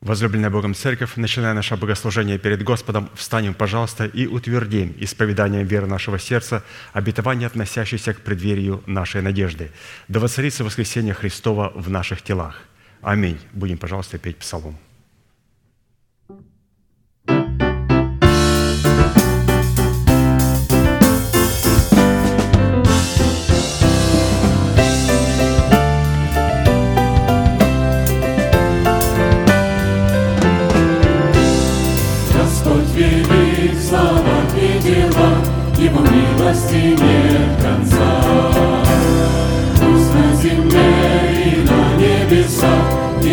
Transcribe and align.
Возлюбленная 0.00 0.48
Богом 0.48 0.74
Церковь, 0.74 1.16
начиная 1.16 1.54
наше 1.54 1.76
богослужение 1.76 2.38
перед 2.38 2.62
Господом, 2.62 3.10
встанем, 3.14 3.52
пожалуйста, 3.52 4.04
и 4.06 4.28
утвердим 4.28 4.94
исповеданием 4.96 5.66
веры 5.66 5.88
нашего 5.88 6.20
сердца 6.20 6.62
обетование, 6.92 7.48
относящееся 7.48 8.14
к 8.14 8.20
преддверию 8.20 8.80
нашей 8.86 9.22
надежды. 9.22 9.72
Да 10.06 10.20
воцарится 10.20 10.62
воскресение 10.62 11.14
Христова 11.14 11.72
в 11.74 11.90
наших 11.90 12.22
телах. 12.22 12.62
Аминь. 13.02 13.38
Будем, 13.52 13.76
пожалуйста, 13.76 14.18
петь 14.18 14.36
псалом. 14.36 14.78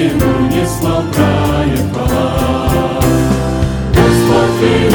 Ему 0.05 0.47
не 0.51 0.63
смолкает 0.67 1.79
хвала. 1.91 3.01
Господь 3.89 4.94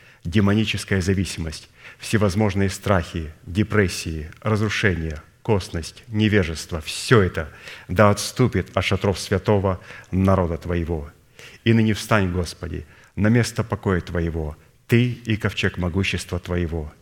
демоническая 0.23 1.01
зависимость, 1.01 1.69
всевозможные 1.99 2.69
страхи, 2.69 3.33
депрессии, 3.45 4.31
разрушения, 4.41 5.21
косность, 5.41 6.03
невежество– 6.07 6.81
все 6.85 7.21
это 7.21 7.49
да 7.87 8.09
отступит 8.09 8.75
от 8.75 8.85
шатров 8.85 9.19
святого 9.19 9.79
народа 10.11 10.57
Твоего. 10.57 11.09
И 11.63 11.73
ныне 11.73 11.93
встань, 11.93 12.31
Господи, 12.31 12.85
на 13.15 13.27
место 13.27 13.63
покоя 13.63 14.01
Твоего, 14.01 14.57
Ты 14.87 15.11
и 15.11 15.37
ковчег 15.37 15.77
могущества 15.77 16.39
Твоего, 16.39 16.93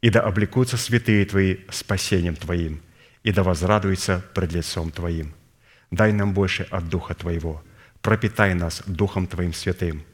и 0.00 0.10
да 0.10 0.20
облекутся 0.20 0.76
святые 0.76 1.24
Твои 1.24 1.58
спасением 1.70 2.36
Твоим, 2.36 2.80
и 3.22 3.32
да 3.32 3.42
возрадуются 3.42 4.24
пред 4.34 4.52
лицом 4.52 4.90
Твоим. 4.90 5.32
Дай 5.90 6.12
нам 6.12 6.34
больше 6.34 6.66
от 6.70 6.88
Духа 6.88 7.14
Твоего, 7.14 7.62
пропитай 8.02 8.54
нас 8.54 8.82
Духом 8.86 9.26
Твоим 9.28 9.52
святым– 9.52 10.02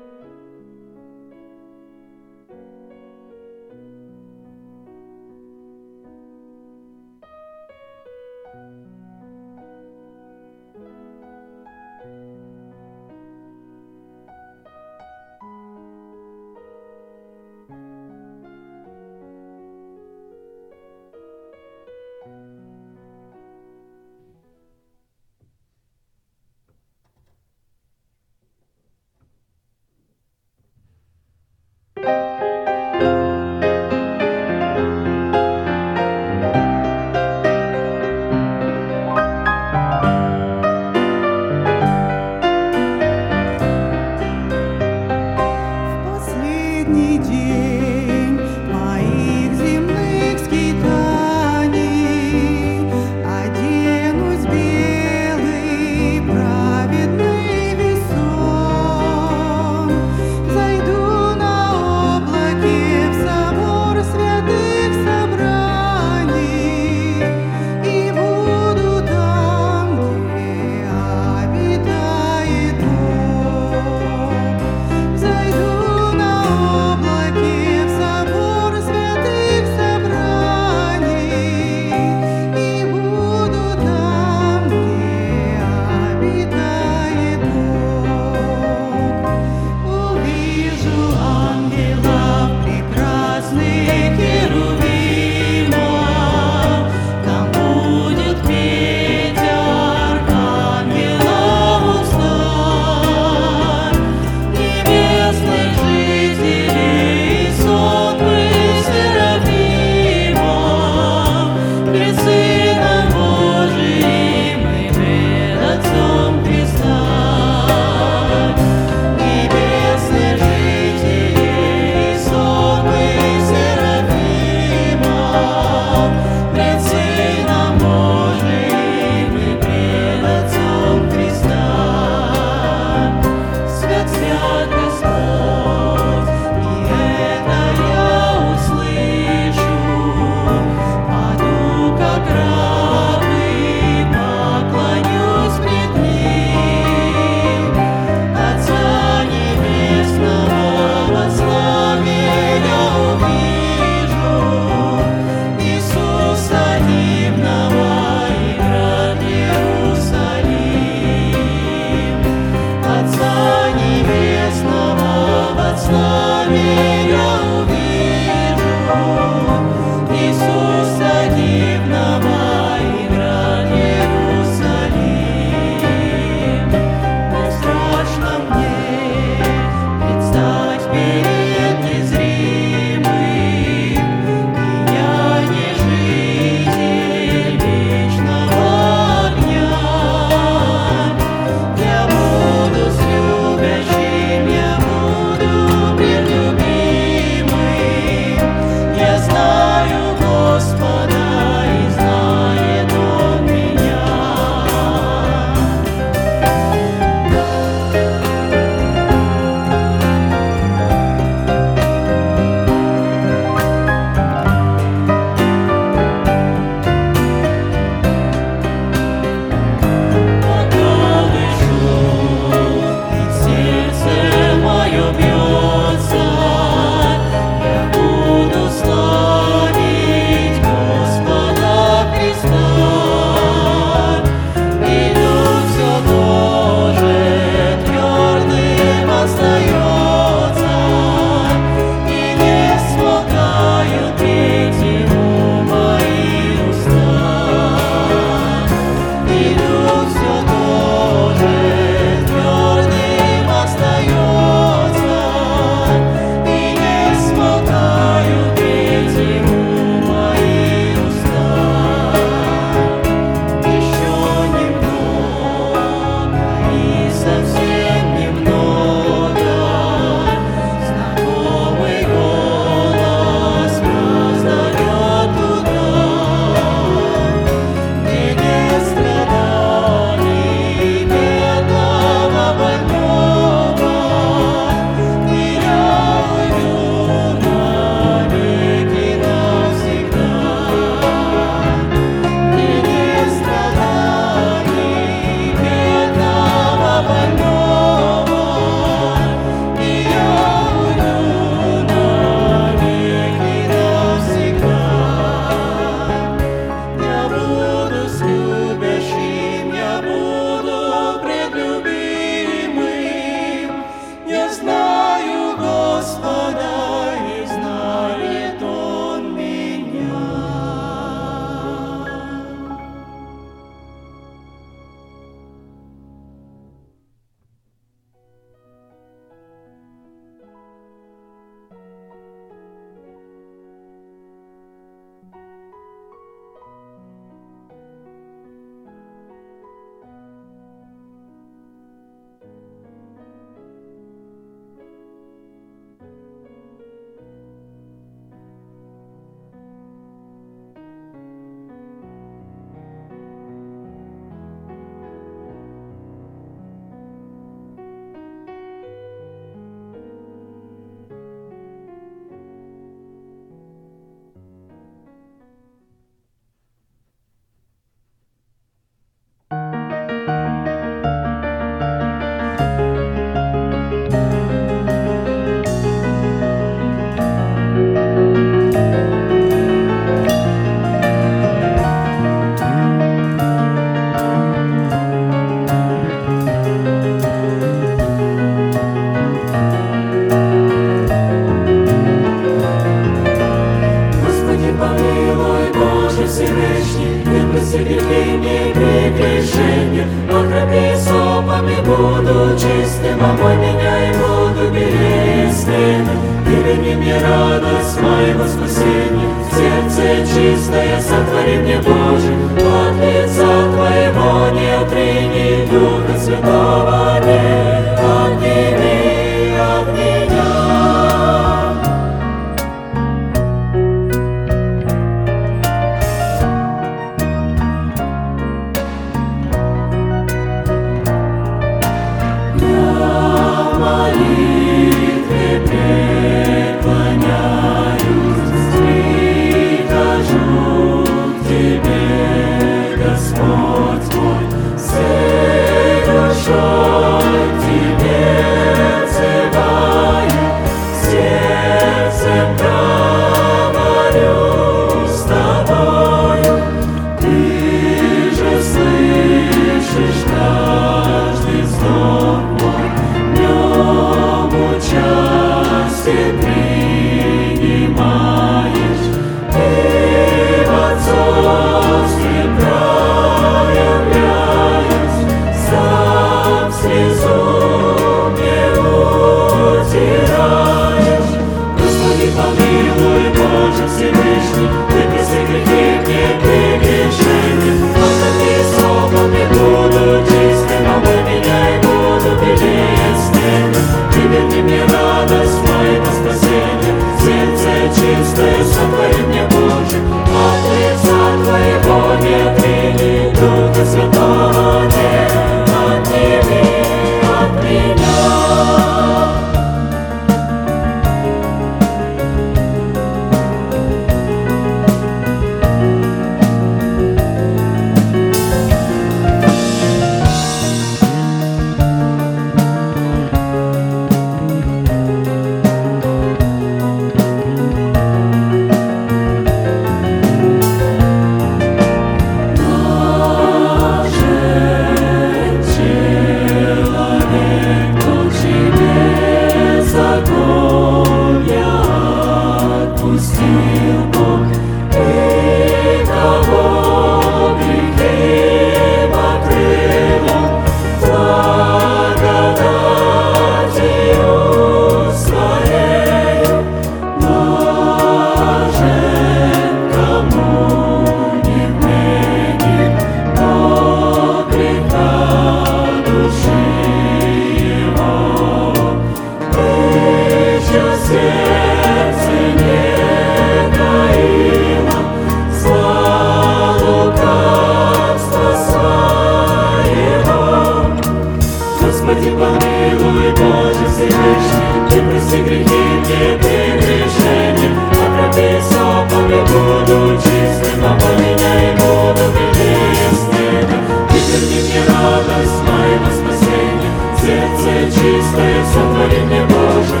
творение 598.98 599.44
Божие, 599.44 600.00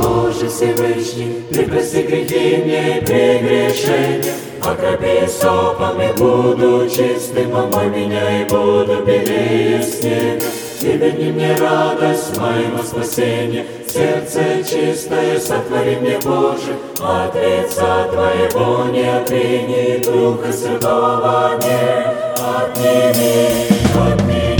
Боже 0.00 0.46
Всевышний, 0.48 1.32
Ты 1.50 1.62
прости 1.64 2.02
грехи 2.02 2.62
мне 2.62 2.98
и 2.98 3.00
прегрешения, 3.04 4.34
Окропи 4.62 5.26
сопами 5.28 6.12
буду 6.16 6.88
чистым, 6.88 7.56
а 7.56 7.64
омой 7.64 7.88
меня 7.88 8.42
и 8.42 8.44
буду 8.44 9.02
белее 9.04 9.82
снега. 9.82 10.67
Тебе 10.80 11.10
не 11.10 11.32
мне 11.32 11.56
радость 11.56 12.38
моего 12.38 12.80
спасения, 12.84 13.66
Сердце 13.88 14.62
чистое 14.62 15.36
сотвори 15.40 15.96
мне, 15.96 16.20
Боже, 16.22 16.76
От 17.00 17.34
лица 17.34 18.06
Твоего 18.12 18.84
не 18.84 19.02
отвини, 19.02 20.00
Духа 20.04 20.52
Святого 20.52 21.58
не 21.60 22.04
отними 22.38 23.66
от 23.96 24.22
меня. 24.22 24.56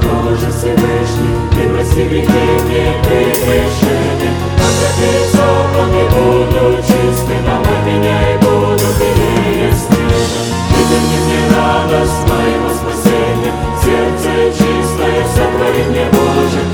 Боже 0.00 0.48
Всевышний, 0.52 1.40
Ты 1.56 1.68
прости 1.68 2.04
грехи 2.04 2.46
не 2.68 3.02
Ты 3.02 3.18
греши 3.42 3.98
мне, 4.14 4.30
От 4.58 4.74
таких 4.80 5.32
не 5.90 6.04
буду 6.08 6.91
Благодарение 15.62 16.08
Боже 16.10 16.71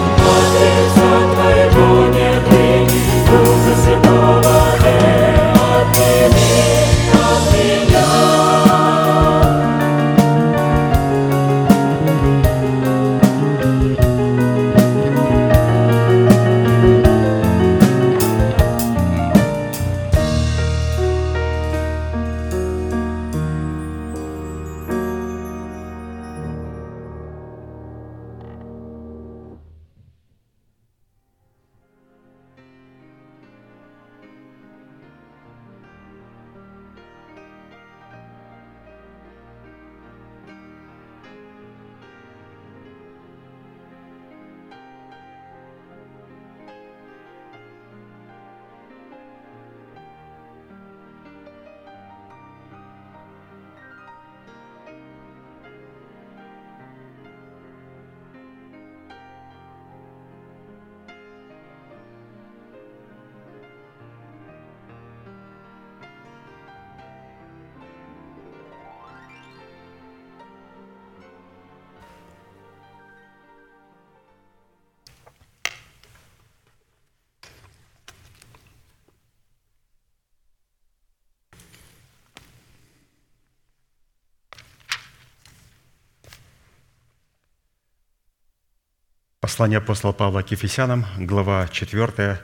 Послание 89.48 89.78
апостола 89.78 90.12
Павла 90.12 90.42
к 90.42 90.50
Ефесянам, 90.50 91.06
глава 91.16 91.68
4, 91.68 92.38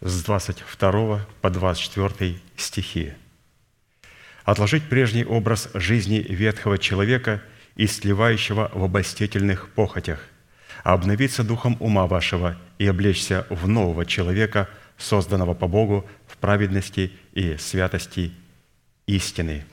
с 0.00 0.24
22 0.24 1.26
по 1.40 1.50
24 1.50 2.40
стихи. 2.56 3.12
«Отложить 4.44 4.88
прежний 4.88 5.24
образ 5.24 5.68
жизни 5.74 6.16
ветхого 6.16 6.76
человека 6.76 7.40
и 7.76 7.86
сливающего 7.86 8.72
в 8.74 8.82
обольстительных 8.82 9.68
похотях, 9.68 10.18
обновиться 10.82 11.44
духом 11.44 11.76
ума 11.78 12.08
вашего 12.08 12.56
и 12.78 12.88
облечься 12.88 13.46
в 13.50 13.68
нового 13.68 14.04
человека, 14.04 14.68
созданного 14.96 15.54
по 15.54 15.68
Богу 15.68 16.10
в 16.26 16.36
праведности 16.38 17.12
и 17.34 17.56
святости 17.56 18.32
истины». 19.06 19.64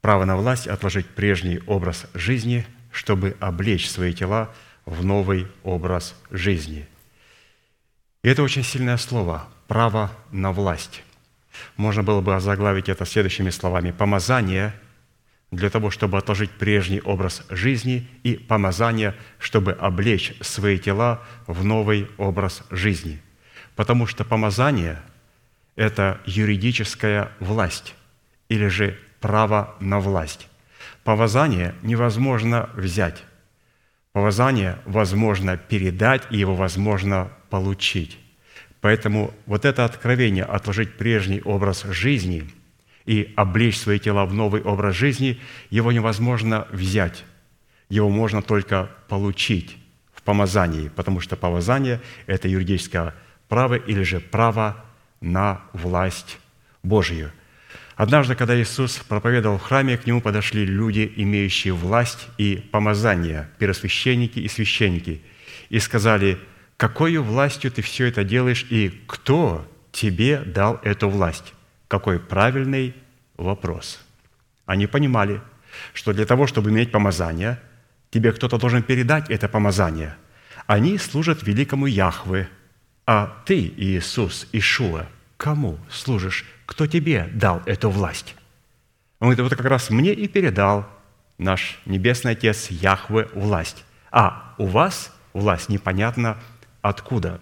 Право 0.00 0.26
на 0.26 0.36
власть 0.36 0.68
отложить 0.68 1.08
прежний 1.08 1.58
образ 1.66 2.06
жизни, 2.14 2.64
чтобы 2.92 3.36
облечь 3.40 3.90
свои 3.90 4.12
тела– 4.12 4.54
в 4.84 5.04
новый 5.04 5.46
образ 5.62 6.14
жизни. 6.30 6.86
И 8.22 8.28
это 8.28 8.42
очень 8.42 8.62
сильное 8.62 8.96
слово– 8.96 9.48
право 9.68 10.12
на 10.30 10.52
власть. 10.52 11.02
Можно 11.76 12.02
было 12.02 12.20
бы 12.20 12.34
озаглавить 12.34 12.88
это 12.88 13.04
следующими 13.04 13.50
словами. 13.50 13.90
Помазание 13.90 14.74
для 15.50 15.70
того, 15.70 15.90
чтобы 15.90 16.18
отложить 16.18 16.50
прежний 16.50 17.00
образ 17.00 17.42
жизни 17.50 18.08
и 18.22 18.34
помазание, 18.34 19.14
чтобы 19.38 19.72
облечь 19.72 20.34
свои 20.40 20.78
тела 20.78 21.22
в 21.46 21.64
новый 21.64 22.08
образ 22.16 22.62
жизни. 22.70 23.20
Потому 23.76 24.06
что 24.06 24.24
помазание– 24.24 25.02
это 25.76 26.20
юридическая 26.26 27.32
власть 27.40 27.94
или 28.48 28.66
же 28.68 28.98
право 29.20 29.74
на 29.80 30.00
власть. 30.00 30.48
Помазание 31.04 31.74
невозможно 31.82 32.70
взять 32.74 33.24
Помазание 34.12 34.78
возможно 34.84 35.56
передать, 35.56 36.22
и 36.30 36.36
его 36.36 36.54
возможно 36.54 37.30
получить. 37.48 38.18
Поэтому 38.80 39.32
вот 39.46 39.64
это 39.64 39.84
откровение 39.84 40.44
отложить 40.44 40.98
прежний 40.98 41.40
образ 41.40 41.84
жизни 41.84 42.50
и 43.06 43.32
облечь 43.36 43.78
свои 43.78 43.98
тела 43.98 44.26
в 44.26 44.34
новый 44.34 44.62
образ 44.62 44.96
жизни, 44.96 45.40
его 45.70 45.92
невозможно 45.92 46.66
взять. 46.70 47.24
Его 47.88 48.10
можно 48.10 48.42
только 48.42 48.90
получить 49.08 49.76
в 50.14 50.22
помазании, 50.22 50.88
потому 50.88 51.20
что 51.20 51.36
помазание– 51.36 52.00
это 52.26 52.48
юридическое 52.48 53.14
право 53.48 53.74
или 53.74 54.02
же 54.02 54.20
право 54.20 54.84
на 55.20 55.62
власть 55.72 56.38
Божию– 56.82 57.32
Однажды, 57.96 58.34
когда 58.34 58.58
Иисус 58.60 58.96
проповедовал 59.08 59.58
в 59.58 59.62
храме, 59.62 59.98
к 59.98 60.06
нему 60.06 60.20
подошли 60.20 60.64
люди, 60.64 61.12
имеющие 61.16 61.74
власть 61.74 62.28
и 62.38 62.56
помазание, 62.72 63.48
первосвященники 63.58 64.38
и 64.38 64.48
священники, 64.48 65.22
и 65.68 65.78
сказали, 65.78 66.38
«Какой 66.76 67.16
властью 67.18 67.70
ты 67.70 67.82
все 67.82 68.06
это 68.06 68.24
делаешь, 68.24 68.66
и 68.70 69.02
кто 69.06 69.70
тебе 69.92 70.38
дал 70.38 70.80
эту 70.82 71.08
власть?» 71.08 71.52
Какой 71.88 72.18
правильный 72.18 72.94
вопрос. 73.36 74.00
Они 74.64 74.86
понимали, 74.86 75.42
что 75.92 76.14
для 76.14 76.24
того, 76.24 76.46
чтобы 76.46 76.70
иметь 76.70 76.90
помазание, 76.90 77.60
тебе 78.10 78.32
кто-то 78.32 78.56
должен 78.56 78.82
передать 78.82 79.28
это 79.28 79.48
помазание. 79.48 80.16
Они 80.66 80.96
служат 80.96 81.42
великому 81.42 81.86
Яхве, 81.86 82.48
а 83.06 83.42
ты, 83.44 83.72
Иисус, 83.76 84.48
Ишуа, 84.52 85.06
кому 85.42 85.76
служишь 85.90 86.44
кто 86.66 86.86
тебе 86.86 87.28
дал 87.34 87.62
эту 87.66 87.90
власть? 87.90 88.36
Он 89.18 89.26
говорит, 89.26 89.40
вот 89.40 89.56
как 89.56 89.66
раз 89.66 89.90
мне 89.90 90.12
и 90.12 90.28
передал 90.28 90.86
наш 91.36 91.80
Небесный 91.84 92.32
Отец 92.32 92.70
Яхве 92.70 93.28
власть. 93.34 93.84
А 94.12 94.54
у 94.56 94.66
вас 94.66 95.12
власть 95.32 95.68
непонятно 95.68 96.38
откуда. 96.80 97.40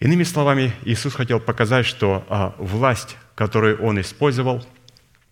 Иными 0.00 0.24
словами, 0.24 0.72
Иисус 0.84 1.14
хотел 1.14 1.38
показать, 1.38 1.86
что 1.86 2.26
а, 2.28 2.54
власть, 2.58 3.16
которую 3.36 3.80
Он 3.80 4.00
использовал, 4.00 4.66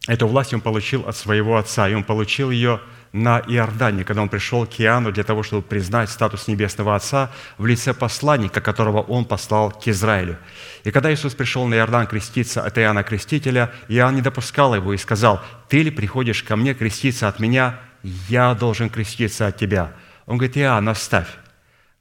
эту 0.06 0.28
власть 0.28 0.54
Он 0.54 0.60
получил 0.60 1.08
от 1.08 1.16
Своего 1.16 1.56
Отца, 1.56 1.88
и 1.88 1.94
Он 1.94 2.04
получил 2.04 2.52
ее– 2.52 2.80
на 3.16 3.40
Иордане, 3.46 4.04
когда 4.04 4.20
он 4.20 4.28
пришел 4.28 4.66
к 4.66 4.78
Иоанну 4.78 5.10
для 5.10 5.24
того, 5.24 5.42
чтобы 5.42 5.62
признать 5.62 6.10
статус 6.10 6.48
Небесного 6.48 6.94
Отца 6.94 7.30
в 7.56 7.64
лице 7.64 7.94
посланника, 7.94 8.60
которого 8.60 9.00
он 9.00 9.24
послал 9.24 9.70
к 9.70 9.88
Израилю. 9.88 10.36
И 10.84 10.90
когда 10.90 11.12
Иисус 11.12 11.34
пришел 11.34 11.66
на 11.66 11.76
Иордан 11.76 12.06
креститься 12.06 12.62
от 12.62 12.76
Иоанна 12.78 13.02
Крестителя, 13.02 13.72
Иоанн 13.88 14.16
не 14.16 14.20
допускал 14.20 14.74
его 14.74 14.92
и 14.92 14.98
сказал, 14.98 15.42
«Ты 15.68 15.82
ли 15.82 15.90
приходишь 15.90 16.42
ко 16.42 16.56
мне 16.56 16.74
креститься 16.74 17.26
от 17.26 17.40
меня? 17.40 17.80
Я 18.02 18.54
должен 18.54 18.90
креститься 18.90 19.46
от 19.46 19.56
тебя». 19.56 19.94
Он 20.26 20.36
говорит, 20.36 20.58
«Иоанн, 20.58 20.86
оставь. 20.86 21.28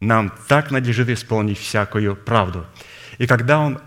Нам 0.01 0.33
так 0.49 0.69
надлежит 0.69 1.07
исполнить 1.07 1.59
всякую 1.59 2.17
правду». 2.17 2.65
И 3.19 3.25
когда 3.25 3.59
он 3.59 3.79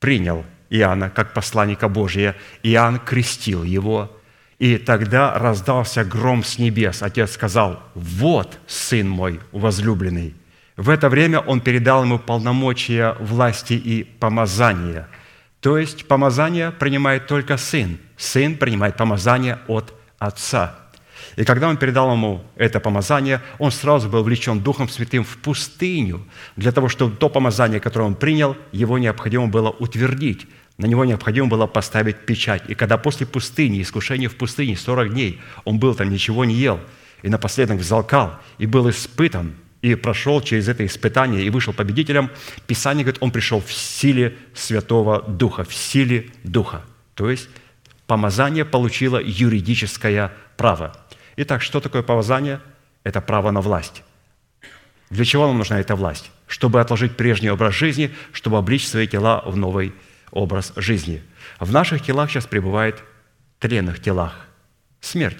принял 0.00 0.46
Иоанна 0.70 1.10
как 1.10 1.34
посланника 1.34 1.88
Божия, 1.88 2.36
Иоанн 2.62 2.98
крестил 3.00 3.64
его– 3.64 4.10
и 4.58 4.76
тогда 4.76 5.38
раздался 5.38 6.04
гром 6.04 6.42
с 6.42 6.58
небес. 6.58 7.02
Отец 7.02 7.32
сказал, 7.32 7.80
вот 7.94 8.58
сын 8.66 9.08
мой 9.08 9.40
возлюбленный. 9.52 10.34
В 10.76 10.90
это 10.90 11.08
время 11.08 11.40
он 11.40 11.60
передал 11.60 12.04
ему 12.04 12.18
полномочия 12.18 13.16
власти 13.20 13.74
и 13.74 14.04
помазания. 14.04 15.08
То 15.60 15.76
есть 15.76 16.06
помазание 16.06 16.70
принимает 16.70 17.26
только 17.26 17.56
сын. 17.56 17.98
Сын 18.16 18.56
принимает 18.56 18.96
помазание 18.96 19.58
от 19.66 19.92
отца. 20.18 20.76
И 21.36 21.44
когда 21.44 21.68
он 21.68 21.76
передал 21.76 22.12
ему 22.12 22.42
это 22.56 22.80
помазание, 22.80 23.40
он 23.58 23.70
сразу 23.70 24.08
был 24.08 24.22
влечен 24.22 24.60
Духом 24.60 24.88
Святым 24.88 25.24
в 25.24 25.36
пустыню, 25.38 26.26
для 26.56 26.72
того, 26.72 26.88
чтобы 26.88 27.16
то 27.16 27.28
помазание, 27.28 27.80
которое 27.80 28.04
он 28.04 28.14
принял, 28.14 28.56
его 28.72 28.98
необходимо 28.98 29.46
было 29.46 29.70
утвердить 29.70 30.46
на 30.78 30.86
него 30.86 31.04
необходимо 31.04 31.48
было 31.48 31.66
поставить 31.66 32.24
печать. 32.24 32.62
И 32.68 32.74
когда 32.74 32.96
после 32.96 33.26
пустыни, 33.26 33.82
искушения 33.82 34.28
в 34.28 34.36
пустыне 34.36 34.76
40 34.76 35.12
дней, 35.12 35.40
он 35.64 35.78
был 35.78 35.94
там, 35.94 36.08
ничего 36.08 36.44
не 36.44 36.54
ел, 36.54 36.80
и 37.22 37.28
напоследок 37.28 37.78
взалкал, 37.78 38.38
и 38.58 38.66
был 38.66 38.88
испытан, 38.88 39.54
и 39.82 39.96
прошел 39.96 40.40
через 40.40 40.68
это 40.68 40.86
испытание, 40.86 41.44
и 41.44 41.50
вышел 41.50 41.72
победителем, 41.72 42.30
Писание 42.68 43.04
говорит, 43.04 43.20
он 43.20 43.32
пришел 43.32 43.60
в 43.60 43.72
силе 43.72 44.36
Святого 44.54 45.22
Духа, 45.22 45.64
в 45.64 45.74
силе 45.74 46.30
Духа. 46.44 46.84
То 47.14 47.28
есть 47.28 47.48
помазание 48.06 48.64
получило 48.64 49.20
юридическое 49.20 50.32
право. 50.56 50.96
Итак, 51.36 51.62
что 51.62 51.80
такое 51.80 52.02
помазание? 52.02 52.60
Это 53.02 53.20
право 53.20 53.50
на 53.50 53.60
власть. 53.60 54.02
Для 55.10 55.24
чего 55.24 55.46
нам 55.46 55.58
нужна 55.58 55.80
эта 55.80 55.96
власть? 55.96 56.30
Чтобы 56.46 56.80
отложить 56.80 57.16
прежний 57.16 57.50
образ 57.50 57.74
жизни, 57.74 58.12
чтобы 58.32 58.58
обличь 58.58 58.86
свои 58.86 59.08
тела 59.08 59.42
в 59.44 59.56
новый 59.56 59.92
образ 60.30 60.72
жизни. 60.76 61.22
В 61.58 61.72
наших 61.72 62.02
телах 62.02 62.30
сейчас 62.30 62.46
пребывает 62.46 63.02
тленных 63.58 64.00
телах 64.00 64.46
смерть. 65.00 65.38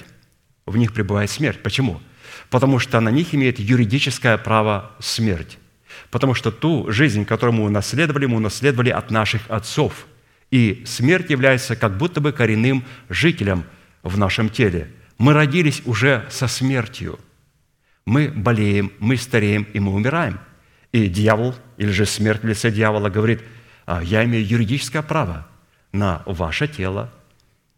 В 0.66 0.76
них 0.76 0.92
пребывает 0.92 1.30
смерть. 1.30 1.62
Почему? 1.62 2.00
Потому 2.50 2.78
что 2.78 3.00
на 3.00 3.10
них 3.10 3.34
имеет 3.34 3.58
юридическое 3.58 4.36
право 4.38 4.92
смерть. 4.98 5.58
Потому 6.10 6.34
что 6.34 6.50
ту 6.50 6.90
жизнь, 6.90 7.24
которую 7.24 7.56
мы 7.56 7.64
унаследовали, 7.64 8.26
мы 8.26 8.36
унаследовали 8.36 8.90
от 8.90 9.10
наших 9.10 9.42
отцов. 9.48 10.06
И 10.50 10.82
смерть 10.86 11.30
является 11.30 11.76
как 11.76 11.96
будто 11.96 12.20
бы 12.20 12.32
коренным 12.32 12.84
жителем 13.08 13.64
в 14.02 14.16
нашем 14.16 14.48
теле. 14.48 14.90
Мы 15.18 15.32
родились 15.32 15.82
уже 15.84 16.26
со 16.30 16.46
смертью. 16.48 17.18
Мы 18.06 18.28
болеем, 18.28 18.92
мы 18.98 19.16
стареем 19.16 19.66
и 19.72 19.80
мы 19.80 19.92
умираем. 19.92 20.38
И 20.92 21.08
дьявол, 21.08 21.54
или 21.76 21.90
же 21.90 22.06
смерть 22.06 22.42
в 22.42 22.46
лице 22.46 22.70
дьявола 22.70 23.10
говорит– 23.10 23.42
я 24.02 24.24
имею 24.24 24.46
юридическое 24.46 25.00
право 25.02 25.46
на 25.92 26.22
ваше 26.26 26.68
тело, 26.68 27.10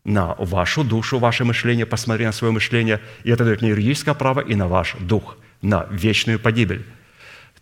на 0.05 0.35
вашу 0.35 0.83
душу, 0.83 1.18
ваше 1.18 1.44
мышление, 1.44 1.87
посмотри 1.87 2.27
на 2.27 2.33
свое 2.33 2.53
мышление, 2.53 3.01
и 3.23 3.31
это 3.31 3.44
дает 3.44 3.61
мне 3.61 3.70
юридическое 3.70 4.14
право 4.14 4.40
и 4.40 4.57
на 4.57 4.66
ваш 4.66 4.96
дух, 4.99 5.37
на 5.62 5.87
вечную 5.90 6.40
погибель. 6.40 6.85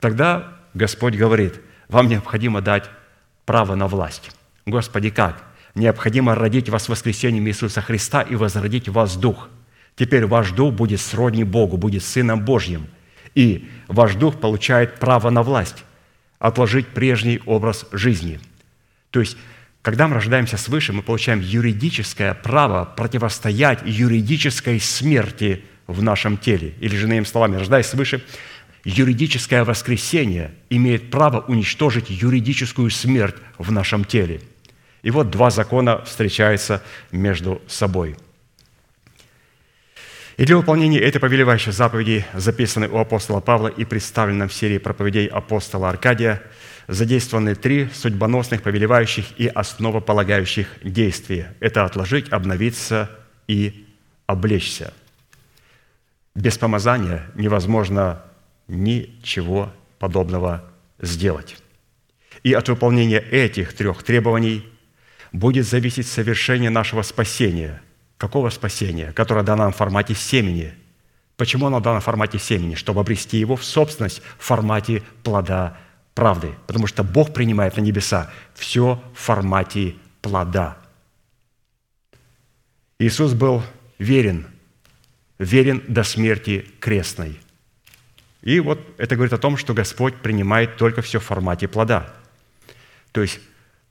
Тогда 0.01 0.55
Господь 0.73 1.15
говорит, 1.15 1.61
вам 1.89 2.09
необходимо 2.09 2.63
дать 2.63 2.89
право 3.45 3.75
на 3.75 3.87
власть. 3.87 4.31
Господи, 4.65 5.11
как? 5.11 5.45
Необходимо 5.75 6.35
родить 6.35 6.71
вас 6.71 6.89
воскресением 6.89 7.47
Иисуса 7.49 7.83
Христа 7.83 8.23
и 8.23 8.35
возродить 8.35 8.89
вас 8.89 9.17
дух. 9.17 9.49
Теперь 9.95 10.27
ваш 10.27 10.53
дух 10.53 10.73
будет 10.73 11.01
сродни 11.01 11.45
Богу, 11.45 11.77
будет 11.77 12.03
Сыном 12.03 12.45
Божьим. 12.45 12.87
И 13.35 13.69
ваш 13.89 14.15
дух 14.15 14.41
получает 14.41 14.99
право 14.99 15.31
на 15.31 15.43
власть 15.43 15.85
отложить 16.39 16.89
прежний 16.89 17.41
образ 17.47 17.87
жизни. 17.93 18.41
То 19.11 19.21
есть, 19.21 19.37
когда 19.83 20.09
мы 20.09 20.15
рождаемся 20.15 20.57
свыше, 20.57 20.93
мы 20.93 21.03
получаем 21.03 21.41
юридическое 21.41 22.35
право 22.35 22.85
противостоять 22.85 23.81
юридической 23.85 24.81
смерти 24.81 25.65
в 25.87 26.03
нашем 26.03 26.37
теле. 26.37 26.75
Или 26.81 26.97
же, 26.97 27.07
иными 27.07 27.25
словами, 27.25 27.57
рождаясь 27.57 27.87
свыше, 27.87 28.23
юридическое 28.85 29.65
воскресение 29.65 30.53
имеет 30.71 31.11
право 31.11 31.41
уничтожить 31.41 32.11
юридическую 32.11 32.91
смерть 32.91 33.37
в 33.57 33.73
нашем 33.73 34.05
теле. 34.05 34.41
И 35.03 35.11
вот 35.11 35.31
два 35.31 35.51
закона 35.51 36.05
встречаются 36.05 36.83
между 37.11 37.63
собой. 37.67 38.17
И 40.39 40.45
для 40.45 40.57
выполнения 40.57 41.01
этой 41.01 41.19
повелевающей 41.19 41.73
заповеди, 41.73 42.25
записанной 42.33 42.87
у 42.87 42.97
апостола 42.97 43.41
Павла 43.41 43.67
и 43.67 43.85
представленной 43.85 44.47
в 44.47 44.55
серии 44.55 44.79
проповедей 44.79 45.27
апостола 45.27 45.89
Аркадия, 45.89 46.41
задействованы 46.87 47.57
три 47.57 47.89
судьбоносных, 47.93 48.63
повелевающих 48.63 49.27
и 49.37 49.49
основополагающих 49.49 50.69
действия. 50.85 51.57
Это 51.59 51.85
отложить, 51.85 52.31
обновиться 52.31 53.11
и 53.49 53.89
облечься. 54.27 54.95
Без 56.37 56.57
помазания 56.57 57.27
невозможно 57.35 58.23
ничего 58.69 59.73
подобного 59.99 60.71
сделать. 61.01 61.57
И 62.45 62.53
от 62.53 62.69
выполнения 62.69 63.19
этих 63.19 63.73
трех 63.75 64.05
требований 64.05 64.65
будет 65.33 65.67
зависеть 65.67 66.07
совершение 66.07 66.71
нашего 66.71 67.03
спасения. 67.03 67.83
Какого 68.19 68.51
спасения? 68.51 69.13
Которое 69.13 69.45
дано 69.45 69.65
нам 69.65 69.73
в 69.73 69.77
формате 69.77 70.15
семени. 70.15 70.75
Почему 71.37 71.69
оно 71.69 71.81
дано 71.81 72.01
в 72.01 72.05
формате 72.05 72.39
семени? 72.39 72.75
Чтобы 72.75 73.01
обрести 73.01 73.39
его 73.39 73.55
в 73.55 73.65
собственность 73.65 74.23
в 74.39 74.45
формате 74.45 75.03
плода 75.23 75.79
правды. 76.15 76.53
Потому 76.67 76.89
что 76.89 77.05
Бог 77.05 77.33
принимает 77.33 77.77
на 77.77 77.81
небеса 77.81 78.31
все 78.55 79.01
в 79.15 79.19
формате 79.19 79.95
плода. 80.21 80.77
Иисус 82.99 83.35
был 83.35 83.63
верен, 84.01 84.49
верен 85.39 85.85
до 85.87 86.03
смерти 86.03 86.67
крестной. 86.81 87.39
И 88.43 88.59
вот 88.59 88.81
это 88.99 89.15
говорит 89.15 89.33
о 89.33 89.39
том, 89.39 89.57
что 89.57 89.75
Господь 89.75 90.17
принимает 90.17 90.77
только 90.77 91.03
все 91.03 91.21
в 91.21 91.25
формате 91.25 91.69
плода. 91.69 92.13
То 93.13 93.23
есть 93.23 93.39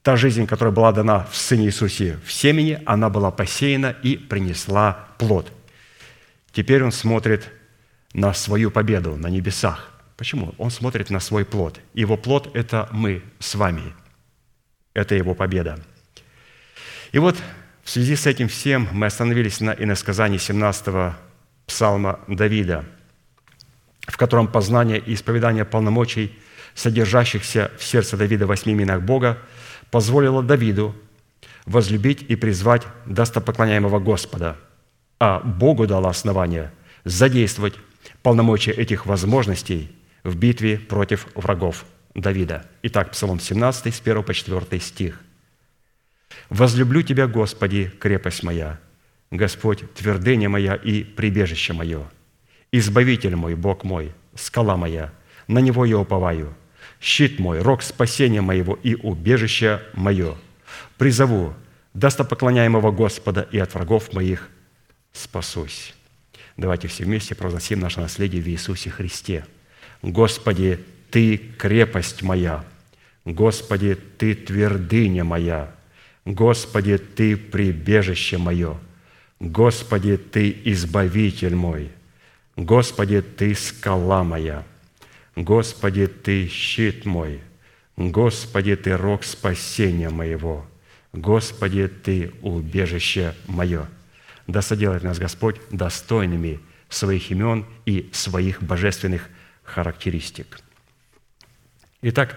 та 0.07 0.15
жизнь, 0.15 0.47
которая 0.47 0.73
была 0.73 0.93
дана 0.93 1.27
в 1.29 1.35
Сыне 1.35 1.65
Иисусе 1.65 2.17
в 2.25 2.31
семени, 2.31 2.81
она 2.85 3.09
была 3.09 3.29
посеяна 3.29 3.93
и 4.03 4.15
принесла 4.15 5.09
плод. 5.17 5.51
Теперь 6.53 6.81
Он 6.81 6.93
смотрит 6.93 7.51
на 8.13 8.33
свою 8.33 8.71
победу 8.71 9.17
на 9.17 9.27
небесах. 9.27 9.91
Почему? 10.15 10.55
Он 10.57 10.71
смотрит 10.71 11.09
на 11.09 11.19
свой 11.19 11.43
плод. 11.43 11.81
Его 11.93 12.15
плод– 12.15 12.51
это 12.55 12.87
мы 12.93 13.21
с 13.39 13.53
вами. 13.55 13.83
Это 14.93 15.13
Его 15.13 15.35
победа. 15.35 15.77
И 17.11 17.19
вот 17.19 17.35
в 17.83 17.89
связи 17.89 18.15
с 18.15 18.27
этим 18.27 18.47
всем 18.47 18.87
мы 18.93 19.07
остановились 19.07 19.59
на 19.59 19.71
иносказании 19.71 20.37
17 20.37 21.15
псалма 21.65 22.21
Давида, 22.29 22.85
в 24.07 24.15
котором 24.15 24.47
познание 24.47 24.99
и 24.99 25.15
исповедание 25.15 25.65
полномочий, 25.65 26.33
содержащихся 26.75 27.71
в 27.77 27.83
сердце 27.83 28.15
Давида 28.15 28.47
восьми 28.47 28.71
именах 28.71 29.01
Бога, 29.01 29.37
позволило 29.91 30.43
Давиду 30.43 30.95
возлюбить 31.65 32.23
и 32.23 32.35
призвать 32.35 32.83
достопоклоняемого 33.05 33.99
Господа, 33.99 34.57
а 35.19 35.39
Богу 35.39 35.87
дало 35.87 36.09
основание 36.09 36.71
задействовать 37.03 37.75
полномочия 38.23 38.71
этих 38.71 39.05
возможностей 39.05 39.91
в 40.23 40.35
битве 40.35 40.77
против 40.77 41.27
врагов 41.35 41.85
Давида. 42.15 42.65
Итак, 42.83 43.11
Псалом 43.11 43.39
17, 43.39 43.93
с 43.93 44.01
1 44.01 44.23
по 44.23 44.33
4 44.33 44.79
стих. 44.79 45.21
«Возлюблю 46.49 47.01
Тебя, 47.01 47.27
Господи, 47.27 47.91
крепость 47.99 48.43
моя, 48.43 48.79
Господь, 49.31 49.93
твердыня 49.93 50.49
моя 50.49 50.75
и 50.75 51.03
прибежище 51.03 51.73
мое, 51.73 52.09
Избавитель 52.71 53.35
мой, 53.35 53.55
Бог 53.55 53.85
мой, 53.85 54.13
скала 54.35 54.75
моя, 54.75 55.13
на 55.47 55.59
Него 55.59 55.85
я 55.85 55.97
уповаю– 55.97 56.53
щит 56.99 57.39
мой, 57.39 57.61
рог 57.61 57.81
спасения 57.81 58.41
моего 58.41 58.77
и 58.81 58.95
убежище 58.95 59.81
мое. 59.93 60.35
Призову 60.97 61.53
достопоклоняемого 61.93 62.91
Господа 62.91 63.47
и 63.51 63.59
от 63.59 63.73
врагов 63.73 64.13
моих 64.13 64.49
спасусь». 65.13 65.93
Давайте 66.57 66.87
все 66.87 67.03
вместе 67.03 67.35
провозгласим 67.35 67.79
наше 67.79 67.99
наследие 67.99 68.41
в 68.41 68.47
Иисусе 68.47 68.89
Христе. 68.89 69.45
«Господи, 70.01 70.79
Ты 71.11 71.37
крепость 71.37 72.23
моя, 72.23 72.65
Господи, 73.25 73.95
Ты 73.95 74.33
твердыня 74.33 75.23
моя, 75.23 75.71
Господи, 76.25 76.97
Ты 76.97 77.37
прибежище 77.37 78.37
мое, 78.37 78.77
Господи, 79.39 80.17
Ты 80.17 80.55
избавитель 80.65 81.55
мой, 81.55 81.91
Господи, 82.55 83.21
Ты 83.21 83.53
скала 83.53 84.23
моя, 84.23 84.65
Господи, 85.37 86.07
Ты 86.07 86.47
щит 86.47 87.05
мой, 87.05 87.41
Господи, 87.95 88.75
Ты 88.75 88.97
рог 88.97 89.23
спасения 89.23 90.09
моего, 90.09 90.65
Господи, 91.13 91.87
Ты 91.87 92.31
убежище 92.41 93.35
мое. 93.45 93.85
Да 94.47 94.63
соделает 94.63 95.03
нас 95.03 95.19
Господь 95.19 95.57
достойными 95.69 96.59
своих 96.89 97.29
имен 97.29 97.67
и 97.85 98.09
своих 98.13 98.63
божественных 98.63 99.29
характеристик. 99.63 100.59
Итак, 102.01 102.35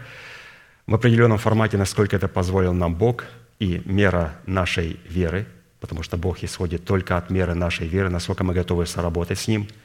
в 0.86 0.94
определенном 0.94 1.38
формате, 1.38 1.78
насколько 1.78 2.16
это 2.16 2.28
позволил 2.28 2.74
нам 2.74 2.94
Бог 2.94 3.24
и 3.58 3.80
мера 3.86 4.36
нашей 4.44 5.00
веры, 5.08 5.46
потому 5.80 6.02
что 6.02 6.18
Бог 6.18 6.42
исходит 6.42 6.84
только 6.84 7.16
от 7.16 7.30
меры 7.30 7.54
нашей 7.54 7.88
веры, 7.88 8.10
насколько 8.10 8.44
мы 8.44 8.52
готовы 8.52 8.84
соработать 8.84 9.38
с 9.38 9.48
Ним– 9.48 9.68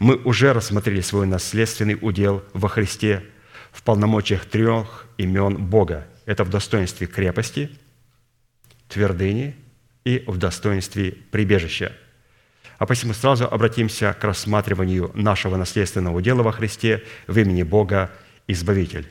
мы 0.00 0.16
уже 0.16 0.52
рассмотрели 0.54 1.02
свой 1.02 1.26
наследственный 1.26 1.96
удел 2.00 2.42
во 2.54 2.68
Христе 2.68 3.22
в 3.70 3.82
полномочиях 3.82 4.46
трех 4.46 5.06
имен 5.18 5.56
Бога. 5.56 6.06
Это 6.24 6.42
в 6.42 6.48
достоинстве 6.48 7.06
крепости, 7.06 7.70
твердыни 8.88 9.54
и 10.04 10.24
в 10.26 10.38
достоинстве 10.38 11.12
прибежища. 11.30 11.92
А 12.78 12.86
посему 12.86 13.12
сразу 13.12 13.44
обратимся 13.44 14.16
к 14.18 14.24
рассматриванию 14.24 15.10
нашего 15.12 15.56
наследственного 15.56 16.16
удела 16.16 16.42
во 16.42 16.52
Христе 16.52 17.04
в 17.26 17.38
имени 17.38 17.62
Бога 17.62 18.10
Избавитель. 18.48 19.06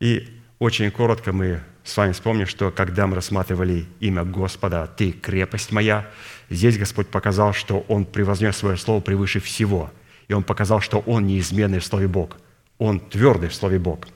И 0.00 0.28
очень 0.58 0.90
коротко 0.90 1.32
мы 1.32 1.62
с 1.82 1.96
вами 1.96 2.12
вспомним, 2.12 2.46
что 2.46 2.70
когда 2.70 3.06
мы 3.06 3.16
рассматривали 3.16 3.86
имя 4.00 4.24
Господа 4.24 4.86
«Ты 4.86 5.12
крепость 5.12 5.72
моя», 5.72 6.10
здесь 6.50 6.76
Господь 6.76 7.08
показал, 7.08 7.54
что 7.54 7.86
Он 7.88 8.04
превознес 8.04 8.58
свое 8.58 8.76
слово 8.76 9.00
превыше 9.00 9.40
всего– 9.40 9.90
и 10.30 10.32
он 10.32 10.44
показал, 10.44 10.80
что 10.80 11.00
он 11.00 11.26
неизменный 11.26 11.80
в 11.80 11.84
Слове 11.84 12.06
Бог. 12.06 12.36
Он 12.78 13.00
твердый 13.00 13.48
в 13.48 13.54
Слове 13.54 13.80
Бог. 13.80 14.06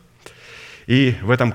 И 0.86 1.16
в 1.22 1.30
этом 1.30 1.54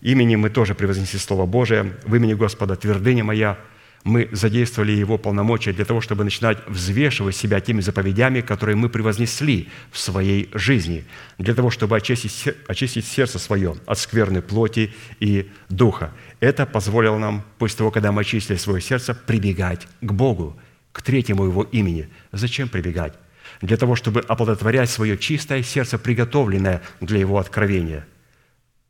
имени 0.00 0.34
мы 0.34 0.50
тоже 0.50 0.74
превознесли 0.74 1.20
Слово 1.20 1.46
Божие. 1.46 1.94
В 2.04 2.16
имени 2.16 2.34
Господа 2.34 2.74
твердыня 2.74 3.22
моя 3.22 3.56
мы 4.02 4.28
задействовали 4.32 4.90
Его 4.90 5.16
полномочия 5.16 5.72
для 5.72 5.84
того, 5.84 6.00
чтобы 6.00 6.24
начинать 6.24 6.58
взвешивать 6.66 7.36
себя 7.36 7.60
теми 7.60 7.82
заповедями, 7.82 8.40
которые 8.40 8.74
мы 8.74 8.88
превознесли 8.88 9.68
в 9.92 9.98
своей 9.98 10.50
жизни, 10.54 11.04
для 11.38 11.54
того, 11.54 11.70
чтобы 11.70 11.96
очистить, 11.96 12.52
очистить 12.66 13.06
сердце 13.06 13.38
свое 13.38 13.76
от 13.86 13.96
скверной 13.96 14.42
плоти 14.42 14.92
и 15.20 15.48
духа. 15.68 16.10
Это 16.40 16.66
позволило 16.66 17.16
нам, 17.16 17.44
после 17.58 17.78
того, 17.78 17.92
когда 17.92 18.10
мы 18.10 18.22
очистили 18.22 18.56
свое 18.56 18.80
сердце, 18.80 19.14
прибегать 19.14 19.86
к 20.00 20.10
Богу, 20.10 20.56
к 20.90 21.00
третьему 21.00 21.44
Его 21.44 21.62
имени. 21.62 22.08
Зачем 22.32 22.68
прибегать? 22.68 23.14
Для 23.60 23.76
того, 23.76 23.94
чтобы 23.94 24.20
оплодотворять 24.20 24.90
свое 24.90 25.18
чистое 25.18 25.62
сердце, 25.62 25.98
приготовленное 25.98 26.82
для 27.00 27.18
Его 27.18 27.38
откровения. 27.38 28.06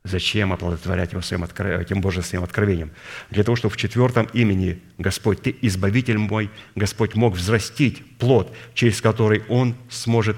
Зачем 0.03 0.51
оплодотворять 0.51 1.11
его 1.11 1.21
своим 1.21 1.43
этим 1.43 2.01
божественным 2.01 2.43
откровением? 2.43 2.91
Для 3.29 3.43
того, 3.43 3.55
чтобы 3.55 3.73
в 3.73 3.77
четвертом 3.77 4.27
имени 4.33 4.81
Господь, 4.97 5.43
Ты 5.43 5.55
избавитель 5.61 6.17
мой, 6.17 6.49
Господь 6.75 7.13
мог 7.15 7.35
взрастить 7.35 8.17
плод, 8.17 8.55
через 8.73 8.99
который 8.99 9.43
Он 9.47 9.75
сможет 9.89 10.37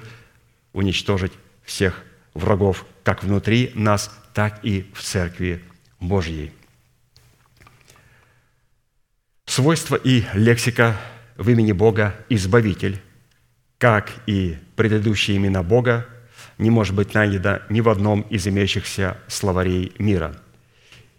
уничтожить 0.73 1.31
всех 1.63 2.03
врагов, 2.33 2.85
как 3.03 3.23
внутри 3.23 3.71
нас, 3.75 4.11
так 4.33 4.59
и 4.65 4.91
в 4.93 5.01
Церкви 5.01 5.61
Божьей. 6.01 6.51
Свойства 9.45 9.95
и 9.95 10.23
лексика 10.33 10.97
в 11.37 11.49
имени 11.49 11.71
Бога– 11.71 12.15
Избавитель– 12.29 12.99
как 13.83 14.13
и 14.27 14.55
предыдущие 14.77 15.35
имена 15.35 15.61
Бога, 15.61 16.05
не 16.57 16.69
может 16.69 16.95
быть 16.95 17.13
найдено 17.13 17.59
ни 17.67 17.81
в 17.81 17.89
одном 17.89 18.21
из 18.29 18.47
имеющихся 18.47 19.17
словарей 19.27 19.91
мира. 19.99 20.37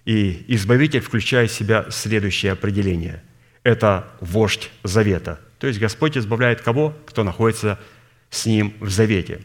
И 0.06 0.46
избавитель 0.48 1.02
включает 1.02 1.50
в 1.50 1.54
себя 1.54 1.84
следующее 1.90 2.52
определение. 2.52 3.22
Это 3.64 4.08
вождь 4.22 4.70
завета. 4.82 5.40
То 5.58 5.66
есть 5.66 5.78
Господь 5.78 6.16
избавляет 6.16 6.62
кого? 6.62 6.96
Кто 7.04 7.22
находится 7.22 7.78
с 8.30 8.46
Ним 8.46 8.72
в 8.80 8.88
завете. 8.88 9.42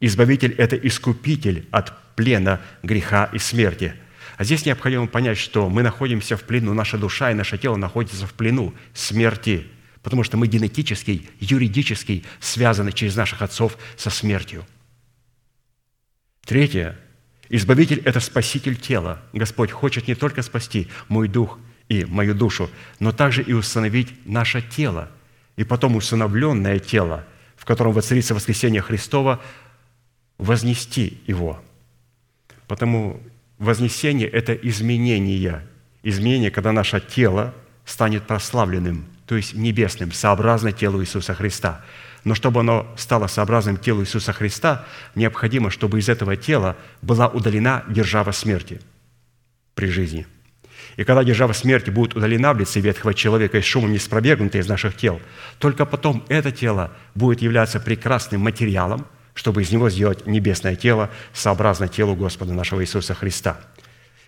Избавитель– 0.00 0.50
это 0.58 0.74
искупитель 0.74 1.64
от 1.70 1.92
плена 2.16 2.60
греха 2.82 3.30
и 3.32 3.38
смерти. 3.38 3.94
А 4.36 4.42
здесь 4.42 4.66
необходимо 4.66 5.06
понять, 5.06 5.38
что 5.38 5.68
мы 5.68 5.84
находимся 5.84 6.36
в 6.36 6.42
плену, 6.42 6.74
наша 6.74 6.98
душа 6.98 7.30
и 7.30 7.34
наше 7.34 7.56
тело 7.56 7.76
находятся 7.76 8.26
в 8.26 8.34
плену 8.34 8.74
смерти– 8.94 9.68
потому 10.08 10.22
что 10.22 10.38
мы 10.38 10.46
генетически, 10.46 11.28
юридически 11.38 12.24
связаны 12.40 12.92
через 12.92 13.14
наших 13.14 13.42
отцов 13.42 13.76
со 13.98 14.08
смертью. 14.08 14.64
Третье. 16.46 16.96
Избавитель– 17.50 18.00
это 18.06 18.18
спаситель 18.20 18.76
тела. 18.76 19.20
Господь 19.34 19.70
хочет 19.70 20.08
не 20.08 20.14
только 20.14 20.40
спасти 20.40 20.88
мой 21.08 21.28
дух 21.28 21.58
и 21.90 22.06
мою 22.06 22.34
душу, 22.34 22.70
но 23.00 23.12
также 23.12 23.42
и 23.42 23.52
установить 23.52 24.08
наше 24.24 24.62
тело. 24.62 25.10
и 25.58 25.64
потом 25.64 25.96
усыновленное 25.96 26.78
тело, 26.78 27.26
в 27.56 27.64
котором 27.64 27.92
воцарится 27.92 28.32
воскресение 28.32 28.80
Христова, 28.80 29.42
вознести 30.38 31.20
его. 31.26 31.60
Потому 32.68 33.20
вознесение– 33.58 34.28
это 34.30 34.54
изменение. 34.54 35.66
Изменение, 36.04 36.52
когда 36.52 36.70
наше 36.70 37.00
тело 37.00 37.54
станет 37.84 38.24
прославленным, 38.26 39.04
то 39.28 39.36
есть 39.36 39.54
небесным, 39.54 40.10
сообразно 40.10 40.72
телу 40.72 41.02
Иисуса 41.02 41.34
Христа. 41.34 41.82
Но 42.24 42.34
чтобы 42.34 42.60
оно 42.60 42.92
стало 42.96 43.28
сообразным 43.28 43.76
телу 43.76 44.02
Иисуса 44.02 44.32
Христа, 44.32 44.84
необходимо, 45.14 45.70
чтобы 45.70 46.00
из 46.00 46.08
этого 46.08 46.36
тела 46.36 46.76
была 47.02 47.28
удалена 47.28 47.84
держава 47.88 48.32
смерти 48.32 48.80
при 49.74 49.86
жизни– 49.86 50.26
и 50.98 51.04
когда 51.04 51.22
держава 51.22 51.52
смерти 51.52 51.90
будет 51.90 52.16
удалена 52.16 52.52
в 52.52 52.58
лице 52.58 52.80
ветхого 52.80 53.14
человека 53.14 53.58
и 53.58 53.60
шумом 53.60 53.92
не 53.92 53.98
спровергнута 53.98 54.58
из 54.58 54.68
наших 54.68 54.96
тел, 54.96 55.20
только 55.60 55.86
потом 55.86 56.24
это 56.28 56.50
тело 56.50 56.90
будет 57.14 57.40
являться 57.40 57.78
прекрасным 57.78 58.40
материалом, 58.40 59.06
чтобы 59.32 59.62
из 59.62 59.70
него 59.70 59.90
сделать 59.90 60.26
небесное 60.26 60.74
тело, 60.74 61.08
сообразно 61.32 61.86
телу 61.86 62.16
Господа 62.16 62.52
нашего 62.52 62.82
Иисуса 62.82 63.14
Христа. 63.14 63.60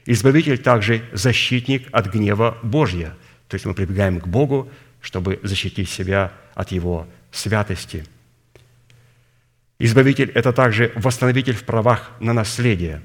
Избавитель 0.07 0.59
также 0.59 1.03
защитник 1.13 1.89
от 1.91 2.07
гнева 2.07 2.57
Божья. 2.63 3.17
То 3.49 3.57
есть 3.57 3.67
мы 3.67 3.75
прибегаем 3.75 4.21
к 4.21 4.29
Богу, 4.29 4.71
чтобы 5.01 5.41
защитить 5.43 5.89
себя 5.89 6.33
от 6.55 6.73
Его 6.73 7.07
святости. 7.31 8.05
Избавитель– 9.79 10.31
это 10.35 10.53
также 10.53 10.93
восстановитель 10.95 11.55
в 11.55 11.65
правах 11.65 12.11
на 12.21 12.33
наследие. 12.33 13.01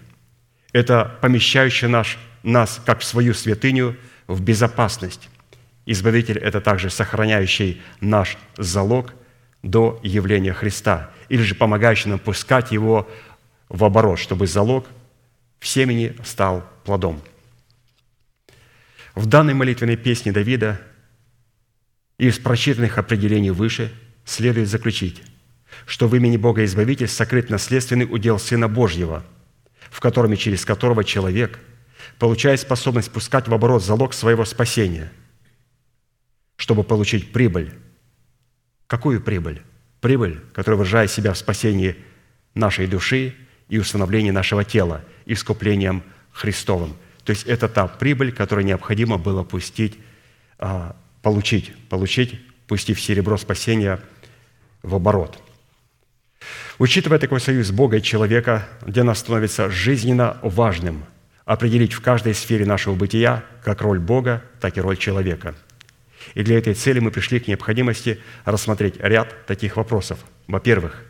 Это 0.73 1.17
помещающий 1.21 1.87
наш 1.87 2.17
нас, 2.43 2.81
как 2.85 2.99
в 2.99 3.05
свою 3.05 3.33
святыню, 3.33 3.95
в 4.27 4.41
безопасность. 4.41 5.29
Избавитель– 5.85 6.37
это 6.39 6.59
также 6.59 6.89
сохраняющий 6.89 7.81
наш 8.01 8.37
залог 8.57 9.13
до 9.63 9.99
явления 10.03 10.53
Христа, 10.53 11.11
или 11.29 11.41
же 11.41 11.55
помогающий 11.55 12.09
нам 12.09 12.19
пускать 12.19 12.71
его 12.71 13.09
в 13.69 13.83
оборот, 13.83 14.19
чтобы 14.19 14.45
залог 14.45 14.85
в 15.59 15.67
семени 15.67 16.15
стал 16.23 16.63
плодом. 16.83 17.21
В 19.15 19.27
данной 19.27 19.53
молитвенной 19.53 19.95
песне 19.95 20.31
Давида 20.31 20.81
из 22.17 22.39
прочитанных 22.39 22.97
определений 22.97 23.51
выше 23.51 23.91
следует 24.23 24.69
заключить, 24.69 25.21
что 25.85 26.07
в 26.07 26.15
имени 26.15 26.37
Бога 26.37 26.63
Избавитель 26.65 27.07
сокрыт 27.07 27.49
наследственный 27.49 28.07
удел 28.09 28.39
Сына 28.39 28.67
Божьего, 28.67 29.23
в 29.89 29.99
котором 29.99 30.33
и 30.33 30.37
через 30.37 30.65
которого 30.65 31.03
человек– 31.03 31.59
получает 32.19 32.59
способность 32.59 33.11
пускать 33.11 33.47
в 33.47 33.53
оборот 33.53 33.83
залог 33.83 34.13
своего 34.13 34.45
спасения, 34.45 35.11
чтобы 36.55 36.83
получить 36.83 37.31
прибыль. 37.31 37.73
Какую 38.87 39.21
прибыль? 39.21 39.61
Прибыль, 40.01 40.39
которая 40.53 40.77
выражает 40.77 41.11
себя 41.11 41.33
в 41.33 41.37
спасении 41.37 41.95
нашей 42.53 42.87
души 42.87 43.35
и 43.67 43.79
установлении 43.79 44.31
нашего 44.31 44.63
тела, 44.63 45.03
искуплением 45.25 46.03
Христовым. 46.31 46.95
То 47.23 47.31
есть 47.31 47.45
это 47.45 47.67
та 47.67 47.87
прибыль, 47.87 48.31
которую 48.31 48.65
необходимо 48.65 49.17
было 49.17 49.43
пустить, 49.43 49.97
а, 50.59 50.95
получить, 51.25 51.73
получить, 51.89 52.39
пустив 52.67 53.01
серебро 53.01 53.35
спасения 53.37 53.99
в 54.83 54.93
оборот. 54.93 55.41
Учитывая 56.77 57.17
такой 57.17 57.39
союз 57.39 57.71
Бога 57.71 57.97
и 57.97 58.03
человека, 58.03 58.69
для 58.85 59.03
нас 59.03 59.17
становится 59.21 59.71
жизненно 59.71 60.37
важным– 60.43 61.03
определить 61.45 61.93
в 61.93 62.01
каждой 62.01 62.35
сфере 62.35 62.67
нашего 62.67 62.93
бытия 62.93 63.43
как 63.63 63.81
роль 63.81 63.97
Бога, 63.97 64.43
так 64.61 64.77
и 64.77 64.81
роль 64.81 64.97
человека. 64.97 65.55
И 66.35 66.43
для 66.43 66.59
этой 66.59 66.75
цели 66.75 66.99
мы 66.99 67.09
пришли 67.09 67.39
к 67.39 67.47
необходимости 67.47 68.19
рассмотреть 68.43 68.97
ряд 68.99 69.47
таких 69.47 69.77
вопросов. 69.77 70.19
Во-первых, 70.45 71.05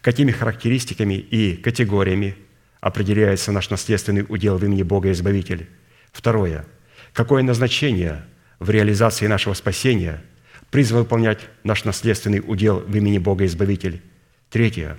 какими 0.00 0.30
характеристиками 0.32 1.14
и 1.14 1.54
категориями 1.56 2.34
определяется 2.80 3.52
наш 3.52 3.68
наследственный 3.68 4.24
удел 4.26 4.56
в 4.56 4.64
имени 4.64 4.84
Бога 4.84 5.12
Избавитель. 5.12 5.68
Второе. 6.12 6.64
Какое 7.12 7.42
назначение 7.42 8.24
в 8.60 8.70
реализации 8.70 9.26
нашего 9.26 9.54
спасения 9.54 10.22
призван 10.70 11.00
выполнять 11.00 11.40
наш 11.64 11.84
наследственный 11.84 12.42
удел 12.46 12.78
в 12.78 12.94
имени 12.94 13.18
Бога 13.18 13.44
Избавитель. 13.46 14.00
Третье. 14.50 14.98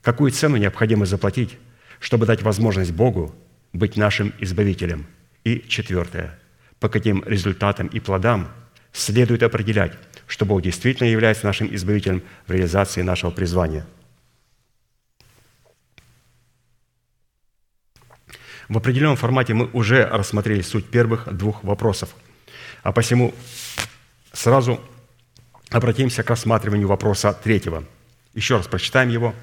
Какую 0.00 0.30
цену 0.30 0.56
необходимо 0.56 1.04
заплатить, 1.04 1.58
чтобы 1.98 2.24
дать 2.24 2.42
возможность 2.42 2.92
Богу 2.92 3.34
быть 3.72 3.96
нашим 3.96 4.32
избавителем. 4.38 5.06
И 5.44 5.64
четвертое. 5.68 6.38
По 6.78 6.88
каким 6.88 7.22
результатам 7.26 7.88
и 7.88 8.00
плодам 8.00 8.48
следует 8.92 9.42
определять, 9.42 9.92
что 10.26 10.46
Бог 10.46 10.62
действительно 10.62 11.08
является 11.08 11.46
нашим 11.46 11.74
избавителем 11.74 12.22
в 12.46 12.52
реализации 12.52 13.02
нашего 13.02 13.30
призвания. 13.30 13.86
В 18.68 18.78
определенном 18.78 19.16
формате 19.16 19.52
мы 19.52 19.68
уже 19.72 20.06
рассмотрели 20.06 20.62
суть 20.62 20.86
первых 20.86 21.32
двух 21.32 21.64
вопросов. 21.64 22.14
А 22.82 22.92
посему 22.92 23.34
сразу 24.32 24.80
обратимся 25.70 26.22
к 26.22 26.30
рассматриванию 26.30 26.88
вопроса 26.88 27.32
третьего. 27.32 27.84
Еще 28.34 28.56
раз 28.56 28.66
прочитаем 28.66 29.08
его. 29.08 29.34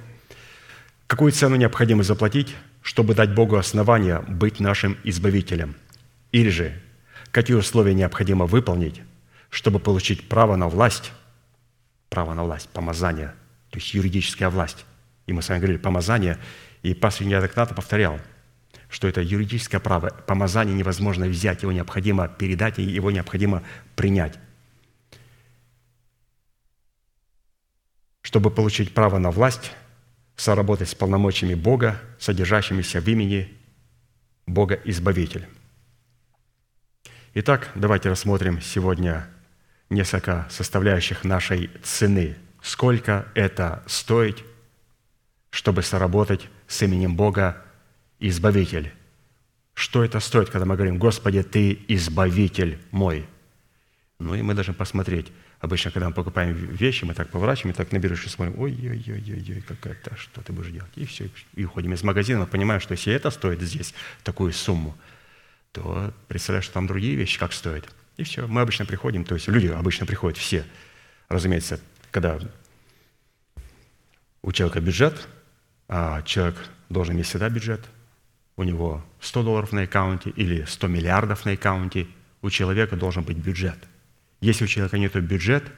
Какую 1.07 1.31
цену 1.31 1.55
необходимо 1.55 2.03
заплатить, 2.03 2.55
чтобы 2.81 3.15
дать 3.15 3.33
Богу 3.33 3.57
основания 3.57 4.19
быть 4.27 4.59
нашим 4.59 4.97
избавителем? 5.03 5.75
Или 6.31 6.49
же, 6.49 6.81
какие 7.31 7.55
условия 7.55 7.93
необходимо 7.93 8.45
выполнить, 8.45 9.01
чтобы 9.49 9.79
получить 9.79 10.27
право 10.27 10.55
на 10.55 10.67
власть, 10.67 11.11
право 12.09 12.33
на 12.33 12.43
власть, 12.43 12.69
помазание, 12.69 13.33
то 13.69 13.79
есть 13.79 13.93
юридическая 13.93 14.49
власть. 14.49 14.85
И 15.27 15.33
мы 15.33 15.41
с 15.41 15.49
вами 15.49 15.59
говорили 15.59 15.77
помазание, 15.77 16.37
и 16.83 16.93
пастор 16.93 17.27
неоднократно 17.27 17.75
повторял, 17.75 18.19
что 18.89 19.07
это 19.07 19.21
юридическое 19.21 19.79
право. 19.79 20.09
Помазание 20.27 20.75
невозможно 20.75 21.27
взять, 21.27 21.63
его 21.63 21.71
необходимо 21.71 22.27
передать, 22.27 22.79
и 22.79 22.83
его 22.83 23.11
необходимо 23.11 23.63
принять. 23.95 24.37
Чтобы 28.21 28.51
получить 28.51 28.93
право 28.93 29.17
на 29.17 29.31
власть– 29.31 29.71
соработать 30.37 30.87
с 30.87 30.95
полномочиями 30.95 31.55
Бога, 31.55 31.99
содержащимися 32.19 33.01
в 33.01 33.07
имени 33.07 33.53
Бога 34.45 34.79
Избавитель. 34.85 35.47
Итак, 37.33 37.71
давайте 37.75 38.09
рассмотрим 38.09 38.61
сегодня 38.61 39.27
несколько 39.89 40.47
составляющих 40.49 41.23
нашей 41.23 41.69
цены. 41.83 42.37
Сколько 42.61 43.27
это 43.33 43.83
стоит, 43.87 44.43
чтобы 45.49 45.81
соработать 45.81 46.47
с 46.67 46.81
именем 46.83 47.15
Бога 47.15 47.63
Избавитель? 48.19 48.91
Что 49.73 50.03
это 50.03 50.19
стоит, 50.19 50.49
когда 50.49 50.65
мы 50.65 50.75
говорим, 50.75 50.97
Господи, 50.97 51.43
Ты 51.43 51.79
Избавитель 51.87 52.79
мой? 52.91 53.25
Ну 54.19 54.35
и 54.35 54.41
мы 54.41 54.53
должны 54.53 54.73
посмотреть– 54.73 55.27
Обычно, 55.59 55.89
когда 55.89 56.09
мы 56.09 56.13
покупаем 56.13 56.53
вещи, 56.53 57.03
мы 57.03 57.15
так 57.15 57.29
поворачиваем, 57.29 57.73
так 57.73 57.91
на 57.91 57.97
биржу 57.97 58.29
смотрим, 58.29 58.59
ой-ой-ой-ой, 58.59 59.63
какая-то, 59.67 60.15
что 60.15 60.41
ты 60.41 60.53
будешь 60.53 60.71
делать? 60.71 60.91
И 60.95 61.05
все, 61.05 61.29
и 61.55 61.65
уходим 61.65 61.93
из 61.93 62.03
магазина, 62.03 62.45
понимаем, 62.45 62.79
что 62.79 62.91
если 62.91 63.11
это 63.11 63.31
стоит 63.31 63.59
здесь 63.61 63.95
такую 64.23 64.53
сумму, 64.53 64.95
то 65.71 66.13
представляешь, 66.27 66.65
что 66.65 66.75
там 66.75 66.85
другие 66.85 67.15
вещи 67.15 67.39
как 67.39 67.53
стоят. 67.53 67.89
И 68.17 68.23
все, 68.23 68.45
мы 68.45 68.61
обычно 68.61 68.85
приходим, 68.85 69.23
то 69.25 69.33
есть 69.33 69.47
люди 69.47 69.67
обычно 69.67 70.05
приходят 70.05 70.37
все, 70.37 70.63
разумеется, 71.27 71.79
когда 72.11 72.39
у 74.43 74.51
человека 74.51 74.79
бюджет, 74.79 75.27
а 75.87 76.21
человек 76.21 76.55
должен 76.89 77.15
иметь 77.15 77.25
всегда 77.25 77.49
бюджет, 77.49 77.83
у 78.57 78.63
него 78.63 79.05
100 79.21 79.43
долларов 79.43 79.71
на 79.71 79.83
аккаунте 79.83 80.31
или 80.31 80.65
100 80.65 80.87
миллиардов 80.87 81.45
на 81.45 81.53
аккаунте, 81.53 82.07
у 82.41 82.49
человека 82.49 82.97
должен 82.97 83.23
быть 83.23 83.37
бюджет– 83.37 83.77
если 84.41 84.65
у 84.65 84.67
человека 84.67 84.97
нет 84.97 85.15
бюджета, 85.15 85.71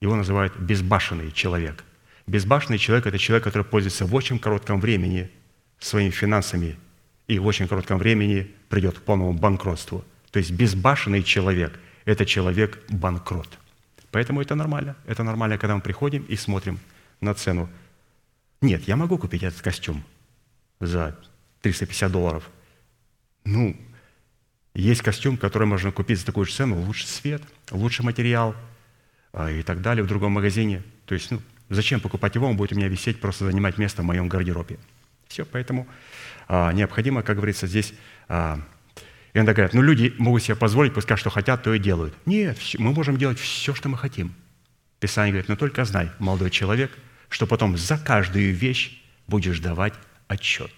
его 0.00 0.16
называют 0.16 0.56
безбашенный 0.58 1.30
человек. 1.32 1.84
Безбашенный 2.26 2.78
человек– 2.78 3.06
это 3.06 3.18
человек, 3.18 3.44
который 3.44 3.62
пользуется 3.62 4.04
в 4.04 4.14
очень 4.14 4.38
коротком 4.38 4.80
времени 4.80 5.30
своими 5.78 6.10
финансами 6.10 6.76
и 7.28 7.38
в 7.38 7.46
очень 7.46 7.68
коротком 7.68 7.98
времени 7.98 8.50
придет 8.68 8.98
к 8.98 9.02
полному 9.02 9.32
банкротству. 9.32 10.04
То 10.32 10.38
есть 10.38 10.50
безбашенный 10.50 11.22
человек– 11.22 11.78
это 12.04 12.26
человек-банкрот. 12.26 13.58
Поэтому 14.10 14.40
это 14.40 14.54
нормально. 14.54 14.96
Это 15.06 15.22
нормально, 15.22 15.58
когда 15.58 15.76
мы 15.76 15.80
приходим 15.80 16.24
и 16.24 16.36
смотрим 16.36 16.80
на 17.20 17.34
цену. 17.34 17.68
Нет, 18.60 18.88
я 18.88 18.96
могу 18.96 19.18
купить 19.18 19.44
этот 19.44 19.60
костюм 19.60 20.02
за 20.80 21.16
350 21.72 22.12
долларов. 22.12 22.48
Ну, 23.44 23.76
есть 24.74 25.02
костюм, 25.02 25.36
который 25.36 25.66
можно 25.66 25.90
купить 25.90 26.18
за 26.20 26.26
такую 26.26 26.46
же 26.46 26.52
цену, 26.52 26.80
лучше 26.80 27.06
цвет, 27.06 27.42
лучший 27.70 28.04
материал 28.04 28.54
а, 29.32 29.50
и 29.50 29.62
так 29.62 29.80
далее 29.80 30.04
в 30.04 30.06
другом 30.06 30.32
магазине. 30.32 30.82
То 31.06 31.14
есть, 31.14 31.30
ну, 31.30 31.40
зачем 31.68 32.00
покупать 32.00 32.34
его, 32.34 32.46
он 32.46 32.56
будет 32.56 32.72
у 32.72 32.76
меня 32.76 32.88
висеть, 32.88 33.20
просто 33.20 33.46
занимать 33.46 33.78
место 33.78 34.02
в 34.02 34.04
моем 34.04 34.28
гардеробе. 34.28 34.78
Все, 35.28 35.44
поэтому 35.44 35.86
а, 36.48 36.72
необходимо, 36.72 37.22
как 37.22 37.36
говорится, 37.36 37.66
здесь... 37.66 37.94
А, 38.28 38.60
иногда 39.34 39.54
говорят, 39.54 39.74
ну, 39.74 39.82
люди 39.82 40.14
могут 40.18 40.42
себе 40.42 40.56
позволить, 40.56 40.94
пускай 40.94 41.16
что 41.16 41.30
хотят, 41.30 41.62
то 41.62 41.74
и 41.74 41.78
делают. 41.78 42.14
Нет, 42.26 42.58
мы 42.78 42.92
можем 42.92 43.16
делать 43.16 43.38
все, 43.38 43.74
что 43.74 43.88
мы 43.88 43.98
хотим. 43.98 44.34
Писание 45.00 45.32
говорит, 45.32 45.48
но 45.48 45.56
только 45.56 45.84
знай, 45.84 46.10
молодой 46.18 46.50
человек, 46.50 46.90
что 47.28 47.46
потом 47.46 47.76
за 47.76 47.98
каждую 47.98 48.54
вещь 48.54 49.02
будешь 49.26 49.58
давать 49.58 49.94
отчет. 50.28 50.70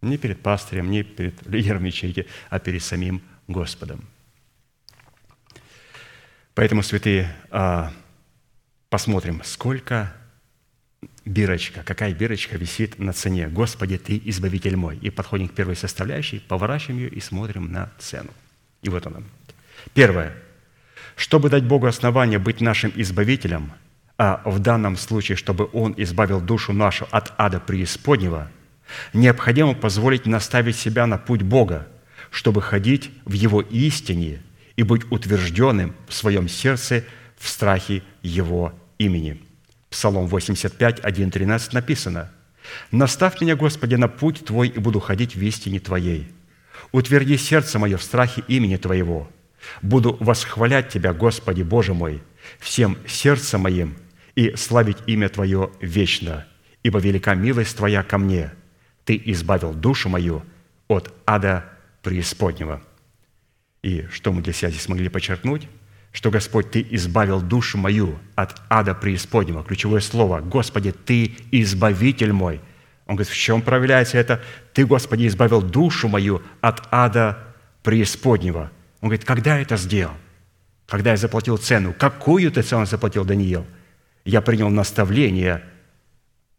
Не 0.00 0.16
перед 0.16 0.40
пастырем, 0.40 0.90
не 0.90 1.02
перед 1.02 1.46
лидером 1.46 1.84
ячейки, 1.84 2.26
а 2.50 2.58
перед 2.58 2.82
самим 2.82 3.22
Господом. 3.48 4.04
Поэтому, 6.54 6.82
святые, 6.82 7.34
а, 7.50 7.92
посмотрим, 8.90 9.42
сколько 9.44 10.12
бирочка, 11.24 11.82
какая 11.82 12.14
бирочка 12.14 12.56
висит 12.56 12.98
на 12.98 13.12
цене. 13.12 13.48
«Господи, 13.48 13.98
Ты 13.98 14.20
избавитель 14.24 14.76
мой». 14.76 14.96
И 14.98 15.10
подходим 15.10 15.48
к 15.48 15.54
первой 15.54 15.76
составляющей, 15.76 16.40
поворачиваем 16.40 16.98
ее 16.98 17.08
и 17.08 17.20
смотрим 17.20 17.70
на 17.70 17.92
цену. 17.98 18.30
И 18.82 18.88
вот 18.88 19.06
она. 19.06 19.22
Первое. 19.94 20.34
Чтобы 21.16 21.50
дать 21.50 21.64
Богу 21.64 21.86
основание 21.86 22.38
быть 22.38 22.60
нашим 22.60 22.92
избавителем, 22.94 23.72
а 24.16 24.42
в 24.44 24.58
данном 24.58 24.96
случае, 24.96 25.36
чтобы 25.36 25.68
Он 25.72 25.94
избавил 25.96 26.40
душу 26.40 26.72
нашу 26.72 27.06
от 27.10 27.32
ада 27.38 27.60
преисподнего, 27.60 28.50
необходимо 29.12 29.74
позволить 29.74 30.26
наставить 30.26 30.76
себя 30.76 31.06
на 31.06 31.18
путь 31.18 31.42
Бога, 31.42 31.88
чтобы 32.30 32.62
ходить 32.62 33.10
в 33.24 33.32
Его 33.32 33.60
истине 33.60 34.40
и 34.76 34.82
быть 34.82 35.10
утвержденным 35.10 35.94
в 36.08 36.14
своем 36.14 36.48
сердце 36.48 37.04
в 37.36 37.48
страхе 37.48 38.02
Его 38.22 38.72
имени– 38.98 39.42
Псалом 39.90 40.26
85, 40.26 41.00
1, 41.00 41.30
13 41.30 41.72
написано, 41.72 42.30
«Наставь 42.90 43.40
меня, 43.40 43.56
Господи, 43.56 43.94
на 43.94 44.08
путь 44.08 44.44
Твой, 44.44 44.68
и 44.68 44.78
буду 44.78 45.00
ходить 45.00 45.34
в 45.34 45.42
истине 45.42 45.80
Твоей. 45.80 46.28
Утверди 46.92 47.38
сердце 47.38 47.78
мое 47.78 47.96
в 47.96 48.02
страхе 48.02 48.44
имени 48.48 48.76
Твоего. 48.76 49.30
Буду 49.80 50.16
восхвалять 50.20 50.90
Тебя, 50.90 51.14
Господи, 51.14 51.62
Боже 51.62 51.94
мой, 51.94 52.22
всем 52.58 52.98
сердцем 53.06 53.62
моим 53.62 53.96
и 54.34 54.54
славить 54.56 54.98
имя 55.06 55.28
Твое 55.30 55.70
вечно, 55.80 56.46
ибо 56.82 56.98
велика 56.98 57.34
милость 57.34 57.76
Твоя 57.76 58.02
ко 58.02 58.18
мне. 58.18 58.52
Ты 59.08 59.20
избавил 59.24 59.72
душу 59.72 60.10
мою 60.10 60.42
от 60.86 61.14
ада 61.24 61.64
преисподнего». 62.02 62.82
И 63.82 64.06
что 64.12 64.32
мы 64.32 64.42
для 64.42 64.52
себя 64.52 64.68
здесь 64.68 64.82
смогли 64.82 65.08
подчеркнуть? 65.08 65.66
что, 66.12 66.30
Господь, 66.30 66.70
Ты 66.70 66.86
избавил 66.90 67.40
душу 67.40 67.78
мою 67.78 68.18
от 68.34 68.60
ада 68.68 68.94
преисподнего. 68.94 69.62
Ключевое 69.62 70.00
слово 70.00 70.40
«Господи, 70.40 70.92
Ты 70.92 71.36
избавитель 71.52 72.32
мой». 72.32 72.60
Он 73.06 73.16
говорит, 73.16 73.32
в 73.32 73.36
чем 73.36 73.62
проявляется 73.62 74.18
это? 74.18 74.42
Ты, 74.74 74.84
Господи, 74.84 75.26
избавил 75.26 75.62
душу 75.62 76.08
мою 76.08 76.42
от 76.60 76.82
ада 76.90 77.38
преисподнего. 77.82 78.70
Он 79.00 79.08
говорит, 79.08 79.24
когда 79.24 79.56
я 79.56 79.62
это 79.62 79.76
сделал? 79.76 80.14
Когда 80.86 81.12
я 81.12 81.16
заплатил 81.16 81.56
цену? 81.56 81.94
Какую 81.96 82.50
ты 82.50 82.62
цену 82.62 82.84
заплатил, 82.84 83.24
Даниил? 83.24 83.64
Я 84.24 84.42
принял 84.42 84.68
наставление 84.68 85.62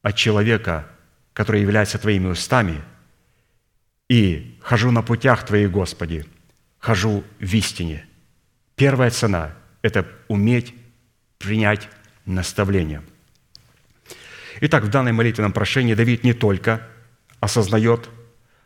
от 0.02 0.16
человека, 0.16 0.88
который 1.34 1.61
является 1.61 1.97
Твоими 1.97 2.27
устами, 2.27 2.82
и 4.09 4.57
хожу 4.61 4.91
на 4.91 5.01
путях 5.01 5.45
Твоих, 5.45 5.71
Господи, 5.71 6.25
хожу 6.80 7.23
в 7.39 7.53
истине– 7.53 8.05
Первая 8.80 9.09
цена– 9.09 9.51
это 9.82 10.07
уметь 10.30 10.73
принять 11.38 11.89
наставление. 12.25 13.03
Итак, 14.61 14.86
в 14.86 14.89
данной 14.89 15.11
молитвенном 15.11 15.51
прошении 15.51 15.95
Давид 15.95 16.23
не 16.23 16.32
только 16.32 16.88
осознает, 17.41 18.09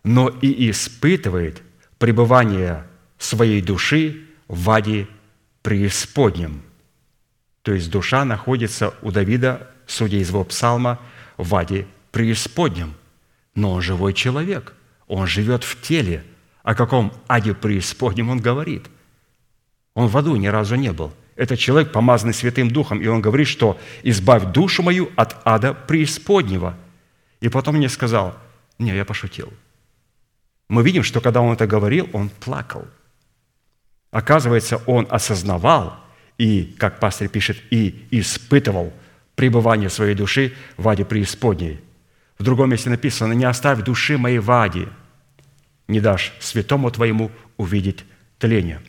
но 0.03 0.29
и 0.29 0.69
испытывает 0.69 1.63
пребывание 1.97 2.85
своей 3.17 3.63
души 3.63 4.27
в 4.47 4.69
аде 4.69 5.07
преисподнем. 5.63 6.61
То 7.63 7.73
есть 7.73 7.89
душа 7.89 8.23
находится 8.23 8.93
у 9.01 9.09
Давида, 9.09 9.67
судя 9.87 10.17
из 10.17 10.29
его 10.29 10.43
псалма, 10.43 10.99
в 11.37 11.55
аде 11.55 11.87
преисподнем. 12.13 12.93
Но 13.55 13.73
он 13.73 13.81
живой 13.81 14.13
человек, 14.13 14.73
он 15.07 15.27
живет 15.27 15.65
в 15.65 15.81
теле. 15.81 16.23
О 16.63 16.75
каком 16.75 17.11
аде 17.27 17.53
преисподнем 17.53 18.29
он 18.29 18.39
говорит? 18.39 18.85
Он 19.95 20.07
в 20.07 20.17
аду 20.17 20.37
ни 20.37 20.47
разу 20.47 20.75
не 20.75 20.93
был. 20.93 21.11
Это 21.35 21.57
человек, 21.57 21.91
помазанный 21.91 22.33
Святым 22.33 22.69
Духом, 22.71 23.01
и 23.01 23.07
он 23.07 23.19
говорит, 23.19 23.47
что 23.47 23.77
«избавь 24.03 24.53
душу 24.53 24.83
мою 24.83 25.11
от 25.17 25.35
ада 25.43 25.73
преисподнего». 25.73 26.77
И 27.41 27.49
потом 27.49 27.75
мне 27.75 27.89
сказал, 27.89 28.37
не, 28.79 28.95
я 28.95 29.03
пошутил. 29.03 29.51
Мы 30.69 30.83
видим, 30.83 31.03
что 31.03 31.19
когда 31.19 31.41
он 31.41 31.53
это 31.53 31.67
говорил, 31.67 32.09
он 32.13 32.29
плакал. 32.29 32.87
Оказывается, 34.11 34.77
он 34.85 35.07
осознавал 35.09 35.99
и, 36.37 36.75
как 36.77 36.99
пастор 36.99 37.27
пишет, 37.27 37.57
и 37.71 38.07
испытывал 38.11 38.93
пребывание 39.35 39.89
своей 39.89 40.15
души 40.15 40.53
в 40.77 40.87
аде 40.87 41.03
преисподней. 41.03 41.79
В 42.43 42.45
другом 42.45 42.71
месте 42.71 42.89
написано, 42.89 43.31
«Не 43.31 43.45
оставь 43.45 43.83
души 43.83 44.17
моей 44.17 44.39
в 44.39 44.51
аде, 44.51 44.89
не 45.87 46.01
дашь 46.01 46.33
святому 46.41 46.91
твоему 46.91 47.31
увидеть 47.55 48.03
тление». 48.37 48.81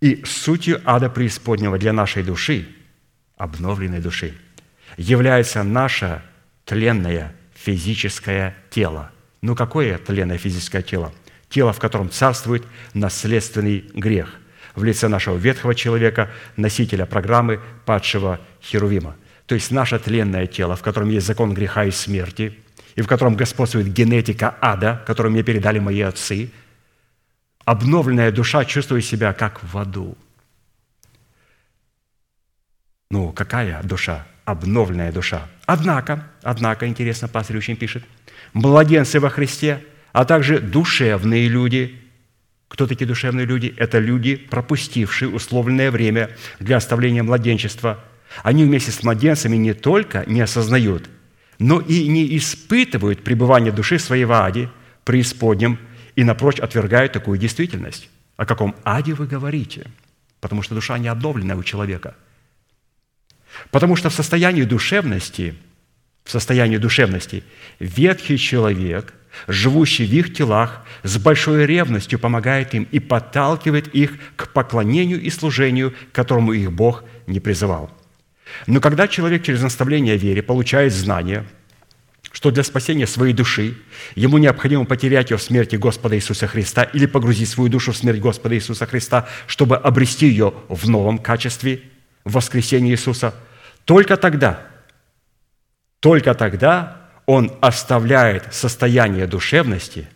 И 0.00 0.24
сутью 0.24 0.80
ада 0.84 1.08
преисподнего 1.08 1.78
для 1.78 1.92
нашей 1.92 2.24
души, 2.24 2.66
обновленной 3.36 4.00
души, 4.00 4.34
является 4.96 5.62
наше 5.62 6.20
тленное 6.64 7.32
физическое 7.54 8.56
тело. 8.70 9.12
Ну 9.40 9.54
какое 9.54 9.96
тленное 9.98 10.36
физическое 10.36 10.82
тело? 10.82 11.12
Тело, 11.48 11.72
в 11.72 11.78
котором 11.78 12.10
царствует 12.10 12.64
наследственный 12.92 13.88
грех 13.94 14.34
в 14.74 14.82
лице 14.82 15.06
нашего 15.06 15.36
ветхого 15.36 15.76
человека, 15.76 16.28
носителя 16.56 17.06
программы 17.06 17.60
падшего 17.84 18.40
Херувима. 18.60 19.14
То 19.52 19.56
есть 19.56 19.70
наше 19.70 19.98
тленное 19.98 20.46
тело, 20.46 20.76
в 20.76 20.80
котором 20.80 21.10
есть 21.10 21.26
закон 21.26 21.52
греха 21.52 21.84
и 21.84 21.90
смерти, 21.90 22.58
и 22.94 23.02
в 23.02 23.06
котором 23.06 23.36
господствует 23.36 23.92
генетика 23.92 24.54
ада, 24.62 25.02
которую 25.06 25.30
мне 25.32 25.42
передали 25.42 25.78
мои 25.78 26.00
отцы– 26.00 26.50
обновленная 27.66 28.32
душа 28.32 28.64
чувствует 28.64 29.04
себя 29.04 29.34
как 29.34 29.62
в 29.62 29.76
аду. 29.76 30.16
Ну, 33.10 33.30
какая 33.32 33.82
душа? 33.82 34.26
Обновленная 34.46 35.12
душа. 35.12 35.46
Однако, 35.66 36.26
однако, 36.42 36.88
интересно, 36.88 37.28
пастор 37.28 37.58
очень 37.58 37.76
пишет, 37.76 38.04
младенцы 38.54 39.20
во 39.20 39.28
Христе, 39.28 39.84
а 40.12 40.24
также 40.24 40.60
душевные 40.60 41.46
люди. 41.48 42.00
Кто 42.68 42.86
такие 42.86 43.04
душевные 43.04 43.44
люди? 43.44 43.74
Это 43.76 43.98
люди, 43.98 44.36
пропустившие 44.36 45.28
условленное 45.28 45.90
время 45.90 46.30
для 46.58 46.78
оставления 46.78 47.22
младенчества. 47.22 48.02
Они 48.42 48.64
вместе 48.64 48.90
с 48.90 49.02
младенцами 49.02 49.56
не 49.56 49.74
только 49.74 50.24
не 50.26 50.40
осознают, 50.40 51.08
но 51.58 51.80
и 51.80 52.08
не 52.08 52.36
испытывают 52.36 53.24
пребывание 53.24 53.72
души 53.72 53.98
своей 53.98 54.24
в 54.24 54.32
аде, 54.32 54.68
преисподнем– 55.04 55.78
и 56.16 56.24
напрочь 56.24 56.58
отвергают 56.58 57.12
такую 57.12 57.38
действительность. 57.38 58.08
О 58.36 58.46
каком 58.46 58.74
аде 58.84 59.14
вы 59.14 59.26
говорите? 59.26 59.86
Потому 60.40 60.62
что 60.62 60.74
душа 60.74 60.98
не 60.98 61.08
обновленная 61.08 61.56
у 61.56 61.62
человека. 61.62 62.14
Потому 63.70 63.96
что 63.96 64.10
в 64.10 64.14
состоянии 64.14 64.62
душевности, 64.62 65.54
в 66.24 66.30
состоянии 66.30 66.78
душевности 66.78 67.44
ветхий 67.78 68.38
человек, 68.38 69.14
живущий 69.46 70.06
в 70.06 70.12
их 70.12 70.34
телах, 70.34 70.84
с 71.02 71.18
большой 71.18 71.66
ревностью 71.66 72.18
помогает 72.18 72.74
им 72.74 72.88
и 72.90 72.98
подталкивает 72.98 73.88
их 73.94 74.18
к 74.36 74.48
поклонению 74.52 75.20
и 75.20 75.30
служению, 75.30 75.94
которому 76.12 76.52
их 76.52 76.72
Бог 76.72 77.04
не 77.26 77.40
призывал. 77.40 77.90
Но 78.66 78.80
когда 78.80 79.08
человек 79.08 79.42
через 79.44 79.62
наставление 79.62 80.16
вере 80.16 80.42
получает 80.42 80.92
знания– 80.92 81.44
что 82.32 82.50
для 82.50 82.64
спасения 82.64 83.06
своей 83.06 83.34
души 83.34 83.76
ему 84.14 84.38
необходимо 84.38 84.86
потерять 84.86 85.30
ее 85.30 85.36
в 85.36 85.42
смерти 85.42 85.76
Господа 85.76 86.16
Иисуса 86.16 86.46
Христа 86.46 86.82
или 86.82 87.06
погрузить 87.06 87.48
свою 87.48 87.68
душу 87.68 87.92
в 87.92 87.96
смерть 87.96 88.20
Господа 88.20 88.54
Иисуса 88.54 88.86
Христа, 88.86 89.28
чтобы 89.46 89.76
обрести 89.76 90.26
ее 90.26 90.54
в 90.68 90.88
новом 90.88 91.18
качестве, 91.18 91.82
в 92.24 92.32
воскресении 92.32 92.92
Иисуса, 92.92 93.34
только 93.84 94.16
тогда, 94.16 94.66
только 96.00 96.34
тогда 96.34 97.10
он 97.26 97.52
оставляет 97.60 98.52
состояние 98.54 99.26
душевности, 99.26 100.08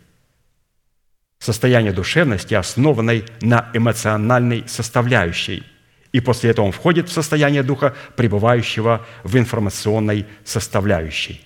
состояние 1.39 1.93
душевности, 1.93 2.55
основанной 2.55 3.25
на 3.41 3.69
эмоциональной 3.73 4.63
составляющей. 4.67 5.63
И 6.11 6.19
после 6.19 6.51
этого 6.51 6.65
он 6.65 6.71
входит 6.71 7.09
в 7.09 7.11
состояние 7.11 7.63
духа, 7.63 7.95
пребывающего 8.15 9.05
в 9.23 9.37
информационной 9.37 10.25
составляющей. 10.43 11.41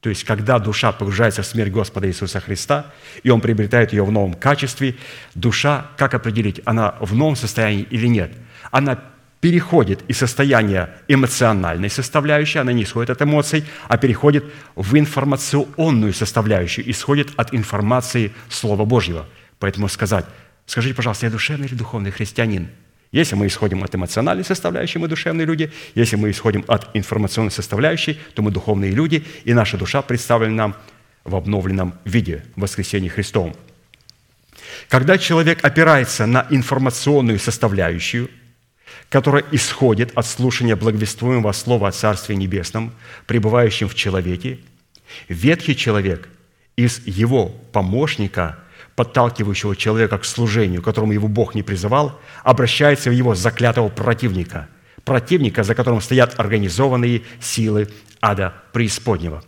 То 0.00 0.10
есть, 0.10 0.24
когда 0.24 0.58
душа 0.58 0.92
погружается 0.92 1.42
в 1.42 1.46
смерть 1.46 1.72
Господа 1.72 2.06
Иисуса 2.06 2.40
Христа, 2.40 2.86
и 3.24 3.30
Он 3.30 3.40
приобретает 3.40 3.92
ее 3.92 4.04
в 4.04 4.12
новом 4.12 4.34
качестве, 4.34 4.94
душа, 5.34 5.90
как 5.96 6.14
определить, 6.14 6.60
она 6.64 6.94
в 7.00 7.14
новом 7.14 7.34
состоянии 7.34 7.86
или 7.90 8.06
нет? 8.06 8.30
Она 8.70 9.00
переходит 9.40 10.02
из 10.08 10.18
состояния 10.18 10.90
эмоциональной 11.08 11.90
составляющей, 11.90 12.58
она 12.58 12.72
не 12.72 12.84
исходит 12.84 13.10
от 13.10 13.22
эмоций, 13.22 13.64
а 13.88 13.96
переходит 13.96 14.44
в 14.76 14.96
информационную 14.96 16.12
составляющую, 16.12 16.88
исходит 16.90 17.28
от 17.36 17.52
информации 17.52 18.32
Слова 18.48 18.84
Божьего. 18.84 19.26
Поэтому 19.58 19.88
сказать, 19.88 20.26
скажите, 20.66 20.94
пожалуйста, 20.94 21.26
я 21.26 21.32
душевный 21.32 21.66
или 21.66 21.74
духовный 21.74 22.12
христианин? 22.12 22.68
Если 23.10 23.34
мы 23.36 23.46
исходим 23.46 23.82
от 23.82 23.94
эмоциональной 23.94 24.44
составляющей, 24.44 24.98
мы 24.98 25.08
душевные 25.08 25.46
люди. 25.46 25.72
Если 25.94 26.16
мы 26.16 26.30
исходим 26.30 26.64
от 26.68 26.94
информационной 26.94 27.50
составляющей, 27.50 28.18
то 28.34 28.42
мы 28.42 28.50
духовные 28.50 28.92
люди, 28.92 29.24
и 29.44 29.54
наша 29.54 29.78
душа 29.78 30.02
представлена 30.02 30.54
нам 30.54 30.76
в 31.24 31.34
обновленном 31.34 31.94
виде 32.04 32.44
в 32.56 32.60
воскресении 32.60 33.08
Христовом. 33.08 33.54
Когда 34.88 35.18
человек 35.18 35.64
опирается 35.64 36.26
на 36.26 36.46
информационную 36.50 37.38
составляющую, 37.38 38.30
которая 39.08 39.44
исходит 39.52 40.12
от 40.14 40.26
слушания 40.26 40.76
благовествуемого 40.76 41.52
слова 41.52 41.88
о 41.88 41.92
Царстве 41.92 42.36
Небесном, 42.36 42.92
пребывающем 43.26 43.88
в 43.88 43.94
человеке, 43.94 44.58
ветхий 45.28 45.76
человек 45.76 46.28
из 46.76 47.06
его 47.06 47.48
помощника, 47.72 48.58
подталкивающего 48.98 49.76
человека 49.76 50.18
к 50.18 50.24
служению, 50.24 50.82
которому 50.82 51.12
его 51.12 51.28
Бог 51.28 51.54
не 51.54 51.62
призывал, 51.62 52.20
обращается 52.42 53.10
в 53.10 53.12
его 53.12 53.36
заклятого 53.36 53.90
противника, 53.90 54.68
противника, 55.04 55.62
за 55.62 55.76
которым 55.76 56.00
стоят 56.00 56.34
организованные 56.40 57.22
силы 57.40 57.88
ада 58.20 58.54
преисподнего. 58.72 59.44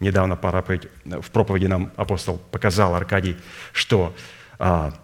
Недавно 0.00 0.36
в 0.36 1.30
проповеди 1.30 1.66
нам 1.66 1.92
апостол 1.96 2.38
показал, 2.50 2.94
Аркадий, 2.94 3.36
что 3.72 4.14
а, 4.58 4.94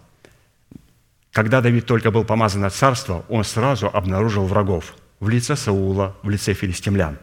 когда 1.31 1.61
Давид 1.61 1.85
только 1.85 2.09
был 2.09 2.23
помазан 2.23 2.61
на 2.61 2.71
царство, 2.71 3.23
он 3.29 3.43
сразу 3.43 3.87
обнаружил 3.87 4.47
врагов 4.47 4.95
в 5.19 5.29
лице 5.29 5.55
Саула, 5.55 6.15
в 6.23 6.29
лице 6.31 6.55
филистимлян. 6.55 7.19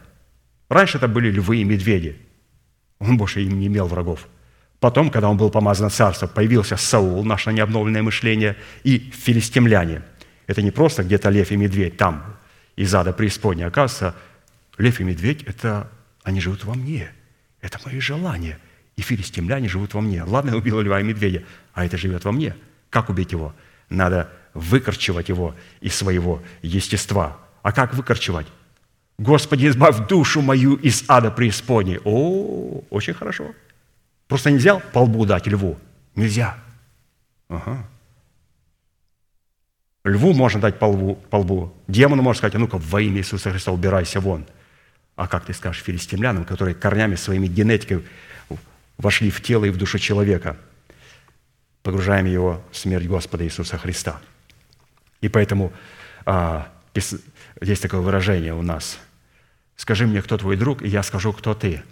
Раньше 0.69 0.99
это 0.99 1.09
были 1.09 1.29
львы 1.29 1.57
и 1.57 1.65
медведи. 1.65 2.17
Он 3.01 3.17
больше 3.17 3.43
им 3.43 3.59
не 3.59 3.67
имел 3.67 3.89
врагов. 3.89 4.29
Потом, 4.81 5.11
когда 5.11 5.29
он 5.29 5.37
был 5.37 5.51
помазан 5.51 5.87
на 5.87 5.91
царство, 5.91 6.27
появился 6.27 6.77
Саул, 6.77 7.25
наше 7.25 7.53
необновленное 7.53 8.03
мышление, 8.03 8.57
и 8.85 8.99
филистимляне. 8.99 10.03
Это 10.47 10.63
не 10.63 10.71
просто 10.71 11.03
где-то 11.03 11.31
лев 11.31 11.51
и 11.51 11.57
медведь 11.57 11.97
там, 11.97 12.37
из 12.77 12.95
ада 12.95 13.13
преисподней. 13.13 13.67
Оказывается, 13.67 14.15
лев 14.79 15.01
и 15.01 15.05
медведь– 15.05 15.43
это 15.47 15.91
они 16.23 16.41
живут 16.41 16.65
во 16.65 16.75
мне. 16.75 17.11
Это 17.61 17.79
мои 17.85 17.99
желания. 17.99 18.59
И 18.97 19.03
филистимляне 19.03 19.69
живут 19.69 19.95
во 19.95 20.01
мне. 20.01 20.23
Ладно, 20.23 20.51
я 20.51 20.57
убил 20.59 20.81
льва 20.81 21.01
и 21.01 21.05
медведя, 21.05 21.43
а 21.75 21.85
это 21.85 21.97
живет 21.97 22.25
во 22.25 22.33
мне. 22.33 22.55
Как 22.91 23.09
убить 23.09 23.33
его?– 23.33 23.55
надо 23.89 24.31
выкорчевать 24.55 25.29
его 25.29 25.55
из 25.81 25.95
своего 25.95 26.43
естества. 26.63 27.39
А 27.63 27.73
как 27.73 27.95
выкорчевать? 27.95 28.47
Господи, 29.19 29.67
избавь 29.69 30.07
душу 30.07 30.43
мою 30.43 30.75
из 30.77 31.05
ада 31.09 31.31
преисподней. 31.31 31.99
О, 32.05 32.83
очень 32.91 33.15
хорошо. 33.15 33.53
Просто 34.29 34.51
нельзя 34.51 34.77
по 34.79 35.01
лбу 35.01 35.27
дать 35.27 35.47
льву. 35.47 35.79
Нельзя. 36.15 36.57
Ага. 37.49 37.85
Льву 40.05 40.33
можно 40.33 40.61
дать 40.61 40.79
по 40.79 40.85
лбу, 40.85 41.17
по 41.31 41.37
лбу. 41.37 41.75
Демону 41.89 42.23
можно 42.23 42.39
сказать, 42.39 42.55
а 42.55 42.59
ну-ка, 42.59 42.79
во 42.79 43.01
имя 43.01 43.19
Иисуса 43.19 43.51
Христа 43.51 43.73
убирайся 43.73 44.21
вон. 44.21 44.47
А 45.17 45.27
как 45.27 45.45
ты 45.45 45.53
скажешь 45.53 45.83
филистимлянам, 45.83 46.45
которые 46.45 46.75
корнями 46.75 47.17
своими 47.17 47.49
генетикой 47.49 48.05
вошли 48.99 49.31
в 49.31 49.43
тело 49.43 49.65
и 49.65 49.71
в 49.71 49.77
душу 49.77 49.99
человека– 49.99 50.57
погружаем 51.89 52.27
его 52.27 52.63
в 52.71 52.77
смерть 52.77 53.07
Господа 53.07 53.45
Иисуса 53.45 53.79
Христа. 53.79 54.21
И 55.23 55.29
поэтому 55.31 55.73
а, 56.27 56.71
есть 57.63 57.83
такое 57.83 58.01
выражение 58.01 58.53
у 58.53 58.61
нас. 58.61 58.99
«Скажи 59.75 60.07
мне, 60.07 60.21
кто 60.21 60.37
твой 60.37 60.57
друг, 60.57 60.83
и 60.83 60.89
я 60.89 61.03
скажу, 61.03 61.33
кто 61.33 61.55
ты». 61.55 61.83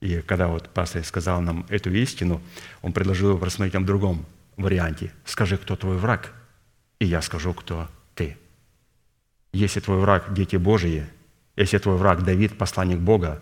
И 0.00 0.20
когда 0.20 0.48
вот 0.48 0.68
пастор 0.68 1.04
сказал 1.04 1.40
нам 1.40 1.66
эту 1.68 1.92
истину, 1.92 2.42
он 2.82 2.92
предложил 2.92 3.30
его 3.30 3.44
рассмотреть 3.44 3.74
в 3.74 3.86
другом 3.86 4.26
варианте. 4.56 5.12
«Скажи, 5.24 5.56
кто 5.56 5.76
твой 5.76 5.96
враг, 5.96 6.32
и 6.98 7.06
я 7.06 7.22
скажу, 7.22 7.54
кто 7.54 7.88
ты». 8.14 8.36
Если 9.52 9.80
твой 9.80 9.98
враг– 9.98 10.32
дети 10.34 10.56
Божьи, 10.56 11.06
если 11.56 11.78
твой 11.78 11.96
враг– 11.96 12.22
Давид, 12.24 12.58
посланник 12.58 12.98
Бога, 12.98 13.40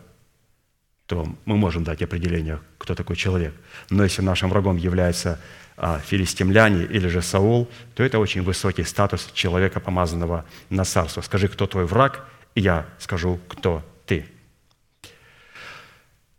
то 1.07 1.27
мы 1.45 1.57
можем 1.57 1.85
дать 1.85 2.03
определение, 2.03 2.61
кто 2.79 2.95
такой 2.95 3.17
человек. 3.17 3.55
Но 3.91 4.05
если 4.05 4.23
нашим 4.23 4.51
врагом 4.51 4.77
является 4.77 5.41
а, 5.77 5.99
филистимляне 5.99 6.85
или 6.85 7.09
же 7.09 7.23
Саул, 7.23 7.69
то 7.95 8.03
это 8.03 8.19
очень 8.19 8.43
высокий 8.43 8.85
статус 8.85 9.31
человека, 9.35 9.81
помазанного 9.81 10.45
на 10.71 10.85
царство. 10.85 11.21
Скажи, 11.23 11.49
кто 11.49 11.67
твой 11.67 11.87
враг, 11.87 12.27
и 12.55 12.61
я 12.61 12.87
скажу, 12.99 13.41
кто 13.49 13.83
ты. 14.07 14.27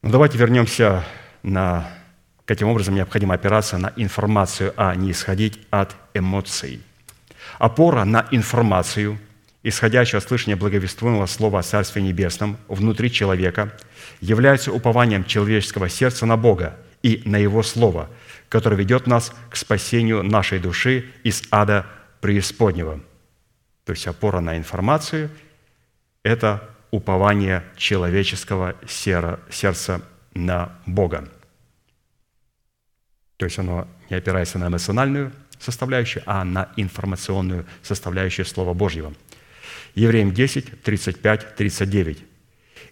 Ну, 0.03 0.09
давайте 0.11 0.37
вернемся 0.37 1.03
на... 1.41 1.89
Каким 2.45 2.67
образом 2.67 2.93
необходимо 2.93 3.33
опираться 3.33 3.77
на 3.77 3.93
информацию, 3.95 4.73
а 4.77 4.93
не 4.95 5.11
исходить 5.11 5.59
от 5.71 5.95
эмоций. 6.13 6.81
Опора 7.57 8.03
на 8.03 8.27
информацию, 8.31 9.17
исходящую 9.63 10.17
от 10.19 10.27
слышания 10.27 10.57
благовествуемого 10.57 11.25
слова 11.25 11.59
о 11.59 11.63
Царстве 11.63 12.01
Небесном 12.01 12.57
внутри 12.67 13.11
человека, 13.11 13.71
является 14.19 14.73
упованием 14.73 15.23
человеческого 15.23 15.87
сердца 15.89 16.25
на 16.25 16.35
Бога 16.37 16.75
и 17.01 17.21
на 17.25 17.37
Его 17.37 17.63
Слово– 17.63 18.09
который 18.53 18.77
ведет 18.77 19.07
нас 19.07 19.33
к 19.49 19.55
спасению 19.55 20.21
нашей 20.21 20.59
души 20.59 21.05
из 21.23 21.41
ада 21.49 21.87
преисподнего. 22.21 22.99
То 23.83 23.93
есть 23.93 24.05
опора 24.05 24.41
на 24.41 24.59
информацию– 24.59 25.31
это 26.23 26.69
упование 26.93 27.63
человеческого 27.75 28.75
сердца 28.87 30.01
на 30.35 30.77
Бога. 30.85 31.27
То 33.37 33.45
есть 33.45 33.57
оно 33.57 33.87
не 34.09 34.15
опирается 34.15 34.59
на 34.59 34.67
эмоциональную 34.67 35.31
составляющую, 35.59 36.23
а 36.27 36.43
на 36.43 36.71
информационную 36.77 37.65
составляющую 37.81 38.45
Слова 38.45 38.73
Божьего. 38.73 39.13
Евреям 39.95 40.33
10, 40.33 40.83
35, 40.83 41.55
39. 41.55 42.23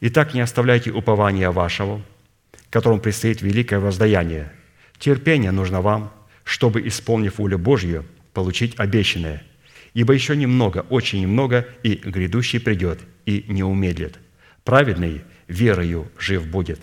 «Итак, 0.02 0.34
не 0.34 0.42
оставляйте 0.42 0.92
упования 0.92 1.52
вашего, 1.52 2.02
которому 2.72 3.00
предстоит 3.00 3.44
великое 3.44 3.80
воздаяние, 3.80 4.52
Терпение 5.02 5.50
нужно 5.50 5.82
вам, 5.82 6.14
чтобы, 6.44 6.88
исполнив 6.88 7.40
волю 7.40 7.58
Божью, 7.58 8.06
получить 8.34 8.80
обещанное. 8.80 9.44
Ибо 9.96 10.14
еще 10.14 10.36
немного, 10.36 10.86
очень 10.92 11.22
немного, 11.22 11.68
и 11.82 11.96
грядущий 11.96 12.60
придет, 12.60 13.00
и 13.26 13.46
не 13.48 13.64
умедлит. 13.64 14.20
Праведный 14.64 15.24
верою 15.48 16.12
жив 16.20 16.48
будет. 16.48 16.80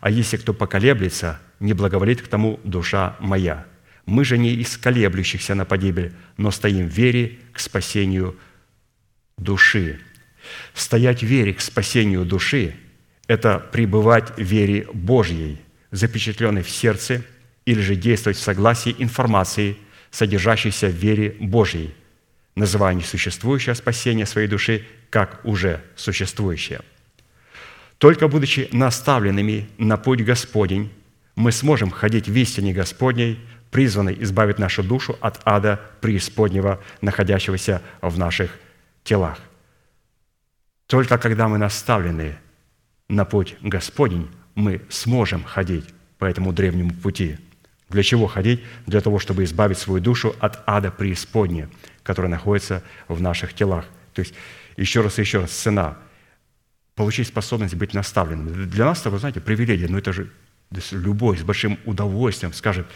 А 0.00 0.10
если 0.10 0.36
кто 0.36 0.52
поколеблется, 0.54 1.40
не 1.58 1.72
благоволит 1.72 2.22
к 2.22 2.28
тому 2.28 2.60
душа 2.64 3.16
моя. 3.20 3.66
Мы 4.06 4.24
же 4.24 4.38
не 4.38 4.52
из 4.54 4.76
колеблющихся 4.76 5.54
на 5.54 5.64
погибель, 5.64 6.12
но 6.36 6.50
стоим 6.50 6.88
в 6.88 6.92
вере 6.92 7.38
к 7.52 7.60
спасению 7.60 8.36
души. 9.36 10.00
Стоять 10.74 11.20
в 11.20 11.26
вере 11.26 11.54
к 11.54 11.60
спасению 11.60 12.24
души– 12.24 12.74
это 13.26 13.58
пребывать 13.58 14.36
в 14.36 14.42
вере 14.42 14.86
Божьей, 14.92 15.58
запечатленной 15.90 16.62
в 16.62 16.70
сердце– 16.70 17.22
или 17.70 17.80
же 17.80 17.94
действовать 17.94 18.36
в 18.36 18.42
согласии 18.42 18.94
информации, 18.98 19.76
содержащейся 20.10 20.88
в 20.88 20.94
вере 20.94 21.36
Божьей, 21.40 21.94
называя 22.60 22.92
несуществующее 22.94 23.74
спасение 23.74 24.26
своей 24.26 24.46
души 24.46 24.84
как 25.08 25.40
уже 25.44 25.82
существующее. 25.96 26.82
Только 27.96 28.28
будучи 28.28 28.68
наставленными 28.70 29.68
на 29.78 29.96
путь 29.96 30.22
Господень, 30.22 30.92
мы 31.36 31.52
сможем 31.52 31.90
ходить 31.90 32.28
в 32.28 32.36
истине 32.36 32.74
Господней, 32.74 33.40
призванной 33.70 34.16
избавить 34.22 34.58
нашу 34.58 34.82
душу 34.82 35.16
от 35.20 35.40
ада 35.44 35.80
преисподнего, 36.02 36.82
находящегося 37.00 37.80
в 38.02 38.18
наших 38.18 38.50
телах. 39.04 39.38
Только 40.86 41.16
когда 41.16 41.48
мы 41.48 41.56
наставлены 41.56 42.36
на 43.08 43.24
путь 43.24 43.56
Господень, 43.62 44.28
мы 44.54 44.82
сможем 44.90 45.44
ходить 45.44 45.86
по 46.18 46.26
этому 46.26 46.52
древнему 46.52 46.92
пути– 46.92 47.38
для 47.90 48.04
чего 48.04 48.28
ходить? 48.28 48.60
Для 48.86 49.00
того, 49.00 49.18
чтобы 49.18 49.44
избавить 49.44 49.78
свою 49.78 50.00
душу 50.00 50.34
от 50.38 50.62
ада 50.64 50.92
преисподней, 50.92 51.66
которая 52.02 52.30
находится 52.30 52.82
в 53.08 53.20
наших 53.20 53.54
телах. 53.54 53.86
То 54.14 54.20
есть, 54.20 54.34
еще 54.76 55.00
раз 55.00 55.18
и 55.18 55.22
еще 55.22 55.40
раз, 55.40 55.50
цена– 55.50 55.96
получить 57.00 57.28
способность 57.28 57.74
быть 57.76 57.94
наставленным. 57.94 58.68
Для 58.68 58.84
нас 58.84 59.00
это, 59.00 59.08
вы 59.08 59.18
знаете, 59.18 59.40
привилегия, 59.40 59.88
но 59.88 59.96
это 59.96 60.12
же 60.12 60.30
любой 60.90 61.38
с 61.38 61.42
большим 61.42 61.78
удовольствием 61.86 62.52
скажет, 62.52 62.86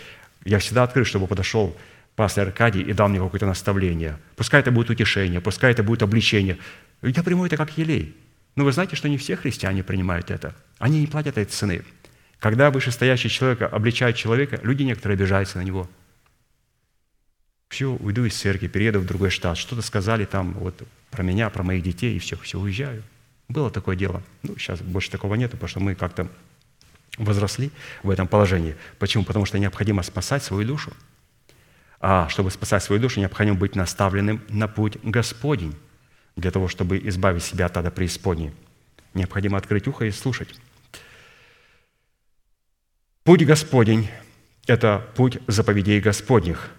я 0.45 0.59
всегда 0.59 0.83
открыт, 0.83 1.07
чтобы 1.07 1.27
подошел 1.27 1.75
пастор 2.15 2.49
Аркадий 2.49 2.83
и 2.83 2.93
дал 2.93 3.09
мне 3.09 3.19
какое-то 3.19 3.47
наставление. 3.47 4.19
Пускай 4.37 4.61
это 4.61 4.71
будет 4.71 4.91
утешение, 4.91 5.41
пускай 5.41 5.71
это 5.71 5.83
будет 5.83 6.03
обличение. 6.03 6.59
Я 7.01 7.23
приму 7.23 7.47
это 7.47 7.57
как 7.57 7.79
елей. 7.79 8.15
Но 8.57 8.65
вы 8.65 8.73
знаете, 8.73 8.95
что 8.95 9.09
не 9.09 9.17
все 9.17 9.37
христиане 9.37 9.83
принимают 9.83 10.31
это. 10.31 10.55
Они 10.79 11.01
не 11.01 11.07
платят 11.07 11.39
этой 11.39 11.47
цены. 11.47 11.83
Когда 12.41 12.71
вышестоящий 12.71 13.31
человек 13.31 13.63
обличает 13.63 14.17
человека, 14.17 14.61
люди 14.63 14.83
некоторые 14.83 15.17
обижаются 15.17 15.57
на 15.57 15.63
него. 15.63 15.89
Все, 17.75 17.87
уйду 17.91 18.25
из 18.25 18.37
церкви, 18.37 18.69
перееду 18.69 19.01
в 19.01 19.05
другой 19.05 19.31
штат. 19.31 19.59
Что-то 19.59 19.83
сказали 19.83 20.27
там 20.27 20.53
вот 20.53 20.81
про 21.11 21.25
меня, 21.25 21.51
про 21.51 21.65
моих 21.65 21.83
детей, 21.83 22.15
и 22.15 22.21
все, 22.21 22.37
все, 22.37 22.57
уезжаю. 22.57 23.03
Было 23.49 23.69
такое 23.69 23.97
дело. 23.97 24.23
Ну, 24.45 24.57
сейчас 24.57 24.81
больше 24.81 25.11
такого 25.11 25.35
нет, 25.35 25.51
потому 25.51 25.67
что 25.67 25.81
мы 25.81 25.97
как-то 25.97 26.29
возросли 27.19 27.73
в 28.05 28.11
этом 28.11 28.29
положении. 28.29 28.77
Почему? 29.01 29.25
Потому 29.25 29.45
что 29.45 29.59
необходимо 29.59 30.05
спасать 30.05 30.45
свою 30.45 30.65
душу. 30.65 30.93
А 31.99 32.29
чтобы 32.29 32.53
спасать 32.53 32.85
свою 32.85 33.03
душу, 33.03 33.19
необходимо 33.19 33.57
быть 33.57 33.75
наставленным 33.75 34.41
на 34.49 34.69
путь 34.69 34.99
Господень 35.03 35.75
для 36.37 36.53
того, 36.53 36.69
чтобы 36.69 36.99
избавить 37.09 37.43
себя 37.43 37.67
от 37.67 37.77
ада 37.77 37.91
преисподней. 37.91 38.53
Необходимо 39.15 39.59
открыть 39.59 39.89
ухо 39.89 40.05
и 40.05 40.13
слушать. 40.13 40.61
Путь 43.25 43.45
Господень– 43.45 44.09
это 44.69 45.05
путь 45.17 45.39
заповедей 45.49 45.99
Господних, 45.99 46.71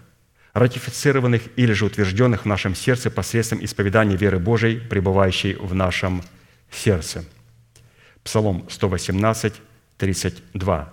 ратифицированных 0.56 1.42
или 1.56 1.74
же 1.74 1.84
утвержденных 1.84 2.42
в 2.42 2.46
нашем 2.46 2.74
сердце 2.74 3.10
посредством 3.10 3.62
исповедания 3.62 4.16
веры 4.16 4.38
Божией, 4.38 4.80
пребывающей 4.80 5.52
в 5.54 5.74
нашем 5.74 6.22
сердце. 6.70 7.26
Псалом 8.24 8.66
118, 8.70 9.52
32. 9.98 10.92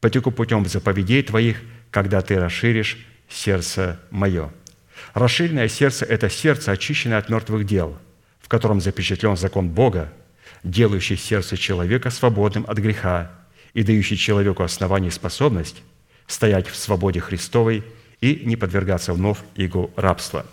«Потеку 0.00 0.30
путем 0.30 0.64
заповедей 0.64 1.22
Твоих, 1.22 1.60
когда 1.90 2.22
Ты 2.22 2.40
расширишь 2.40 3.06
сердце 3.28 4.00
мое». 4.10 4.50
Расширенное 5.12 5.68
сердце– 5.68 6.04
это 6.06 6.30
сердце, 6.30 6.72
очищенное 6.72 7.18
от 7.18 7.28
мертвых 7.28 7.66
дел, 7.66 7.98
в 8.40 8.48
котором 8.48 8.80
запечатлен 8.80 9.36
закон 9.36 9.68
Бога, 9.68 10.10
делающий 10.64 11.18
сердце 11.18 11.58
человека 11.58 12.08
свободным 12.08 12.64
от 12.66 12.78
греха 12.78 13.30
и 13.74 13.82
дающий 13.82 14.16
человеку 14.16 14.62
основание 14.62 15.08
и 15.08 15.12
способность 15.12 15.82
стоять 16.26 16.68
в 16.68 16.76
свободе 16.76 17.20
Христовой 17.20 17.84
и 18.22 18.40
не 18.46 18.56
подвергаться 18.56 19.12
вновь 19.12 19.38
игу 19.56 19.90
рабства. 19.96 20.46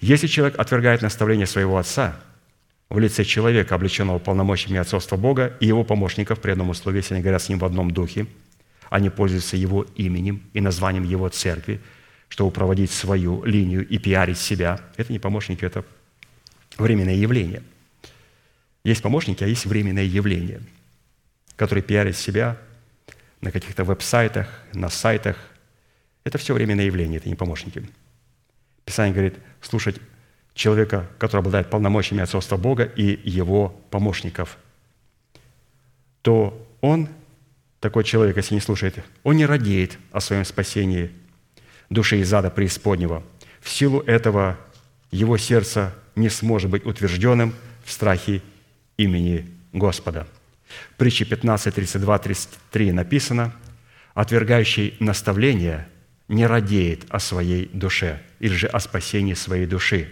Если 0.00 0.28
человек 0.28 0.58
отвергает 0.58 1.02
наставление 1.02 1.46
своего 1.46 1.76
отца 1.76 2.18
в 2.88 2.98
лице 2.98 3.24
человека, 3.24 3.74
облеченного 3.74 4.18
полномочиями 4.18 4.78
отцовства 4.78 5.16
Бога, 5.16 5.54
и 5.60 5.66
его 5.66 5.84
помощников 5.84 6.40
при 6.40 6.52
одном 6.52 6.70
условии, 6.70 6.98
если 6.98 7.14
они 7.14 7.22
говорят 7.22 7.42
с 7.42 7.48
ним 7.50 7.58
в 7.58 7.64
одном 7.64 7.90
духе, 7.90 8.26
они 8.88 9.10
пользуются 9.10 9.56
его 9.56 9.84
именем 9.96 10.42
и 10.54 10.60
названием 10.60 11.04
его 11.04 11.28
церкви, 11.28 11.80
чтобы 12.28 12.50
проводить 12.50 12.90
свою 12.90 13.44
линию 13.44 13.86
и 13.86 13.98
пиарить 13.98 14.38
себя. 14.38 14.80
Это 14.96 15.12
не 15.12 15.18
помощники, 15.18 15.64
это 15.64 15.84
временное 16.78 17.14
явление. 17.14 17.62
Есть 18.84 19.02
помощники, 19.02 19.44
а 19.44 19.46
есть 19.46 19.66
временное 19.66 20.04
явление, 20.04 20.62
которые 21.56 21.82
пиарят 21.82 22.16
себя 22.16 22.56
на 23.40 23.50
каких-то 23.50 23.84
веб-сайтах, 23.84 24.48
на 24.72 24.88
сайтах. 24.88 25.36
Это 26.24 26.38
все 26.38 26.54
временное 26.54 26.84
явление, 26.84 27.18
это 27.18 27.28
не 27.28 27.34
помощники. 27.34 27.88
Писание 28.84 29.14
говорит, 29.14 29.34
слушать 29.60 29.96
человека, 30.54 31.08
который 31.18 31.40
обладает 31.40 31.70
полномочиями 31.70 32.22
отцовства 32.22 32.56
Бога 32.56 32.84
и 32.84 33.20
его 33.28 33.68
помощников, 33.90 34.58
то 36.22 36.66
он, 36.80 37.08
такой 37.80 38.04
человек, 38.04 38.36
если 38.36 38.54
не 38.54 38.60
слушает, 38.60 39.02
он 39.22 39.36
не 39.36 39.46
радеет 39.46 39.98
о 40.12 40.20
своем 40.20 40.44
спасении 40.44 41.10
души 41.88 42.20
из 42.20 42.32
ада 42.32 42.50
преисподнего. 42.50 43.22
В 43.60 43.68
силу 43.68 44.00
этого 44.00 44.58
его 45.10 45.38
сердце 45.38 45.94
не 46.14 46.28
сможет 46.28 46.70
быть 46.70 46.84
утвержденным 46.84 47.54
в 47.84 47.92
страхе 47.92 48.42
имени 48.96 49.48
Господа. 49.72 50.26
В 50.92 50.96
притче 50.96 51.24
15, 51.24 51.74
32, 51.74 52.18
33 52.18 52.92
написано, 52.92 53.52
«Отвергающий 54.14 54.96
наставление 55.00 55.88
не 56.30 56.46
радеет 56.46 57.04
о 57.10 57.18
своей 57.18 57.68
душе 57.72 58.22
или 58.38 58.54
же 58.54 58.66
о 58.68 58.80
спасении 58.80 59.34
своей 59.34 59.66
души». 59.66 60.10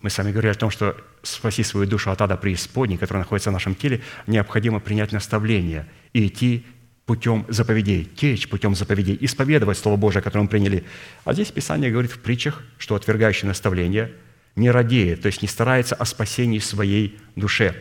Мы 0.00 0.10
с 0.10 0.18
вами 0.18 0.30
говорили 0.30 0.52
о 0.52 0.54
том, 0.54 0.70
что 0.70 0.96
спаси 1.22 1.62
свою 1.62 1.86
душу 1.86 2.10
от 2.10 2.22
ада 2.22 2.36
преисподней, 2.36 2.96
который 2.96 3.18
находится 3.18 3.50
в 3.50 3.52
нашем 3.52 3.74
теле, 3.74 4.02
необходимо 4.26 4.78
принять 4.78 5.12
наставление 5.12 5.86
и 6.12 6.28
идти 6.28 6.64
путем 7.06 7.44
заповедей, 7.48 8.04
течь 8.04 8.48
путем 8.48 8.74
заповедей, 8.74 9.16
исповедовать 9.20 9.78
Слово 9.78 9.96
Божие, 9.96 10.22
которое 10.22 10.44
мы 10.44 10.48
приняли. 10.48 10.84
А 11.24 11.32
здесь 11.32 11.50
Писание 11.50 11.90
говорит 11.90 12.12
в 12.12 12.20
притчах, 12.20 12.62
что 12.78 12.94
отвергающий 12.94 13.48
наставление 13.48 14.12
не 14.54 14.70
радеет, 14.70 15.22
то 15.22 15.26
есть 15.26 15.42
не 15.42 15.48
старается 15.48 15.94
о 15.94 16.04
спасении 16.04 16.58
своей 16.58 17.18
душе. 17.36 17.74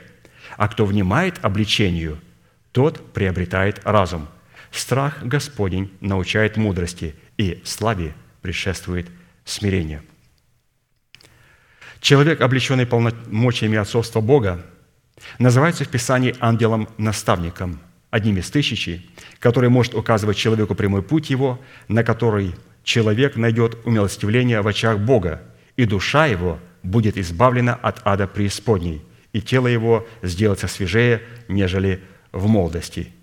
А 0.58 0.68
кто 0.68 0.86
внимает 0.86 1.40
обличению, 1.44 2.20
тот 2.72 3.14
приобретает 3.14 3.82
разум. 3.84 4.28
Страх 4.72 5.24
Господень 5.24 5.92
научает 6.02 6.58
мудрости, 6.58 7.16
и 7.38 7.62
славе 7.64 8.16
предшествует 8.42 9.08
смирение. 9.44 10.02
Человек, 12.00 12.42
облеченный 12.42 12.86
полномочиями 12.86 13.78
отцовства 13.78 14.22
Бога, 14.22 14.66
называется 15.40 15.86
в 15.86 15.90
Писании 15.90 16.36
ангелом-наставником– 16.40 17.80
одним 18.16 18.38
из 18.38 18.50
тысячи, 18.50 19.06
который 19.40 19.70
может 19.70 19.94
указывать 19.94 20.38
человеку 20.38 20.74
прямой 20.74 21.04
путь 21.04 21.30
его, 21.30 21.60
на 21.90 22.02
который 22.02 22.56
человек 22.82 23.36
найдет 23.36 23.78
умилостивление 23.86 24.62
в 24.62 24.68
очах 24.70 25.00
Бога, 25.00 25.42
и 25.76 25.84
душа 25.84 26.26
его 26.26 26.60
будет 26.82 27.18
избавлена 27.18 27.74
от 27.74 28.00
ада 28.06 28.26
преисподней, 28.26 29.02
и 29.34 29.42
тело 29.42 29.68
его 29.68 30.08
сделается 30.24 30.70
свежее, 30.70 31.24
нежели 31.50 32.02
в 32.32 32.48
молодости». 32.48 33.15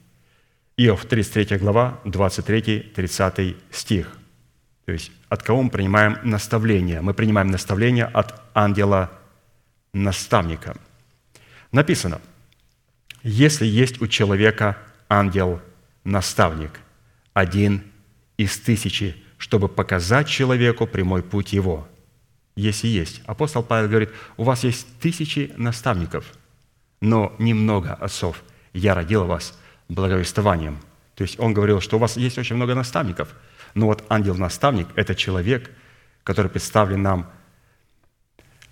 Иов, 0.85 1.05
33 1.05 1.59
глава, 1.59 2.01
23-30 2.05 3.57
стих. 3.71 4.17
То 4.85 4.93
есть, 4.93 5.13
от 5.29 5.43
кого 5.43 5.63
мы 5.63 5.71
принимаем 5.71 6.19
наставление? 6.25 7.01
Мы 7.01 7.15
принимаем 7.15 7.51
наставление 7.51 8.07
от 8.07 8.35
ангела-наставника. 8.55 10.77
Написано– 11.71 12.21
если 13.23 13.67
есть 13.67 14.03
у 14.03 14.09
человека 14.09 14.79
ангел-наставник, 15.09 16.81
один 17.33 17.85
из 18.37 18.59
тысячи, 18.59 19.17
чтобы 19.39 19.69
показать 19.69 20.29
человеку 20.29 20.87
прямой 20.87 21.23
путь 21.23 21.53
его. 21.53 21.89
Если 22.57 22.89
есть. 22.89 23.23
Апостол 23.27 23.63
Павел 23.63 23.89
говорит, 23.89 24.11
у 24.37 24.45
вас 24.45 24.65
есть 24.65 24.87
тысячи 25.01 25.53
наставников, 25.57 26.27
но 27.01 27.35
немного 27.39 27.95
отцов. 27.95 28.43
Я 28.73 28.95
родил 28.95 29.25
вас 29.25 29.59
благовествованием. 29.95 30.79
То 31.15 31.23
есть 31.23 31.39
он 31.39 31.55
говорил, 31.55 31.81
что 31.81 31.97
у 31.97 32.01
вас 32.01 32.17
есть 32.17 32.39
очень 32.39 32.57
много 32.57 32.75
наставников, 32.75 33.35
но 33.75 33.87
вот 33.87 34.05
ангел-наставник– 34.09 34.89
это 34.97 35.15
человек, 35.15 35.71
который 36.25 36.51
представлен 36.51 37.03
нам 37.03 37.31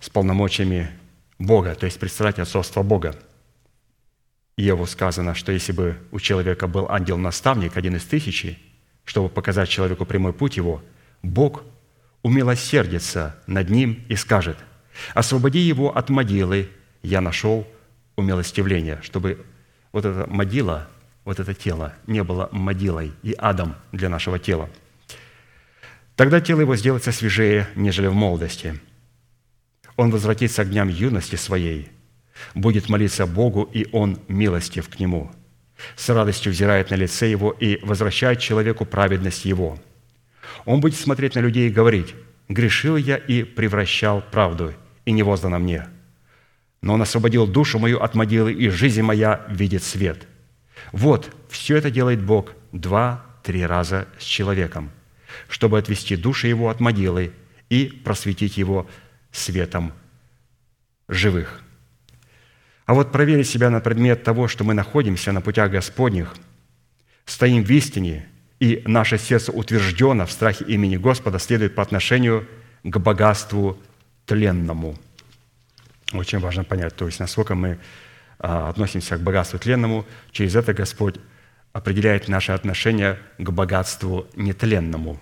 с 0.00 0.08
полномочиями 0.08 0.90
Бога, 1.38 1.74
то 1.74 1.86
есть 1.86 1.98
представлять 1.98 2.38
отцовство 2.38 2.82
Бога– 2.82 3.14
Еву 4.60 4.86
сказано, 4.86 5.34
что 5.34 5.52
если 5.52 5.72
бы 5.72 5.96
у 6.12 6.20
человека 6.20 6.66
был 6.66 6.86
ангел-наставник, 6.90 7.78
один 7.78 7.96
из 7.96 8.04
тысячи, 8.04 8.58
чтобы 9.04 9.30
показать 9.30 9.70
человеку 9.70 10.04
прямой 10.04 10.34
путь 10.34 10.58
его, 10.58 10.82
Бог 11.22 11.64
умилосердится 12.22 13.36
над 13.46 13.70
ним 13.70 14.04
и 14.08 14.16
скажет, 14.16 14.58
«Освободи 15.14 15.60
его 15.60 15.96
от 15.96 16.10
могилы, 16.10 16.68
я 17.02 17.22
нашел 17.22 17.66
умилостивление», 18.16 19.00
чтобы 19.02 19.46
вот 19.92 20.04
эта 20.04 20.28
могила, 20.28 20.88
вот 21.24 21.40
это 21.40 21.54
тело 21.54 21.94
не 22.06 22.22
было 22.24 22.48
могилой 22.52 23.12
и 23.22 23.34
адом 23.38 23.76
для 23.92 24.08
нашего 24.08 24.38
тела. 24.38 24.68
Тогда 26.16 26.40
тело 26.40 26.60
его 26.60 26.76
сделается 26.76 27.12
свежее, 27.12 27.68
нежели 27.74 28.06
в 28.06 28.14
молодости. 28.14 28.80
Он 29.96 30.10
возвратится 30.10 30.64
к 30.64 30.70
дням 30.70 30.88
юности 30.88 31.36
своей– 31.36 31.90
будет 32.54 32.88
молиться 32.88 33.26
Богу, 33.26 33.68
и 33.72 33.86
Он 33.92 34.18
милостив 34.28 34.88
к 34.88 34.98
нему. 34.98 35.30
С 35.96 36.08
радостью 36.08 36.52
взирает 36.52 36.90
на 36.90 36.94
лице 36.94 37.30
его 37.30 37.50
и 37.50 37.78
возвращает 37.82 38.40
человеку 38.40 38.84
праведность 38.84 39.44
его. 39.44 39.78
Он 40.66 40.80
будет 40.80 40.98
смотреть 40.98 41.34
на 41.34 41.40
людей 41.40 41.68
и 41.68 41.72
говорить, 41.72 42.14
«Грешил 42.48 42.96
я 42.96 43.16
и 43.16 43.44
превращал 43.44 44.22
правду, 44.30 44.74
и 45.04 45.12
не 45.12 45.22
воздано 45.22 45.58
мне. 45.58 45.86
Но 46.82 46.94
Он 46.94 47.02
освободил 47.02 47.46
душу 47.46 47.78
мою 47.78 48.00
от 48.00 48.14
могилы, 48.14 48.52
и 48.52 48.68
жизнь 48.68 49.02
моя 49.02 49.46
видит 49.48 49.82
свет». 49.82 50.26
Вот, 50.92 51.34
все 51.48 51.76
это 51.76 51.90
делает 51.90 52.22
Бог 52.22 52.52
два-три 52.72 53.64
раза 53.64 54.08
с 54.18 54.24
человеком, 54.24 54.90
чтобы 55.48 55.78
отвести 55.78 56.16
души 56.16 56.48
его 56.48 56.68
от 56.68 56.80
могилы 56.80 57.32
и 57.68 57.86
просветить 57.86 58.56
его 58.56 58.88
светом 59.32 59.92
живых– 61.08 61.62
а 62.90 62.94
вот 62.94 63.12
проверить 63.12 63.48
себя 63.48 63.70
на 63.70 63.78
предмет 63.78 64.24
того, 64.24 64.48
что 64.48 64.64
мы 64.64 64.74
находимся 64.74 65.30
на 65.30 65.40
путях 65.40 65.70
Господних, 65.70 66.34
стоим 67.24 67.62
в 67.62 67.70
истине, 67.70 68.26
и 68.58 68.82
наше 68.84 69.16
сердце 69.16 69.52
утверждено 69.52 70.26
в 70.26 70.32
страхе 70.32 70.64
имени 70.64 70.96
Господа, 70.96 71.38
следует 71.38 71.76
по 71.76 71.82
отношению 71.84 72.48
к 72.82 72.98
богатству 72.98 73.78
тленному. 74.26 74.98
Очень 76.12 76.40
важно 76.40 76.64
понять, 76.64 76.96
то 76.96 77.06
есть 77.06 77.20
насколько 77.20 77.54
мы 77.54 77.78
относимся 78.40 79.16
к 79.16 79.22
богатству 79.22 79.58
тленному, 79.58 80.06
через 80.32 80.54
это 80.56 80.72
Господь 80.72 81.16
определяет 81.72 82.28
наше 82.28 82.52
отношение 82.52 83.18
к 83.38 83.50
богатству 83.50 84.26
нетленному. 84.34 85.20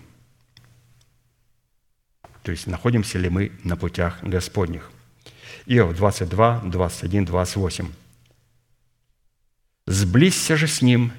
То 2.42 2.52
есть 2.52 2.66
находимся 2.66 3.18
ли 3.18 3.28
мы 3.28 3.52
на 3.64 3.76
путях 3.76 4.22
Господних. 4.22 4.90
Иов 5.66 5.94
22, 5.94 6.62
21, 6.64 7.24
28. 7.26 7.92
«Сблизься 9.86 10.56
же 10.56 10.66
с 10.66 10.80
ним, 10.80 11.12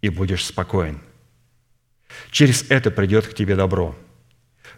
и 0.00 0.08
будешь 0.08 0.46
спокоен. 0.46 1.00
Через 2.30 2.70
это 2.70 2.90
придет 2.90 3.26
к 3.26 3.34
тебе 3.34 3.56
добро, 3.56 3.96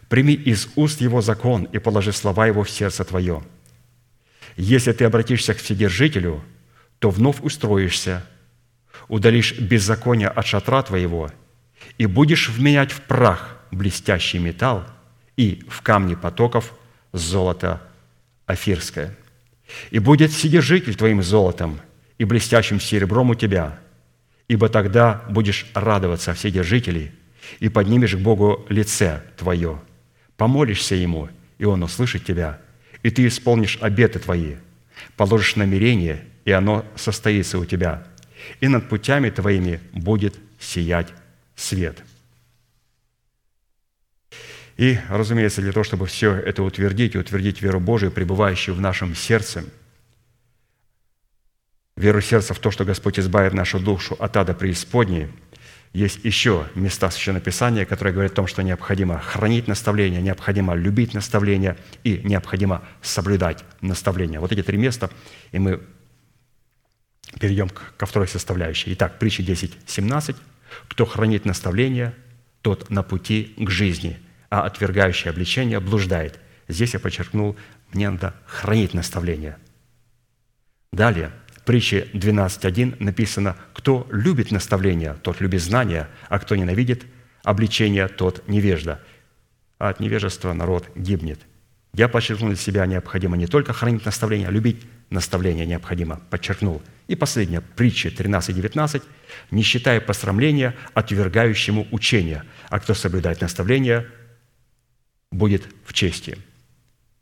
Прими 0.09 0.33
из 0.33 0.69
уст 0.75 1.01
его 1.01 1.21
закон 1.21 1.63
и 1.63 1.79
положи 1.79 2.11
слова 2.11 2.45
его 2.45 2.63
в 2.63 2.69
сердце 2.69 3.03
твое. 3.03 3.43
Если 4.55 4.91
ты 4.91 5.05
обратишься 5.05 5.53
к 5.53 5.57
Вседержителю, 5.57 6.43
то 7.03 7.09
вновь 7.09 7.41
устроишься, 7.41 8.25
удалишь 9.09 9.59
беззаконие 9.59 10.29
от 10.29 10.47
шатра 10.47 10.81
твоего 10.83 11.29
и 11.97 12.05
будешь 12.05 12.47
вменять 12.47 12.93
в 12.93 13.01
прах 13.01 13.57
блестящий 13.71 14.39
металл 14.39 14.85
и 15.35 15.65
в 15.67 15.81
камни 15.81 16.15
потоков 16.15 16.73
золото 17.11 17.81
афирское. 18.45 19.17
И 19.91 19.99
будет 19.99 20.31
Вседержитель 20.31 20.95
твоим 20.95 21.21
золотом 21.21 21.81
и 22.17 22.23
блестящим 22.23 22.79
серебром 22.79 23.31
у 23.31 23.35
тебя, 23.35 23.77
ибо 24.47 24.69
тогда 24.69 25.25
будешь 25.29 25.65
радоваться 25.73 26.33
Вседержителей 26.33 27.11
и 27.59 27.67
поднимешь 27.67 28.15
к 28.15 28.19
Богу 28.19 28.65
лице 28.69 29.23
твое, 29.35 29.81
помолишься 30.37 30.95
Ему, 30.95 31.27
и 31.57 31.65
Он 31.65 31.83
услышит 31.83 32.23
тебя, 32.23 32.61
и 33.01 33.09
ты 33.09 33.27
исполнишь 33.27 33.77
обеты 33.81 34.19
твои, 34.19 34.55
положишь 35.17 35.57
намерение, 35.57 36.23
и 36.45 36.51
оно 36.51 36.85
состоится 36.95 37.57
у 37.57 37.65
тебя, 37.65 38.05
и 38.59 38.67
над 38.67 38.89
путями 38.89 39.29
твоими 39.29 39.79
будет 39.93 40.35
сиять 40.59 41.13
свет». 41.55 42.03
И, 44.77 44.99
разумеется, 45.09 45.61
для 45.61 45.71
того, 45.71 45.83
чтобы 45.83 46.07
все 46.07 46.33
это 46.33 46.63
утвердить 46.63 47.15
и 47.15 47.19
утвердить 47.19 47.61
веру 47.61 47.79
Божию, 47.79 48.11
пребывающую 48.11 48.73
в 48.73 48.81
нашем 48.81 49.15
сердце, 49.15 49.65
веру 51.95 52.21
сердца 52.21 52.53
в 52.53 52.59
то, 52.59 52.71
что 52.71 52.83
Господь 52.83 53.19
избавит 53.19 53.53
нашу 53.53 53.79
душу 53.79 54.15
от 54.19 54.35
ада 54.35 54.53
преисподней, 54.53 55.29
есть 55.93 56.25
еще 56.25 56.65
места 56.73 57.11
Священного 57.11 57.85
которые 57.85 58.13
говорят 58.13 58.31
о 58.31 58.35
том, 58.35 58.47
что 58.47 58.63
необходимо 58.63 59.19
хранить 59.19 59.67
наставление, 59.67 60.23
необходимо 60.23 60.73
любить 60.73 61.13
наставление 61.13 61.77
и 62.03 62.19
необходимо 62.23 62.83
соблюдать 63.03 63.63
наставление. 63.81 64.39
Вот 64.39 64.51
эти 64.51 64.63
три 64.63 64.79
места, 64.79 65.11
и 65.51 65.59
мы 65.59 65.81
перейдем 67.39 67.69
ко 67.69 68.05
второй 68.05 68.27
составляющей. 68.27 68.93
Итак, 68.93 69.19
притча 69.19 69.43
10, 69.43 69.77
17. 69.85 70.35
«Кто 70.87 71.05
хранит 71.05 71.45
наставление, 71.45 72.13
тот 72.61 72.89
на 72.89 73.03
пути 73.03 73.53
к 73.57 73.69
жизни, 73.69 74.19
а 74.49 74.63
отвергающий 74.63 75.29
обличение 75.29 75.79
блуждает». 75.79 76.39
Здесь 76.67 76.93
я 76.93 76.99
подчеркнул, 76.99 77.55
мне 77.91 78.09
надо 78.09 78.33
хранить 78.45 78.93
наставление. 78.93 79.57
Далее, 80.91 81.31
притче 81.65 82.07
12.1 82.13 83.03
написано, 83.03 83.55
«Кто 83.73 84.07
любит 84.11 84.51
наставление, 84.51 85.15
тот 85.21 85.41
любит 85.41 85.61
знания, 85.61 86.09
а 86.29 86.39
кто 86.39 86.55
ненавидит 86.55 87.05
обличение, 87.43 88.07
тот 88.07 88.47
невежда». 88.47 89.01
А 89.77 89.89
от 89.89 89.99
невежества 89.99 90.53
народ 90.53 90.89
гибнет. 90.95 91.39
Я 91.93 92.07
подчеркнул 92.07 92.49
для 92.49 92.57
себя, 92.57 92.85
необходимо 92.85 93.37
не 93.37 93.47
только 93.47 93.73
хранить 93.73 94.05
наставление, 94.05 94.47
а 94.47 94.51
любить 94.51 94.81
наставление 95.13 95.65
необходимо. 95.65 96.21
Подчеркнул. 96.29 96.81
И 97.07 97.15
последнее, 97.15 97.61
притча 97.61 98.09
13.19. 98.09 99.03
«Не 99.51 99.63
считая 99.63 100.01
посрамления, 100.01 100.75
отвергающему 100.93 101.87
учение, 101.91 102.43
а 102.69 102.79
кто 102.79 102.93
соблюдает 102.93 103.41
наставление, 103.41 104.07
будет 105.31 105.63
в 105.85 105.93
чести». 105.93 106.37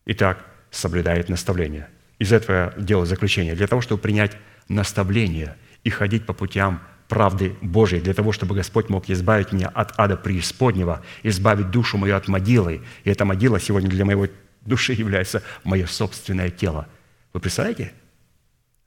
Итак, 0.06 0.46
соблюдает 0.72 1.30
наставление. 1.30 1.90
Из 2.18 2.32
этого 2.32 2.74
делаю 2.78 3.06
заключение. 3.06 3.56
Для 3.56 3.68
того, 3.68 3.82
чтобы 3.82 4.02
принять 4.02 4.38
наставление 4.68 5.58
и 5.84 5.90
ходить 5.90 6.26
по 6.26 6.34
путям 6.34 6.82
правды 7.08 7.56
Божией, 7.62 8.02
для 8.02 8.14
того, 8.14 8.32
чтобы 8.32 8.56
Господь 8.56 8.90
мог 8.90 9.10
избавить 9.10 9.52
меня 9.52 9.68
от 9.68 9.94
ада 10.00 10.16
преисподнего, 10.16 11.04
избавить 11.24 11.70
душу 11.70 11.98
мою 11.98 12.16
от 12.16 12.28
могилы. 12.28 12.82
И 13.04 13.10
эта 13.10 13.26
могила 13.26 13.60
сегодня 13.60 13.90
для 13.90 14.06
моего 14.06 14.28
души 14.62 14.94
является 14.94 15.44
мое 15.64 15.88
собственное 15.88 16.50
тело. 16.50 16.88
Вы 17.34 17.40
представляете? 17.40 17.94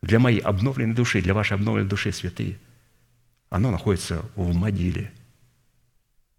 Для 0.02 0.18
моей 0.18 0.40
обновленной 0.40 0.94
души, 0.94 1.22
для 1.22 1.34
вашей 1.34 1.54
обновленной 1.54 1.88
души, 1.88 2.12
святые, 2.12 2.58
оно 3.48 3.70
находится 3.70 4.24
в 4.36 4.54
могиле. 4.54 5.12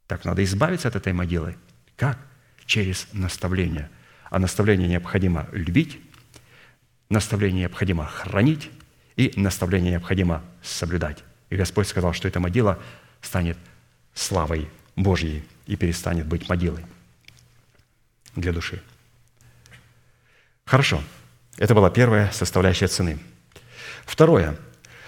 Так 0.07 0.23
надо 0.25 0.43
избавиться 0.43 0.87
от 0.87 0.95
этой 0.95 1.13
могилы. 1.13 1.55
Как? 1.95 2.19
Через 2.65 3.07
наставление– 3.13 3.89
а 4.29 4.39
наставление 4.39 4.87
необходимо 4.87 5.47
любить, 5.51 5.97
наставление 7.09 7.61
необходимо 7.61 8.05
хранить, 8.05 8.69
и 9.15 9.31
наставление 9.37 9.91
необходимо 9.91 10.43
соблюдать. 10.61 11.23
И 11.49 11.55
Господь 11.55 11.87
сказал, 11.87 12.11
что 12.11 12.27
эта 12.27 12.41
могила 12.41 12.77
станет 13.21 13.57
славой 14.13 14.69
Божьей 14.97 15.45
и 15.67 15.77
перестанет 15.77 16.25
быть 16.25 16.49
могилой 16.49 16.85
для 18.35 18.51
души. 18.51 18.83
Хорошо. 20.65 21.01
Это 21.57 21.73
была 21.73 21.89
первая 21.89 22.31
составляющая 22.31 22.87
цены. 22.87 23.19
Второе. 24.05 24.57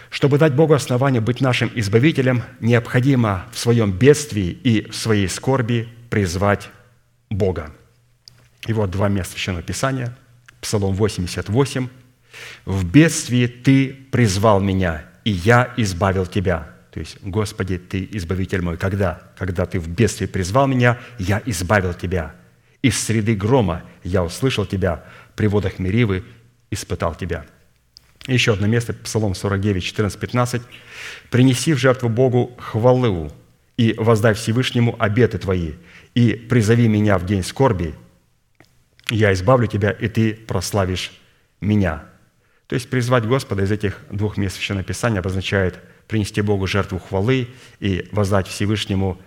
Чтобы 0.10 0.38
дать 0.38 0.56
Богу 0.56 0.74
основание 0.74 1.20
быть 1.20 1.42
нашим 1.42 1.70
избавителем, 1.76 2.44
необходимо 2.62 3.46
в 3.52 3.60
своем 3.60 3.92
бедствии 3.92 4.48
и 4.50 4.90
в 4.90 4.96
своей 4.96 5.28
скорби 5.28 5.90
призвать 6.10 6.70
Бога. 7.30 7.74
И 8.66 8.74
вот 8.74 8.90
два 8.92 9.10
места 9.10 9.34
Священного 9.34 9.64
Писания. 9.64 10.16
Псалом 10.62 10.94
88. 10.96 11.90
«В 12.66 12.86
бедствии 12.86 13.48
Ты 13.48 13.94
призвал 14.12 14.60
меня, 14.62 15.06
и 15.24 15.32
я 15.32 15.74
избавил 15.78 16.26
Тебя». 16.26 16.70
То 16.92 17.00
есть, 17.00 17.18
Господи, 17.22 17.78
Ты 17.78 18.08
избавитель 18.12 18.62
мой. 18.62 18.78
Когда? 18.78 19.22
Когда 19.38 19.66
Ты 19.66 19.80
в 19.80 19.88
бедствии 19.88 20.26
призвал 20.26 20.68
меня, 20.68 20.98
я 21.20 21.42
избавил 21.46 21.94
Тебя. 21.94 22.36
Из 22.82 23.00
среды 23.00 23.36
грома 23.36 23.84
я 24.04 24.24
услышал 24.24 24.66
Тебя, 24.66 25.04
при 25.36 25.48
водах 25.48 25.80
Меривы 25.80 26.24
испытал 26.72 27.16
Тебя. 27.16 27.46
Еще 28.28 28.54
одно 28.54 28.68
место, 28.68 28.94
Псалом 28.94 29.36
49, 29.36 29.84
14, 29.84 30.20
15. 30.20 30.62
«Принеси 31.30 31.74
в 31.74 31.78
жертву 31.78 32.10
Богу 32.10 32.52
хвалу, 32.58 33.32
и 33.78 33.94
воздай 33.98 34.34
Всевышнему 34.34 34.96
обеты 35.00 35.38
Твои, 35.38 35.74
и 36.14 36.34
призови 36.34 36.88
меня 36.88 37.18
в 37.18 37.26
день 37.26 37.44
скорби, 37.44 37.96
я 39.10 39.32
избавлю 39.32 39.68
тебя, 39.68 39.92
и 39.92 40.10
ты 40.10 40.34
прославишь 40.34 41.12
меня». 41.62 42.04
То 42.68 42.76
есть 42.76 42.90
призвать 42.90 43.26
Господа 43.26 43.64
из 43.64 43.72
этих 43.72 44.02
двух 44.12 44.36
мест 44.36 44.58
Священного 44.58 44.84
Писания 44.84 45.20
обозначает 45.20 45.80
принести 46.08 46.42
Богу 46.42 46.68
жертву 46.68 47.00
хвалы 47.00 47.48
и 47.80 48.10
воздать 48.12 48.48
Всевышнему 48.48 49.18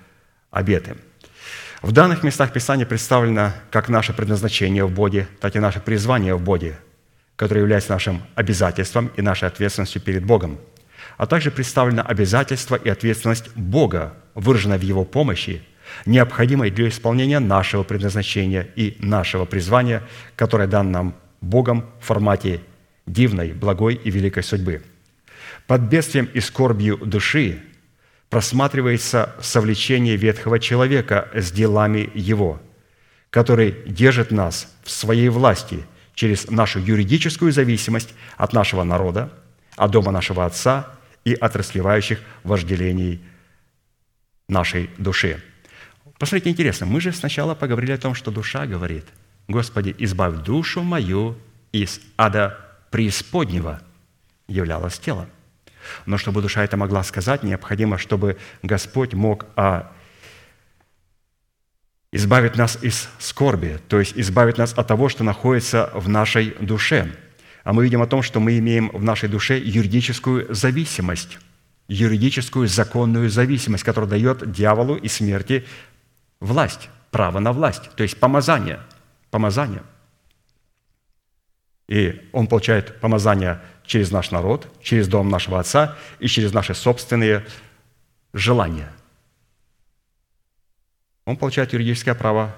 обеты. 0.51 0.97
В 1.81 1.93
данных 1.93 2.23
местах 2.23 2.53
Писания 2.53 2.85
представлено 2.85 3.55
как 3.71 3.89
наше 3.89 4.13
предназначение 4.13 4.85
в 4.85 4.91
Боге, 4.91 5.27
так 5.41 5.57
и 5.57 5.59
наше 5.59 5.81
призвание 5.81 6.35
в 6.35 6.43
Боге, 6.43 6.79
которое 7.41 7.63
является 7.63 7.93
нашим 7.93 8.23
обязательством 8.35 9.11
и 9.17 9.23
нашей 9.23 9.49
ответственностью 9.49 10.03
перед 10.03 10.23
Богом. 10.27 10.61
А 11.17 11.27
также 11.27 11.51
представлено 11.51 12.05
обязательство 12.07 12.77
и 12.77 12.91
ответственность 12.91 13.57
Бога, 13.57 14.13
выраженная 14.35 14.77
в 14.77 14.83
Его 14.83 15.07
помощи 15.07 15.63
необходимой 16.05 16.71
для 16.71 16.91
исполнения 16.91 17.39
нашего 17.39 17.83
предназначения 17.83 18.69
и 18.77 18.95
нашего 18.99 19.47
призвания, 19.47 20.03
которое 20.37 20.69
дан 20.69 20.93
нам 20.93 21.15
Богом 21.41 21.87
в 22.03 22.05
формате 22.05 22.61
дивной, 23.07 23.55
благой 23.55 23.95
и 23.95 24.11
великой 24.11 24.43
судьбы. 24.43 24.83
Под 25.67 25.81
бедствием 25.81 26.29
и 26.35 26.41
скорбью 26.41 26.99
души 26.99 27.61
просматривается 28.29 29.35
совлечение 29.41 30.17
ветхого 30.17 30.59
человека 30.59 31.31
с 31.35 31.51
делами 31.51 32.11
его, 32.13 32.61
который 33.31 33.75
держит 33.87 34.31
нас 34.31 34.71
в 34.85 34.91
своей 34.91 35.31
власти 35.31 35.87
через 36.21 36.51
нашу 36.51 36.81
юридическую 36.81 37.51
зависимость 37.51 38.13
от 38.37 38.53
нашего 38.53 38.85
народа, 38.85 39.33
от 39.75 39.91
дома 39.91 40.13
нашего 40.13 40.45
Отца 40.45 40.87
и 41.25 41.33
от 41.33 41.57
расливающих 41.57 42.21
вожделений 42.45 43.23
нашей 44.47 44.91
души. 44.99 45.43
Посмотрите, 46.19 46.51
интересно, 46.51 46.85
мы 46.85 47.01
же 47.01 47.15
сначала 47.15 47.55
поговорили 47.55 47.93
о 47.93 47.97
том, 47.97 48.15
что 48.15 48.31
душа 48.31 48.67
говорит, 48.67 49.07
«Господи, 49.49 49.95
избавь 49.97 50.45
душу 50.45 50.83
мою 50.83 51.39
из 51.73 52.03
ада 52.19 52.59
преисподнего» 52.91 53.81
являлось 54.47 54.99
тело. 54.99 55.27
Но 56.05 56.19
чтобы 56.19 56.43
душа 56.43 56.63
это 56.63 56.77
могла 56.77 57.03
сказать, 57.03 57.43
необходимо, 57.43 57.97
чтобы 57.97 58.37
Господь 58.63 59.15
мог 59.15 59.47
а, 59.57 59.91
избавить 62.13 62.57
нас 62.57 62.79
из 62.83 63.09
скорби, 63.19 63.79
то 63.89 63.99
есть 63.99 64.13
избавить 64.17 64.59
нас 64.59 64.73
от 64.73 64.87
того, 64.87 65.09
что 65.09 65.25
находится 65.25 65.91
в 65.95 66.09
нашей 66.09 66.57
душе. 66.61 67.15
А 67.63 67.73
мы 67.73 67.85
видим 67.85 68.03
о 68.03 68.07
том, 68.07 68.23
что 68.23 68.41
мы 68.41 68.59
имеем 68.59 68.89
в 68.91 69.03
нашей 69.03 69.29
душе 69.29 69.59
юридическую 69.59 70.53
зависимость, 70.53 71.39
юридическую 71.89 72.67
законную 72.67 73.31
зависимость, 73.31 73.85
которая 73.85 74.11
дает 74.11 74.51
дьяволу 74.51 74.97
и 74.97 75.09
смерти 75.09 75.65
власть, 76.41 76.89
право 77.11 77.39
на 77.39 77.53
власть, 77.53 77.91
то 77.97 78.03
есть 78.03 78.19
помазание. 78.19 78.81
Помазание. 79.31 79.83
И 81.87 82.29
он 82.33 82.47
получает 82.47 83.01
помазание 83.01 83.61
через 83.85 84.11
наш 84.11 84.31
народ, 84.31 84.69
через 84.83 85.09
дом 85.09 85.29
нашего 85.29 85.59
Отца 85.59 85.97
и 86.21 86.29
через 86.29 86.53
наши 86.53 86.75
собственные 86.75 87.45
желания. 88.33 88.91
Он 91.31 91.37
получает 91.37 91.73
юридическое 91.73 92.17
право 92.17 92.57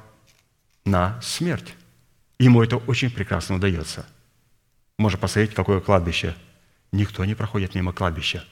на 0.87 1.21
смерть. 1.21 1.75
Ему 2.39 2.63
это 2.63 2.79
очень 2.79 3.11
прекрасно 3.11 3.57
удается. 3.57 4.07
Можно 4.97 5.19
посмотреть, 5.19 5.53
какое 5.53 5.83
кладбище. 5.83 6.35
Никто 6.91 7.23
не 7.27 7.35
проходит 7.35 7.75
мимо 7.75 7.93
кладбища. 7.93 8.49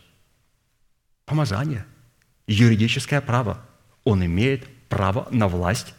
Помазание, 1.25 1.87
юридическое 2.47 3.23
право. 3.23 3.67
Он 4.05 4.23
имеет 4.23 4.69
право 4.91 5.27
на 5.31 5.49
власть 5.49 5.95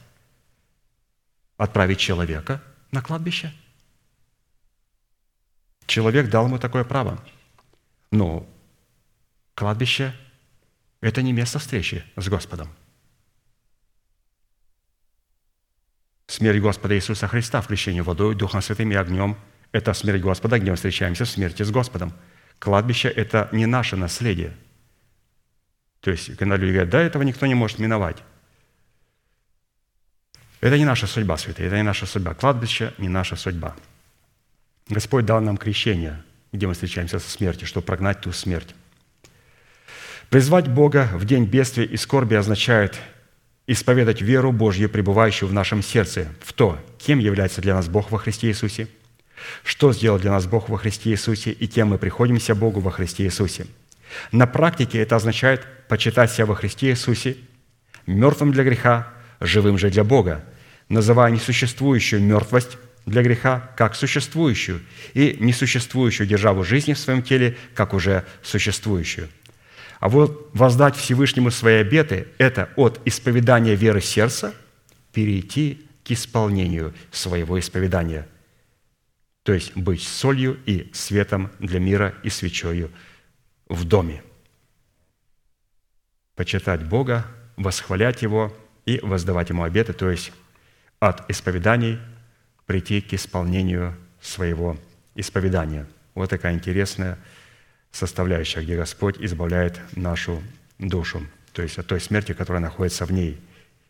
отправить 1.58 1.98
человека 1.98 2.62
на 2.92 3.02
кладбище. 3.02 3.52
Человек 5.88 6.30
дал 6.30 6.46
ему 6.46 6.60
такое 6.60 6.84
право. 6.84 7.18
Но 8.12 8.48
кладбище– 9.56 10.16
это 11.02 11.24
не 11.24 11.34
место 11.34 11.58
встречи 11.58 12.06
с 12.16 12.30
Господом. 12.30 12.70
Смерть 16.32 16.62
Господа 16.62 16.96
Иисуса 16.96 17.28
Христа 17.28 17.60
в 17.60 17.68
крещении 17.68 18.00
водой, 18.00 18.36
Духом 18.36 18.62
Святым 18.62 18.90
и 18.90 18.96
огнем– 18.96 19.36
это 19.74 19.94
смерть 19.94 20.22
Господа, 20.22 20.60
где 20.60 20.72
мы 20.72 20.78
встречаемся 20.78 21.26
в 21.26 21.30
смерти 21.30 21.64
с 21.64 21.72
Господом. 21.72 22.14
Кладбище– 22.58 23.10
это 23.18 23.50
не 23.52 23.66
наше 23.66 23.98
наследие. 23.98 24.56
То 26.00 26.10
есть, 26.10 26.38
когда 26.38 26.56
люди 26.56 26.72
говорят, 26.72 26.90
да, 26.90 27.02
этого 27.02 27.24
никто 27.24 27.46
не 27.48 27.54
может 27.54 27.80
миновать. 27.80 28.24
Это 30.62 30.78
не 30.78 30.86
наша 30.86 31.06
судьба, 31.06 31.36
святые, 31.36 31.68
это 31.68 31.76
не 31.76 31.84
наша 31.84 32.06
судьба. 32.06 32.34
Кладбище– 32.34 32.94
не 32.98 33.10
наша 33.10 33.36
судьба. 33.36 33.76
Господь 34.88 35.26
дал 35.26 35.42
нам 35.42 35.58
крещение, 35.58 36.24
где 36.54 36.66
мы 36.66 36.76
встречаемся 36.76 37.20
со 37.20 37.30
смертью, 37.30 37.68
чтобы 37.68 37.86
прогнать 37.86 38.22
ту 38.22 38.32
смерть. 38.32 38.74
Призвать 40.30 40.70
Бога 40.70 41.10
в 41.12 41.26
день 41.26 41.44
бедствия 41.44 41.84
и 41.84 41.98
скорби 41.98 42.36
означает 42.36 42.98
исповедать 43.72 44.22
веру 44.22 44.52
Божью, 44.52 44.90
пребывающую 44.90 45.48
в 45.48 45.54
нашем 45.54 45.82
сердце, 45.82 46.28
в 46.42 46.54
то, 46.54 46.78
кем 46.98 47.20
является 47.20 47.62
для 47.62 47.74
нас 47.74 47.88
Бог 47.88 48.12
во 48.12 48.18
Христе 48.18 48.48
Иисусе, 48.48 48.88
что 49.64 49.94
сделал 49.94 50.20
для 50.20 50.32
нас 50.32 50.46
Бог 50.46 50.70
во 50.70 50.78
Христе 50.78 51.12
Иисусе 51.12 51.52
и 51.52 51.68
кем 51.68 51.90
мы 51.90 51.98
приходимся 51.98 52.54
Богу 52.54 52.80
во 52.80 52.92
Христе 52.92 53.24
Иисусе. 53.24 53.68
На 54.32 54.46
практике 54.46 55.00
это 55.00 55.16
означает 55.16 55.66
почитать 55.88 56.32
себя 56.32 56.46
во 56.46 56.56
Христе 56.56 56.90
Иисусе, 56.90 57.38
мертвым 58.06 58.52
для 58.52 58.64
греха, 58.64 59.08
живым 59.40 59.78
же 59.78 59.90
для 59.90 60.04
Бога, 60.04 60.44
называя 60.90 61.32
несуществующую 61.32 62.22
мертвость 62.22 62.78
для 63.06 63.24
греха 63.24 63.72
как 63.78 63.96
существующую 63.96 64.82
и 65.14 65.38
несуществующую 65.40 66.28
державу 66.28 66.64
жизни 66.64 66.94
в 66.94 67.00
своем 67.00 67.24
теле 67.24 67.58
как 67.74 67.94
уже 67.94 68.26
существующую– 68.44 69.30
а 70.02 70.10
вот 70.10 70.50
воздать 70.54 70.96
Всевышнему 70.96 71.52
свои 71.52 71.76
обеты– 71.76 72.28
это 72.40 72.70
от 72.76 73.00
исповедания 73.06 73.76
веры 73.76 74.02
сердца 74.02 74.56
перейти 75.14 75.88
к 76.04 76.10
исполнению 76.10 76.96
своего 77.12 77.60
исповедания. 77.60 78.28
То 79.44 79.54
есть 79.54 79.78
быть 79.78 80.02
солью 80.02 80.60
и 80.66 80.90
светом 80.92 81.52
для 81.60 81.80
мира 81.80 82.16
и 82.24 82.30
свечою 82.30 82.90
в 83.70 83.86
доме. 83.86 84.24
Почитать 86.36 86.84
Бога, 86.84 87.28
восхвалять 87.56 88.24
Его 88.24 88.52
и 88.88 89.00
воздавать 89.04 89.50
Ему 89.50 89.62
обеты, 89.62 89.94
то 89.94 90.10
есть 90.10 90.32
от 91.00 91.30
исповеданий 91.30 92.00
прийти 92.66 93.02
к 93.02 93.14
исполнению 93.14 93.96
своего 94.20 94.78
исповедания. 95.14 95.86
Вот 96.16 96.32
такая 96.32 96.56
интересная 96.56 97.20
составляющая, 97.92 98.62
где 98.62 98.76
Господь 98.76 99.18
избавляет 99.20 99.80
нашу 99.96 100.42
душу, 100.80 101.26
то 101.54 101.62
есть 101.62 101.78
от 101.78 101.88
той 101.88 102.00
смерти, 102.00 102.34
которая 102.34 102.62
находится 102.62 103.06
в 103.06 103.12
ней, 103.12 103.40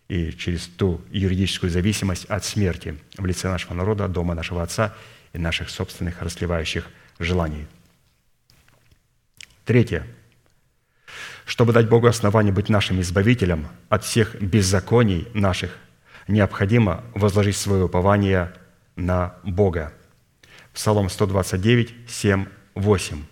и 0.08 0.32
через 0.32 0.68
ту 0.68 1.02
юридическую 1.10 1.70
зависимость 1.70 2.26
от 2.26 2.43
смерти 2.43 2.97
в 3.18 3.26
лице 3.26 3.47
нашего 3.47 3.74
народа, 3.74 4.08
дома 4.10 4.34
нашего 4.34 4.62
Отца 4.62 4.93
и 5.32 5.38
наших 5.38 5.70
собственных 5.70 6.22
расливающих 6.22 6.86
желаний. 7.18 7.66
Третье. 9.64 10.06
Чтобы 11.45 11.72
дать 11.72 11.88
Богу 11.88 12.08
основание 12.08 12.52
быть 12.52 12.68
нашим 12.68 12.99
избавителем 12.99 13.68
от 13.88 14.04
всех 14.04 14.41
беззаконий 14.41 15.28
наших, 15.34 15.78
необходимо 16.28 17.04
возложить 17.14 17.56
свое 17.56 17.86
упование 17.86 18.54
на 18.95 19.36
Бога. 19.43 19.93
Псалом 20.74 21.10
129, 21.10 21.93
7, 22.08 22.45
8. 22.76 23.31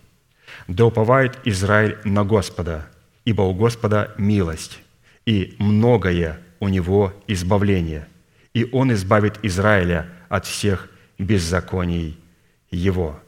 Да 0.69 0.85
уповает 0.85 1.39
Израиль 1.45 1.97
на 2.03 2.23
Господа, 2.23 2.87
ибо 3.25 3.41
у 3.41 3.55
Господа 3.55 4.13
милость, 4.19 4.79
и 5.25 5.55
многое 5.57 6.39
у 6.59 6.67
Него 6.67 7.11
избавление, 7.25 8.07
и 8.53 8.69
Он 8.71 8.93
избавит 8.93 9.39
Израиля 9.41 10.07
от 10.29 10.45
всех 10.45 10.87
беззаконий 11.17 12.19
Его». 12.69 13.19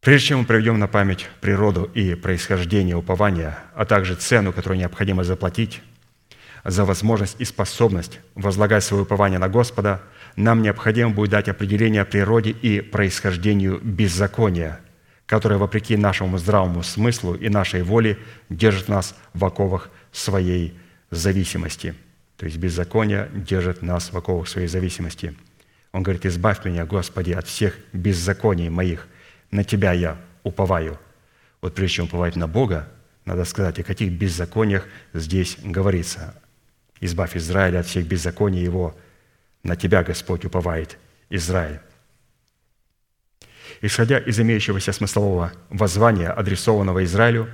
Прежде 0.00 0.28
чем 0.28 0.40
мы 0.40 0.44
приведем 0.44 0.80
на 0.80 0.88
память 0.88 1.28
природу 1.40 1.84
и 1.84 2.16
происхождение 2.16 2.96
упования, 2.96 3.60
а 3.76 3.84
также 3.84 4.16
цену, 4.16 4.52
которую 4.52 4.80
необходимо 4.80 5.22
заплатить 5.22 5.82
за 6.64 6.84
возможность 6.84 7.36
и 7.40 7.44
способность 7.44 8.18
возлагать 8.34 8.82
свое 8.82 9.04
упование 9.04 9.38
на 9.38 9.48
Господа– 9.48 10.02
нам 10.38 10.62
необходимо 10.62 11.10
будет 11.10 11.30
дать 11.30 11.48
определение 11.48 12.04
природе 12.04 12.50
и 12.50 12.80
происхождению 12.80 13.80
беззакония, 13.82 14.78
которое, 15.26 15.56
вопреки 15.56 15.96
нашему 15.96 16.38
здравому 16.38 16.84
смыслу 16.84 17.34
и 17.34 17.48
нашей 17.48 17.82
воле, 17.82 18.18
держит 18.48 18.86
нас 18.86 19.16
в 19.34 19.44
оковах 19.44 19.90
своей 20.12 20.78
зависимости. 21.10 21.94
То 22.36 22.46
есть 22.46 22.56
беззаконие 22.56 23.28
держит 23.34 23.82
нас 23.82 24.12
в 24.12 24.16
оковах 24.16 24.46
своей 24.46 24.68
зависимости. 24.68 25.34
Он 25.90 26.04
говорит, 26.04 26.24
«Избавь 26.24 26.64
меня, 26.64 26.86
Господи, 26.86 27.32
от 27.32 27.48
всех 27.48 27.76
беззаконий 27.92 28.68
моих. 28.68 29.08
На 29.50 29.64
Тебя 29.64 29.92
я 29.92 30.18
уповаю». 30.44 31.00
Вот 31.60 31.74
прежде 31.74 31.96
чем 31.96 32.04
уповать 32.04 32.36
на 32.36 32.46
Бога, 32.46 32.88
надо 33.24 33.44
сказать, 33.44 33.80
о 33.80 33.82
каких 33.82 34.12
беззакониях 34.12 34.86
здесь 35.14 35.58
говорится. 35.64 36.40
«Избавь 37.00 37.36
Израиля 37.36 37.80
от 37.80 37.86
всех 37.86 38.06
беззаконий 38.06 38.62
его, 38.62 38.96
на 39.68 39.76
Тебя, 39.76 40.02
Господь, 40.02 40.44
уповает 40.44 40.98
Израиль. 41.30 41.80
Исходя 43.80 44.18
из 44.18 44.40
имеющегося 44.40 44.92
смыслового 44.92 45.52
воззвания, 45.68 46.32
адресованного 46.32 47.04
Израилю, 47.04 47.48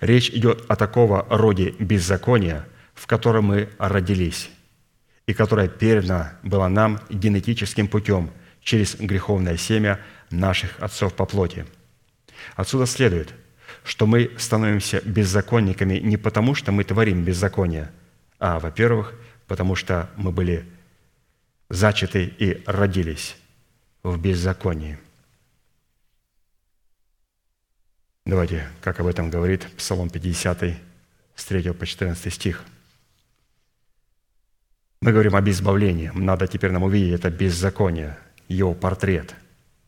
речь 0.00 0.30
идет 0.30 0.64
о 0.68 0.76
такого 0.76 1.26
роде 1.28 1.74
беззакония, 1.78 2.66
в 2.94 3.06
котором 3.06 3.46
мы 3.46 3.68
родились, 3.78 4.50
и 5.26 5.34
которое 5.34 5.68
передано 5.68 6.30
было 6.42 6.68
нам 6.68 7.00
генетическим 7.10 7.88
путем 7.88 8.30
через 8.62 8.94
греховное 8.94 9.56
семя 9.56 10.00
наших 10.30 10.80
отцов 10.80 11.14
по 11.14 11.26
плоти. 11.26 11.66
Отсюда 12.56 12.86
следует, 12.86 13.34
что 13.84 14.06
мы 14.06 14.30
становимся 14.38 15.00
беззаконниками 15.04 15.98
не 15.98 16.16
потому, 16.16 16.54
что 16.54 16.72
мы 16.72 16.84
творим 16.84 17.24
беззаконие, 17.24 17.90
а, 18.38 18.58
во-первых, 18.58 19.14
потому 19.46 19.74
что 19.74 20.08
мы 20.16 20.30
были 20.30 20.64
зачаты 21.70 22.24
и 22.38 22.62
родились 22.66 23.36
в 24.02 24.18
беззаконии. 24.18 24.98
Давайте, 28.24 28.68
как 28.82 29.00
об 29.00 29.06
этом 29.06 29.30
говорит 29.30 29.66
Псалом 29.76 30.10
50, 30.10 30.74
с 31.34 31.44
3 31.44 31.72
по 31.72 31.86
14 31.86 32.32
стих. 32.32 32.64
Мы 35.00 35.12
говорим 35.12 35.36
об 35.36 35.48
избавлении. 35.48 36.10
Надо 36.14 36.46
теперь 36.46 36.72
нам 36.72 36.82
увидеть 36.82 37.20
это 37.20 37.30
беззаконие, 37.30 38.18
его 38.48 38.74
портрет. 38.74 39.34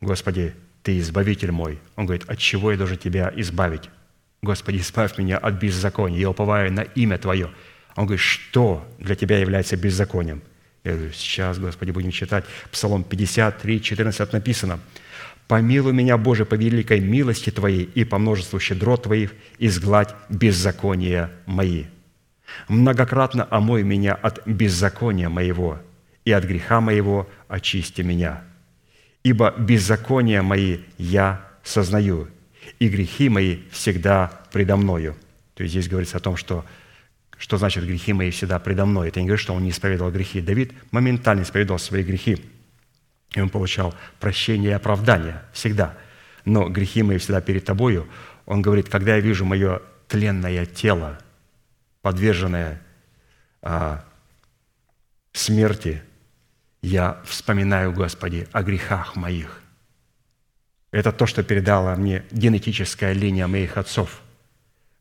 Господи, 0.00 0.54
Ты 0.82 0.98
избавитель 0.98 1.50
мой. 1.50 1.78
Он 1.96 2.06
говорит, 2.06 2.28
от 2.30 2.38
чего 2.38 2.70
я 2.70 2.78
должен 2.78 2.96
Тебя 2.96 3.30
избавить? 3.36 3.90
Господи, 4.40 4.78
избавь 4.78 5.18
меня 5.18 5.36
от 5.36 5.54
беззакония. 5.54 6.18
Я 6.18 6.30
уповаю 6.30 6.72
на 6.72 6.82
имя 6.82 7.18
Твое. 7.18 7.50
Он 7.96 8.06
говорит, 8.06 8.24
что 8.24 8.88
для 8.98 9.16
Тебя 9.16 9.38
является 9.38 9.76
беззаконием? 9.76 10.42
Я 10.84 10.94
говорю, 10.94 11.12
сейчас, 11.12 11.58
Господи, 11.58 11.90
будем 11.90 12.10
читать 12.10 12.44
Псалом 12.70 13.04
53, 13.04 13.82
14 13.82 14.32
написано. 14.32 14.80
«Помилуй 15.46 15.92
меня, 15.92 16.16
Боже, 16.16 16.44
по 16.44 16.54
великой 16.54 17.00
милости 17.00 17.50
Твоей 17.50 17.82
и 17.82 18.04
по 18.04 18.18
множеству 18.18 18.60
щедрот 18.60 19.02
Твоих, 19.02 19.32
изгладь 19.58 20.14
беззакония 20.28 21.30
мои. 21.44 21.86
Многократно 22.68 23.46
омой 23.50 23.82
меня 23.82 24.14
от 24.14 24.46
беззакония 24.46 25.28
моего, 25.28 25.80
и 26.24 26.32
от 26.32 26.44
греха 26.44 26.80
моего 26.80 27.28
очисти 27.48 28.02
меня. 28.02 28.44
Ибо 29.24 29.52
беззакония 29.58 30.42
мои 30.42 30.78
я 30.98 31.44
сознаю, 31.64 32.28
и 32.78 32.88
грехи 32.88 33.28
мои 33.28 33.58
всегда 33.70 34.30
предо 34.52 34.76
мною». 34.76 35.16
То 35.56 35.64
есть 35.64 35.74
здесь 35.74 35.88
говорится 35.88 36.16
о 36.16 36.20
том, 36.20 36.36
что 36.36 36.64
что 37.40 37.56
значит 37.56 37.86
грехи 37.86 38.12
мои 38.12 38.30
всегда 38.30 38.58
предо 38.58 38.84
мной. 38.84 39.08
Это 39.08 39.18
не 39.18 39.26
говорит, 39.26 39.42
что 39.42 39.54
он 39.54 39.64
не 39.64 39.70
исповедовал 39.70 40.12
грехи. 40.12 40.42
Давид 40.42 40.74
моментально 40.90 41.42
исповедовал 41.42 41.78
свои 41.78 42.02
грехи. 42.02 42.44
И 43.34 43.40
он 43.40 43.48
получал 43.48 43.94
прощение 44.20 44.72
и 44.72 44.74
оправдание 44.74 45.42
всегда. 45.54 45.96
Но 46.44 46.68
грехи 46.68 47.02
мои 47.02 47.16
всегда 47.16 47.40
перед 47.40 47.64
тобою. 47.64 48.06
Он 48.44 48.60
говорит, 48.60 48.90
когда 48.90 49.14
я 49.14 49.20
вижу 49.20 49.46
мое 49.46 49.80
тленное 50.06 50.66
тело, 50.66 51.18
подверженное 52.02 52.82
а, 53.62 54.04
смерти 55.32 56.02
я 56.82 57.22
вспоминаю, 57.24 57.92
Господи, 57.92 58.48
о 58.52 58.62
грехах 58.62 59.16
моих. 59.16 59.62
Это 60.90 61.10
то, 61.10 61.24
что 61.24 61.42
передала 61.42 61.96
мне 61.96 62.22
генетическая 62.30 63.14
линия 63.14 63.46
моих 63.46 63.78
отцов. 63.78 64.20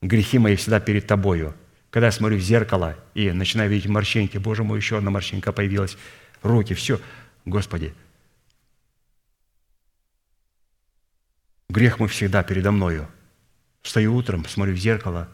Грехи 0.02 0.40
мои 0.40 0.56
всегда 0.56 0.80
перед 0.80 1.06
Тобою. 1.06 1.54
Когда 1.90 2.08
я 2.08 2.12
смотрю 2.12 2.38
в 2.38 2.42
зеркало 2.42 2.96
и 3.14 3.32
начинаю 3.32 3.70
видеть 3.70 3.90
морщинки, 3.90 4.38
Боже 4.38 4.64
мой, 4.64 4.78
еще 4.78 4.98
одна 4.98 5.10
морщинка 5.10 5.52
появилась, 5.52 5.98
руки, 6.44 6.74
все. 6.74 7.02
Господи, 7.46 7.96
грех 11.70 12.00
мой 12.00 12.10
всегда 12.10 12.44
передо 12.44 12.72
мною. 12.72 13.08
Встаю 13.82 14.14
утром, 14.16 14.46
смотрю 14.46 14.76
в 14.76 14.78
зеркало, 14.78 15.30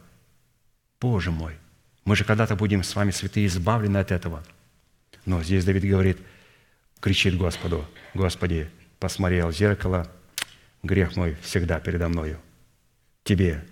Боже 1.01 1.31
мой, 1.31 1.57
мы 2.05 2.15
же 2.15 2.23
когда-то 2.23 2.55
будем 2.55 2.83
с 2.83 2.95
вами, 2.95 3.11
святые, 3.11 3.47
избавлены 3.47 3.97
от 3.97 4.11
этого. 4.11 4.43
Но 5.25 5.43
здесь 5.43 5.65
Давид 5.65 5.83
говорит, 5.83 6.19
кричит 6.99 7.35
Господу, 7.37 7.85
Господи, 8.13 8.69
посмотрел 8.99 9.49
в 9.49 9.55
зеркало, 9.55 10.09
грех 10.83 11.15
мой 11.15 11.35
всегда 11.41 11.79
передо 11.79 12.07
мною. 12.07 12.39
Тебе, 13.23 13.65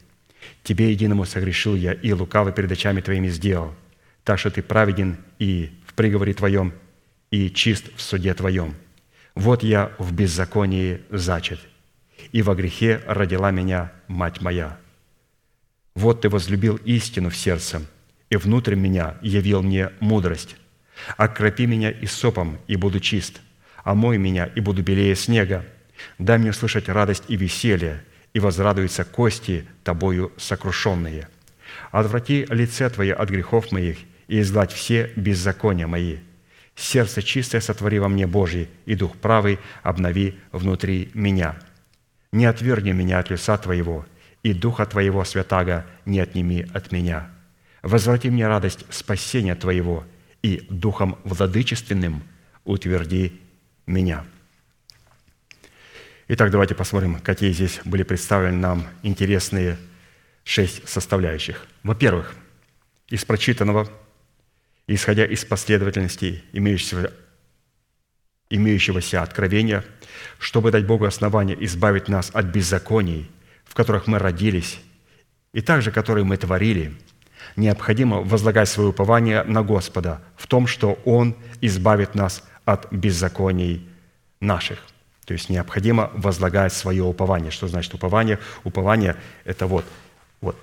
Тебе 0.63 0.91
единому 0.91 1.25
согрешил 1.25 1.75
я, 1.75 1.93
и 1.93 2.11
лукаво 2.13 2.51
перед 2.51 2.71
очами 2.71 3.01
Твоими 3.01 3.29
сделал, 3.29 3.73
так 4.23 4.39
что 4.39 4.49
Ты 4.49 4.61
праведен 4.61 5.17
и 5.39 5.71
в 5.85 5.93
приговоре 5.93 6.33
Твоем, 6.33 6.73
и 7.31 7.49
чист 7.49 7.85
в 7.95 8.01
суде 8.01 8.33
Твоем. 8.33 8.75
Вот 9.35 9.63
я 9.63 9.91
в 9.97 10.13
беззаконии 10.13 11.01
зачат, 11.09 11.59
и 12.31 12.41
во 12.41 12.55
грехе 12.55 13.01
родила 13.07 13.51
меня 13.51 13.91
мать 14.07 14.41
моя. 14.41 14.77
Вот 15.95 16.21
Ты 16.21 16.29
возлюбил 16.29 16.77
истину 16.85 17.29
в 17.29 17.35
сердце, 17.35 17.81
и 18.29 18.35
внутрь 18.35 18.75
меня 18.75 19.17
явил 19.21 19.61
мне 19.61 19.91
мудрость. 19.99 20.55
Окропи 21.17 21.65
меня 21.65 21.91
и 21.91 22.05
сопом, 22.05 22.59
и 22.67 22.75
буду 22.75 22.99
чист, 22.99 23.41
омой 23.83 24.17
меня, 24.17 24.45
и 24.45 24.59
буду 24.59 24.83
белее 24.83 25.15
снега. 25.15 25.65
Дай 26.17 26.37
мне 26.37 26.51
услышать 26.51 26.89
радость 26.89 27.25
и 27.27 27.35
веселье, 27.35 28.03
и 28.33 28.39
возрадуются 28.39 29.03
кости 29.03 29.65
тобою 29.83 30.31
сокрушенные. 30.37 31.27
Отврати 31.91 32.45
лице 32.49 32.89
Твое 32.89 33.13
от 33.13 33.29
грехов 33.29 33.71
моих, 33.71 33.97
и 34.27 34.39
изгладь 34.39 34.71
все 34.71 35.11
беззакония 35.15 35.87
мои. 35.87 36.17
Сердце 36.75 37.21
чистое 37.21 37.61
сотвори 37.61 37.99
во 37.99 38.07
мне, 38.07 38.25
Божий, 38.25 38.69
и 38.85 38.95
дух 38.95 39.15
правый 39.17 39.59
обнови 39.83 40.39
внутри 40.51 41.11
меня. 41.13 41.55
Не 42.31 42.45
отвергни 42.45 42.91
меня 42.91 43.19
от 43.19 43.29
лица 43.29 43.57
Твоего, 43.57 44.05
и 44.41 44.53
духа 44.53 44.85
Твоего 44.85 45.23
святаго 45.23 45.85
не 46.05 46.19
отними 46.19 46.67
от 46.73 46.91
меня. 46.91 47.29
Возврати 47.83 48.29
мне 48.29 48.47
радость 48.47 48.85
спасения 48.89 49.55
Твоего, 49.55 50.03
и 50.41 50.65
духом 50.69 51.17
владычественным 51.23 52.23
утверди 52.65 53.39
меня». 53.85 54.25
Итак, 56.29 56.51
давайте 56.51 56.73
посмотрим, 56.73 57.19
какие 57.19 57.51
здесь 57.51 57.81
были 57.83 58.03
представлены 58.03 58.57
нам 58.57 58.87
интересные 59.01 59.77
шесть 60.45 60.87
составляющих. 60.87 61.67
Во-первых, 61.83 62.33
из 63.09 63.25
прочитанного, 63.25 63.89
исходя 64.87 65.25
из 65.25 65.43
последовательности 65.43 66.41
имеющегося, 66.53 67.13
имеющегося 68.49 69.21
откровения, 69.21 69.83
чтобы 70.39 70.71
дать 70.71 70.87
Богу 70.87 71.03
основание 71.05 71.57
избавить 71.65 72.07
нас 72.07 72.29
от 72.33 72.45
беззаконий, 72.45 73.29
в 73.65 73.73
которых 73.73 74.07
мы 74.07 74.17
родились, 74.17 74.79
и 75.51 75.59
также 75.59 75.91
которые 75.91 76.23
мы 76.23 76.37
творили, 76.37 76.93
необходимо 77.57 78.21
возлагать 78.21 78.69
свое 78.69 78.89
упование 78.89 79.43
на 79.43 79.61
Господа 79.61 80.21
в 80.37 80.47
том, 80.47 80.67
что 80.67 80.93
Он 81.03 81.35
избавит 81.59 82.15
нас 82.15 82.47
от 82.63 82.89
беззаконий 82.93 83.85
наших. 84.39 84.79
То 85.25 85.33
есть 85.33 85.49
необходимо 85.49 86.11
возлагать 86.13 86.73
свое 86.73 87.03
упование. 87.03 87.51
Что 87.51 87.67
значит 87.67 87.93
упование? 87.93 88.39
Упование– 88.63 89.15
это 89.45 89.67
вот, 89.67 89.85
вот. 90.41 90.55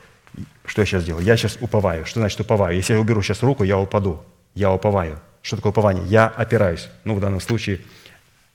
Что 0.65 0.82
я 0.82 0.87
сейчас 0.87 1.05
делаю? 1.05 1.24
Я 1.24 1.37
сейчас 1.37 1.59
уповаю. 1.61 2.07
Что 2.07 2.20
значит 2.20 2.41
уповаю? 2.41 2.77
Если 2.77 2.93
я 2.93 3.01
уберу 3.01 3.23
сейчас 3.23 3.43
руку, 3.43 3.65
я 3.65 3.78
упаду. 3.78 4.20
Я 4.55 4.73
уповаю. 4.73 5.19
Что 5.43 5.57
такое 5.57 5.70
упование? 5.70 6.05
Я 6.07 6.27
опираюсь. 6.27 6.89
Ну, 7.05 7.15
в 7.15 7.20
данном 7.20 7.41
случае 7.41 7.81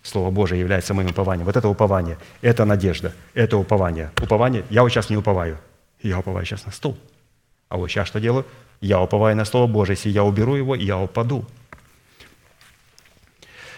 Слово 0.06 0.30
Божие 0.30 0.60
является 0.60 0.94
моим 0.94 1.10
упованием. 1.10 1.46
Вот 1.46 1.58
это 1.58 1.68
упование, 1.68 2.20
это 2.42 2.64
надежда, 2.64 3.12
это 3.34 3.58
упование. 3.58 4.12
Упование, 4.22 4.64
я 4.70 4.84
вот 4.84 4.90
сейчас 4.90 5.10
не 5.10 5.18
уповаю. 5.18 5.58
Я 6.04 6.20
уповаю 6.20 6.46
сейчас 6.46 6.66
на 6.66 6.72
стол. 6.72 6.96
А 7.70 7.78
вот 7.78 7.90
сейчас 7.90 8.08
что 8.08 8.20
делаю? 8.20 8.46
Я 8.82 9.02
уповаю 9.02 9.36
на 9.36 9.46
Слово 9.46 9.66
Божие. 9.66 9.96
Если 9.96 10.10
я 10.10 10.24
уберу 10.24 10.56
его, 10.56 10.76
я 10.76 11.00
упаду. 11.00 11.44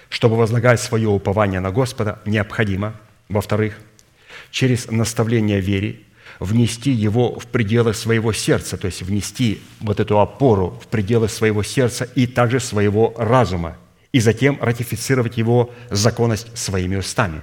Чтобы 0.10 0.38
возлагать 0.38 0.82
свое 0.82 1.10
упование 1.10 1.60
на 1.60 1.72
Господа, 1.72 2.20
необходимо, 2.26 2.94
во-вторых, 3.30 3.78
через 4.52 4.90
наставление 4.90 5.60
вере 5.60 6.00
внести 6.40 6.92
его 6.92 7.40
в 7.40 7.48
пределы 7.48 7.94
своего 7.94 8.32
сердца, 8.34 8.78
то 8.78 8.86
есть 8.86 9.02
внести 9.02 9.62
вот 9.80 10.00
эту 10.00 10.20
опору 10.20 10.80
в 10.84 10.88
пределы 10.88 11.30
своего 11.30 11.64
сердца 11.64 12.08
и 12.16 12.28
также 12.28 12.60
своего 12.60 13.14
разума, 13.18 13.78
и 14.12 14.20
затем 14.20 14.58
ратифицировать 14.62 15.38
его 15.38 15.74
законность 15.90 16.56
своими 16.58 16.96
устами. 16.96 17.42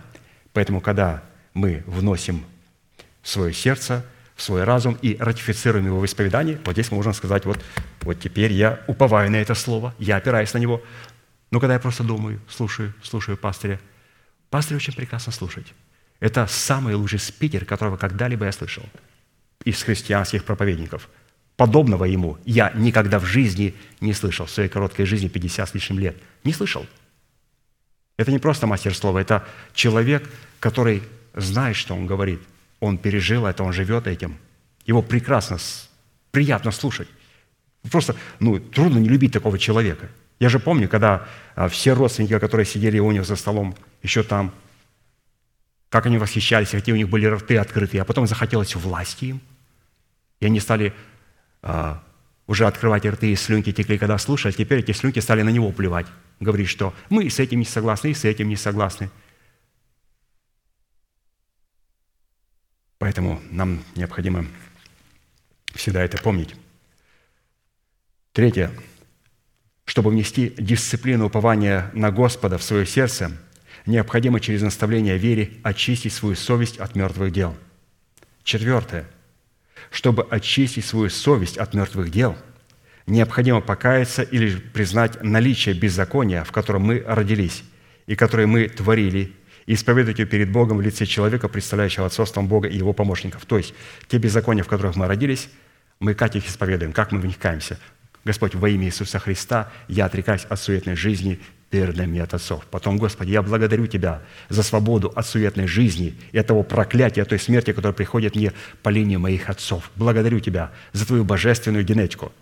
Поэтому, 0.53 0.81
когда 0.81 1.23
мы 1.53 1.83
вносим 1.87 2.45
в 3.23 3.29
свое 3.29 3.53
сердце, 3.53 4.05
в 4.37 4.43
свой 4.43 4.65
разум 4.65 4.99
и 5.01 5.17
ратифицируем 5.19 5.87
его 5.87 6.01
в 6.01 6.05
исповедании, 6.05 6.59
вот 6.65 6.73
здесь 6.73 6.91
мы 6.91 6.97
можем 6.97 7.15
сказать, 7.15 7.45
вот, 7.45 7.59
вот 8.03 8.19
теперь 8.21 8.53
я 8.53 8.81
уповаю 8.89 9.31
на 9.31 9.37
это 9.37 9.55
слово, 9.55 9.95
я 9.99 10.17
опираюсь 10.17 10.53
на 10.55 10.59
него, 10.59 10.83
но 11.55 11.61
когда 11.61 11.75
я 11.75 11.79
просто 11.79 12.03
думаю, 12.03 12.41
слушаю, 12.49 12.93
слушаю 13.01 13.37
пастыря, 13.39 13.79
пастырь 14.51 14.77
очень 14.77 14.93
прекрасно 14.93 15.31
слушать. 15.31 15.73
Это 16.19 16.49
самый 16.49 16.97
лучший 16.97 17.21
спикер, 17.21 17.65
которого 17.65 17.97
когда-либо 17.97 18.45
я 18.47 18.51
слышал 18.51 18.83
из 19.65 19.81
христианских 19.81 20.43
проповедников. 20.43 21.09
Подобного 21.55 22.07
ему 22.07 22.39
я 22.45 22.73
никогда 22.75 23.21
в 23.21 23.25
жизни 23.25 23.73
не 24.01 24.15
слышал, 24.15 24.47
в 24.47 24.51
своей 24.51 24.69
короткой 24.69 25.07
жизни 25.07 25.29
50 25.29 25.69
с 25.69 25.75
лишним 25.75 26.01
лет. 26.01 26.17
Не 26.43 26.53
слышал. 26.53 26.85
Это 28.17 28.33
не 28.33 28.41
просто 28.41 28.67
мастер 28.67 28.93
слова, 28.93 29.21
это 29.21 29.47
человек, 29.75 30.29
который 30.59 31.05
знает, 31.35 31.77
что 31.77 31.95
он 31.95 32.09
говорит. 32.09 32.41
Он 32.81 32.99
пережил 32.99 33.47
это, 33.47 33.63
он 33.63 33.73
живет 33.73 34.09
этим. 34.09 34.39
Его 34.87 35.03
прекрасно, 35.03 35.59
приятно 36.33 36.73
слушать. 36.73 37.07
Просто 37.93 38.17
ну, 38.41 38.59
трудно 38.59 38.99
не 38.99 39.09
любить 39.09 39.33
такого 39.33 39.57
человека– 39.57 40.09
я 40.41 40.49
же 40.49 40.59
помню, 40.59 40.89
когда 40.89 41.27
а, 41.55 41.69
все 41.69 41.93
родственники, 41.93 42.39
которые 42.39 42.67
сидели 42.67 42.99
у 42.99 43.11
них 43.13 43.25
за 43.25 43.37
столом, 43.37 43.75
еще 44.03 44.23
там, 44.23 44.53
как 45.89 46.07
они 46.07 46.19
восхищались, 46.19 46.71
какие 46.71 46.93
у 46.93 46.99
них 46.99 47.09
были 47.09 47.27
рты 47.27 47.57
открыты, 47.57 47.99
а 47.99 48.05
потом 48.05 48.27
захотелось 48.27 48.75
власти 48.75 49.27
им. 49.27 49.41
И 50.41 50.47
они 50.47 50.61
стали 50.61 50.93
а, 51.63 52.03
уже 52.47 52.67
открывать 52.67 53.07
рты, 53.07 53.33
и 53.33 53.37
слюнки 53.37 53.73
текли, 53.73 53.97
когда 53.97 54.19
слушали, 54.19 54.53
а 54.53 54.57
теперь 54.57 54.81
эти 54.81 54.93
слюнки 54.93 55.21
стали 55.21 55.43
на 55.43 55.51
него 55.51 55.71
плевать. 55.71 56.07
Говорить, 56.41 56.69
что 56.69 56.93
мы 57.11 57.31
с 57.31 57.39
этим 57.39 57.61
не 57.61 57.65
согласны, 57.65 58.11
и 58.11 58.15
с 58.15 58.25
этим 58.25 58.49
не 58.49 58.57
согласны. 58.57 59.11
Поэтому 62.99 63.41
нам 63.51 63.83
необходимо 63.95 64.47
всегда 65.75 66.03
это 66.03 66.19
помнить. 66.19 66.55
Третье. 68.33 68.71
Чтобы 69.85 70.11
внести 70.11 70.55
дисциплину 70.59 71.27
упования 71.27 71.91
на 71.93 72.11
Господа 72.11 72.59
в 72.59 72.63
свое 72.63 72.87
сердце, 72.87 73.33
необходимо 73.87 74.41
через 74.41 74.63
наставление 74.63 75.19
вере 75.19 75.51
очистить 75.63 76.13
свою 76.13 76.37
совесть 76.37 76.79
от 76.79 76.95
мертвых 76.95 77.33
дел. 77.33 77.55
Четвертое. 78.43 79.07
Чтобы 79.91 80.27
очистить 80.31 80.85
свою 80.85 81.11
совесть 81.11 81.59
от 81.59 81.75
мертвых 81.75 82.11
дел, 82.11 82.37
необходимо 83.07 83.61
покаяться 83.61 84.23
или 84.23 84.57
признать 84.57 85.23
наличие 85.23 85.75
беззакония, 85.75 86.45
в 86.45 86.53
котором 86.53 86.83
мы 86.83 87.05
родились 87.07 87.63
и 88.07 88.17
которое 88.17 88.47
мы 88.47 88.69
творили, 88.69 89.33
и 89.67 89.75
исповедовать 89.75 90.19
ее 90.19 90.27
перед 90.27 90.51
Богом 90.51 90.79
в 90.79 90.83
лице 90.83 91.07
человека, 91.07 91.49
представляющего 91.49 92.07
отцовством 92.07 92.49
Бога 92.49 92.69
и 92.69 92.77
его 92.77 92.93
помощников. 92.93 93.47
То 93.47 93.57
есть 93.57 93.75
те 94.09 94.19
беззакония, 94.19 94.63
в 94.63 94.69
которых 94.69 94.97
мы 94.97 95.07
родились, 95.07 95.49
мы 96.01 96.15
как 96.15 96.37
их 96.37 96.47
исповедуем, 96.47 96.93
как 96.93 97.13
мы 97.13 97.21
в. 97.21 97.79
Господь, 98.25 98.55
во 98.55 98.69
имя 98.69 98.87
Иисуса 98.87 99.19
Христа 99.19 99.71
я 99.87 100.07
отрекаюсь 100.07 100.47
от 100.49 100.59
суетной 100.59 100.97
жизни, 100.97 101.41
передай 101.69 102.07
мне 102.07 102.23
от 102.23 102.33
отцов. 102.33 102.65
Потом, 102.71 102.97
Господи, 102.97 103.33
я 103.33 103.43
благодарю 103.43 103.87
Тебя 103.87 104.23
за 104.49 104.63
свободу 104.63 105.13
от 105.15 105.27
суетной 105.27 105.67
жизни 105.67 106.15
и 106.33 106.39
от 106.39 106.47
того 106.47 106.63
проклятия, 106.63 107.25
той 107.25 107.39
смерти, 107.39 107.73
которая 107.73 107.93
приходит 107.93 108.35
мне 108.35 108.53
по 108.83 108.89
линии 108.89 109.17
моих 109.17 109.51
отцов. 109.51 109.91
Благодарю 109.97 110.41
Тебя 110.41 110.73
за 110.93 111.07
Твою 111.07 111.25
божественную 111.25 111.85
генетику. 111.85 112.33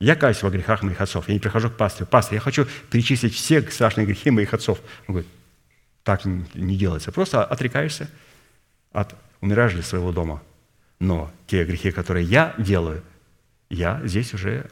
Я 0.00 0.16
каюсь 0.16 0.42
во 0.42 0.50
грехах 0.50 0.82
моих 0.82 1.00
отцов. 1.00 1.28
Я 1.28 1.34
не 1.34 1.40
прихожу 1.40 1.70
к 1.70 1.76
пастырю. 1.76 2.06
Пастор, 2.06 2.34
я 2.34 2.40
хочу 2.40 2.66
перечислить 2.90 3.34
все 3.34 3.62
страшные 3.62 4.06
грехи 4.06 4.30
моих 4.30 4.52
отцов. 4.52 4.80
Он 5.06 5.14
говорит, 5.14 5.30
так 6.02 6.24
не 6.24 6.76
делается. 6.76 7.12
Просто 7.12 7.44
отрекаешься 7.44 8.10
от 8.92 9.14
умираешь 9.40 9.72
для 9.72 9.82
своего 9.82 10.12
дома. 10.12 10.42
Но 10.98 11.30
те 11.46 11.64
грехи, 11.64 11.92
которые 11.92 12.26
я 12.26 12.54
делаю– 12.58 13.02
я 13.68 14.00
здесь 14.04 14.34
уже 14.34 14.66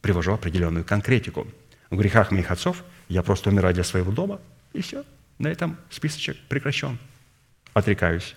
привожу 0.00 0.32
определенную 0.32 0.84
конкретику. 0.84 1.46
в 1.90 1.96
грехах 1.96 2.30
моих 2.30 2.50
отцов, 2.50 2.84
я 3.08 3.22
просто 3.22 3.50
умираю 3.50 3.74
для 3.74 3.84
своего 3.84 4.12
дома, 4.12 4.40
и 4.72 4.80
все. 4.80 5.04
На 5.38 5.48
этом 5.48 5.76
списочек 5.90 6.36
прекращен. 6.48 6.98
Отрекаюсь 7.72 8.36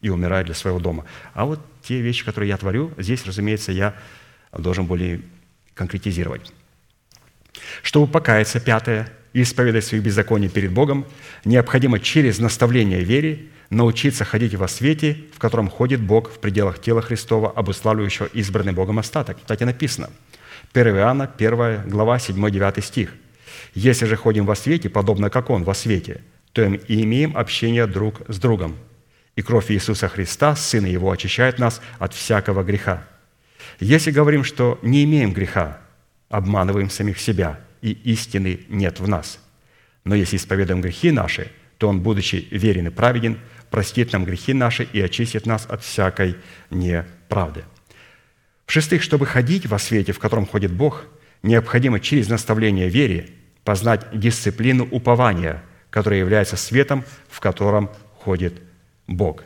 и 0.00 0.08
умираю 0.10 0.44
для 0.44 0.54
своего 0.54 0.80
дома. 0.80 1.04
А 1.32 1.44
вот 1.44 1.60
те 1.82 2.00
вещи, 2.00 2.24
которые 2.24 2.48
я 2.48 2.56
творю, 2.56 2.92
здесь, 2.98 3.24
разумеется, 3.24 3.72
я 3.72 3.94
должен 4.52 4.86
более 4.86 5.22
конкретизировать. 5.74 6.52
Чтобы 7.82 8.10
покаяться, 8.10 8.60
пятое, 8.60 9.10
исповедать 9.32 9.84
свои 9.84 10.00
беззакония 10.00 10.48
перед 10.48 10.72
Богом, 10.72 11.06
необходимо 11.44 12.00
через 12.00 12.38
наставление 12.38 13.04
вере 13.04 13.46
научиться 13.70 14.24
ходить 14.24 14.54
во 14.54 14.68
свете, 14.68 15.16
в 15.34 15.38
котором 15.38 15.68
ходит 15.68 16.00
Бог 16.00 16.30
в 16.30 16.38
пределах 16.38 16.80
тела 16.80 17.02
Христова, 17.02 17.50
обуславливающего 17.50 18.26
избранный 18.26 18.72
Богом 18.72 18.98
остаток. 18.98 19.38
Кстати, 19.38 19.64
написано, 19.64 20.10
1 20.72 20.96
Иоанна, 20.96 21.30
1 21.38 21.88
глава, 21.88 22.16
7-9 22.16 22.82
стих. 22.82 23.14
«Если 23.74 24.06
же 24.06 24.16
ходим 24.16 24.46
во 24.46 24.54
свете, 24.54 24.88
подобно 24.88 25.30
как 25.30 25.50
Он 25.50 25.64
во 25.64 25.74
свете, 25.74 26.22
то 26.52 26.62
и 26.62 27.02
имеем 27.02 27.36
общение 27.36 27.86
друг 27.86 28.22
с 28.28 28.38
другом. 28.38 28.76
И 29.36 29.42
кровь 29.42 29.70
Иисуса 29.70 30.08
Христа, 30.08 30.56
Сына 30.56 30.86
Его, 30.86 31.10
очищает 31.10 31.58
нас 31.58 31.80
от 31.98 32.12
всякого 32.12 32.64
греха. 32.64 33.04
Если 33.78 34.10
говорим, 34.10 34.44
что 34.44 34.78
не 34.82 35.04
имеем 35.04 35.32
греха, 35.32 35.78
обманываем 36.28 36.90
самих 36.90 37.18
себя– 37.18 37.60
и 37.82 37.92
истины 37.92 38.60
нет 38.68 39.00
в 39.00 39.08
нас. 39.08 39.38
Но 40.04 40.14
если 40.14 40.36
исповедуем 40.36 40.80
грехи 40.80 41.10
наши, 41.10 41.50
то 41.78 41.88
Он, 41.88 42.00
будучи 42.00 42.48
верен 42.50 42.88
и 42.88 42.90
праведен, 42.90 43.38
простит 43.70 44.12
нам 44.12 44.24
грехи 44.24 44.52
наши 44.52 44.84
и 44.84 45.00
очистит 45.00 45.46
нас 45.46 45.66
от 45.68 45.82
всякой 45.82 46.36
неправды. 46.70 47.64
В-шестых, 48.66 49.02
чтобы 49.02 49.26
ходить 49.26 49.66
во 49.66 49.78
свете, 49.78 50.12
в 50.12 50.18
котором 50.18 50.46
ходит 50.46 50.72
Бог, 50.72 51.04
необходимо 51.42 52.00
через 52.00 52.28
наставление 52.28 52.88
вере 52.88 53.30
познать 53.64 54.06
дисциплину 54.12 54.86
упования, 54.90 55.62
которая 55.90 56.20
является 56.20 56.56
светом, 56.56 57.04
в 57.28 57.40
котором 57.40 57.90
ходит 58.18 58.54
Бог. 59.06 59.44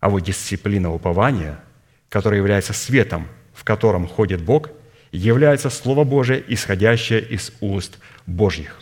А 0.00 0.10
вот 0.10 0.20
дисциплина 0.20 0.92
упования, 0.92 1.60
которая 2.08 2.40
является 2.40 2.72
светом, 2.72 3.28
в 3.54 3.64
котором 3.64 4.06
ходит 4.06 4.42
Бог– 4.42 4.70
является 5.12 5.70
Слово 5.70 6.04
Божие, 6.04 6.42
исходящее 6.46 7.20
из 7.20 7.52
уст 7.60 7.98
Божьих. 8.26 8.78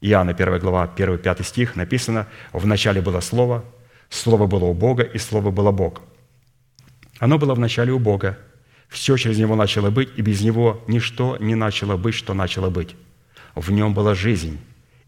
Иоанна 0.00 0.32
1 0.32 0.58
глава, 0.60 0.90
1-5 0.96 1.44
стих 1.44 1.76
написано, 1.76 2.26
«В 2.52 2.66
начале 2.66 3.00
было 3.00 3.20
Слово, 3.20 3.64
Слово 4.08 4.46
было 4.46 4.64
у 4.64 4.74
Бога, 4.74 5.02
и 5.02 5.18
Слово 5.18 5.50
было 5.50 5.70
Бог. 5.70 6.00
Оно 7.18 7.38
было 7.38 7.54
в 7.54 7.58
начале 7.58 7.92
у 7.92 7.98
Бога. 7.98 8.38
Все 8.88 9.16
через 9.16 9.38
Него 9.38 9.54
начало 9.56 9.90
быть, 9.90 10.10
и 10.16 10.22
без 10.22 10.40
Него 10.40 10.82
ничто 10.86 11.36
не 11.38 11.54
начало 11.54 11.96
быть, 11.96 12.14
что 12.14 12.32
начало 12.32 12.70
быть. 12.70 12.94
В 13.54 13.70
Нем 13.70 13.92
была 13.92 14.14
жизнь, 14.14 14.58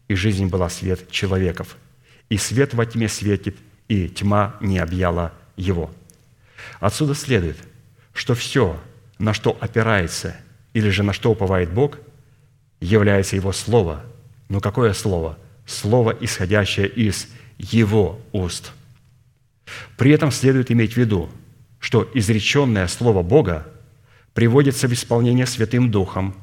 и 0.07 0.13
жизнь 0.15 0.47
была 0.47 0.69
свет 0.69 1.09
человеков. 1.09 1.77
И 2.29 2.37
свет 2.37 2.73
во 2.73 2.85
тьме 2.85 3.07
светит, 3.07 3.57
и 3.87 4.07
тьма 4.09 4.55
не 4.59 4.77
объяла 4.77 5.31
Его». 5.55 5.89
Отсюда 6.79 7.15
следует, 7.15 7.57
что 8.13 8.35
все, 8.35 8.79
на 9.17 9.33
что 9.33 9.57
опирается 9.59 10.35
или 10.73 10.89
же 10.89 11.03
на 11.03 11.13
что 11.13 11.31
уповает 11.31 11.71
Бог, 11.71 11.97
является 12.79 13.35
Его 13.35 13.51
Слово. 13.51 14.03
Но 14.51 14.59
какое 14.59 14.91
Слово? 14.91 15.37
Слово, 15.65 16.13
исходящее 16.19 16.85
из 16.85 17.29
Его 17.57 18.19
уст. 18.33 18.73
При 19.97 20.11
этом 20.11 20.29
следует 20.29 20.69
иметь 20.71 20.95
в 20.95 20.97
виду, 20.97 21.29
что 21.79 22.05
изреченное 22.13 22.87
Слово 22.87 23.23
Бога 23.23 23.65
приводится 24.33 24.89
в 24.89 24.93
исполнение 24.93 25.45
Святым 25.45 25.89
Духом 25.89 26.35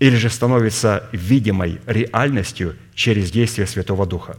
или 0.00 0.16
же 0.16 0.28
становится 0.28 1.08
видимой 1.12 1.80
реальностью 1.86 2.76
через 2.94 3.30
действие 3.30 3.66
Святого 3.66 4.04
Духа. 4.04 4.36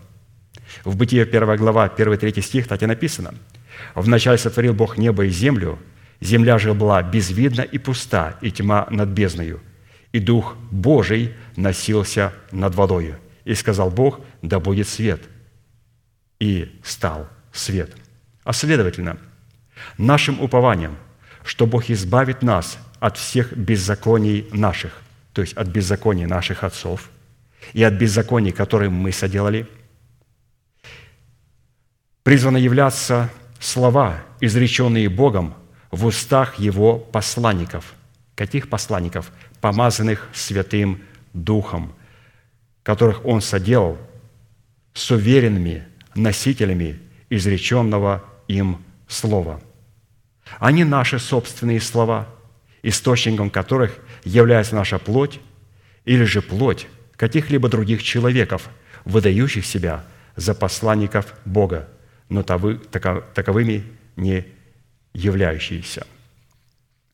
В 0.83 0.95
Бытие 0.95 1.23
1 1.23 1.55
глава, 1.55 1.87
1-3 1.87 2.39
стих, 2.43 2.67
так 2.67 2.83
и 2.83 2.85
написано. 2.85 3.33
«Вначале 3.95 4.37
сотворил 4.37 4.75
Бог 4.75 4.99
небо 4.99 5.25
и 5.25 5.29
землю, 5.29 5.79
Земля 6.21 6.59
же 6.59 6.75
была 6.75 7.01
безвидна 7.01 7.61
и 7.61 7.79
пуста, 7.79 8.37
и 8.41 8.51
тьма 8.51 8.87
над 8.91 9.09
бездною. 9.09 9.59
И 10.17 10.19
Дух 10.19 10.55
Божий 10.71 11.35
носился 11.55 12.33
над 12.51 12.73
водою. 12.73 13.19
И 13.45 13.53
сказал 13.53 13.91
Бог, 13.91 14.19
да 14.41 14.59
будет 14.59 14.87
свет. 14.87 15.21
И 16.39 16.75
стал 16.83 17.29
свет. 17.53 17.95
А 18.43 18.51
следовательно, 18.51 19.19
нашим 19.99 20.41
упованием, 20.41 20.97
что 21.43 21.67
Бог 21.67 21.91
избавит 21.91 22.41
нас 22.41 22.79
от 22.99 23.17
всех 23.17 23.55
беззаконий 23.55 24.47
наших, 24.51 24.99
то 25.33 25.41
есть 25.41 25.53
от 25.53 25.67
беззаконий 25.67 26.25
наших 26.25 26.63
отцов 26.63 27.11
и 27.73 27.83
от 27.83 27.93
беззаконий, 27.93 28.51
которые 28.51 28.89
мы 28.89 29.11
соделали, 29.11 29.67
призвано 32.23 32.57
являться 32.57 33.29
слова, 33.59 34.23
изреченные 34.41 35.09
Богом 35.09 35.53
в 35.91 36.07
устах 36.07 36.57
его 36.57 36.97
посланников. 36.97 37.93
Каких 38.37 38.69
посланников? 38.69 39.31
Помазанных 39.61 40.29
Святым 40.31 41.01
Духом, 41.33 41.91
которых 42.83 43.25
он 43.25 43.41
соделал 43.41 43.97
с 44.93 45.09
уверенными 45.09 45.87
носителями 46.13 46.99
изреченного 47.31 48.23
им 48.47 48.83
слова. 49.07 49.59
Они 50.59 50.83
наши 50.83 51.17
собственные 51.17 51.81
слова, 51.81 52.27
источником 52.83 53.49
которых 53.49 53.97
является 54.23 54.75
наша 54.75 54.99
плоть 54.99 55.39
или 56.05 56.23
же 56.23 56.43
плоть 56.43 56.87
каких-либо 57.15 57.69
других 57.69 58.03
человеков, 58.03 58.69
выдающих 59.03 59.65
себя 59.65 60.05
за 60.35 60.53
посланников 60.53 61.33
Бога, 61.43 61.89
но 62.29 62.43
таковыми 62.43 63.83
не 64.15 64.45
являющиеся. 65.13 66.05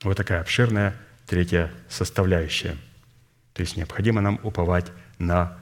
Вот 0.04 0.18
такая 0.18 0.42
обширная 0.42 0.98
третья 1.34 1.72
составляющая. 1.90 2.78
То 3.54 3.62
есть 3.62 3.76
необходимо 3.76 4.22
нам 4.22 4.40
уповать 4.44 4.92
на 5.18 5.58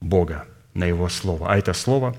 Бога, 0.00 0.48
на 0.74 0.84
Его 0.84 1.08
Слово. 1.08 1.52
А 1.52 1.56
это 1.56 1.74
Слово, 1.74 2.16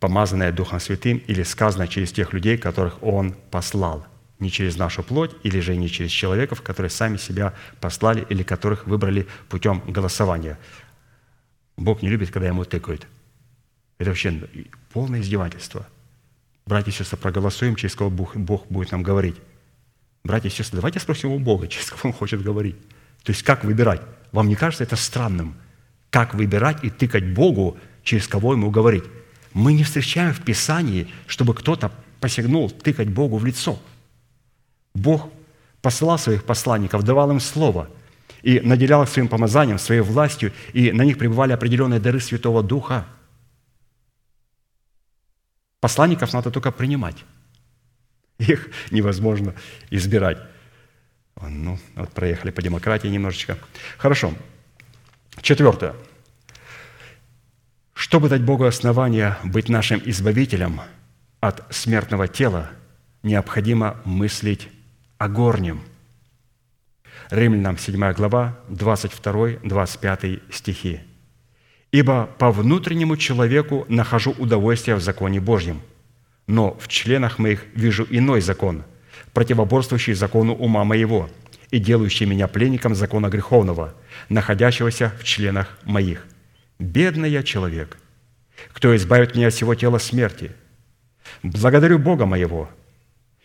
помазанное 0.00 0.52
Духом 0.52 0.80
Святым 0.80 1.18
или 1.18 1.42
сказано 1.42 1.86
через 1.86 2.10
тех 2.10 2.32
людей, 2.32 2.56
которых 2.56 3.02
Он 3.02 3.34
послал. 3.50 4.06
Не 4.38 4.50
через 4.50 4.78
нашу 4.78 5.02
плоть 5.02 5.32
или 5.42 5.60
же 5.60 5.76
не 5.76 5.90
через 5.90 6.10
человеков, 6.10 6.62
которые 6.62 6.88
сами 6.88 7.18
себя 7.18 7.52
послали 7.78 8.26
или 8.30 8.42
которых 8.42 8.86
выбрали 8.86 9.26
путем 9.50 9.82
голосования. 9.86 10.58
Бог 11.76 12.00
не 12.00 12.08
любит, 12.08 12.30
когда 12.30 12.48
ему 12.48 12.64
тыкают. 12.64 13.06
Это 13.98 14.08
вообще 14.08 14.48
полное 14.94 15.20
издевательство– 15.20 15.86
Братья 16.64 16.92
и 16.92 16.94
сестры, 16.94 17.18
проголосуем, 17.18 17.74
через 17.74 17.96
кого 17.96 18.08
Бог, 18.10 18.36
Бог 18.36 18.66
будет 18.68 18.92
нам 18.92 19.02
говорить. 19.02 19.36
Братья 20.24 20.48
и 20.48 20.52
сестры, 20.52 20.76
давайте 20.76 21.00
спросим 21.00 21.32
у 21.32 21.38
Бога, 21.38 21.68
через 21.68 21.90
кого 21.90 22.00
Он 22.04 22.12
хочет 22.12 22.42
говорить. 22.42 22.76
То 23.22 23.32
есть 23.32 23.42
как 23.42 23.64
выбирать? 23.64 24.00
Вам 24.32 24.48
не 24.48 24.54
кажется 24.54 24.84
это 24.84 24.96
странным? 24.96 25.54
Как 26.10 26.34
выбирать 26.34 26.84
и 26.84 26.90
тыкать 26.90 27.32
Богу, 27.32 27.76
через 28.02 28.26
кого 28.26 28.52
Ему 28.52 28.70
говорить? 28.70 29.04
Мы 29.52 29.72
не 29.74 29.84
встречаем 29.84 30.32
в 30.32 30.42
Писании, 30.42 31.08
чтобы 31.26 31.54
кто-то 31.54 31.92
посягнул 32.20 32.70
тыкать 32.70 33.08
Богу 33.08 33.36
в 33.36 33.44
лицо. 33.44 33.80
Бог 34.94 35.28
посылал 35.80 36.18
своих 36.18 36.44
посланников, 36.44 37.02
давал 37.02 37.30
им 37.30 37.40
слово 37.40 37.88
и 38.42 38.60
наделял 38.60 39.02
их 39.02 39.08
своим 39.08 39.28
помазанием, 39.28 39.78
своей 39.78 40.00
властью, 40.00 40.52
и 40.72 40.92
на 40.92 41.02
них 41.02 41.18
пребывали 41.18 41.52
определенные 41.52 42.00
дары 42.00 42.20
Святого 42.20 42.62
Духа– 42.62 43.06
Посланников 45.82 46.32
надо 46.32 46.52
только 46.52 46.70
принимать. 46.70 47.24
Их 48.48 48.68
невозможно 48.90 49.54
избирать. 49.90 50.38
Ну, 51.40 51.78
вот 51.96 52.10
проехали 52.12 52.50
по 52.50 52.62
демократии 52.62 53.08
немножечко. 53.08 53.58
Хорошо. 53.98 54.32
Четвертое. 55.40 55.94
Чтобы 57.94 58.28
дать 58.28 58.42
Богу 58.42 58.64
основание 58.64 59.36
быть 59.44 59.68
нашим 59.68 60.00
избавителем 60.04 60.80
от 61.40 61.62
смертного 61.74 62.28
тела, 62.28 62.70
необходимо 63.22 63.96
мыслить 64.04 64.68
о 65.18 65.28
горнем. 65.28 65.82
Римлянам 67.30 67.78
7 67.78 68.12
глава, 68.12 68.58
22-25 68.68 70.42
стихи. 70.52 71.00
Ибо 71.92 72.28
по 72.38 72.50
внутреннему 72.50 73.16
человеку 73.16 73.84
нахожу 73.88 74.32
удовольствие 74.32 74.96
в 74.96 75.00
законе 75.02 75.40
Божьем, 75.40 75.80
но 76.46 76.76
в 76.80 76.88
членах 76.88 77.38
моих 77.38 77.64
вижу 77.74 78.06
иной 78.10 78.40
закон, 78.40 78.84
противоборствующий 79.32 80.14
закону 80.14 80.54
ума 80.54 80.84
моего 80.84 81.30
и 81.70 81.78
делающий 81.78 82.26
меня 82.26 82.48
пленником 82.48 82.94
закона 82.94 83.28
греховного, 83.28 83.94
находящегося 84.28 85.12
в 85.20 85.24
членах 85.24 85.78
моих. 85.84 86.26
Бедный 86.78 87.30
я 87.30 87.42
человек, 87.42 87.96
кто 88.72 88.94
избавит 88.96 89.34
меня 89.34 89.48
от 89.48 89.54
всего 89.54 89.74
тела 89.74 89.98
смерти. 89.98 90.52
Благодарю 91.42 91.98
Бога 91.98 92.26
моего, 92.26 92.68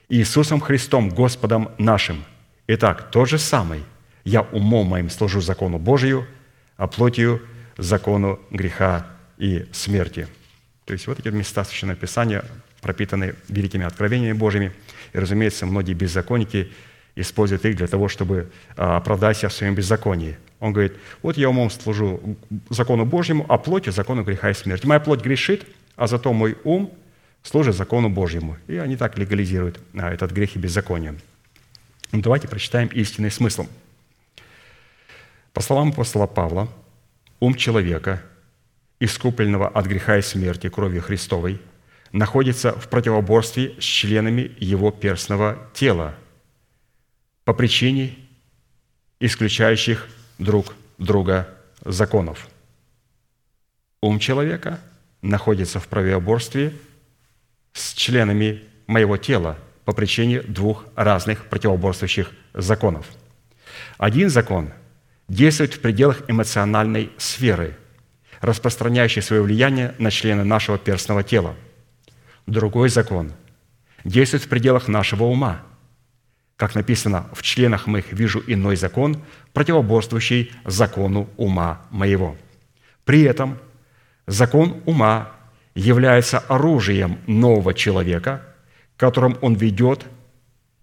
Иисусом 0.10 0.60
Христом, 0.60 1.10
Господом 1.10 1.70
нашим. 1.78 2.24
Итак, 2.68 3.12
тот 3.12 3.30
же 3.30 3.38
самый, 3.38 3.84
я 4.24 4.42
умом 4.42 4.88
моим 4.88 5.10
служу 5.10 5.42
закону 5.42 5.80
Божию– 5.80 6.26
а 6.78 6.88
плотью– 6.88 7.42
закону 7.78 8.40
греха 8.52 9.08
и 9.38 9.68
смерти». 9.74 10.28
То 10.86 10.94
есть 10.94 11.08
вот 11.08 11.20
эти 11.20 11.28
места 11.30 11.64
Священного 11.66 12.00
Писания 12.00 12.46
пропитаны 12.88 13.36
великими 13.50 13.86
откровениями 13.86 14.38
Божьими. 14.38 14.72
И, 15.14 15.20
разумеется, 15.20 15.66
многие 15.66 15.94
беззаконники 15.94 16.72
используют 17.16 17.66
их 17.66 17.76
для 17.76 17.88
того, 17.88 18.08
чтобы 18.08 18.50
а, 18.78 18.98
оправдать 18.98 19.38
себя 19.38 19.50
в 19.50 19.54
своем 19.54 19.76
беззаконии. 19.76 20.38
Он 20.62 20.72
говорит, 20.72 20.94
вот 21.22 21.38
я 21.38 21.50
умом 21.50 21.70
служу 21.70 22.38
закону 22.70 23.06
Божьему, 23.06 23.46
а 23.50 23.58
плотью– 23.58 23.92
закону 23.94 24.24
греха 24.24 24.50
и 24.50 24.54
смерти. 24.54 24.86
Моя 24.86 25.02
плоть 25.02 25.22
грешит, 25.22 25.66
а 25.98 26.08
зато 26.08 26.32
мой 26.32 26.58
ум 26.64 26.94
служит 27.44 27.76
закону 27.76 28.10
Божьему. 28.10 28.58
И 28.68 28.78
они 28.78 28.96
так 28.96 29.18
легализируют 29.18 29.80
а, 29.94 30.14
этот 30.14 30.32
грех 30.32 30.56
и 30.56 30.60
беззаконие. 30.60 31.16
Ну, 32.14 32.22
давайте 32.22 32.48
прочитаем 32.48 32.88
истинный 32.88 33.32
смысл. 33.32 33.68
По 35.54 35.62
словам 35.62 35.90
апостола 35.90 36.28
Павла, 36.28 36.70
ум 37.42 37.54
человека, 37.56 38.22
искупленного 39.00 39.68
от 39.68 39.86
греха 39.88 40.18
и 40.18 40.22
смерти 40.22 40.70
кровью 40.70 41.02
Христовой, 41.02 41.60
находится 42.12 42.72
в 42.74 42.88
противоборстве 42.88 43.76
с 43.80 43.84
членами 43.84 44.52
его 44.60 44.92
перстного 44.92 45.70
тела 45.74 46.16
по 47.44 47.54
причине 47.54 48.16
исключающих 49.20 50.08
друг 50.38 50.74
друга 50.98 51.50
законов. 51.84 52.48
Ум 54.02 54.20
человека 54.20 54.80
находится 55.22 55.80
в 55.80 55.88
противоборстве 55.88 56.74
с 57.74 57.94
членами 57.94 58.64
моего 58.86 59.18
тела 59.18 59.58
по 59.86 59.94
причине 59.94 60.42
двух 60.42 60.86
разных 60.96 61.46
противоборствующих 61.46 62.32
законов. 62.54 63.08
Один 63.98 64.30
закон 64.30 64.72
действует 65.28 65.74
в 65.74 65.80
пределах 65.80 66.22
эмоциональной 66.28 67.12
сферы, 67.18 67.76
распространяющей 68.42 69.22
свое 69.22 69.42
влияние 69.42 69.96
на 69.98 70.12
члены 70.12 70.44
нашего 70.44 70.78
перстного 70.78 71.24
тела. 71.24 71.56
Другой 72.48 72.88
закон 72.90 73.34
действует 74.06 74.44
в 74.44 74.48
пределах 74.48 74.88
нашего 74.88 75.26
ума. 75.26 75.64
Как 76.56 76.76
написано, 76.76 77.28
в 77.34 77.44
членах 77.44 77.86
моих 77.88 78.14
вижу 78.14 78.42
иной 78.48 78.78
закон, 78.78 79.22
противоборствующий 79.54 80.52
закону 80.66 81.30
ума 81.38 81.82
моего. 81.92 82.36
При 83.04 83.22
этом 83.22 83.60
закон 84.26 84.82
ума 84.86 85.34
является 85.76 86.40
оружием 86.40 87.20
нового 87.28 87.74
человека, 87.74 88.42
которым 88.96 89.38
он 89.42 89.54
ведет 89.54 90.06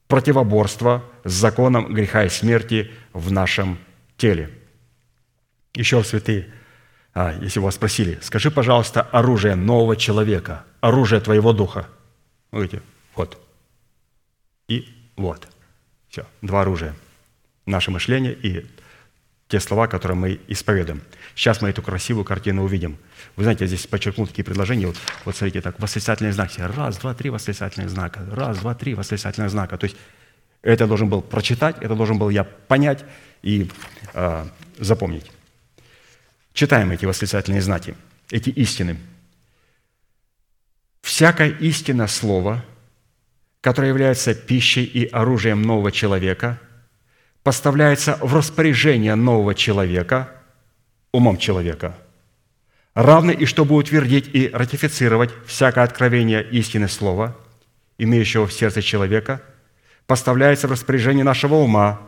противоборство 0.07 1.03
с 1.25 1.33
законом 1.33 1.93
греха 1.93 2.25
и 2.25 2.29
смерти 2.29 2.91
в 3.13 3.33
нашем 3.33 3.79
теле. 4.17 4.51
Еще 5.75 5.97
раз, 5.97 6.09
святые, 6.09 6.47
а, 7.15 7.33
если 7.41 7.61
вас 7.61 7.77
спросили, 7.77 8.19
скажи, 8.23 8.51
пожалуйста, 8.51 9.03
оружие 9.03 9.55
нового 9.55 9.97
человека, 9.97 10.65
оружие 10.81 11.21
твоего 11.21 11.53
духа. 11.53 11.87
Видите, 12.51 12.83
вот. 13.15 13.39
И 14.69 14.89
вот. 15.17 15.47
Все, 16.09 16.27
два 16.43 16.63
оружия. 16.63 16.95
Наше 17.67 17.91
мышление 17.91 18.35
и 18.35 18.67
те 19.49 19.61
слова, 19.61 19.87
которые 19.87 20.17
мы 20.17 20.41
исповедуем. 20.49 21.03
Сейчас 21.37 21.63
мы 21.63 21.69
эту 21.69 21.83
красивую 21.83 22.25
картину 22.25 22.65
увидим. 22.65 22.99
Вы 23.37 23.45
знаете, 23.45 23.65
я 23.65 23.69
здесь 23.69 23.87
подчеркнул 23.87 24.27
такие 24.27 24.45
предложения. 24.45 24.89
Вот, 24.89 24.97
вот 25.25 25.37
смотрите, 25.37 25.61
так, 25.61 25.79
восклицательные 25.79 26.33
знаки. 26.33 26.61
Раз, 26.61 26.99
два, 26.99 27.15
три 27.15 27.31
восклицательных 27.31 27.91
знака. 27.91 28.27
Раз, 28.31 28.59
два, 28.59 28.75
три 28.75 28.95
восклицательных 28.95 29.51
знака. 29.51 29.79
То 29.79 29.85
есть 29.85 29.97
это 30.63 30.87
должен 30.89 31.09
был 31.09 31.23
прочитать, 31.23 31.77
это 31.81 31.95
должен 31.95 32.19
был 32.19 32.31
я 32.31 32.43
понять 32.43 33.05
и 33.43 33.71
э, 34.15 34.47
запомнить. 34.79 35.31
Читаем 36.55 36.93
эти 36.93 37.05
восклицательные 37.05 37.61
знаки, 37.61 37.97
эти 38.31 38.49
истины. 38.51 38.97
Всякое 41.03 41.51
истинное 41.51 42.07
слово, 42.07 42.65
которое 43.61 43.89
является 43.89 44.37
пищей 44.37 44.85
и 44.85 45.05
оружием 45.07 45.63
нового 45.63 45.91
человека, 45.91 46.61
поставляется 47.43 48.19
в 48.21 48.33
распоряжение 48.37 49.17
нового 49.17 49.57
человека, 49.57 50.31
умом 51.11 51.39
человека, 51.39 51.99
равно 52.95 53.33
и 53.33 53.47
чтобы 53.47 53.75
утвердить 53.75 54.31
и 54.33 54.49
ратифицировать 54.49 55.31
всякое 55.47 55.83
откровение 55.83 56.49
истины 56.53 56.89
слова, 56.89 57.37
имеющего 57.99 58.47
в 58.47 58.53
сердце 58.53 58.81
человека, 58.81 59.43
поставляется 60.07 60.69
в 60.69 60.71
распоряжение 60.71 61.25
нашего 61.25 61.57
ума, 61.57 62.01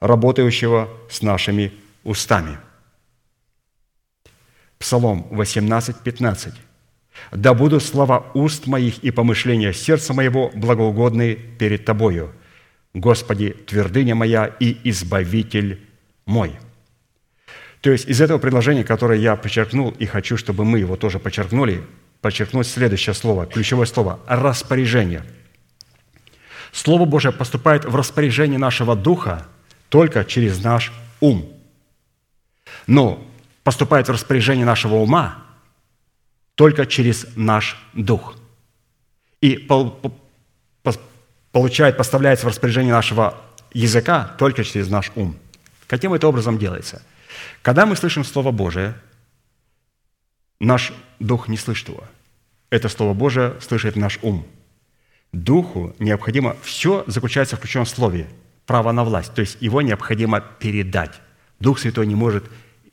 работающего 0.00 0.88
с 1.08 1.22
нашими 1.22 1.72
устами. 2.02 2.58
Псалом 4.84 5.26
18, 5.30 5.96
15. 6.04 6.52
«Да 7.32 7.54
будут 7.54 7.82
слова 7.82 8.26
уст 8.34 8.66
моих 8.66 8.98
и 8.98 9.10
помышления 9.10 9.72
сердца 9.72 10.12
моего 10.12 10.50
благоугодные 10.54 11.36
перед 11.36 11.86
Тобою, 11.86 12.32
Господи, 12.92 13.56
твердыня 13.66 14.14
моя 14.14 14.44
и 14.60 14.76
избавитель 14.90 15.80
мой». 16.26 16.52
То 17.80 17.92
есть 17.92 18.06
из 18.06 18.20
этого 18.20 18.36
предложения, 18.36 18.84
которое 18.84 19.18
я 19.18 19.36
подчеркнул, 19.36 19.88
и 19.98 20.04
хочу, 20.04 20.36
чтобы 20.36 20.66
мы 20.66 20.80
его 20.80 20.96
тоже 20.96 21.18
подчеркнули, 21.18 21.82
подчеркнуть 22.20 22.66
следующее 22.66 23.14
слово, 23.14 23.46
ключевое 23.46 23.86
слово– 23.86 24.20
распоряжение. 24.26 25.22
Слово 26.72 27.06
Божие 27.06 27.32
поступает 27.32 27.86
в 27.86 27.96
распоряжение 27.96 28.58
нашего 28.58 28.94
духа 28.94 29.46
только 29.88 30.26
через 30.26 30.62
наш 30.62 30.92
ум. 31.20 31.50
Но 32.86 33.26
поступает 33.64 34.06
в 34.06 34.12
распоряжение 34.12 34.64
нашего 34.64 34.96
ума 34.96 35.42
только 36.54 36.86
через 36.86 37.26
наш 37.34 37.76
дух. 37.94 38.36
И 39.40 39.68
получает, 41.50 41.96
поставляется 41.96 42.46
в 42.46 42.48
распоряжение 42.50 42.92
нашего 42.92 43.34
языка 43.72 44.34
только 44.38 44.62
через 44.64 44.88
наш 44.88 45.10
ум. 45.16 45.36
Каким 45.88 46.14
это 46.14 46.28
образом 46.28 46.58
делается? 46.58 47.02
Когда 47.62 47.86
мы 47.86 47.96
слышим 47.96 48.24
Слово 48.24 48.52
Божие, 48.52 48.94
наш 50.60 50.92
дух 51.18 51.48
не 51.48 51.56
слышит 51.56 51.88
его. 51.88 52.04
Это 52.70 52.88
Слово 52.88 53.12
Божие 53.14 53.54
слышит 53.60 53.96
наш 53.96 54.18
ум. 54.22 54.46
Духу 55.32 55.94
необходимо, 55.98 56.56
все 56.62 57.02
заключается 57.06 57.56
в 57.56 57.60
ключевом 57.60 57.86
слове, 57.86 58.28
право 58.66 58.92
на 58.92 59.02
власть, 59.02 59.34
то 59.34 59.40
есть 59.40 59.56
его 59.60 59.82
необходимо 59.82 60.40
передать. 60.40 61.20
Дух 61.58 61.80
Святой 61.80 62.06
не 62.06 62.14
может 62.14 62.44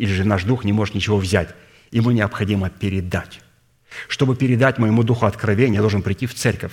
или 0.02 0.11
же 0.11 0.23
наш 0.23 0.45
дух 0.45 0.64
не 0.64 0.73
может 0.73 0.95
ничего 0.95 1.18
взять. 1.18 1.49
Ему 1.91 2.10
необходимо 2.10 2.72
передать. 2.72 3.40
Чтобы 4.07 4.36
передать 4.36 4.80
моему 4.80 5.03
духу 5.03 5.28
откровение, 5.28 5.76
я 5.76 5.82
должен 5.82 6.02
прийти 6.02 6.26
в 6.26 6.34
церковь. 6.34 6.72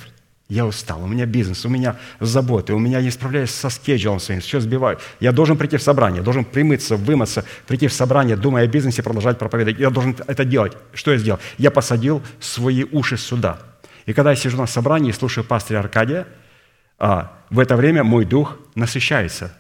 Я 0.49 0.65
устал, 0.65 1.05
у 1.05 1.07
меня 1.07 1.27
бизнес, 1.27 1.67
у 1.67 1.69
меня 1.69 1.97
заботы, 2.21 2.73
у 2.73 2.79
меня 2.79 3.03
не 3.03 3.11
справляюсь 3.11 3.51
со 3.51 3.69
скеджулом 3.69 4.19
своим, 4.19 4.41
все 4.41 4.61
сбиваю. 4.61 4.99
Я 5.21 5.33
должен 5.33 5.59
прийти 5.59 5.77
в 5.77 5.83
собрание, 5.83 6.23
должен 6.23 6.47
примыться, 6.47 6.97
вымыться, 6.97 7.45
прийти 7.67 7.87
в 7.87 7.93
собрание, 7.93 8.35
думая 8.35 8.65
о 8.65 8.67
бизнесе, 8.67 9.03
продолжать 9.03 9.39
проповедовать. 9.39 9.79
Я 9.79 9.91
должен 9.91 10.17
это 10.27 10.47
делать. 10.47 10.73
Что 10.95 11.13
я 11.13 11.19
сделал? 11.19 11.39
Я 11.59 11.71
посадил 11.71 12.23
свои 12.41 12.85
уши 12.85 13.19
сюда. 13.19 13.59
И 14.07 14.15
когда 14.15 14.31
я 14.31 14.37
сижу 14.37 14.57
на 14.57 14.67
собрании 14.67 15.11
и 15.11 15.13
слушаю 15.13 15.45
пастыря 15.45 15.81
Аркадия, 15.81 16.27
а, 16.99 17.31
в 17.51 17.59
это 17.59 17.77
время 17.77 18.05
мой 18.05 18.25
дух 18.25 18.57
насыщается. 18.75 19.55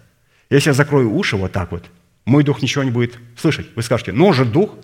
Если 0.49 0.71
я 0.71 0.75
закрою 0.75 1.15
уши 1.15 1.37
вот 1.37 1.53
так 1.53 1.71
вот– 1.71 1.85
мой 2.29 2.45
дух 2.45 2.61
ничего 2.63 2.85
не 2.85 2.91
будет 2.91 3.19
слышать. 3.37 3.67
Вы 3.75 3.83
скажете, 3.83 4.13
ну 4.13 4.33
же 4.35 4.45
дух? 4.45 4.75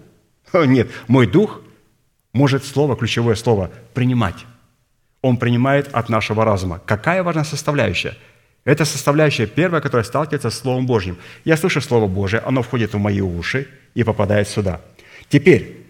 Нет, 0.54 0.90
мой 1.08 1.26
дух 1.26 1.60
может 2.32 2.64
слово, 2.64 2.96
ключевое 2.96 3.34
слово, 3.34 3.70
принимать. 3.92 4.46
Он 5.20 5.36
принимает 5.36 5.88
от 5.92 6.08
нашего 6.08 6.44
разума. 6.44 6.80
Какая 6.86 7.22
важная 7.22 7.44
составляющая? 7.44 8.16
Это 8.64 8.86
составляющая 8.86 9.46
первая, 9.46 9.82
которая 9.82 10.04
сталкивается 10.04 10.48
с 10.48 10.58
Словом 10.58 10.86
Божьим. 10.86 11.18
Я 11.44 11.58
слышу 11.58 11.82
Слово 11.82 12.06
Божие, 12.06 12.40
оно 12.40 12.62
входит 12.62 12.94
в 12.94 12.98
мои 12.98 13.20
уши 13.20 13.68
и 13.94 14.04
попадает 14.04 14.48
сюда. 14.48 14.80
Теперь 15.28 15.84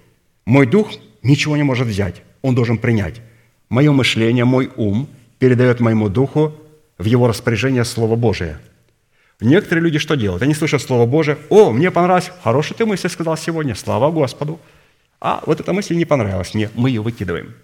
мой 0.45 0.67
дух 0.67 0.91
ничего 1.23 1.57
не 1.57 1.63
может 1.63 1.87
взять, 1.87 2.23
он 2.43 2.57
должен 2.57 2.79
принять. 2.79 3.21
Мое 3.69 3.93
мышление, 3.93 4.45
мой 4.45 4.71
ум 4.75 5.09
передает 5.39 5.79
моему 5.79 6.09
духу 6.09 6.53
в 6.99 7.05
его 7.05 7.29
распоряжение 7.29 7.85
Слово 7.85 8.17
Божие– 8.17 8.59
Некоторые 9.41 9.83
люди 9.83 9.99
что 9.99 10.15
делают? 10.15 10.43
Они 10.43 10.55
слышат 10.55 10.83
Слово 10.83 11.07
Божие. 11.07 11.39
О, 11.51 11.73
мне 11.73 11.91
понравилось. 11.91 12.31
Хорошую 12.43 12.79
ты 12.79 12.87
мысль 12.87 13.09
сказал 13.09 13.37
сегодня. 13.37 13.75
Слава 13.75 14.11
Господу. 14.11 14.61
А 15.21 15.43
вот 15.47 15.61
эта 15.61 15.73
мысль 15.73 15.97
не 15.97 16.05
понравилась 16.05 16.55
мне. 16.55 16.71
Мы 16.75 16.91
ее 16.91 17.03
выкидываем. 17.03 17.55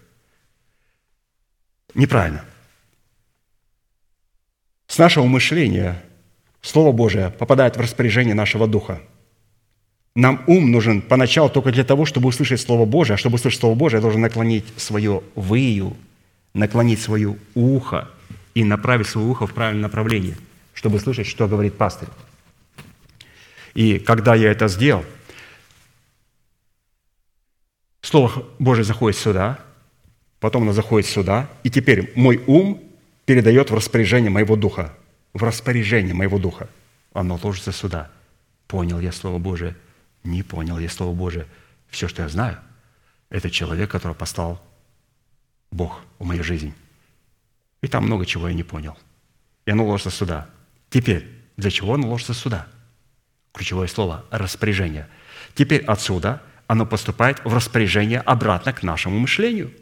Неправильно. 1.94 2.44
С 4.88 4.98
нашего 4.98 5.26
мышления 5.26 6.02
Слово 6.60 6.92
Божие 6.92 7.30
попадает 7.30 7.76
в 7.76 7.80
распоряжение 7.80 8.34
нашего 8.34 8.66
духа. 8.66 9.00
Нам 10.16 10.42
ум 10.48 10.72
нужен 10.72 11.00
поначалу 11.00 11.48
только 11.48 11.70
для 11.70 11.84
того, 11.84 12.04
чтобы 12.04 12.28
услышать 12.28 12.60
Слово 12.60 12.84
Божие. 12.84 13.14
А 13.14 13.18
чтобы 13.18 13.36
услышать 13.36 13.60
Слово 13.60 13.76
Божие, 13.76 13.98
я 13.98 14.02
должен 14.02 14.20
наклонить 14.20 14.66
свое 14.76 15.22
выю, 15.36 15.96
наклонить 16.52 17.00
свое 17.00 17.36
ухо 17.54 18.10
и 18.54 18.64
направить 18.64 19.06
свое 19.06 19.28
ухо 19.28 19.46
в 19.46 19.54
правильное 19.54 19.84
направление– 19.84 20.36
чтобы 20.80 20.98
слышать, 20.98 21.26
что 21.26 21.46
говорит 21.46 21.76
пастырь. 21.76 22.08
И 23.74 23.98
когда 23.98 24.34
я 24.34 24.50
это 24.50 24.66
сделал, 24.66 25.04
Слово 28.00 28.46
Божие 28.58 28.84
заходит 28.84 29.18
сюда, 29.18 29.60
потом 30.38 30.62
оно 30.62 30.72
заходит 30.72 31.06
сюда, 31.06 31.50
и 31.64 31.70
теперь 31.70 32.10
мой 32.16 32.42
ум 32.46 32.82
передает 33.26 33.70
в 33.70 33.74
распоряжение 33.74 34.30
моего 34.30 34.56
духа. 34.56 34.96
В 35.34 35.42
распоряжение 35.42 36.14
моего 36.14 36.38
духа. 36.38 36.70
Оно 37.12 37.38
ложится 37.42 37.72
сюда. 37.72 38.10
Понял 38.66 39.00
я 39.00 39.12
Слово 39.12 39.36
Божие? 39.36 39.76
Не 40.24 40.42
понял 40.42 40.78
я 40.78 40.88
Слово 40.88 41.14
Божие. 41.14 41.46
Все, 41.90 42.08
что 42.08 42.22
я 42.22 42.30
знаю, 42.30 42.58
это 43.28 43.50
человек, 43.50 43.90
который 43.90 44.16
послал 44.16 44.62
Бог 45.70 46.00
в 46.18 46.24
мою 46.24 46.42
жизнь. 46.42 46.72
И 47.82 47.86
там 47.86 48.06
много 48.06 48.24
чего 48.24 48.48
я 48.48 48.54
не 48.54 48.62
понял. 48.62 48.96
И 49.66 49.72
оно 49.72 49.84
ложится 49.84 50.10
сюда. 50.10 50.48
Теперь, 50.90 51.26
для 51.56 51.70
чего 51.70 51.94
оно 51.94 52.08
ложится 52.08 52.34
сюда? 52.34 52.66
Ключевое 53.54 53.86
слово– 53.86 54.24
распоряжение. 54.30 55.08
Теперь 55.54 55.82
отсюда 55.84 56.42
оно 56.66 56.86
поступает 56.86 57.40
в 57.44 57.54
распоряжение 57.54 58.20
обратно 58.20 58.72
к 58.72 58.82
нашему 58.82 59.18
мышлению. 59.18 59.72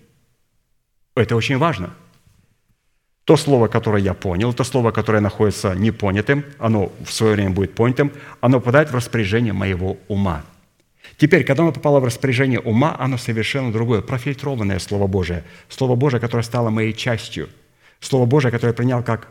Это 1.15 1.35
очень 1.37 1.59
важно. 1.59 1.91
То 3.25 3.37
слово, 3.37 3.69
которое 3.69 4.03
я 4.03 4.15
понял, 4.15 4.55
то 4.55 4.65
слово, 4.65 4.91
которое 4.91 5.21
находится 5.21 5.75
непонятым, 5.75 6.45
оно 6.59 6.93
в 7.05 7.13
свое 7.13 7.35
время 7.35 7.51
будет 7.51 7.75
понятым, 7.75 8.13
оно 8.41 8.61
попадает 8.61 8.91
в 8.91 8.95
распоряжение 8.95 9.53
моего 9.53 9.99
ума. 10.09 10.45
Теперь, 11.19 11.45
когда 11.45 11.63
оно 11.63 11.73
попало 11.73 12.01
в 12.01 12.05
распоряжение 12.05 12.61
ума, 12.61 12.97
оно 12.99 13.19
совершенно 13.19 13.73
другое, 13.73 14.01
профильтрованное 14.01 14.79
Слово 14.79 15.07
Божие. 15.07 15.45
Слово 15.69 15.97
Божие, 15.97 16.21
которое 16.21 16.43
стало 16.43 16.71
моей 16.71 16.95
частью. 16.95 17.49
Слово 18.01 18.25
Божие, 18.25 18.51
которое 18.51 18.71
я 18.71 18.77
принял 18.77 19.03
как 19.03 19.29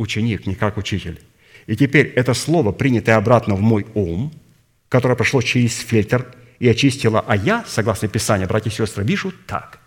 ученик, 0.00 0.46
не 0.46 0.54
как 0.54 0.76
учитель. 0.76 1.20
И 1.66 1.76
теперь 1.76 2.08
это 2.08 2.34
слово, 2.34 2.72
принятое 2.72 3.16
обратно 3.16 3.54
в 3.54 3.60
мой 3.60 3.86
ум, 3.94 4.32
которое 4.88 5.14
прошло 5.14 5.42
через 5.42 5.78
фильтр 5.78 6.34
и 6.58 6.68
очистило, 6.68 7.24
а 7.26 7.36
я, 7.36 7.64
согласно 7.66 8.08
Писанию, 8.08 8.48
братья 8.48 8.70
и 8.70 8.72
сестры, 8.72 9.04
вижу 9.04 9.32
так. 9.46 9.78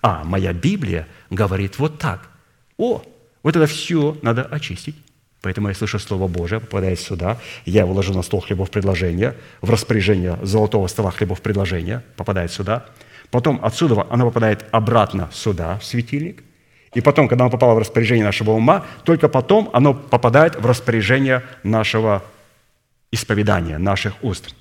А 0.00 0.22
моя 0.24 0.52
Библия 0.52 1.08
говорит 1.30 1.78
вот 1.78 1.98
так. 1.98 2.28
О, 2.76 3.02
вот 3.42 3.56
это 3.56 3.66
все 3.66 4.16
надо 4.22 4.42
очистить. 4.42 4.96
Поэтому 5.40 5.68
я 5.68 5.74
слышу 5.74 5.98
Слово 5.98 6.26
Божие, 6.26 6.60
попадает 6.60 6.98
сюда, 6.98 7.38
я 7.66 7.82
его 7.82 7.92
ложу 7.92 8.14
на 8.14 8.22
стол 8.22 8.40
хлебов 8.40 8.70
предложения, 8.70 9.34
в 9.60 9.68
распоряжение 9.68 10.38
золотого 10.42 10.86
стола 10.86 11.10
хлебов 11.10 11.42
предложения, 11.42 12.02
попадает 12.16 12.50
сюда. 12.50 12.86
Потом 13.30 13.60
отсюда 13.62 14.06
оно 14.08 14.24
попадает 14.26 14.64
обратно 14.72 15.28
сюда, 15.32 15.78
в 15.78 15.84
светильник. 15.84 16.42
И 16.94 17.00
потом, 17.00 17.28
когда 17.28 17.44
оно 17.44 17.50
попало 17.50 17.74
в 17.74 17.78
распоряжение 17.78 18.24
нашего 18.24 18.52
ума, 18.52 18.86
только 19.04 19.28
потом 19.28 19.68
оно 19.72 19.94
попадает 19.94 20.56
в 20.56 20.64
распоряжение 20.64 21.42
нашего 21.64 22.22
исповедания, 23.10 23.78
наших 23.78 24.22
уст. 24.22 24.54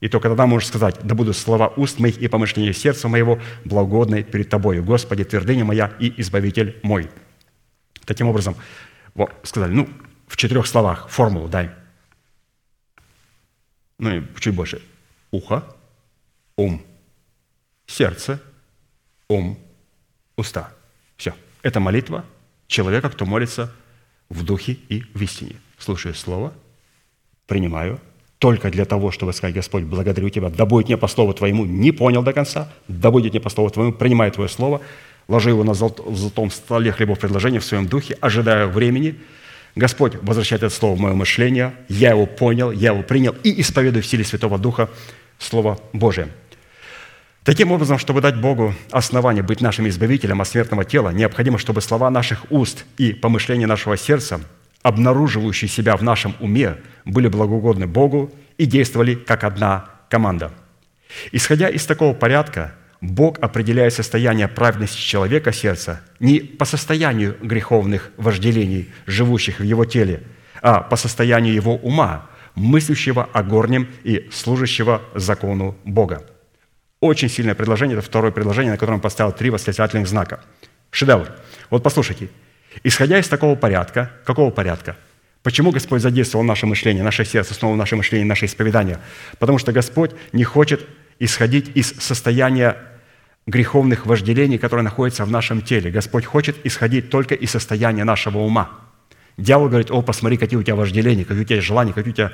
И 0.00 0.08
только 0.08 0.28
тогда 0.28 0.46
можешь 0.46 0.68
сказать, 0.68 0.96
да 1.02 1.14
будут 1.14 1.36
слова 1.36 1.68
уст 1.76 1.98
моих 1.98 2.18
и 2.18 2.28
помышления 2.28 2.72
сердца 2.72 3.08
моего 3.08 3.38
благодной 3.64 4.22
перед 4.22 4.48
Тобою, 4.48 4.82
Господи, 4.82 5.24
твердыня 5.24 5.64
моя 5.64 5.92
и 5.98 6.20
Избавитель 6.20 6.78
мой. 6.82 7.10
Таким 8.06 8.28
образом, 8.28 8.56
вот, 9.14 9.32
сказали, 9.42 9.72
ну, 9.72 9.88
в 10.26 10.36
четырех 10.36 10.66
словах 10.66 11.08
формулу 11.08 11.48
дай. 11.48 11.70
Ну 13.98 14.16
и 14.16 14.22
чуть 14.38 14.54
больше. 14.54 14.80
Ухо, 15.32 15.64
ум, 16.56 16.82
сердце, 17.86 18.40
ум, 19.28 19.58
уста. 20.36 20.72
Все. 21.16 21.34
Это 21.62 21.80
молитва 21.80 22.24
человека, 22.66 23.10
кто 23.10 23.26
молится 23.26 23.72
в 24.28 24.44
духе 24.44 24.78
и 24.88 25.04
в 25.14 25.22
истине. 25.22 25.56
Слушаю 25.78 26.14
слово, 26.14 26.52
принимаю, 27.46 28.00
только 28.38 28.70
для 28.70 28.86
того, 28.86 29.10
чтобы 29.10 29.32
сказать, 29.32 29.54
Господь, 29.54 29.82
благодарю 29.84 30.30
Тебя, 30.30 30.48
да 30.48 30.64
будет 30.64 30.86
мне 30.86 30.96
по 30.96 31.08
слову 31.08 31.34
Твоему, 31.34 31.66
не 31.66 31.92
понял 31.92 32.22
до 32.22 32.32
конца, 32.32 32.72
да 32.88 33.10
будет 33.10 33.32
мне 33.32 33.40
по 33.40 33.50
слову 33.50 33.70
Твоему, 33.70 33.92
принимаю 33.92 34.32
Твое 34.32 34.48
слово, 34.48 34.80
ложу 35.28 35.50
его 35.50 35.64
на 35.64 35.74
золотом 35.74 36.50
столе 36.50 36.92
хлебов 36.92 37.18
предложения 37.18 37.60
в 37.60 37.64
своем 37.64 37.86
духе, 37.86 38.16
ожидаю 38.20 38.70
времени, 38.70 39.16
Господь 39.76 40.14
возвращает 40.22 40.62
это 40.62 40.74
слово 40.74 40.96
в 40.96 41.00
мое 41.00 41.14
мышление, 41.14 41.74
я 41.88 42.10
его 42.10 42.26
понял, 42.26 42.70
я 42.72 42.92
его 42.92 43.02
принял 43.02 43.34
и 43.44 43.60
исповедую 43.60 44.02
в 44.02 44.06
силе 44.06 44.24
Святого 44.24 44.58
Духа 44.58 44.88
Слово 45.38 45.78
Божие. 45.92 46.28
Таким 47.42 47.72
образом, 47.72 47.98
чтобы 47.98 48.20
дать 48.20 48.38
Богу 48.38 48.74
основание 48.90 49.42
быть 49.42 49.62
нашим 49.62 49.88
избавителем 49.88 50.42
от 50.42 50.48
смертного 50.48 50.84
тела, 50.84 51.08
необходимо, 51.08 51.56
чтобы 51.56 51.80
слова 51.80 52.10
наших 52.10 52.44
уст 52.50 52.84
и 52.98 53.14
помышления 53.14 53.66
нашего 53.66 53.96
сердца, 53.96 54.40
обнаруживающие 54.82 55.68
себя 55.68 55.96
в 55.96 56.02
нашем 56.02 56.36
уме, 56.40 56.76
были 57.06 57.28
благоугодны 57.28 57.86
Богу 57.86 58.30
и 58.58 58.66
действовали 58.66 59.14
как 59.14 59.44
одна 59.44 59.86
команда. 60.10 60.52
Исходя 61.32 61.70
из 61.70 61.86
такого 61.86 62.12
порядка, 62.12 62.74
Бог 63.00 63.38
определяет 63.38 63.94
состояние 63.94 64.46
праведности 64.46 65.00
человека 65.00 65.50
сердца 65.52 66.02
не 66.18 66.40
по 66.40 66.66
состоянию 66.66 67.38
греховных 67.40 68.10
вожделений, 68.18 68.90
живущих 69.06 69.60
в 69.60 69.62
его 69.62 69.86
теле, 69.86 70.24
а 70.60 70.82
по 70.82 70.96
состоянию 70.96 71.54
его 71.54 71.76
ума, 71.76 72.26
мыслящего 72.54 73.24
о 73.32 73.42
горнем 73.42 73.88
и 74.04 74.28
служащего 74.30 75.00
закону 75.14 75.78
Бога. 75.84 76.26
Очень 77.00 77.30
сильное 77.30 77.54
предложение, 77.54 77.96
это 77.96 78.06
второе 78.06 78.30
предложение, 78.30 78.72
на 78.72 78.78
котором 78.78 79.00
поставил 79.00 79.32
три 79.32 79.48
восклицательных 79.48 80.06
знака. 80.06 80.40
Шедевр. 80.90 81.30
Вот 81.70 81.82
послушайте. 81.82 82.28
Исходя 82.84 83.18
из 83.18 83.26
такого 83.26 83.56
порядка, 83.56 84.12
какого 84.24 84.50
порядка? 84.50 84.96
Почему 85.42 85.70
Господь 85.70 86.02
задействовал 86.02 86.44
наше 86.44 86.66
мышление, 86.66 87.02
наше 87.02 87.24
сердце, 87.24 87.54
снова 87.54 87.74
наше 87.74 87.96
мышление, 87.96 88.26
наше 88.26 88.44
исповедание? 88.44 88.98
Потому 89.38 89.58
что 89.58 89.72
Господь 89.72 90.10
не 90.32 90.44
хочет 90.44 90.86
исходить 91.18 91.70
из 91.74 91.94
состояния 91.98 92.76
греховных 93.46 94.04
вожделений, 94.04 94.58
которые 94.58 94.84
находятся 94.84 95.24
в 95.24 95.30
нашем 95.30 95.62
теле. 95.62 95.90
Господь 95.90 96.26
хочет 96.26 96.56
исходить 96.64 97.08
только 97.08 97.34
из 97.34 97.50
состояния 97.50 98.04
нашего 98.04 98.38
ума. 98.38 98.70
Дьявол 99.38 99.68
говорит, 99.68 99.90
о, 99.90 100.02
посмотри, 100.02 100.36
какие 100.36 100.58
у 100.58 100.62
тебя 100.62 100.76
вожделения, 100.76 101.24
какие 101.24 101.42
у 101.42 101.46
тебя 101.46 101.62
желания, 101.62 101.94
какие 101.94 102.12
у 102.12 102.16
тебя 102.16 102.32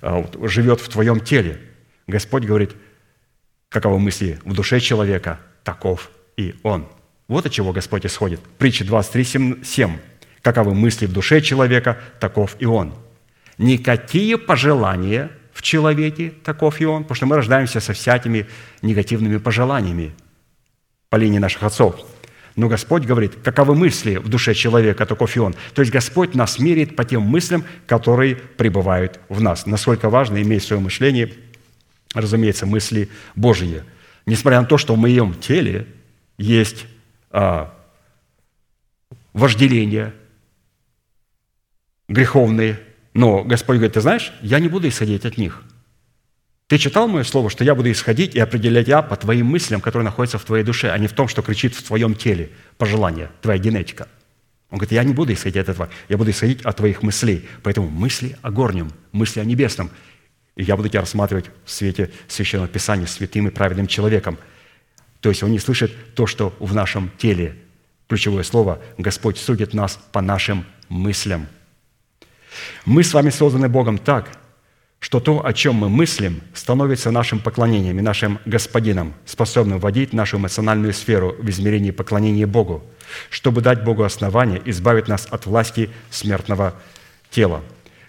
э, 0.00 0.24
живет 0.44 0.80
в 0.80 0.88
твоем 0.88 1.20
теле. 1.20 1.60
Господь 2.06 2.44
говорит, 2.44 2.72
каковы 3.68 3.98
мысли 3.98 4.38
в 4.44 4.54
душе 4.54 4.80
человека, 4.80 5.40
таков 5.64 6.10
и 6.36 6.54
он. 6.62 6.86
Вот 7.28 7.46
от 7.46 7.52
чего 7.52 7.72
Господь 7.72 8.06
исходит. 8.06 8.40
Притча 8.58 8.84
23, 8.84 9.64
7. 9.64 9.96
Каковы 10.42 10.74
мысли 10.74 11.06
в 11.06 11.12
душе 11.12 11.40
человека, 11.40 11.98
таков 12.20 12.56
и 12.60 12.66
он. 12.66 12.94
Никакие 13.58 14.38
пожелания 14.38 15.30
в 15.52 15.62
человеке, 15.62 16.32
таков 16.44 16.80
и 16.80 16.84
он, 16.84 17.02
потому 17.02 17.16
что 17.16 17.26
мы 17.26 17.36
рождаемся 17.36 17.80
со 17.80 17.94
всякими 17.94 18.46
негативными 18.82 19.38
пожеланиями 19.38 20.14
по 21.08 21.16
линии 21.16 21.38
наших 21.38 21.62
отцов. 21.64 21.96
Но 22.54 22.68
Господь 22.68 23.04
говорит, 23.04 23.32
каковы 23.42 23.74
мысли 23.74 24.16
в 24.16 24.28
душе 24.28 24.54
человека, 24.54 25.04
таков 25.04 25.36
и 25.36 25.40
он. 25.40 25.54
То 25.74 25.82
есть 25.82 25.92
Господь 25.92 26.34
нас 26.34 26.58
меряет 26.58 26.96
по 26.96 27.04
тем 27.04 27.22
мыслям, 27.22 27.64
которые 27.86 28.36
пребывают 28.36 29.20
в 29.28 29.42
нас. 29.42 29.66
Насколько 29.66 30.08
важно 30.08 30.40
иметь 30.40 30.62
в 30.62 30.66
своем 30.66 30.84
мышлении– 30.84 31.34
разумеется, 32.22 32.66
мысли 32.66 33.08
Божьи. 33.34 33.82
Несмотря 34.26 34.60
на 34.60 34.66
то, 34.66 34.78
что 34.78 34.94
в 34.94 34.98
моем 34.98 35.34
теле 35.34 35.86
есть 36.38 36.86
а, 37.30 37.74
вожделения 39.32 40.14
греховные, 42.08 42.80
но 43.14 43.44
Господь 43.44 43.76
говорит, 43.76 43.94
ты 43.94 44.00
знаешь, 44.00 44.32
я 44.42 44.58
не 44.58 44.68
буду 44.68 44.88
исходить 44.88 45.24
от 45.24 45.38
них. 45.38 45.62
Ты 46.68 46.78
читал 46.78 47.06
мое 47.06 47.22
слово, 47.22 47.48
что 47.48 47.62
я 47.62 47.74
буду 47.74 47.90
исходить 47.92 48.34
и 48.34 48.40
определять 48.40 48.88
я 48.88 49.00
по 49.00 49.16
твоим 49.16 49.46
мыслям, 49.46 49.80
которые 49.80 50.04
находятся 50.04 50.38
в 50.38 50.44
твоей 50.44 50.64
душе, 50.64 50.90
а 50.90 50.98
не 50.98 51.06
в 51.06 51.12
том, 51.12 51.28
что 51.28 51.42
кричит 51.42 51.74
в 51.74 51.82
твоем 51.82 52.14
теле 52.14 52.50
пожелание, 52.76 53.30
твоя 53.40 53.58
генетика. 53.58 54.08
Он 54.70 54.78
говорит, 54.78 54.92
я 54.92 55.04
не 55.04 55.12
буду 55.12 55.32
исходить 55.32 55.58
от 55.58 55.68
этого, 55.68 55.88
я 56.08 56.16
буду 56.16 56.30
исходить 56.30 56.62
от 56.62 56.76
твоих 56.76 57.02
мыслей. 57.02 57.48
Поэтому 57.62 57.88
мысли 57.88 58.36
о 58.42 58.50
горнем, 58.50 58.90
мысли 59.12 59.38
о 59.38 59.44
небесном. 59.44 59.90
И 60.56 60.64
я 60.64 60.76
буду 60.76 60.88
тебя 60.88 61.00
рассматривать 61.00 61.50
в 61.64 61.70
свете 61.70 62.10
Священного 62.28 62.68
Писания 62.68 63.06
святым 63.06 63.48
и 63.48 63.50
праведным 63.50 63.86
человеком. 63.86 64.38
То 65.20 65.28
есть 65.28 65.42
он 65.42 65.52
не 65.52 65.58
слышит 65.58 66.14
то, 66.14 66.26
что 66.26 66.54
в 66.58 66.74
нашем 66.74 67.10
теле. 67.18 67.56
Ключевое 68.08 68.42
слово– 68.42 68.80
Господь 68.98 69.36
судит 69.36 69.74
нас 69.74 69.98
по 70.12 70.20
нашим 70.20 70.64
мыслям. 70.88 71.46
Мы 72.84 73.02
с 73.02 73.12
вами 73.12 73.30
созданы 73.30 73.68
Богом 73.68 73.98
так, 73.98 74.30
что 74.98 75.20
то, 75.20 75.44
о 75.44 75.52
чем 75.52 75.74
мы 75.74 75.88
мыслим, 75.88 76.40
становится 76.54 77.10
нашим 77.10 77.40
поклонением 77.40 77.98
и 77.98 78.02
нашим 78.02 78.38
Господином, 78.46 79.12
способным 79.26 79.78
вводить 79.78 80.12
нашу 80.12 80.38
эмоциональную 80.38 80.94
сферу 80.94 81.34
в 81.38 81.50
измерении 81.50 81.90
поклонения 81.90 82.46
Богу, 82.46 82.82
чтобы 83.28 83.60
дать 83.60 83.84
Богу 83.84 84.04
основание 84.04 84.62
избавить 84.64 85.08
нас 85.08 85.26
от 85.30 85.44
власти 85.44 85.90
смертного 86.10 86.74
тела. 87.30 87.62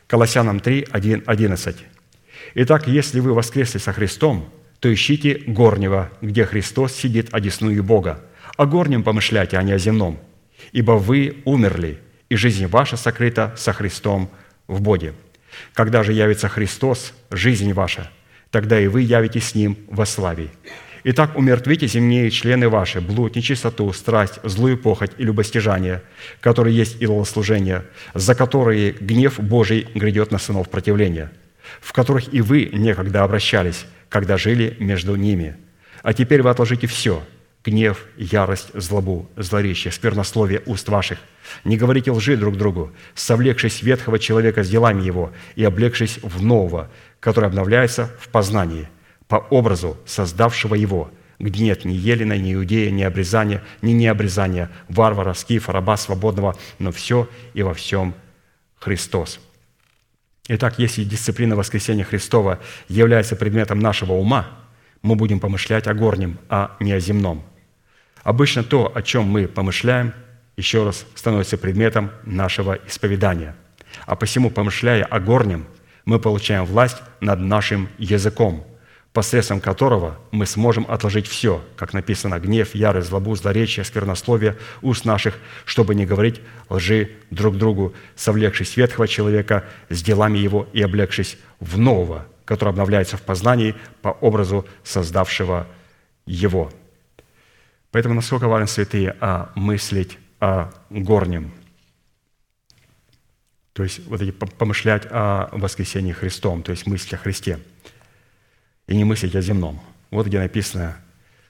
Колоссянам 0.07 0.59
3, 0.59 0.87
1, 0.91 1.23
11. 1.25 1.77
Итак, 2.59 2.88
если 2.88 3.19
вы 3.19 3.35
воскресли 3.35 3.77
со 3.77 3.93
Христом, 3.93 4.49
то 4.79 4.91
ищите 4.91 5.43
горнего, 5.45 6.09
где 6.21 6.43
Христос 6.43 6.91
сидит 6.91 7.31
одесную 7.31 7.84
Бога. 7.84 8.25
О 8.55 8.65
горнем 8.65 9.03
помышляйте, 9.03 9.57
а 9.57 9.61
не 9.61 9.73
о 9.73 9.77
земном. 9.77 10.19
Ибо 10.71 10.93
вы 10.93 11.38
умерли, 11.45 11.99
и 12.29 12.35
жизнь 12.35 12.65
ваша 12.65 12.97
сокрыта 12.97 13.53
со 13.57 13.73
Христом 13.73 14.31
в 14.65 14.81
Боге. 14.81 15.13
Когда 15.73 16.01
же 16.01 16.13
явится 16.13 16.49
Христос, 16.49 17.13
жизнь 17.29 17.71
ваша, 17.73 18.09
тогда 18.49 18.79
и 18.79 18.88
вы 18.88 19.01
явитесь 19.03 19.49
с 19.49 19.53
Ним 19.53 19.77
во 19.88 20.07
славе. 20.07 20.49
Итак, 21.03 21.38
умертвите 21.38 21.85
земные 21.85 22.31
члены 22.31 22.69
ваши, 22.69 23.01
блуд, 23.01 23.35
нечистоту, 23.35 23.93
страсть, 23.93 24.39
злую 24.41 24.79
похоть 24.79 25.11
и 25.19 25.23
любостяжание, 25.23 26.01
которые 26.41 26.75
есть 26.75 26.99
идолослужение, 27.03 27.84
за 28.15 28.34
которые 28.34 28.93
гнев 28.93 29.39
Божий 29.39 29.88
грядет 29.93 30.31
на 30.31 30.39
сынов 30.39 30.71
противления, 30.71 31.31
в 31.81 31.94
которых 31.94 32.34
и 32.34 32.41
вы 32.41 32.69
некогда 32.73 33.23
обращались, 33.23 33.85
когда 34.10 34.38
жили 34.38 34.76
между 34.80 35.15
ними. 35.15 35.57
А 36.03 36.14
теперь 36.14 36.41
вы 36.41 36.49
отложите 36.49 36.88
все– 36.88 37.23
гнев, 37.68 38.06
ярость, 38.15 38.69
злобу, 38.73 39.30
злоречие, 39.35 39.91
сквернословие 39.91 40.61
уст 40.65 40.88
ваших. 40.88 41.19
Не 41.65 41.77
говорите 41.77 42.11
лжи 42.11 42.38
друг 42.38 42.56
другу, 42.56 42.94
совлекшись 43.14 43.84
ветхого 43.84 44.19
человека 44.19 44.64
с 44.64 44.69
делами 44.69 45.02
его 45.02 45.34
и 45.56 45.65
облегшись 45.65 46.19
в 46.23 46.41
нового, 46.41 46.89
который 47.19 47.49
обновляется 47.49 48.10
в 48.19 48.30
познании, 48.30 48.88
по 49.27 49.35
образу 49.35 49.98
создавшего 50.06 50.76
его, 50.76 51.11
где 51.39 51.64
нет 51.64 51.84
ни 51.84 51.94
елена, 51.94 52.38
ни 52.38 52.53
иудея, 52.53 52.89
ни 52.89 53.03
обрезания, 53.03 53.61
ни 53.81 53.91
необрезания, 53.91 54.72
варвара, 54.88 55.34
скифа, 55.34 55.73
раба 55.73 55.98
свободного, 55.98 56.56
но 56.80 56.91
все 56.91 57.30
и 57.53 57.64
во 57.64 57.73
всем 57.73 58.15
Христос. 58.80 59.41
Итак, 60.47 60.79
если 60.79 61.03
дисциплина 61.03 61.55
воскресения 61.55 62.03
Христова 62.03 62.59
является 62.87 63.35
предметом 63.35 63.79
нашего 63.79 64.13
ума, 64.13 64.47
мы 65.01 65.15
будем 65.15 65.39
помышлять 65.39 65.87
о 65.87 65.93
горнем, 65.93 66.39
а 66.49 66.75
не 66.79 66.91
о 66.93 66.99
земном– 66.99 67.43
Обычно 68.27 68.61
то, 68.61 68.91
о 68.93 69.01
чем 69.01 69.23
мы 69.23 69.47
помышляем, 69.47 70.13
еще 70.57 70.83
раз 70.83 71.05
становится 71.15 71.57
предметом 71.57 72.11
нашего 72.25 72.77
исповедания. 72.85 73.55
А 74.05 74.17
посему, 74.17 74.49
помышляя 74.49 75.05
о 75.05 75.21
горнем, 75.21 75.65
мы 76.03 76.19
получаем 76.19 76.65
власть 76.65 76.97
над 77.21 77.39
нашим 77.39 77.87
языком, 77.97 78.67
посредством 79.18 79.61
которого 79.61 80.19
мы 80.30 80.45
сможем 80.45 80.85
отложить 80.88 81.26
все, 81.26 81.65
как 81.76 81.91
написано, 81.91 82.39
гнев, 82.39 82.76
ярость, 82.76 83.07
злобу, 83.07 83.35
злоречие, 83.35 83.84
сквернословие 83.84 84.57
уст 84.84 85.06
наших, 85.06 85.39
чтобы 85.65 85.95
не 85.95 86.06
говорить 86.06 86.39
лжи 86.69 87.14
друг 87.31 87.57
другу, 87.57 87.95
совлекшись 88.15 88.77
ветхого 88.77 89.07
человека 89.07 89.64
с 89.89 90.03
делами 90.03 90.38
его 90.38 90.69
и 90.72 90.84
облегшись 90.84 91.39
в 91.60 91.80
нового, 91.80 92.27
который 92.45 92.69
обновляется 92.69 93.18
в 93.18 93.23
познании 93.23 93.73
по 94.03 94.10
образу 94.10 94.68
создавшего 94.84 95.65
его». 96.27 96.72
Поэтому 97.89 98.14
насколько 98.14 98.48
важно, 98.48 98.68
святые, 98.68 99.15
а 99.19 99.52
мыслить 99.56 100.19
о 100.39 100.69
горнем. 100.91 101.52
То 103.73 103.81
есть 103.81 104.06
вот 104.06 104.22
эти 104.22 104.30
помышлять 104.30 105.07
о 105.10 105.49
воскресении 105.53 106.11
Христом, 106.11 106.61
то 106.61 106.69
есть 106.69 106.85
мыслить 106.85 107.15
о 107.15 107.18
Христе. 107.18 107.57
И 108.88 108.95
не 108.95 109.03
мыслить 109.03 109.35
о 109.35 109.41
земном. 109.41 109.81
Вот 110.11 110.27
где 110.27 110.39
написано, 110.39 110.97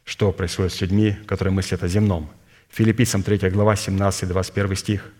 что 0.03 0.31
происходит 0.31 0.73
с 0.73 0.81
людьми, 0.81 1.15
которые 1.27 1.53
мыслят 1.53 1.83
о 1.83 1.87
земном. 1.87 2.29
Филиппийцам 2.69 3.23
3 3.23 3.49
глава, 3.49 3.75
17-21 3.75 4.75
стих. 4.75 5.11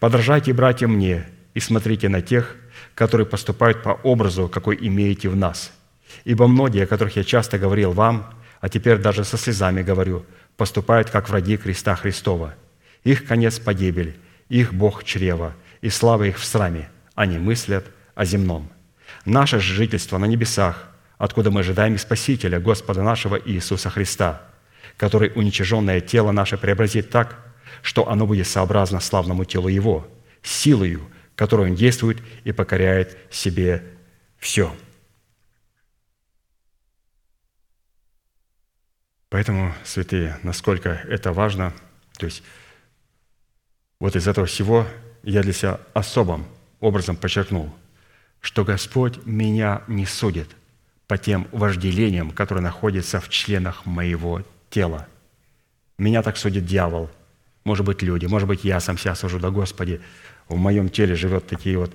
«Подражайте, 0.00 0.52
братья, 0.52 0.88
мне, 0.88 1.26
и 1.54 1.60
смотрите 1.60 2.08
на 2.08 2.22
тех, 2.22 2.56
которые 2.94 3.26
поступают 3.26 3.82
по 3.82 3.90
образу, 3.90 4.48
какой 4.48 4.78
имеете 4.80 5.28
в 5.28 5.36
нас. 5.36 5.72
Ибо 6.24 6.48
многие, 6.48 6.84
о 6.84 6.86
которых 6.86 7.16
я 7.16 7.24
часто 7.24 7.58
говорил 7.58 7.92
вам, 7.92 8.32
а 8.60 8.68
теперь 8.68 8.98
даже 8.98 9.24
со 9.24 9.36
слезами 9.36 9.82
говорю, 9.82 10.24
поступают 10.56 11.10
как 11.10 11.28
враги 11.28 11.56
креста 11.56 11.94
Христова. 11.96 12.54
Их 13.04 13.26
конец– 13.26 13.58
погибель, 13.60 14.16
их 14.48 14.74
Бог– 14.74 15.04
чрево, 15.04 15.54
и 15.80 15.90
слава 15.90 16.24
их 16.24 16.38
в 16.38 16.44
сраме. 16.44 16.90
Они 17.14 17.38
мыслят 17.38 17.86
о 18.14 18.24
земном. 18.24 18.70
Наше 19.24 19.60
же 19.60 19.74
жительство 19.74 20.18
на 20.18 20.24
небесах, 20.24 20.88
откуда 21.18 21.50
мы 21.50 21.60
ожидаем 21.60 21.94
и 21.94 21.98
Спасителя, 21.98 22.60
Господа 22.60 23.02
нашего 23.02 23.36
Иисуса 23.36 23.90
Христа, 23.90 24.42
который 24.96 25.32
уничиженное 25.34 26.00
тело 26.00 26.32
наше 26.32 26.56
преобразит 26.56 27.10
так, 27.10 27.44
что 27.82 28.08
оно 28.08 28.26
будет 28.26 28.46
сообразно 28.46 29.00
славному 29.00 29.44
телу 29.44 29.68
Его, 29.68 30.08
силою, 30.42 31.02
которой 31.34 31.70
Он 31.70 31.76
действует 31.76 32.18
и 32.44 32.52
покоряет 32.52 33.18
себе 33.30 33.82
все». 34.38 34.74
Поэтому, 39.30 39.74
святые, 39.84 40.38
насколько 40.42 40.88
это 40.88 41.34
важно, 41.34 41.74
то 42.16 42.24
есть 42.24 42.42
вот 44.00 44.16
из 44.16 44.26
этого 44.26 44.46
всего 44.46 44.86
я 45.22 45.42
для 45.42 45.52
себя 45.52 45.80
особым 45.92 46.46
образом 46.80 47.14
подчеркнул, 47.14 47.74
что 48.40 48.64
Господь 48.64 49.18
меня 49.26 49.82
не 49.86 50.06
судит 50.06 50.48
по 51.08 51.18
тем 51.18 51.48
вожделениям, 51.50 52.30
которые 52.30 52.62
находятся 52.62 53.20
в 53.20 53.28
членах 53.28 53.86
моего 53.86 54.42
тела. 54.70 55.08
Меня 55.98 56.22
так 56.22 56.36
судит 56.36 56.64
дьявол, 56.64 57.10
может 57.64 57.84
быть, 57.84 58.02
люди, 58.02 58.26
может 58.26 58.46
быть, 58.46 58.62
я 58.62 58.78
сам 58.78 58.96
себя 58.96 59.16
сужу, 59.16 59.40
да, 59.40 59.50
Господи, 59.50 60.00
в 60.48 60.56
моем 60.56 60.88
теле 60.88 61.16
живет 61.16 61.48
такие 61.48 61.76
вот. 61.76 61.92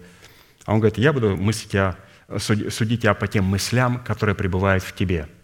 А 0.65 0.73
он 0.73 0.80
говорит, 0.80 0.98
я 0.98 1.14
буду 1.14 1.38
мыслить 1.38 1.72
тебя, 1.72 1.95
судить 2.38 3.03
тебя 3.03 3.14
по 3.14 3.27
тем 3.27 3.45
мыслям, 3.45 3.99
которые 4.03 4.35
пребывают 4.35 4.84
в 4.84 4.94
тебе– 4.94 5.30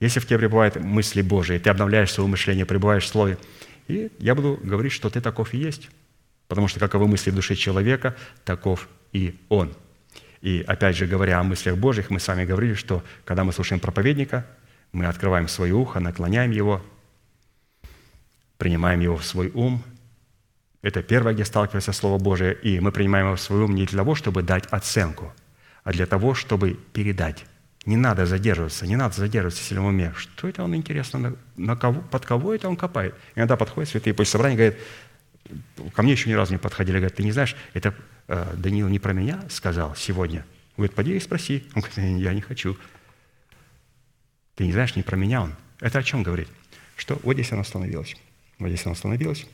если 0.00 0.20
в 0.20 0.26
тебе 0.26 0.38
пребывают 0.38 0.76
мысли 0.76 1.22
Божии, 1.22 1.58
ты 1.58 1.70
обновляешь 1.70 2.12
свое 2.12 2.28
мышление, 2.28 2.64
пребываешь 2.64 3.04
в 3.04 3.08
Слове, 3.08 3.38
и 3.88 4.12
я 4.18 4.34
буду 4.34 4.58
говорить, 4.62 4.92
что 4.92 5.10
ты 5.10 5.20
таков 5.20 5.54
и 5.54 5.58
есть. 5.58 5.88
Потому 6.46 6.68
что 6.68 6.80
каковы 6.80 7.08
мысли 7.08 7.30
в 7.30 7.34
душе 7.34 7.56
человека, 7.56 8.16
таков 8.44 8.88
и 9.12 9.36
он. 9.48 9.74
И 10.40 10.64
опять 10.66 10.96
же, 10.96 11.06
говоря 11.06 11.40
о 11.40 11.42
мыслях 11.42 11.76
Божьих, 11.76 12.10
мы 12.10 12.20
с 12.20 12.28
вами 12.28 12.44
говорили, 12.44 12.74
что 12.74 13.02
когда 13.24 13.44
мы 13.44 13.52
слушаем 13.52 13.80
проповедника, 13.80 14.46
мы 14.92 15.06
открываем 15.06 15.48
свое 15.48 15.74
ухо, 15.74 16.00
наклоняем 16.00 16.50
его, 16.50 16.82
принимаем 18.56 19.00
его 19.00 19.16
в 19.16 19.24
свой 19.24 19.50
ум. 19.50 19.82
Это 20.82 21.02
первое, 21.02 21.34
где 21.34 21.44
сталкивается 21.44 21.92
Слово 21.92 22.18
Божие, 22.18 22.54
и 22.54 22.78
мы 22.80 22.92
принимаем 22.92 23.26
его 23.26 23.36
в 23.36 23.40
свой 23.40 23.62
ум 23.62 23.74
не 23.74 23.84
для 23.84 23.98
того, 23.98 24.14
чтобы 24.14 24.42
дать 24.42 24.66
оценку, 24.66 25.32
а 25.82 25.92
для 25.92 26.06
того, 26.06 26.34
чтобы 26.34 26.74
передать 26.92 27.44
не 27.84 27.96
надо 27.96 28.26
задерживаться, 28.26 28.86
не 28.86 28.96
надо 28.96 29.14
задерживаться 29.14 29.62
в 29.62 29.64
сильном 29.64 29.86
уме. 29.86 30.12
Что 30.16 30.48
это 30.48 30.62
он, 30.62 30.74
интересно, 30.76 31.18
на, 31.18 31.36
на 31.56 31.76
кого, 31.76 32.02
под 32.02 32.26
кого 32.26 32.54
это 32.54 32.68
он 32.68 32.76
копает? 32.76 33.14
Иногда 33.34 33.56
подходит 33.56 33.88
святые 33.88 34.14
после 34.14 34.32
собрания 34.32 34.56
говорят, 34.56 34.76
ко 35.94 36.02
мне 36.02 36.12
еще 36.12 36.28
ни 36.28 36.34
разу 36.34 36.52
не 36.52 36.58
подходили, 36.58 36.96
говорят, 36.96 37.16
ты 37.16 37.22
не 37.22 37.32
знаешь, 37.32 37.56
это 37.72 37.94
Даниил 38.28 38.88
не 38.88 38.98
про 38.98 39.12
меня 39.12 39.42
сказал 39.50 39.96
сегодня. 39.96 40.46
Говорит, 40.76 40.94
поди 40.94 41.16
и 41.16 41.20
спроси. 41.20 41.64
Он 41.74 41.82
говорит, 41.82 42.20
я 42.20 42.32
не 42.34 42.40
хочу. 42.40 42.76
Ты 44.54 44.64
не 44.64 44.72
знаешь, 44.72 44.94
не 44.96 45.02
про 45.02 45.16
меня 45.16 45.42
он. 45.42 45.54
Это 45.80 45.98
о 45.98 46.02
чем 46.02 46.22
говорит? 46.22 46.48
Что 46.96 47.18
вот 47.22 47.34
здесь 47.34 47.50
она 47.52 47.62
остановилась. 47.62 48.16
Вот 48.58 48.68
здесь 48.68 48.84
она 48.84 48.92
остановилась. 48.92 49.46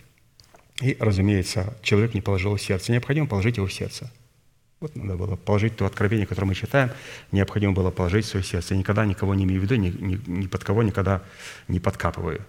И, 0.80 0.96
разумеется, 0.98 1.76
человек 1.82 2.14
не 2.14 2.20
положил 2.20 2.56
в 2.56 2.60
сердце. 2.60 2.92
Необходимо 2.92 3.26
положить 3.26 3.56
его 3.56 3.66
в 3.66 3.72
сердце– 3.72 4.12
вот 4.84 4.96
надо 4.96 5.16
было 5.16 5.36
положить 5.36 5.76
то 5.76 5.86
откровение, 5.86 6.26
которое 6.26 6.48
мы 6.48 6.54
читаем, 6.54 6.90
необходимо 7.32 7.72
было 7.72 7.90
положить 7.90 8.26
в 8.26 8.28
свое 8.28 8.44
сердце. 8.44 8.74
Я 8.74 8.80
никогда 8.80 9.06
никого 9.06 9.34
не 9.34 9.44
имею 9.44 9.60
в 9.60 9.64
виду, 9.64 9.76
ни, 9.76 9.88
ни, 9.88 10.20
ни 10.26 10.46
под 10.46 10.62
кого 10.62 10.82
никогда 10.82 11.22
не 11.68 11.80
подкапываю. 11.80 12.44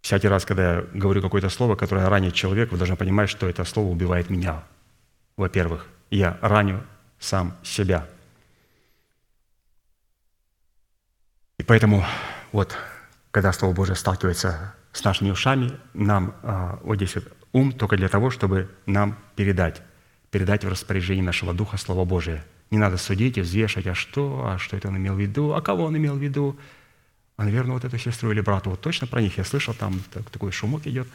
Всякий 0.00 0.26
раз, 0.26 0.44
когда 0.44 0.78
я 0.78 0.86
говорю 0.94 1.22
какое-то 1.22 1.50
слово, 1.50 1.76
которое 1.76 2.08
ранит 2.08 2.34
человека, 2.34 2.72
вы 2.72 2.78
должны 2.78 2.96
понимать, 2.96 3.30
что 3.30 3.48
это 3.48 3.64
слово 3.64 3.88
убивает 3.88 4.28
меня. 4.28 4.64
Во-первых, 5.38 5.86
я 6.10 6.36
раню 6.42 6.84
сам 7.18 7.56
себя. 7.62 8.06
И 11.56 11.62
поэтому 11.62 12.04
вот, 12.52 12.76
когда 13.30 13.52
Слово 13.52 13.72
Божие 13.72 13.96
сталкивается 13.96 14.74
с 14.92 15.02
нашими 15.02 15.30
ушами, 15.30 15.72
нам 15.94 16.34
а, 16.42 16.78
вот 16.82 16.96
здесь 16.96 17.14
вот 17.14 17.32
ум 17.52 17.72
только 17.72 17.96
для 17.96 18.10
того, 18.10 18.28
чтобы 18.28 18.70
нам 18.84 19.16
передать 19.34 19.80
передать 20.30 20.64
в 20.64 20.68
распоряжение 20.68 21.24
нашего 21.24 21.54
Духа 21.54 21.76
Слово 21.76 22.04
Божие. 22.04 22.44
Не 22.70 22.78
надо 22.78 22.98
судить 22.98 23.38
и 23.38 23.40
взвешивать, 23.40 23.86
а 23.86 23.94
что, 23.94 24.46
а 24.46 24.58
что 24.58 24.76
это 24.76 24.88
он 24.88 24.96
имел 24.98 25.14
в 25.14 25.20
виду, 25.20 25.54
а 25.54 25.62
кого 25.62 25.84
он 25.84 25.96
имел 25.96 26.16
в 26.16 26.22
виду. 26.22 26.58
А, 27.36 27.44
наверное, 27.44 27.74
вот 27.74 27.84
эту 27.84 27.96
сестру 27.96 28.30
или 28.30 28.40
брата, 28.40 28.68
вот 28.68 28.80
точно 28.80 29.06
про 29.06 29.22
них 29.22 29.38
я 29.38 29.44
слышал, 29.44 29.72
там 29.72 30.00
так, 30.12 30.28
такой 30.28 30.52
шумок 30.52 30.86
идет. 30.86 31.08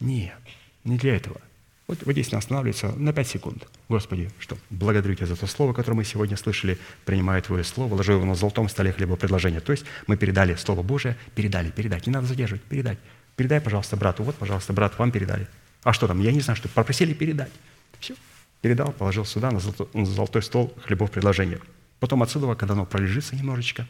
Нет, 0.00 0.34
не 0.82 0.98
для 0.98 1.16
этого. 1.16 1.40
Вот, 1.86 1.98
вот 2.04 2.12
здесь 2.12 2.32
останавливается 2.32 2.92
на 2.96 3.12
пять 3.12 3.28
секунд. 3.28 3.68
Господи, 3.90 4.30
что 4.38 4.56
благодарю 4.70 5.14
Тебя 5.14 5.26
за 5.26 5.36
то 5.36 5.46
слово, 5.46 5.74
которое 5.74 5.96
мы 5.96 6.04
сегодня 6.04 6.36
слышали, 6.36 6.78
принимаю 7.04 7.42
Твое 7.42 7.62
слово, 7.62 7.94
ложу 7.94 8.12
его 8.12 8.24
на 8.24 8.34
золотом 8.34 8.70
столе 8.70 8.92
хлеба 8.92 9.16
предложения. 9.16 9.60
То 9.60 9.72
есть 9.72 9.84
мы 10.06 10.16
передали 10.16 10.54
Слово 10.54 10.82
Божие, 10.82 11.16
передали, 11.34 11.70
передать. 11.70 12.06
Не 12.06 12.12
надо 12.12 12.26
задерживать, 12.26 12.62
передать. 12.62 12.98
Передай, 13.36 13.60
пожалуйста, 13.60 13.96
брату. 13.96 14.22
Вот, 14.22 14.36
пожалуйста, 14.36 14.72
брат, 14.72 14.98
вам 14.98 15.10
передали. 15.10 15.46
А 15.82 15.92
что 15.92 16.06
там? 16.06 16.20
Я 16.20 16.32
не 16.32 16.40
знаю, 16.40 16.56
что 16.56 16.68
попросили 16.68 17.12
передать. 17.12 17.52
Все. 18.00 18.14
Передал, 18.62 18.92
положил 18.92 19.26
сюда, 19.26 19.50
на 19.50 19.60
золотой 20.04 20.42
стол 20.42 20.74
хлебов 20.84 21.10
предложения. 21.10 21.60
Потом 22.00 22.22
отсюда, 22.22 22.54
когда 22.54 22.72
оно 22.72 22.86
пролежится 22.86 23.36
немножечко, 23.36 23.86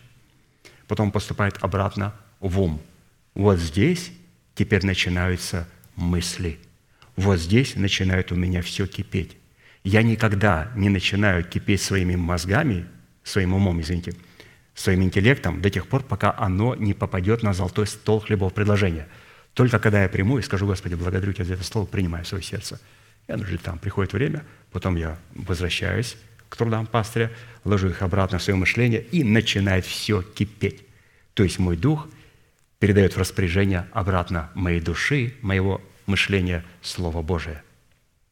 потом 0.89 1.13
поступает 1.13 1.59
обратно 1.61 2.13
в 2.41 2.61
ум. 2.61 2.81
Вот 3.35 3.59
здесь 3.59 4.11
теперь 4.57 4.85
начинаются 4.85 5.69
мысли. 5.95 6.59
Вот 7.17 7.39
здесь 7.39 7.77
начинает 7.77 8.33
у 8.33 8.35
меня 8.35 8.63
все 8.63 8.87
кипеть. 8.87 9.37
Я 9.85 10.03
никогда 10.03 10.73
не 10.75 10.89
начинаю 10.89 11.45
кипеть 11.45 11.83
своими 11.83 12.17
мозгами, 12.17 12.87
своим 13.23 13.55
умом, 13.55 13.81
извините, 13.81 14.15
своим 14.75 15.03
интеллектом 15.03 15.61
до 15.61 15.71
тех 15.71 15.87
пор, 15.87 16.03
пока 16.03 16.35
оно 16.37 16.75
не 16.75 16.95
попадет 16.95 17.43
на 17.43 17.53
золотой 17.53 17.87
стол 17.87 18.21
хлебов 18.21 18.53
предложения. 18.55 19.07
Только 19.53 19.79
когда 19.79 20.03
я 20.03 20.09
приму 20.09 20.39
и 20.39 20.43
скажу, 20.43 20.67
Господи, 20.67 20.95
благодарю 20.95 21.33
Тебя 21.33 21.45
за 21.45 21.55
это 21.55 21.65
слово, 21.65 21.87
принимаю 21.87 22.25
свое 22.25 22.43
сердце. 22.43 22.81
И 23.29 23.33
оно 23.33 23.45
же 23.45 23.57
там 23.59 23.79
приходит 23.79 24.13
время, 24.13 24.45
потом 24.73 24.97
я 24.97 25.19
возвращаюсь 25.35 26.17
к 26.49 26.57
трудам 26.57 26.87
пастыря, 26.87 27.31
ложу 27.65 27.89
их 27.89 28.03
обратно 28.03 28.39
в 28.39 28.43
свое 28.43 28.59
мышление, 28.59 29.03
и 29.03 29.23
начинает 29.23 29.87
все 29.87 30.23
кипеть. 30.23 30.83
То 31.35 31.43
есть 31.43 31.59
мой 31.59 31.77
дух 31.77 32.09
передает 32.79 33.15
в 33.15 33.19
распоряжение 33.19 33.87
обратно 33.93 34.51
моей 34.55 34.81
души, 34.81 35.35
моего 35.41 35.81
мышления 36.07 36.65
Слово 36.83 37.23
Божие. 37.23 37.63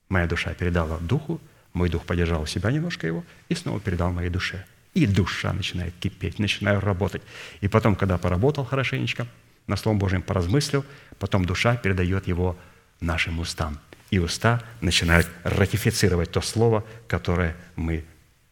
Моя 0.09 0.27
душа 0.27 0.53
передала 0.55 0.99
духу, 0.99 1.41
мой 1.73 1.89
дух 1.89 2.05
поддержал 2.05 2.47
себя 2.47 2.71
немножко 2.71 3.07
его 3.07 3.25
и 3.49 3.55
снова 3.55 3.81
передал 3.81 4.13
моей 4.13 4.31
душе. 4.31 4.65
И 4.95 5.07
душа 5.07 5.53
начинает 5.53 5.95
кипеть, 6.01 6.39
начинаю 6.39 6.81
работать. 6.81 7.23
И 7.63 7.69
потом, 7.69 7.97
когда 7.97 8.19
поработал 8.19 8.65
хорошенечко, 8.65 9.27
на 9.67 9.77
Словом 9.77 9.99
Божьем 9.99 10.23
поразмыслил, 10.23 10.85
потом 11.19 11.45
душа 11.45 11.77
передает 11.77 12.27
его 12.27 12.59
нашим 13.01 13.39
устам. 13.39 13.79
И 14.11 14.19
уста 14.19 14.63
начинают 14.83 15.27
ратифицировать 15.45 16.31
то 16.31 16.43
слово, 16.43 16.85
которое 17.09 17.57
мы 17.77 18.05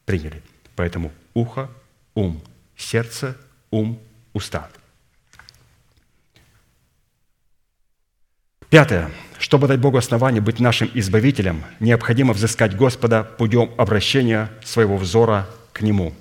приняли. 0.06 0.42
Поэтому 0.76 1.12
ухо, 1.34 1.70
ум, 2.14 2.42
сердце, 2.76 3.36
ум, 3.70 4.00
уста. 4.32 4.70
Пятое. 8.70 9.10
Чтобы 9.40 9.66
дать 9.66 9.80
Богу 9.80 9.98
основание 9.98 10.40
быть 10.40 10.60
нашим 10.60 10.88
избавителем, 10.94 11.64
необходимо 11.80 12.32
взыскать 12.32 12.76
Господа 12.76 13.24
путем 13.24 13.72
обращения 13.76 14.48
своего 14.62 14.96
взора 14.96 15.48
к 15.72 15.80
Нему. 15.80 16.14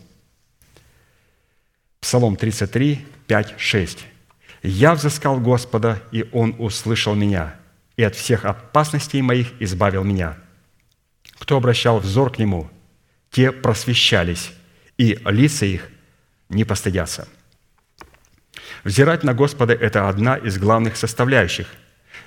Псалом 2.00 2.36
33, 2.36 3.06
5, 3.28 3.54
6. 3.58 4.06
«Я 4.64 4.96
взыскал 4.96 5.40
Господа, 5.40 6.02
и 6.12 6.28
Он 6.32 6.56
услышал 6.58 7.14
меня, 7.14 7.56
и 7.98 8.04
от 8.04 8.16
всех 8.16 8.46
опасностей 8.46 9.22
моих 9.22 9.50
избавил 9.62 10.04
меня. 10.04 10.36
Кто 11.38 11.58
обращал 11.58 12.00
взор 12.00 12.32
к 12.32 12.40
Нему, 12.40 12.70
те 13.30 13.52
просвещались, 13.52 14.52
и 14.98 15.20
лица 15.26 15.68
их 15.68 15.88
не 16.50 16.64
постыдятся». 16.64 17.28
Взирать 18.84 19.24
на 19.24 19.36
Господа– 19.36 19.74
это 19.80 20.10
одна 20.10 20.36
из 20.36 20.58
главных 20.58 20.98
составляющих– 20.98 21.68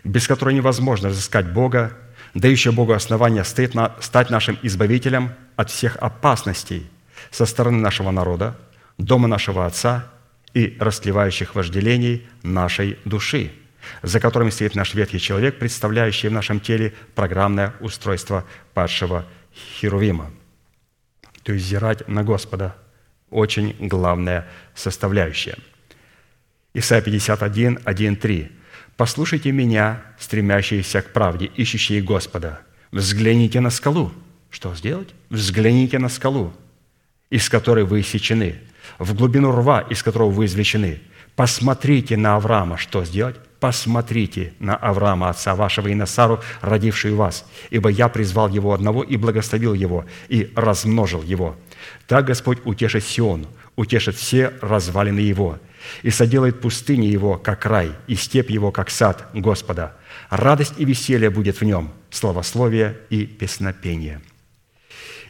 без 0.04 0.26
которой 0.26 0.54
невозможно 0.54 1.08
разыскать 1.08 1.52
Бога, 1.52 1.96
дающего 2.34 2.72
Богу 2.72 2.92
основания 2.92 3.44
стать 3.44 4.30
нашим 4.30 4.58
избавителем 4.62 5.32
от 5.56 5.70
всех 5.70 5.96
опасностей 5.96 6.90
со 7.30 7.46
стороны 7.46 7.78
нашего 7.78 8.10
народа, 8.10 8.56
дома 8.98 9.28
нашего 9.28 9.66
Отца 9.66 10.10
и 10.54 10.76
растлевающих 10.80 11.54
вожделений 11.54 12.26
нашей 12.42 12.98
души, 13.04 13.52
за 14.02 14.20
которыми 14.20 14.50
стоит 14.50 14.74
наш 14.74 14.94
ветхий 14.94 15.20
человек, 15.20 15.58
представляющий 15.58 16.28
в 16.28 16.32
нашем 16.32 16.60
теле 16.60 16.94
программное 17.14 17.74
устройство 17.80 18.44
падшего 18.74 19.26
Херувима. 19.54 20.30
То 21.42 21.52
есть 21.52 21.66
зирать 21.66 22.06
на 22.08 22.22
Господа– 22.22 22.76
очень 23.32 23.74
главная 23.80 24.46
составляющая. 24.74 25.56
Исайя 26.74 27.02
51, 27.02 27.80
1, 27.84 28.16
3. 28.16 28.52
Послушайте 28.96 29.52
меня, 29.52 30.02
стремящиеся 30.18 31.00
к 31.00 31.12
правде, 31.12 31.46
ищущие 31.56 32.02
Господа. 32.02 32.60
Взгляните 32.90 33.60
на 33.60 33.70
скалу. 33.70 34.12
Что 34.50 34.74
сделать? 34.74 35.08
Взгляните 35.30 35.98
на 35.98 36.10
скалу, 36.10 36.52
из 37.30 37.48
которой 37.48 37.84
вы 37.84 38.00
иссечены, 38.00 38.60
в 38.98 39.14
глубину 39.14 39.50
рва, 39.50 39.80
из 39.80 40.02
которого 40.02 40.30
вы 40.30 40.44
извлечены. 40.44 41.00
Посмотрите 41.34 42.18
на 42.18 42.36
Авраама. 42.36 42.76
Что 42.76 43.02
сделать? 43.04 43.36
Посмотрите 43.60 44.52
на 44.58 44.76
Авраама, 44.76 45.30
отца 45.30 45.54
вашего 45.54 45.88
и 45.88 45.94
на 45.94 46.04
Сару, 46.04 46.40
родившую 46.60 47.16
вас, 47.16 47.46
ибо 47.70 47.88
я 47.88 48.08
призвал 48.10 48.50
его 48.50 48.74
одного 48.74 49.02
и 49.02 49.16
благословил 49.16 49.72
его, 49.72 50.04
и 50.28 50.52
размножил 50.54 51.22
его. 51.22 51.56
Так 52.06 52.26
Господь 52.26 52.58
утешит 52.64 53.04
Сион, 53.04 53.46
утешит 53.74 54.16
все 54.16 54.52
развалины 54.60 55.20
его– 55.20 55.58
и 56.02 56.10
соделает 56.10 56.60
пустыни 56.60 57.06
его, 57.06 57.38
как 57.38 57.66
рай, 57.66 57.92
и 58.06 58.14
степь 58.14 58.50
его, 58.50 58.70
как 58.70 58.90
сад 58.90 59.28
Господа. 59.34 59.96
Радость 60.30 60.74
и 60.78 60.84
веселье 60.84 61.30
будет 61.30 61.60
в 61.60 61.64
нем, 61.64 61.92
славословие 62.10 62.98
и 63.10 63.26
песнопение». 63.26 64.20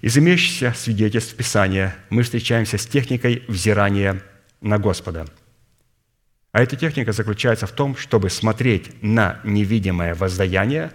Из 0.03 0.19
имеющихся 0.19 0.75
свидетельств 0.77 1.37
Писания 1.37 1.95
мы 2.11 2.25
встречаемся 2.25 2.77
с 2.77 2.87
техникой 2.87 3.45
взирания 3.47 4.21
на 4.61 4.79
Господа. 4.79 5.27
А 6.51 6.61
эта 6.61 6.75
техника 6.75 7.13
заключается 7.13 7.69
в 7.69 7.71
том, 7.71 7.97
чтобы 7.97 8.29
смотреть 8.29 9.01
на 9.01 9.41
невидимое 9.45 10.17
воздаяние, 10.17 10.91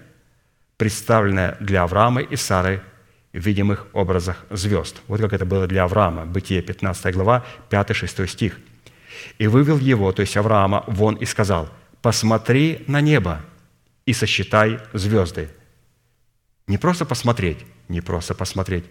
представленное 0.75 1.55
для 1.61 1.83
Авраама 1.83 2.21
и 2.21 2.35
Сары 2.35 2.81
в 3.31 3.37
видимых 3.39 3.87
образах 3.93 4.45
звезд. 4.49 4.97
Вот 5.07 5.21
как 5.21 5.31
это 5.31 5.45
было 5.45 5.67
для 5.67 5.85
Авраама. 5.85 6.25
Бытие 6.25 6.61
15 6.61 7.13
глава, 7.15 7.45
5-6 7.69 8.27
стих– 8.27 8.59
и 9.37 9.47
вывел 9.47 9.77
его, 9.77 10.11
то 10.11 10.21
есть 10.21 10.37
Авраама, 10.37 10.83
вон 10.87 11.15
и 11.15 11.25
сказал, 11.25 11.69
посмотри 12.01 12.83
на 12.87 13.01
небо 13.01 13.41
и 14.05 14.13
сосчитай 14.13 14.79
звезды. 14.93 15.49
Не 16.67 16.77
просто 16.77 17.05
посмотреть, 17.05 17.59
не 17.87 18.01
просто 18.01 18.33
посмотреть. 18.33 18.85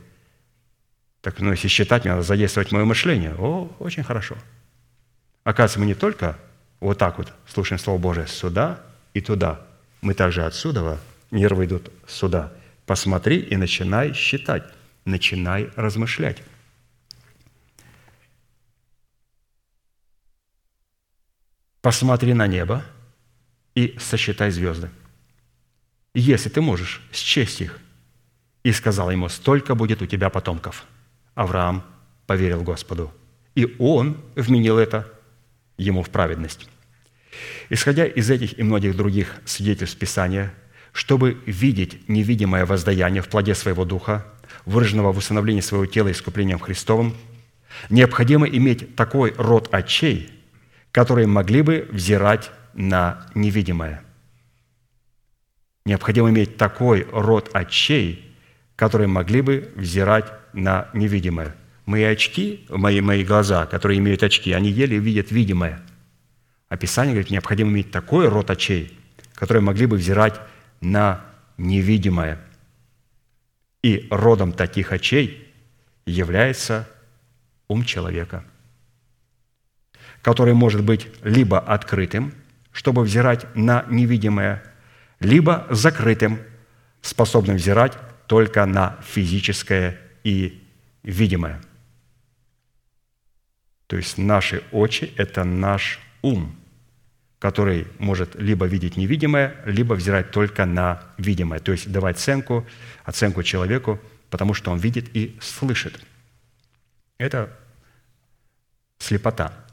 Так, 1.20 1.40
ну, 1.40 1.51
если 1.51 1.69
считать, 1.69 2.05
мне 2.05 2.12
надо 2.12 2.23
задействовать 2.23 2.73
мое 2.73 2.85
мышление. 2.85 3.35
О, 3.39 3.70
очень 3.78 4.05
хорошо. 4.05 4.36
Оказывается, 5.44 5.81
мы 5.81 5.86
не 5.86 5.94
только 5.94 6.39
вот 6.81 6.98
так 6.98 7.19
вот 7.19 7.32
слушаем 7.47 7.78
Слово 7.78 7.98
Божие 7.98 8.27
сюда 8.27 8.81
и 9.15 9.20
туда. 9.20 9.61
Мы 10.01 10.15
также 10.15 10.44
отсюда, 10.44 10.98
нервы 11.31 11.65
идут 11.65 11.90
сюда. 12.07 12.53
Посмотри 12.86 13.39
и 13.39 13.57
начинай 13.57 14.12
считать, 14.12 14.65
начинай 15.05 15.70
размышлять. 15.74 16.43
Посмотри 21.87 22.35
на 22.35 22.49
небо 22.49 22.83
и 23.77 23.95
сосчитай 24.01 24.51
звезды. 24.51 24.91
Если 26.15 26.49
ты 26.49 26.61
можешь 26.61 27.01
счесть 27.13 27.61
их, 27.61 27.79
и 28.65 28.73
сказал 28.73 29.09
ему, 29.13 29.29
столько 29.29 29.77
будет 29.77 30.03
у 30.03 30.07
тебя 30.07 30.29
потомков. 30.29 30.85
Авраам 31.37 31.85
поверил 32.27 32.65
Господу, 32.65 33.15
и 33.55 33.77
он 33.79 34.17
вменил 34.35 34.79
это 34.79 35.09
ему 35.79 36.03
в 36.03 36.11
праведность. 36.11 36.69
Исходя 37.69 38.05
из 38.05 38.31
этих 38.31 38.59
и 38.59 38.65
многих 38.65 38.97
других 38.97 39.37
свидетельств 39.45 39.97
Писания, 39.97 40.53
чтобы 40.91 41.41
видеть 41.47 42.09
невидимое 42.09 42.67
воздаяние 42.67 43.23
в 43.23 43.29
плоде 43.29 43.55
своего 43.55 43.85
духа, 43.85 44.27
выраженного 44.65 45.13
в 45.13 45.19
усыновлении 45.19 45.61
своего 45.61 45.87
тела 45.87 46.11
искуплением 46.11 46.59
Христовым, 46.59 47.17
необходимо 47.91 48.49
иметь 48.49 48.97
такой 48.97 49.35
род 49.39 49.69
очей– 49.73 50.33
которые 50.97 51.27
могли 51.27 51.60
бы 51.60 51.86
взирать 51.93 52.51
на 52.73 53.27
невидимое. 53.35 54.02
Необходимо 55.85 56.31
иметь 56.31 56.56
такой 56.56 57.06
род 57.12 57.51
очей, 57.52 58.35
которые 58.77 59.06
могли 59.06 59.43
бы 59.43 59.70
взирать 59.77 60.32
на 60.55 60.89
невидимое. 60.94 61.55
Мои 61.85 62.02
очки, 62.05 62.64
мои, 62.70 63.02
мои 63.02 63.24
глаза, 63.24 63.66
которые 63.66 63.98
имеют 63.98 64.23
очки, 64.23 64.52
они 64.52 64.70
еле 64.70 64.97
видят 64.97 65.31
видимое. 65.31 65.82
А 66.70 66.78
Писание 66.78 67.12
говорит, 67.12 67.31
необходимо 67.31 67.73
иметь 67.73 67.90
такой 67.90 68.28
род 68.28 68.51
очей, 68.51 68.98
которые 69.35 69.62
могли 69.62 69.85
бы 69.85 69.98
взирать 69.98 70.40
на 70.81 71.20
невидимое. 71.59 72.40
И 73.82 74.09
родом 74.10 74.51
таких 74.55 74.93
очей 74.93 75.52
является 76.06 76.89
ум 77.68 77.85
человека– 77.85 78.44
который 80.27 80.55
может 80.55 80.82
быть 80.82 81.07
либо 81.23 81.61
открытым, 81.61 82.35
чтобы 82.73 83.05
взирать 83.05 83.47
на 83.55 83.85
невидимое, 83.89 84.61
либо 85.20 85.69
закрытым, 85.70 86.40
способным 87.01 87.59
взирать 87.59 87.93
только 88.27 88.66
на 88.66 88.98
физическое 89.05 90.01
и 90.24 90.66
видимое. 91.05 91.62
То 93.86 93.97
есть 93.97 94.19
наши 94.19 94.65
очи– 94.73 95.12
это 95.16 95.44
наш 95.44 96.01
ум, 96.23 96.57
который 97.39 97.86
может 98.01 98.35
либо 98.35 98.66
видеть 98.66 98.97
невидимое, 98.97 99.55
либо 99.65 99.94
взирать 99.94 100.32
только 100.32 100.66
на 100.66 101.05
видимое, 101.19 101.61
то 101.61 101.70
есть 101.70 101.93
давать 101.93 102.16
оценку, 102.16 102.66
оценку 103.05 103.44
человеку, 103.44 104.01
потому 104.31 104.55
что 104.55 104.73
он 104.73 104.78
видит 104.78 105.09
и 105.15 105.39
слышит. 105.40 106.05
Это 107.16 107.57
слепота– 108.98 109.53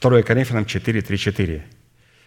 2 0.00 0.22
Коринфянам 0.22 0.64
4, 0.66 1.02
3, 1.02 1.18
4. 1.18 1.64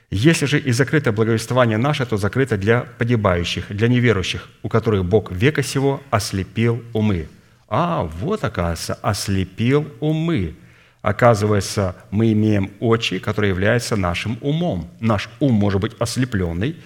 «Если 0.09 0.45
же 0.45 0.59
и 0.59 0.71
закрыто 0.71 1.11
благовествование 1.11 1.77
наше, 1.77 2.05
то 2.05 2.17
закрыто 2.17 2.57
для 2.57 2.81
погибающих, 2.81 3.65
для 3.69 3.87
неверующих, 3.87 4.49
у 4.63 4.69
которых 4.69 5.05
Бог 5.05 5.31
века 5.31 5.63
сего 5.63 6.01
ослепил 6.09 6.83
умы». 6.93 7.27
А, 7.67 8.03
вот, 8.03 8.43
оказывается, 8.43 8.93
ослепил 8.95 9.87
умы. 9.99 10.55
Оказывается, 11.01 11.95
мы 12.11 12.31
имеем 12.31 12.71
очи, 12.79 13.19
которые 13.19 13.49
являются 13.49 13.95
нашим 13.95 14.37
умом. 14.41 14.89
Наш 14.99 15.29
ум 15.39 15.53
может 15.53 15.81
быть 15.81 15.93
ослепленный, 15.99 16.77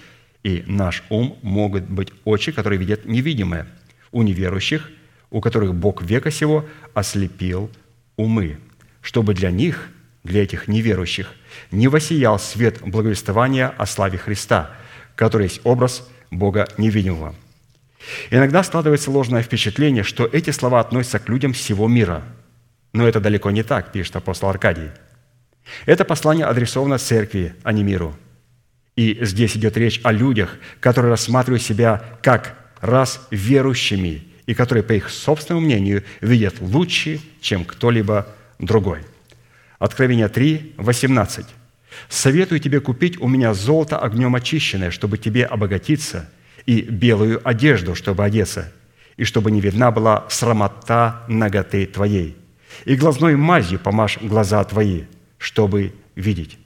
и 0.42 0.64
наш 0.66 1.04
ум 1.08 1.38
могут 1.42 1.84
быть 1.84 2.12
очи, 2.24 2.52
которые 2.52 2.78
видят 2.78 3.04
невидимое. 3.04 3.66
У 4.10 4.22
неверующих, 4.22 4.90
у 5.30 5.40
которых 5.40 5.74
Бог 5.74 6.02
века 6.02 6.30
сего 6.30 6.66
ослепил 6.94 7.70
умы, 8.16 8.58
чтобы 9.00 9.34
для 9.34 9.50
них, 9.50 9.88
для 10.24 10.42
этих 10.42 10.68
неверующих, 10.68 11.32
не 11.70 11.88
воссиял 11.88 12.38
свет 12.38 12.80
благовествования 12.82 13.68
о 13.76 13.86
славе 13.86 14.18
Христа, 14.18 14.70
который 15.16 15.44
есть 15.44 15.60
образ 15.64 16.08
Бога 16.30 16.68
невидимого. 16.78 17.34
Иногда 18.30 18.62
складывается 18.62 19.10
ложное 19.10 19.42
впечатление, 19.42 20.02
что 20.02 20.26
эти 20.26 20.50
слова 20.50 20.80
относятся 20.80 21.18
к 21.18 21.28
людям 21.28 21.52
всего 21.52 21.88
мира. 21.88 22.22
Но 22.92 23.06
это 23.06 23.20
далеко 23.20 23.50
не 23.50 23.62
так, 23.62 23.92
пишет 23.92 24.16
апостол 24.16 24.48
Аркадий. 24.48 24.90
Это 25.86 26.04
послание 26.04 26.46
адресовано 26.46 26.98
церкви, 26.98 27.54
а 27.62 27.72
не 27.72 27.82
миру. 27.82 28.16
И 28.96 29.18
здесь 29.22 29.56
идет 29.56 29.76
речь 29.76 30.00
о 30.02 30.12
людях, 30.12 30.56
которые 30.80 31.10
рассматривают 31.10 31.62
себя 31.62 32.02
как 32.22 32.56
раз 32.80 33.26
верующими 33.30 34.26
и 34.46 34.54
которые, 34.54 34.82
по 34.82 34.92
их 34.92 35.08
собственному 35.08 35.64
мнению, 35.64 36.04
видят 36.20 36.60
лучше, 36.60 37.20
чем 37.40 37.64
кто-либо 37.64 38.26
другой. 38.58 39.00
Откровение 39.82 40.28
3, 40.28 40.74
18. 40.76 41.44
«Советую 42.08 42.60
тебе 42.60 42.78
купить 42.78 43.20
у 43.20 43.26
меня 43.26 43.52
золото 43.52 43.98
огнем 43.98 44.32
очищенное, 44.36 44.92
чтобы 44.92 45.18
тебе 45.18 45.44
обогатиться, 45.44 46.30
и 46.66 46.82
белую 46.82 47.40
одежду, 47.42 47.96
чтобы 47.96 48.24
одеться, 48.24 48.72
и 49.16 49.24
чтобы 49.24 49.50
не 49.50 49.60
видна 49.60 49.90
была 49.90 50.24
срамота 50.28 51.24
ноготы 51.26 51.86
твоей. 51.86 52.36
И 52.84 52.94
глазной 52.94 53.34
мазью 53.34 53.80
помажь 53.80 54.18
глаза 54.22 54.62
твои, 54.62 55.02
чтобы 55.36 55.92
видеть». 56.14 56.58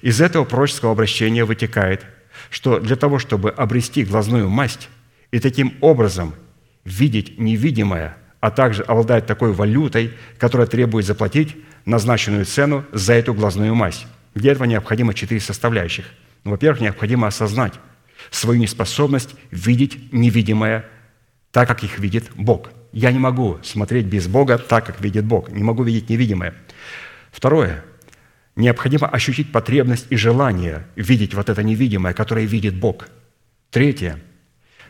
Из 0.00 0.18
этого 0.22 0.46
пророческого 0.46 0.92
обращения 0.92 1.44
вытекает, 1.44 2.06
что 2.48 2.80
для 2.80 2.96
того, 2.96 3.18
чтобы 3.18 3.50
обрести 3.50 4.06
глазную 4.06 4.48
масть 4.48 4.88
и 5.32 5.38
таким 5.38 5.74
образом 5.82 6.34
видеть 6.86 7.38
невидимое, 7.38 8.16
а 8.40 8.50
также 8.50 8.84
обладать 8.84 9.26
такой 9.26 9.52
валютой, 9.52 10.14
которая 10.38 10.66
требует 10.66 11.04
заплатить 11.04 11.54
назначенную 11.88 12.44
цену 12.44 12.84
за 12.92 13.14
эту 13.14 13.32
глазную 13.32 13.74
масть. 13.74 14.06
Для 14.34 14.52
этого 14.52 14.64
необходимо 14.64 15.14
четыре 15.14 15.40
составляющих. 15.40 16.04
Ну, 16.44 16.52
во-первых, 16.52 16.82
необходимо 16.82 17.26
осознать 17.26 17.74
свою 18.30 18.60
неспособность 18.60 19.34
видеть 19.50 20.12
невидимое 20.12 20.84
так, 21.50 21.66
как 21.66 21.82
их 21.82 21.98
видит 21.98 22.30
Бог. 22.34 22.70
Я 22.92 23.10
не 23.10 23.18
могу 23.18 23.58
смотреть 23.62 24.06
без 24.06 24.28
Бога 24.28 24.58
так, 24.58 24.84
как 24.84 25.00
видит 25.00 25.24
Бог. 25.24 25.50
Не 25.50 25.62
могу 25.62 25.82
видеть 25.82 26.10
невидимое. 26.10 26.54
Второе. 27.32 27.84
Необходимо 28.54 29.08
ощутить 29.08 29.50
потребность 29.50 30.06
и 30.10 30.16
желание 30.16 30.86
видеть 30.94 31.32
вот 31.32 31.48
это 31.48 31.62
невидимое, 31.62 32.12
которое 32.12 32.44
видит 32.44 32.78
Бог. 32.78 33.08
Третье. 33.70 34.20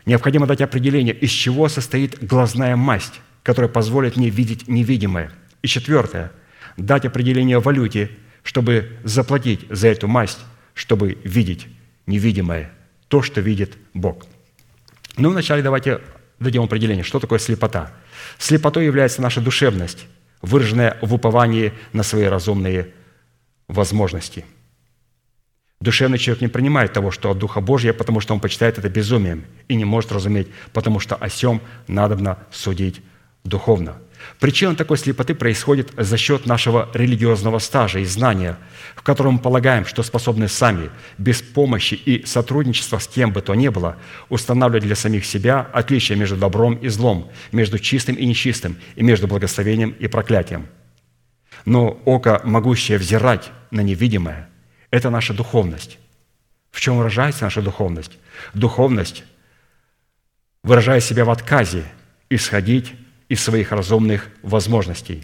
Необходимо 0.05 0.47
дать 0.47 0.61
определение, 0.61 1.13
из 1.13 1.29
чего 1.29 1.69
состоит 1.69 2.21
глазная 2.21 2.75
масть, 2.75 3.21
которая 3.43 3.69
позволит 3.69 4.17
мне 4.17 4.29
видеть 4.29 4.67
невидимое. 4.67 5.31
И 5.61 5.67
четвертое. 5.67 6.31
Дать 6.79 7.05
определение 7.05 7.59
валюте, 7.59 8.09
чтобы 8.41 8.97
заплатить 9.03 9.65
за 9.69 9.89
эту 9.89 10.07
масть, 10.07 10.39
чтобы 10.73 11.17
видеть 11.25 11.67
невидимое, 12.07 12.71
то, 13.09 13.21
что 13.21 13.41
видит 13.41 13.77
Бог. 13.93 14.25
Ну, 15.17 15.29
вначале 15.29 15.61
давайте 15.61 15.99
дадим 16.39 16.63
определение, 16.63 17.03
что 17.03 17.19
такое 17.19 17.37
слепота. 17.37 17.91
Слепотой 18.37 18.85
является 18.85 19.21
наша 19.21 19.41
душевность, 19.41 20.07
выраженная 20.41 20.97
в 21.01 21.13
уповании 21.13 21.73
на 21.91 22.03
свои 22.03 22.23
разумные 22.23 22.93
возможности. 23.67 24.45
Душевный 25.81 26.17
человек 26.17 26.41
не 26.41 26.47
принимает 26.47 26.93
того, 26.93 27.11
что 27.11 27.31
от 27.31 27.39
Духа 27.39 27.59
Божьего, 27.59 27.91
потому 27.91 28.21
что 28.21 28.33
он 28.33 28.39
почитает 28.39 28.77
это 28.77 28.87
безумием 28.87 29.43
и 29.67 29.75
не 29.75 29.83
может 29.83 30.13
разуметь, 30.13 30.47
потому 30.71 31.01
что 31.01 31.15
о 31.15 31.27
сем 31.27 31.61
надобно 31.89 32.37
судить 32.51 33.01
духовно– 33.43 33.97
Причина 34.39 34.75
такой 34.75 34.97
слепоты 34.97 35.33
происходит 35.33 35.91
за 35.97 36.17
счет 36.17 36.45
нашего 36.45 36.89
религиозного 36.93 37.59
стажа 37.59 37.99
и 37.99 38.05
знания, 38.05 38.57
в 38.95 39.01
котором 39.01 39.35
мы 39.35 39.39
полагаем, 39.39 39.85
что 39.85 40.03
способны 40.03 40.47
сами, 40.47 40.91
без 41.17 41.41
помощи 41.41 41.95
и 41.95 42.25
сотрудничества 42.25 42.99
с 42.99 43.07
кем 43.07 43.33
бы 43.33 43.41
то 43.41 43.55
ни 43.55 43.67
было, 43.69 43.97
устанавливать 44.29 44.83
для 44.83 44.95
самих 44.95 45.25
себя 45.25 45.67
отличие 45.73 46.17
между 46.17 46.37
добром 46.37 46.75
и 46.75 46.87
злом, 46.89 47.31
между 47.51 47.79
чистым 47.79 48.15
и 48.15 48.25
нечистым, 48.25 48.77
и 48.95 49.03
между 49.03 49.27
благословением 49.27 49.91
и 49.91 50.07
проклятием. 50.07 50.67
Но 51.65 51.99
око, 52.05 52.41
могущее 52.43 52.97
взирать 52.97 53.51
на 53.71 53.81
невидимое, 53.81 54.49
это 54.91 55.09
наша 55.09 55.33
духовность. 55.33 55.97
В 56.71 56.79
чем 56.79 56.97
выражается 56.97 57.43
наша 57.43 57.61
духовность? 57.61 58.17
Духовность, 58.53 59.23
выражая 60.63 60.99
себя 60.99 61.25
в 61.25 61.29
отказе, 61.29 61.83
исходить 62.29 62.93
из 63.29 63.41
своих 63.43 63.71
разумных 63.71 64.27
возможностей. 64.41 65.23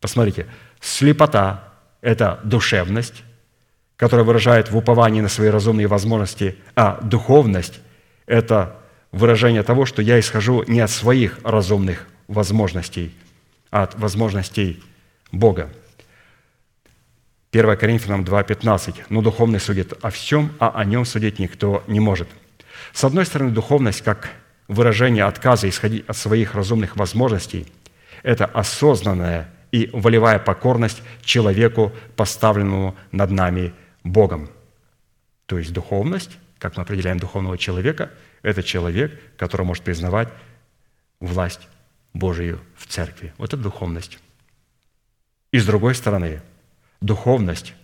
Посмотрите, 0.00 0.46
слепота– 0.80 1.72
это 2.02 2.40
душевность, 2.44 3.24
которая 3.96 4.26
выражает 4.26 4.70
в 4.70 4.76
уповании 4.76 5.20
на 5.20 5.28
свои 5.28 5.48
разумные 5.48 5.86
возможности, 5.86 6.58
а 6.76 7.00
духовность– 7.02 7.80
это 8.26 8.76
выражение 9.12 9.62
того, 9.62 9.86
что 9.86 10.02
я 10.02 10.20
исхожу 10.20 10.62
не 10.66 10.80
от 10.80 10.90
своих 10.90 11.38
разумных 11.42 12.06
возможностей, 12.26 13.14
а 13.70 13.84
от 13.84 13.98
возможностей 13.98 14.82
Бога. 15.32 15.70
1 17.50 17.76
Коринфянам 17.78 18.24
2,15. 18.24 19.04
«Но 19.08 19.22
духовный 19.22 19.58
судит 19.58 19.94
о 20.02 20.10
всем, 20.10 20.52
а 20.58 20.68
о 20.68 20.84
нем 20.84 21.04
судить 21.04 21.38
никто 21.38 21.82
не 21.86 21.98
может». 21.98 22.28
С 22.92 23.04
одной 23.04 23.24
стороны, 23.24 23.50
духовность, 23.50 24.02
как 24.02 24.30
выражение 24.68 25.24
отказа 25.24 25.68
исходить 25.68 26.08
от 26.08 26.16
своих 26.16 26.54
разумных 26.54 26.96
возможностей– 26.96 27.66
это 28.22 28.44
осознанная 28.44 29.48
и 29.72 29.90
волевая 29.92 30.38
покорность 30.38 31.02
человеку, 31.22 31.92
поставленному 32.16 32.96
над 33.12 33.30
нами 33.30 33.72
Богом. 34.04 34.50
То 35.46 35.58
есть 35.58 35.72
духовность, 35.72 36.38
как 36.58 36.76
мы 36.76 36.82
определяем 36.82 37.18
духовного 37.18 37.58
человека, 37.58 38.10
это 38.42 38.62
человек, 38.62 39.20
который 39.36 39.66
может 39.66 39.84
признавать 39.84 40.28
власть 41.20 41.68
Божию 42.14 42.60
в 42.76 42.86
церкви. 42.86 43.32
Вот 43.38 43.52
это 43.52 43.62
духовность. 43.62 44.18
И 45.52 45.58
с 45.58 45.66
другой 45.66 45.94
стороны, 45.94 46.42
духовность, 47.00 47.74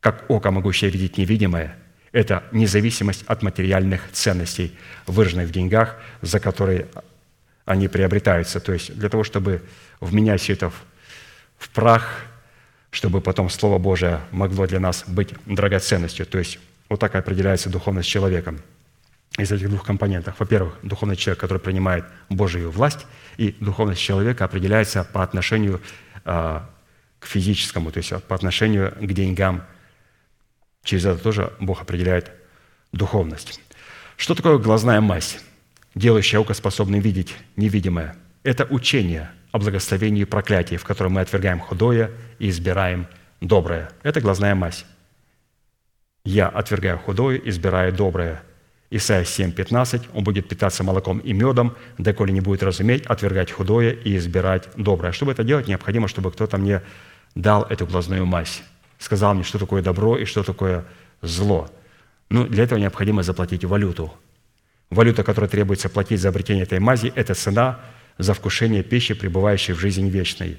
как 0.00 0.24
око, 0.28 0.50
могущее 0.50 0.90
видеть 0.90 1.18
невидимое– 1.18 1.76
это 2.12 2.42
независимость 2.52 3.24
от 3.26 3.42
материальных 3.42 4.10
ценностей, 4.12 4.76
выраженных 5.06 5.48
в 5.48 5.52
деньгах, 5.52 5.96
за 6.22 6.40
которые 6.40 6.88
они 7.64 7.88
приобретаются. 7.88 8.60
То 8.60 8.72
есть 8.72 8.96
для 8.96 9.08
того, 9.08 9.22
чтобы 9.22 9.62
вменять 10.00 10.40
все 10.40 10.54
это 10.54 10.70
в, 10.70 11.68
прах, 11.70 12.24
чтобы 12.90 13.20
потом 13.20 13.48
Слово 13.48 13.78
Божие 13.78 14.20
могло 14.32 14.66
для 14.66 14.80
нас 14.80 15.04
быть 15.06 15.34
драгоценностью. 15.46 16.26
То 16.26 16.38
есть 16.38 16.58
вот 16.88 16.98
так 16.98 17.14
определяется 17.14 17.70
духовность 17.70 18.08
человека 18.08 18.56
из 19.38 19.52
этих 19.52 19.68
двух 19.68 19.84
компонентов. 19.84 20.34
Во-первых, 20.40 20.78
духовный 20.82 21.14
человек, 21.14 21.38
который 21.38 21.58
принимает 21.58 22.04
Божию 22.28 22.72
власть, 22.72 23.06
и 23.36 23.54
духовность 23.60 24.00
человека 24.00 24.44
определяется 24.44 25.04
по 25.04 25.22
отношению 25.22 25.80
э, 26.24 26.60
к 27.20 27.26
физическому, 27.26 27.92
то 27.92 27.98
есть 27.98 28.12
по 28.24 28.34
отношению 28.34 28.92
к 29.00 29.12
деньгам– 29.12 29.64
Через 30.84 31.04
это 31.04 31.22
тоже 31.22 31.52
Бог 31.60 31.82
определяет 31.82 32.30
духовность. 32.92 33.60
Что 34.16 34.34
такое 34.34 34.58
глазная 34.58 35.00
мазь, 35.00 35.38
делающая 35.94 36.40
око 36.40 36.54
способным 36.54 37.00
видеть 37.00 37.34
невидимое? 37.56 38.16
Это 38.42 38.64
учение 38.64 39.30
о 39.52 39.58
благословении 39.58 40.22
и 40.22 40.26
проклятии, 40.26 40.76
в 40.76 40.84
котором 40.84 41.12
мы 41.12 41.20
отвергаем 41.20 41.60
худое 41.60 42.10
и 42.38 42.48
избираем 42.48 43.06
доброе. 43.40 43.90
Это 44.02 44.20
глазная 44.20 44.54
мазь. 44.54 44.84
«Я 46.24 46.48
отвергаю 46.48 46.98
худое, 46.98 47.40
избираю 47.44 47.92
доброе». 47.92 48.42
Исайя 48.90 49.24
7, 49.24 49.52
15. 49.52 50.08
«Он 50.14 50.24
будет 50.24 50.48
питаться 50.48 50.84
молоком 50.84 51.18
и 51.20 51.32
медом, 51.32 51.76
доколе 51.96 52.32
не 52.32 52.40
будет 52.40 52.62
разуметь, 52.62 53.06
отвергать 53.06 53.50
худое 53.50 53.92
и 53.92 54.16
избирать 54.16 54.68
доброе». 54.76 55.12
Чтобы 55.12 55.32
это 55.32 55.44
делать, 55.44 55.68
необходимо, 55.68 56.08
чтобы 56.08 56.30
кто-то 56.30 56.58
мне 56.58 56.82
дал 57.34 57.62
эту 57.62 57.86
глазную 57.86 58.26
мазь 58.26 58.62
сказал 59.00 59.34
мне, 59.34 59.42
что 59.42 59.58
такое 59.58 59.82
добро 59.82 60.16
и 60.16 60.24
что 60.24 60.44
такое 60.44 60.84
зло. 61.22 61.68
Ну, 62.28 62.46
для 62.46 62.62
этого 62.62 62.78
необходимо 62.78 63.24
заплатить 63.24 63.64
валюту. 63.64 64.12
Валюта, 64.90 65.24
которая 65.24 65.50
требуется 65.50 65.88
платить 65.88 66.20
за 66.20 66.28
обретение 66.28 66.62
этой 66.62 66.78
мази, 66.78 67.12
это 67.16 67.34
цена 67.34 67.80
за 68.18 68.34
вкушение 68.34 68.84
пищи, 68.84 69.14
пребывающей 69.14 69.74
в 69.74 69.80
жизни 69.80 70.08
вечной. 70.08 70.58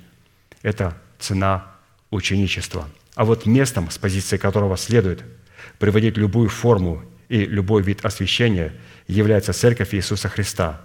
Это 0.63 0.97
цена 1.19 1.67
ученичества. 2.09 2.89
А 3.15 3.23
вот 3.23 3.45
местом, 3.45 3.89
с 3.89 3.97
позиции 3.97 4.37
которого 4.37 4.75
следует 4.75 5.23
приводить 5.79 6.17
любую 6.17 6.49
форму 6.49 7.03
и 7.29 7.45
любой 7.45 7.83
вид 7.83 8.03
освящения, 8.03 8.73
является 9.07 9.53
Церковь 9.53 9.93
Иисуса 9.93 10.27
Христа, 10.27 10.81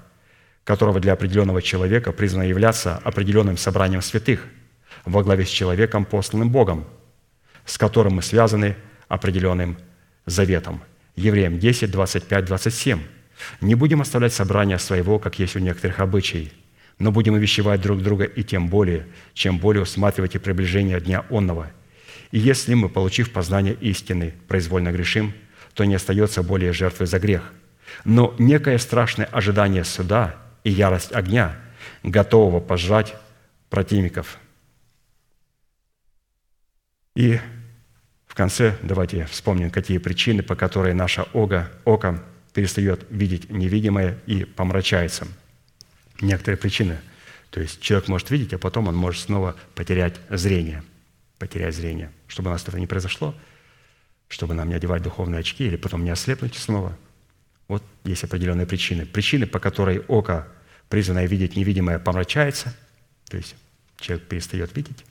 которого 0.65 1.01
для 1.01 1.13
определенного 1.13 1.63
человека 1.63 2.13
признано 2.13 2.45
являться 2.45 2.97
определенным 2.99 3.57
собранием 3.57 4.03
святых– 4.03 4.45
во 5.07 5.23
главе 5.23 5.47
с 5.47 5.49
человеком, 5.49 6.05
посланным 6.05 6.51
Богом, 6.51 6.85
с 7.67 7.77
которым 7.77 8.15
мы 8.15 8.23
связаны 8.23 8.77
определенным 9.09 9.77
заветом. 10.25 10.81
Евреям 11.17 11.59
10, 11.59 11.91
25, 11.91 12.45
27. 12.45 13.01
«Не 13.61 13.75
будем 13.75 14.01
оставлять 14.01 14.33
собрания 14.33 14.79
своего, 14.79 15.19
как 15.19 15.39
есть 15.39 15.57
у 15.57 15.59
некоторых 15.59 16.01
обычаев, 16.01 16.51
но 16.99 17.13
будем 17.13 17.35
увещевать 17.35 17.81
друг 17.83 18.03
друга 18.03 18.25
и 18.25 18.43
тем 18.43 18.69
более, 18.69 19.07
чем 19.35 19.59
более 19.59 19.83
усматривайте 19.83 20.39
приближение 20.39 21.01
дня 21.01 21.25
онного. 21.29 21.71
И 22.31 22.39
если 22.39 22.75
мы, 22.75 22.89
получив 22.89 23.33
познание 23.33 23.75
истины, 23.75 24.35
произвольно 24.49 24.93
грешим, 24.93 25.35
то 25.75 25.85
не 25.85 25.95
остается 25.95 26.43
более 26.43 26.73
жертвы 26.73 27.07
за 27.07 27.19
грех. 27.19 27.53
Но 28.05 28.35
некое 28.39 28.79
страшное 28.79 29.27
ожидание 29.27 29.85
суда 29.85 30.37
и 30.65 30.71
ярость 30.71 31.15
огня, 31.15 31.57
готового 32.03 32.61
пожрать 32.61 33.15
противников. 33.69 34.39
И 37.15 37.39
конце 38.37 38.77
давайте 38.83 39.27
вспомним, 39.27 39.71
какие 39.71 39.99
причины, 39.99 40.43
по 40.43 40.55
которой 40.55 40.95
наше 40.95 41.23
око, 41.33 41.71
око 41.85 42.23
перестает 42.53 43.07
видеть 43.11 43.51
невидимое 43.51 44.19
и 44.27 44.45
помрачается– 44.45 45.27
некоторые 46.21 46.59
причины. 46.59 46.99
То 47.51 47.61
есть 47.61 47.81
человек 47.81 48.09
может 48.09 48.31
видеть, 48.31 48.53
а 48.53 48.59
потом 48.59 48.89
он 48.89 48.97
может 48.97 49.23
снова 49.23 49.57
потерять 49.75 50.17
зрение. 50.29 50.83
Потерять 51.39 51.75
зрение. 51.75 52.13
Чтобы 52.27 52.51
у 52.51 52.53
нас 52.53 52.67
это 52.67 52.79
не 52.79 52.87
произошло, 52.87 53.35
чтобы 54.29 54.55
нам 54.55 54.69
не 54.69 54.75
одевать 54.75 55.03
духовные 55.03 55.41
очки 55.41 55.67
или 55.67 55.77
потом 55.77 56.05
не 56.05 56.11
ослепнуть 56.11 56.55
снова. 56.55 56.97
Вот 57.69 57.83
есть 58.05 58.25
определенные 58.25 58.67
причины. 58.67 59.07
Причины, 59.07 59.47
по 59.47 59.59
которой 59.59 60.01
око, 60.01 60.49
призванное 60.89 61.27
видеть 61.27 61.57
невидимое, 61.57 61.99
помрачается, 61.99 62.75
то 63.29 63.37
есть 63.37 63.57
человек 63.99 64.27
перестает 64.29 64.75
видеть, 64.77 65.05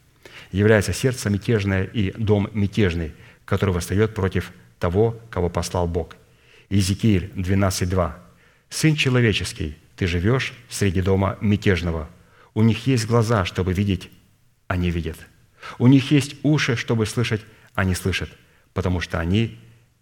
является 0.51 0.93
сердце 0.93 1.30
мятежное 1.30 1.84
и 1.84 2.11
дом 2.11 2.49
мятежный, 2.53 3.13
который 3.45 3.73
восстает 3.73 4.13
против 4.13 4.51
того, 4.80 5.19
кого 5.30 5.49
послал 5.49 5.88
Бог. 5.88 6.15
Иезекииль 6.69 7.31
12.2. 7.35 8.13
«Сын 8.69 8.95
человеческий, 8.95 9.77
ты 9.95 10.07
живешь 10.07 10.53
среди 10.69 11.01
дома 11.01 11.38
мятежного. 11.41 12.09
У 12.53 12.63
них 12.63 12.88
есть 12.88 13.05
глаза, 13.05 13.45
чтобы 13.45 13.73
видеть, 13.73 14.09
а 14.67 14.77
не 14.77 14.89
видят. 14.89 15.17
У 15.80 15.88
них 15.88 16.11
есть 16.11 16.35
уши, 16.43 16.76
чтобы 16.76 17.05
слышать, 17.05 17.41
а 17.73 17.84
не 17.84 17.95
слышат, 17.95 18.30
потому 18.73 19.01
что 19.01 19.19
они 19.19 19.57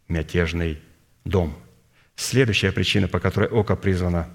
мятежный 0.07 0.79
дом. 1.25 1.57
Следующая 2.15 2.71
причина, 2.71 3.07
по 3.07 3.19
которой 3.19 3.49
око 3.49 3.75
призвано, 3.75 4.29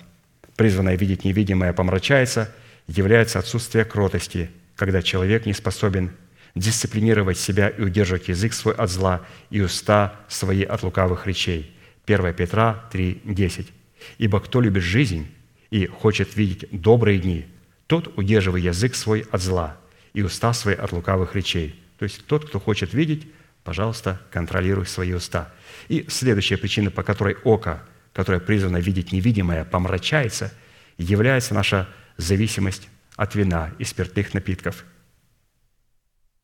призванное 0.56 0.96
видеть 0.96 1.24
невидимое, 1.24 1.72
помрачается, 1.72 2.52
является 2.86 3.38
отсутствие 3.38 3.84
кротости, 3.84 4.50
когда 4.78 5.02
человек 5.02 5.44
не 5.44 5.54
способен 5.54 6.12
дисциплинировать 6.54 7.36
себя 7.36 7.68
и 7.68 7.82
удерживать 7.82 8.28
язык 8.28 8.52
свой 8.52 8.74
от 8.74 8.88
зла 8.88 9.26
и 9.50 9.60
уста 9.60 10.14
свои 10.28 10.62
от 10.62 10.84
лукавых 10.84 11.26
речей. 11.26 11.76
1 12.06 12.32
Петра 12.32 12.84
3, 12.92 13.22
10. 13.24 13.72
«Ибо 14.18 14.40
кто 14.40 14.60
любит 14.60 14.84
жизнь 14.84 15.26
и 15.70 15.86
хочет 15.86 16.36
видеть 16.36 16.68
добрые 16.70 17.18
дни, 17.18 17.46
тот 17.88 18.16
удерживает 18.16 18.66
язык 18.66 18.94
свой 18.94 19.26
от 19.32 19.42
зла 19.42 19.76
и 20.12 20.22
уста 20.22 20.52
свои 20.52 20.76
от 20.76 20.92
лукавых 20.92 21.34
речей. 21.34 21.82
То 21.98 22.04
есть 22.04 22.24
тот, 22.26 22.48
кто 22.48 22.60
хочет 22.60 22.94
видеть, 22.94 23.26
пожалуйста, 23.64 24.20
контролируй 24.30 24.86
свои 24.86 25.12
уста. 25.12 25.52
И 25.88 26.06
следующая 26.08 26.56
причина, 26.56 26.92
по 26.92 27.02
которой 27.02 27.36
око, 27.42 27.82
которое 28.12 28.38
призвано 28.38 28.76
видеть 28.76 29.10
невидимое, 29.10 29.64
помрачается, 29.64 30.52
является 30.98 31.52
наша 31.52 31.88
зависимость 32.16 32.88
от 33.18 33.34
вина 33.34 33.74
и 33.78 33.84
спиртных 33.84 34.32
напитков. 34.32 34.86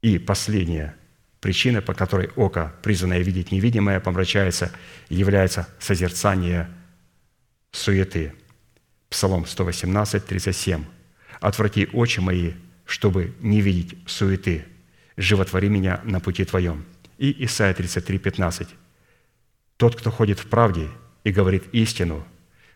И 0.03 0.19
последняя 0.19 0.95
причина, 1.41 1.81
по 1.81 1.95
которой 1.95 2.29
око, 2.37 2.75
призванное 2.83 3.21
видеть 3.21 3.51
невидимое, 3.51 3.99
помрачается, 4.01 4.71
является 5.09 5.67
созерцание 5.79 6.69
суеты– 7.73 8.35
Псалом 9.15 9.47
118, 9.47 10.27
37. 10.27 10.85
«Отврати 11.39 11.89
очи 11.93 12.19
мои, 12.19 12.55
чтобы 12.85 13.33
не 13.39 13.61
видеть 13.61 13.97
суеты. 14.07 14.65
Животвори 15.17 15.69
меня 15.69 16.01
на 16.03 16.19
пути 16.19 16.45
Твоем». 16.45 16.85
И 17.17 17.45
Исайя 17.45 17.75
33, 17.75 18.19
15. 18.19 18.69
«Тот, 19.77 19.95
кто 19.95 20.11
ходит 20.11 20.41
в 20.41 20.49
правде 20.49 20.89
и 21.23 21.31
говорит 21.31 21.63
истину, 21.71 22.27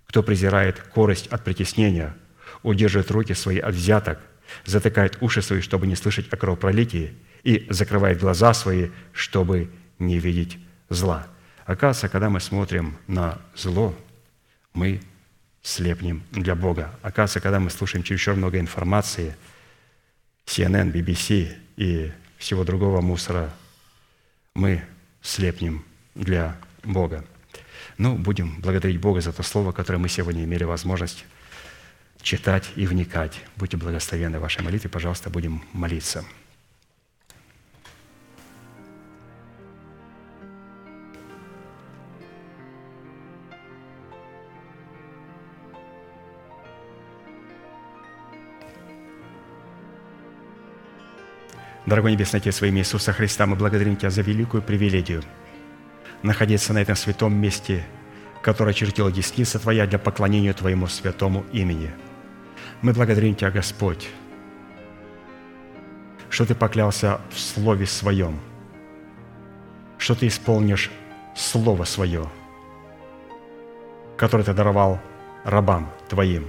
кто 0.07 0.23
презирает 0.23 0.79
корость 0.79 1.27
от 1.27 1.43
притеснения, 1.43 2.17
удерживает 2.63 3.11
руки 3.11 3.35
свои 3.35 3.59
от 3.59 3.75
взяток, 3.75 4.21
затыкает 4.65 5.19
уши 5.21 5.43
свои, 5.43 5.61
чтобы 5.61 5.87
не 5.87 5.97
слышать 5.97 6.33
о 6.33 6.37
кровопролитии, 6.37 7.15
и 7.45 7.67
закрывает 7.71 8.21
глаза 8.21 8.55
свои, 8.55 8.91
чтобы 9.13 9.71
не 9.99 10.19
видеть 10.19 10.59
зла». 10.89 11.27
Оказывается, 11.69 12.09
когда 12.09 12.31
мы 12.31 12.41
смотрим 12.41 12.97
на 13.07 13.39
зло, 13.55 13.95
мы 14.73 15.03
слепнем 15.63 16.23
для 16.31 16.55
Бога. 16.55 16.95
Оказывается, 17.03 17.41
когда 17.41 17.61
мы 17.61 17.69
слушаем 17.69 18.03
чересчур 18.03 18.37
много 18.37 18.59
информации, 18.59 19.37
CNN, 20.47 20.91
BBC 20.91 21.55
и 21.77 22.11
всего 22.39 22.65
другого 22.65 23.03
мусора, 23.03 23.53
мы 24.55 24.83
слепнем 25.21 25.85
для 26.15 26.57
Бога. 26.85 27.23
Ну, 27.99 28.15
будем 28.17 28.61
благодарить 28.63 28.99
Бога 28.99 29.21
за 29.21 29.35
то 29.35 29.43
слово, 29.43 29.73
которое 29.73 29.99
мы 29.99 30.09
сегодня 30.09 30.45
имели 30.45 30.65
возможность 30.65 31.27
читать 32.23 32.71
и 32.77 32.87
вникать. 32.87 33.41
Будьте 33.57 33.77
благословенны 33.77 34.39
в 34.39 34.43
вашей 34.43 34.63
молитве. 34.63 34.91
Пожалуйста, 34.91 35.31
будем 35.31 35.63
молиться. 35.73 36.25
Дорогой 51.89 52.13
Небесный 52.13 52.41
Отец, 52.41 52.61
во 52.61 52.67
имя 52.67 52.81
Иисуса 52.81 53.15
Христа, 53.15 53.47
мы 53.47 53.57
благодарим 53.57 53.97
Тебя 53.97 54.11
за 54.11 54.21
великую 54.21 54.63
привилегию 54.63 55.23
находиться 56.23 56.75
на 56.75 56.83
этом 56.83 56.95
святом 56.95 57.35
месте, 57.35 57.83
которое 58.43 58.75
чертила 58.75 59.11
десница 59.11 59.59
Твоя 59.59 59.87
для 59.87 59.99
поклонения 59.99 60.53
Твоему 60.53 60.87
святому 60.87 61.47
имени. 61.51 61.91
Мы 62.83 62.93
благодарим 62.93 63.35
Тебя, 63.35 63.51
Господь, 63.51 64.09
что 66.31 66.47
Ты 66.47 66.55
поклялся 66.55 67.21
в 67.31 67.39
Слове 67.39 67.87
Своем, 67.87 68.39
что 69.99 70.15
Ты 70.15 70.29
исполнишь 70.29 70.91
Слово 71.35 71.85
Свое, 71.85 72.27
которое 74.17 74.45
Ты 74.45 74.55
даровал 74.55 75.01
рабам 75.45 75.91
Твоим, 76.09 76.47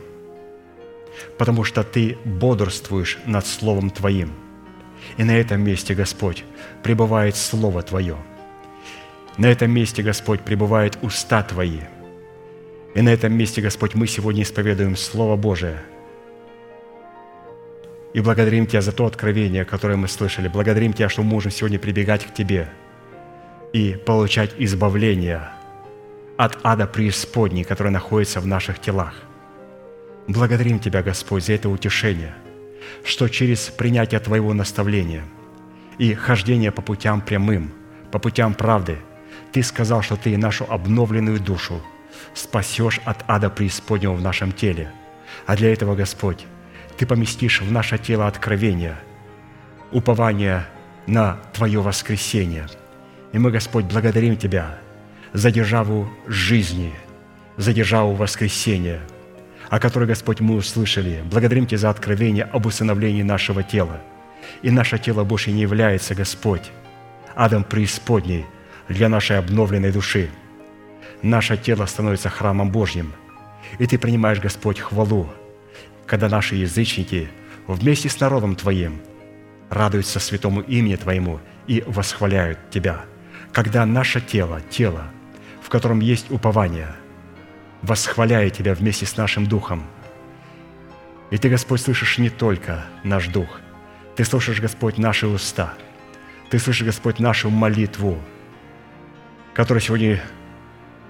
потому 1.37 1.63
что 1.63 1.83
Ты 1.83 2.17
бодрствуешь 2.25 3.17
над 3.25 3.45
Словом 3.45 3.89
Твоим– 3.89 4.33
и 5.17 5.23
на 5.23 5.31
этом 5.31 5.61
месте, 5.61 5.93
Господь, 5.93 6.43
пребывает 6.83 7.35
Слово 7.35 7.81
Твое. 7.81 8.17
На 9.37 9.47
этом 9.47 9.71
месте, 9.71 10.03
Господь, 10.03 10.41
пребывают 10.41 10.97
уста 11.01 11.43
Твои. 11.43 11.79
И 12.95 13.01
на 13.01 13.09
этом 13.09 13.33
месте, 13.33 13.61
Господь, 13.61 13.95
мы 13.95 14.07
сегодня 14.07 14.43
исповедуем 14.43 14.95
Слово 14.95 15.35
Божие. 15.35 15.79
И 18.13 18.21
благодарим 18.21 18.65
Тебя 18.65 18.81
за 18.81 18.91
то 18.91 19.05
откровение, 19.05 19.65
которое 19.65 19.97
мы 19.97 20.07
слышали. 20.07 20.47
Благодарим 20.47 20.93
Тебя, 20.93 21.09
что 21.09 21.23
мы 21.23 21.29
можем 21.29 21.51
сегодня 21.51 21.79
прибегать 21.79 22.25
к 22.25 22.33
Тебе 22.33 22.69
и 23.73 23.93
получать 24.05 24.55
избавление 24.57 25.49
от 26.37 26.57
ада 26.63 26.87
преисподней, 26.87 27.63
который 27.63 27.91
находится 27.91 28.39
в 28.39 28.47
наших 28.47 28.79
телах. 28.79 29.13
Благодарим 30.27 30.79
Тебя, 30.79 31.03
Господь, 31.03 31.45
за 31.45 31.53
это 31.53 31.69
утешение– 31.69 32.33
что 33.03 33.27
через 33.27 33.67
принятие 33.69 34.19
Твоего 34.19 34.53
наставления 34.53 35.23
и 35.97 36.13
хождение 36.13 36.71
по 36.71 36.81
путям 36.81 37.21
прямым, 37.21 37.71
по 38.11 38.19
путям 38.19 38.53
правды, 38.53 38.97
Ты 39.51 39.63
сказал, 39.63 40.01
что 40.01 40.15
Ты 40.15 40.37
нашу 40.37 40.65
обновленную 40.69 41.39
душу 41.39 41.81
спасешь 42.33 42.99
от 43.05 43.23
ада 43.27 43.49
преисподнего 43.49 44.13
в 44.13 44.21
нашем 44.21 44.51
теле. 44.51 44.91
А 45.45 45.55
для 45.55 45.73
этого, 45.73 45.95
Господь, 45.95 46.45
Ты 46.99 47.05
поместишь 47.07 47.61
в 47.61 47.71
наше 47.71 47.97
тело 47.97 48.27
откровение, 48.27 48.97
упование 49.91 50.67
на 51.07 51.39
Твое 51.53 51.81
воскресение. 51.81 52.67
И 53.31 53.39
мы, 53.39 53.49
Господь, 53.49 53.85
благодарим 53.85 54.37
Тебя 54.37 54.77
за 55.33 55.49
державу 55.49 56.07
жизни, 56.27 56.93
за 57.57 57.73
державу 57.73 58.13
воскресения– 58.13 58.99
о 59.69 59.79
которой, 59.79 60.05
Господь, 60.07 60.39
мы 60.39 60.55
услышали. 60.55 61.23
Благодарим 61.29 61.65
Тебя 61.65 61.77
за 61.77 61.89
откровение 61.89 62.43
об 62.43 62.65
усыновлении 62.65 63.21
нашего 63.21 63.63
тела. 63.63 64.01
И 64.63 64.71
наше 64.71 64.97
тело 64.97 65.23
больше 65.23 65.51
не 65.51 65.61
является, 65.61 66.15
Господь, 66.15 66.71
адом 67.35 67.63
преисподней 67.63 68.45
для 68.87 69.09
нашей 69.09 69.37
обновленной 69.37 69.91
души. 69.91 70.29
Наше 71.21 71.55
тело 71.55 71.85
становится 71.85 72.29
храмом 72.29 72.71
Божьим. 72.71 73.13
И 73.77 73.85
Ты 73.85 73.99
принимаешь, 73.99 74.39
Господь, 74.39 74.79
хвалу, 74.79 75.29
когда 76.09 76.27
наши 76.27 76.55
язычники 76.55 77.29
вместе 77.67 78.09
с 78.09 78.19
народом 78.19 78.55
Твоим 78.55 78.99
радуются 79.69 80.19
святому 80.19 80.61
имени 80.61 80.95
Твоему 80.95 81.39
и 81.67 81.83
восхваляют 81.85 82.57
Тебя. 82.71 83.01
Когда 83.53 83.85
наше 83.85 84.19
тело, 84.19 84.59
тело, 84.71 85.05
в 85.61 85.69
котором 85.69 85.99
есть 85.99 86.31
упование, 86.31 86.95
восхваляет 87.83 88.53
Тебя 88.53 88.73
вместе 88.73 89.05
с 89.05 89.17
нашим 89.17 89.45
духом. 89.45 89.83
И 91.29 91.37
Ты, 91.37 91.47
Господь, 91.47 91.81
слышишь 91.81 92.17
не 92.17 92.31
только 92.31 92.85
наш 93.03 93.27
дух, 93.27 93.61
Ты 94.15 94.25
слышишь, 94.25 94.59
Господь, 94.59 94.97
наши 94.97 95.27
уста, 95.27 95.75
Ты 96.49 96.57
слышишь, 96.57 96.87
Господь, 96.87 97.19
нашу 97.19 97.51
молитву, 97.51 98.17
которая 99.53 99.81
сегодня 99.81 100.23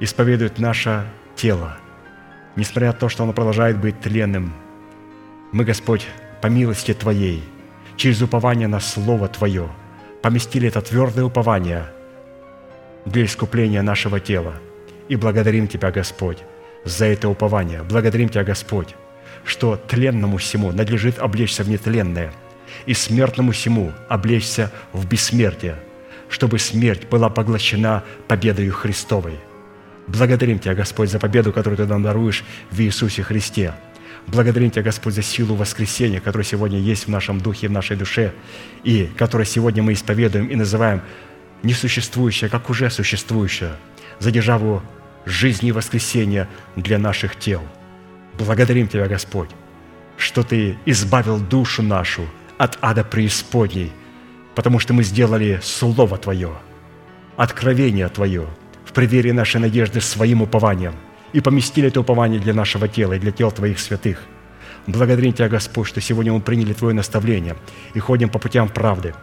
исповедует 0.01 0.59
наше 0.59 1.05
тело, 1.37 1.77
несмотря 2.57 2.87
на 2.87 2.93
то, 2.93 3.07
что 3.07 3.23
оно 3.23 3.31
продолжает 3.31 3.79
быть 3.79 4.01
тленным. 4.01 4.53
Мы, 5.51 5.63
Господь, 5.63 6.05
по 6.41 6.47
милости 6.47 6.93
Твоей, 6.93 7.43
через 7.97 8.21
упование 8.21 8.67
на 8.67 8.79
Слово 8.79 9.27
Твое, 9.27 9.67
поместили 10.21 10.67
это 10.67 10.81
твердое 10.81 11.25
упование 11.25 11.85
для 13.05 13.25
искупления 13.25 13.81
нашего 13.81 14.19
тела. 14.19 14.53
И 15.07 15.15
благодарим 15.15 15.67
Тебя, 15.67 15.89
Господь, 15.89 16.37
за 16.85 17.05
это 17.05 17.29
упование. 17.29 17.81
Благодарим 17.81 18.29
Тебя, 18.29 18.43
Господь, 18.43 18.95
что 19.43 19.75
тленному 19.75 20.37
всему 20.37 20.71
надлежит 20.71 21.17
облечься 21.17 21.63
в 21.63 21.69
нетленное, 21.69 22.31
и 22.85 22.93
смертному 22.93 23.51
всему 23.51 23.91
облечься 24.07 24.71
в 24.93 25.07
бессмертие, 25.07 25.77
чтобы 26.29 26.59
смерть 26.59 27.07
была 27.09 27.31
поглощена 27.31 28.03
победою 28.27 28.71
Христовой. 28.71 29.39
Благодарим 30.05 30.59
Тебя, 30.59 30.75
Господь, 30.75 31.09
за 31.09 31.17
победу, 31.17 31.51
которую 31.51 31.77
Ты 31.77 31.87
нам 31.87 32.03
даруешь 32.03 32.43
в 32.69 32.79
Иисусе 32.79 33.23
Христе. 33.23 33.73
Благодарим 34.31 34.69
Тебя, 34.69 34.83
Господь, 34.83 35.15
за 35.15 35.23
силу 35.23 35.55
воскресения, 35.55 36.19
которая 36.19 36.45
сегодня 36.45 36.77
есть 36.77 37.05
в 37.05 37.09
нашем 37.09 37.41
духе, 37.41 37.67
в 37.67 37.71
нашей 37.71 37.97
душе, 37.97 38.31
и 38.83 39.09
которую 39.17 39.47
сегодня 39.47 39.81
мы 39.81 39.93
исповедуем 39.93 40.45
и 40.45 40.55
называем 40.55 41.01
несуществующее, 41.63 42.47
как 42.47 42.69
уже 42.69 42.91
существующее, 42.91 43.71
за 44.19 44.29
державу 44.29 44.83
жизни 45.25 45.69
и 45.69 45.71
воскресения 45.71 46.47
для 46.75 46.99
наших 46.99 47.37
тел. 47.37 47.63
Благодарим 48.37 48.87
Тебя, 48.87 49.07
Господь, 49.07 49.49
что 50.15 50.43
Ты 50.43 50.77
избавил 50.85 51.39
душу 51.39 51.81
нашу 51.81 52.27
от 52.59 52.77
ада 52.81 53.03
преисподней, 53.03 53.91
потому 54.53 54.77
что 54.77 54.93
мы 54.93 55.03
сделали 55.03 55.59
Слово 55.63 56.19
Твое, 56.19 56.53
откровение 57.35 58.07
Твое 58.09 58.45
в 58.85 58.93
преддверии 58.93 59.31
нашей 59.31 59.59
надежды 59.59 60.01
своим 60.01 60.43
упованием 60.43 60.93
и 61.33 61.41
поместили 61.41 61.87
это 61.87 62.01
упование 62.01 62.39
для 62.39 62.53
нашего 62.53 62.87
тела 62.87 63.13
и 63.13 63.19
для 63.19 63.31
тел 63.31 63.51
Твоих 63.51 63.79
святых. 63.79 64.21
Благодарим 64.87 65.33
Тебя, 65.33 65.49
Господь, 65.49 65.87
что 65.87 66.01
сегодня 66.01 66.33
мы 66.33 66.41
приняли 66.41 66.73
Твое 66.73 66.93
наставление 66.93 67.55
и 67.93 67.99
ходим 67.99 68.29
по 68.29 68.39
путям 68.39 68.69
правды. 68.69 69.13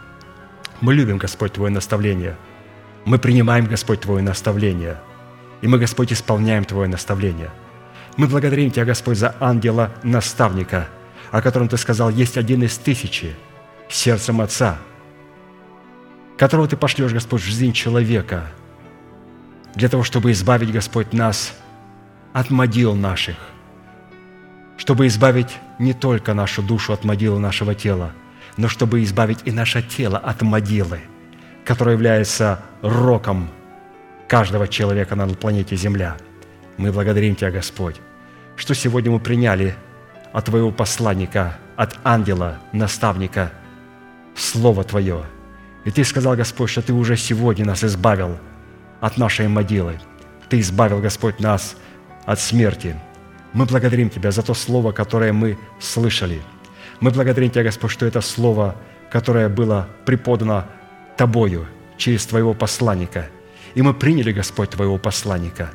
Мы 0.80 0.94
любим, 0.94 1.18
Господь, 1.18 1.54
Твое 1.54 1.72
наставление. 1.72 2.36
Мы 3.04 3.18
принимаем, 3.18 3.66
Господь, 3.66 4.00
Твое 4.00 4.22
наставление– 4.22 4.98
и 5.62 5.68
мы, 5.68 5.78
Господь, 5.78 6.12
исполняем 6.12 6.64
Твое 6.64 6.88
наставление. 6.88 7.50
Мы 8.16 8.26
благодарим 8.26 8.70
Тебя, 8.70 8.84
Господь, 8.84 9.18
за 9.18 9.34
ангела-наставника, 9.40 10.88
о 11.30 11.42
котором 11.42 11.68
Ты 11.68 11.76
сказал, 11.76 12.10
есть 12.10 12.36
один 12.36 12.62
из 12.62 12.76
тысячи, 12.78 13.34
сердцем 13.88 14.40
Отца, 14.40 14.78
которого 16.36 16.68
Ты 16.68 16.76
пошлешь, 16.76 17.12
Господь, 17.12 17.42
в 17.42 17.44
жизнь 17.44 17.72
человека, 17.72 18.46
для 19.74 19.88
того, 19.88 20.02
чтобы 20.02 20.32
избавить, 20.32 20.72
Господь, 20.72 21.12
нас 21.12 21.54
от 22.36 22.50
могил 22.50 22.94
наших, 22.94 23.36
чтобы 24.76 25.06
избавить 25.06 25.56
не 25.78 25.94
только 25.94 26.34
нашу 26.34 26.62
душу 26.62 26.92
от 26.92 27.02
могилы 27.02 27.40
нашего 27.40 27.74
тела, 27.74 28.12
но 28.58 28.68
чтобы 28.68 29.02
избавить 29.02 29.38
и 29.46 29.52
наше 29.52 29.80
тело 29.80 30.18
от 30.18 30.42
могилы, 30.42 31.00
которая 31.64 31.94
является 31.94 32.60
роком 32.82 33.48
каждого 34.28 34.68
человека 34.68 35.16
на 35.16 35.26
планете 35.28 35.76
Земля. 35.76 36.18
Мы 36.76 36.92
благодарим 36.92 37.36
Тебя, 37.36 37.50
Господь, 37.50 37.96
что 38.54 38.74
сегодня 38.74 39.10
мы 39.10 39.18
приняли 39.18 39.74
от 40.34 40.44
Твоего 40.44 40.70
посланника, 40.70 41.56
от 41.74 41.96
ангела, 42.04 42.58
наставника, 42.70 43.50
Слово 44.34 44.84
Твое. 44.84 45.22
И 45.86 45.90
Ты 45.90 46.04
сказал, 46.04 46.36
Господь, 46.36 46.68
что 46.68 46.82
Ты 46.82 46.92
уже 46.92 47.16
сегодня 47.16 47.64
нас 47.64 47.82
избавил 47.82 48.36
от 49.00 49.16
нашей 49.16 49.48
могилы. 49.48 49.98
Ты 50.50 50.60
избавил, 50.60 51.00
Господь, 51.00 51.40
нас 51.40 51.76
от 52.26 52.38
смерти. 52.40 52.96
Мы 53.54 53.64
благодарим 53.64 54.10
Тебя 54.10 54.30
за 54.30 54.42
то 54.42 54.52
Слово, 54.52 54.92
которое 54.92 55.32
мы 55.32 55.56
слышали. 55.80 56.42
Мы 57.00 57.10
благодарим 57.10 57.50
Тебя, 57.50 57.64
Господь, 57.64 57.90
что 57.90 58.04
это 58.04 58.20
Слово, 58.20 58.76
которое 59.10 59.48
было 59.48 59.88
преподано 60.04 60.66
Тобою 61.16 61.66
через 61.96 62.26
Твоего 62.26 62.52
посланника– 62.52 63.28
и 63.76 63.82
мы 63.82 63.92
приняли, 63.92 64.32
Господь, 64.32 64.70
Твоего 64.70 64.96
посланника. 64.96 65.70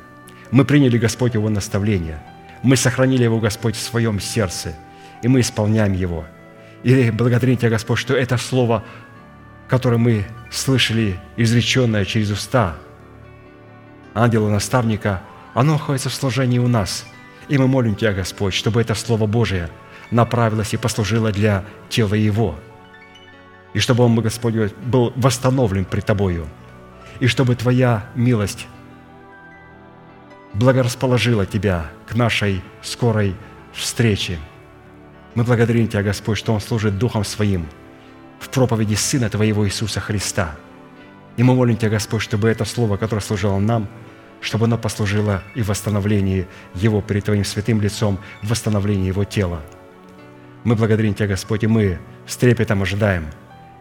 Мы 0.50 0.64
приняли, 0.64 0.98
Господь, 0.98 1.34
Его 1.34 1.48
наставление. 1.48 2.20
Мы 2.64 2.76
сохранили 2.76 3.22
Его, 3.22 3.38
Господь, 3.38 3.76
в 3.76 3.80
своем 3.80 4.18
сердце. 4.18 4.74
И 5.22 5.28
мы 5.28 5.38
исполняем 5.38 5.92
Его. 5.92 6.24
И 6.82 7.12
благодарим 7.12 7.56
Тебя, 7.56 7.70
Господь, 7.70 8.00
что 8.00 8.16
это 8.16 8.36
Слово, 8.38 8.82
которое 9.68 9.98
мы 9.98 10.24
слышали, 10.50 11.16
изреченное 11.36 12.04
через 12.04 12.32
уста 12.32 12.74
ангела-наставника, 14.14 15.22
оно 15.54 15.72
находится 15.72 16.08
в 16.08 16.14
служении 16.14 16.58
у 16.58 16.68
нас. 16.68 17.04
И 17.48 17.58
мы 17.58 17.66
молим 17.66 17.94
Тебя, 17.94 18.12
Господь, 18.12 18.54
чтобы 18.54 18.80
это 18.80 18.94
Слово 18.94 19.26
Божие 19.26 19.68
направилось 20.10 20.74
и 20.74 20.76
послужило 20.76 21.32
для 21.32 21.64
тела 21.88 22.14
Его. 22.14 22.54
И 23.74 23.78
чтобы 23.78 24.04
Он, 24.04 24.14
Господь, 24.14 24.54
был 24.84 25.12
восстановлен 25.16 25.84
пред 25.84 26.06
Тобою– 26.06 26.48
и 27.22 27.28
чтобы 27.28 27.54
Твоя 27.54 28.06
милость 28.16 28.66
благорасположила 30.54 31.46
Тебя 31.46 31.86
к 32.08 32.16
нашей 32.16 32.60
скорой 32.82 33.36
встрече. 33.72 34.40
Мы 35.36 35.44
благодарим 35.44 35.86
Тебя, 35.86 36.02
Господь, 36.02 36.38
что 36.38 36.52
Он 36.52 36.60
служит 36.60 36.98
Духом 36.98 37.24
Своим 37.24 37.68
в 38.40 38.48
проповеди 38.48 38.94
Сына 38.94 39.30
Твоего 39.30 39.64
Иисуса 39.66 40.00
Христа. 40.00 40.56
И 41.36 41.44
мы 41.44 41.54
молим 41.54 41.76
Тебя, 41.76 41.90
Господь, 41.90 42.22
чтобы 42.22 42.48
это 42.48 42.64
Слово, 42.64 42.96
которое 42.96 43.20
служило 43.20 43.60
нам, 43.60 43.86
чтобы 44.42 44.66
оно 44.66 44.76
послужило 44.76 45.42
и 45.54 45.62
в 45.62 45.68
восстановлении 45.68 46.46
Его 46.74 47.00
перед 47.00 47.24
Твоим 47.24 47.44
святым 47.44 47.80
лицом, 47.80 48.18
в 48.42 48.50
восстановлении 48.50 49.06
Его 49.06 49.24
тела. 49.24 49.62
Мы 50.64 50.76
благодарим 50.76 51.14
Тебя, 51.14 51.28
Господь, 51.28 51.64
и 51.64 51.66
мы 51.66 51.98
с 52.26 52.36
трепетом 52.36 52.82
ожидаем 52.82 53.28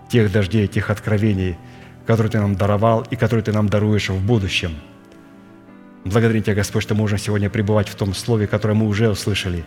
тех 0.09 0.31
дождей, 0.31 0.67
тех 0.67 0.89
откровений– 0.89 1.57
который 2.05 2.27
Ты 2.29 2.39
нам 2.39 2.55
даровал 2.55 3.05
и 3.09 3.15
который 3.15 3.41
Ты 3.41 3.51
нам 3.51 3.69
даруешь 3.69 4.09
в 4.09 4.25
будущем. 4.25 4.75
Благодарим 6.03 6.43
Тебя, 6.43 6.55
Господь, 6.55 6.83
что 6.83 6.95
мы 6.95 7.01
можем 7.01 7.17
сегодня 7.17 7.49
пребывать 7.49 7.87
в 7.87 7.95
том 7.95 8.13
Слове, 8.13 8.47
которое 8.47 8.73
мы 8.73 8.87
уже 8.87 9.09
услышали. 9.09 9.63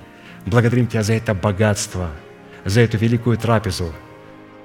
Благодарим 0.46 0.86
Тебя 0.86 1.02
за 1.02 1.14
это 1.14 1.34
богатство, 1.34 2.10
за 2.64 2.80
эту 2.80 2.98
великую 2.98 3.38
трапезу, 3.38 3.92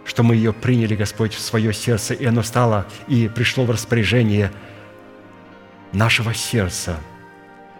что 0.06 0.24
мы 0.24 0.36
ее 0.36 0.52
приняли, 0.52 0.96
Господь, 0.96 1.34
в 1.34 1.40
свое 1.40 1.74
сердце, 1.74 2.14
и 2.14 2.26
оно 2.26 2.42
стало 2.42 2.88
и 3.08 3.30
пришло 3.34 3.66
в 3.66 3.72
распоряжение 3.72 4.52
нашего 5.94 6.34
сердца. 6.34 6.98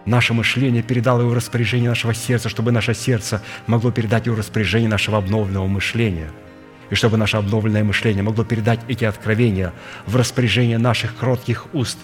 Наше 0.06 0.34
мышление 0.34 0.82
передало 0.82 1.22
его 1.22 1.34
распоряжение 1.34 1.90
нашего 1.90 2.14
сердца, 2.14 2.48
чтобы 2.48 2.72
наше 2.72 2.94
сердце 2.94 3.42
могло 3.66 3.90
передать 3.90 4.26
его 4.26 4.36
распоряжение 4.36 4.88
нашего 4.88 5.18
обновленного 5.18 5.66
мышления– 5.66 6.30
и 6.90 6.94
чтобы 6.96 7.16
наше 7.16 7.36
обновленное 7.36 7.84
мышление 7.84 8.22
могло 8.22 8.44
передать 8.44 8.80
эти 8.88 9.04
откровения 9.04 9.72
в 10.06 10.16
распоряжение 10.16 10.76
наших 10.76 11.16
кротких 11.16 11.72
уст. 11.72 11.98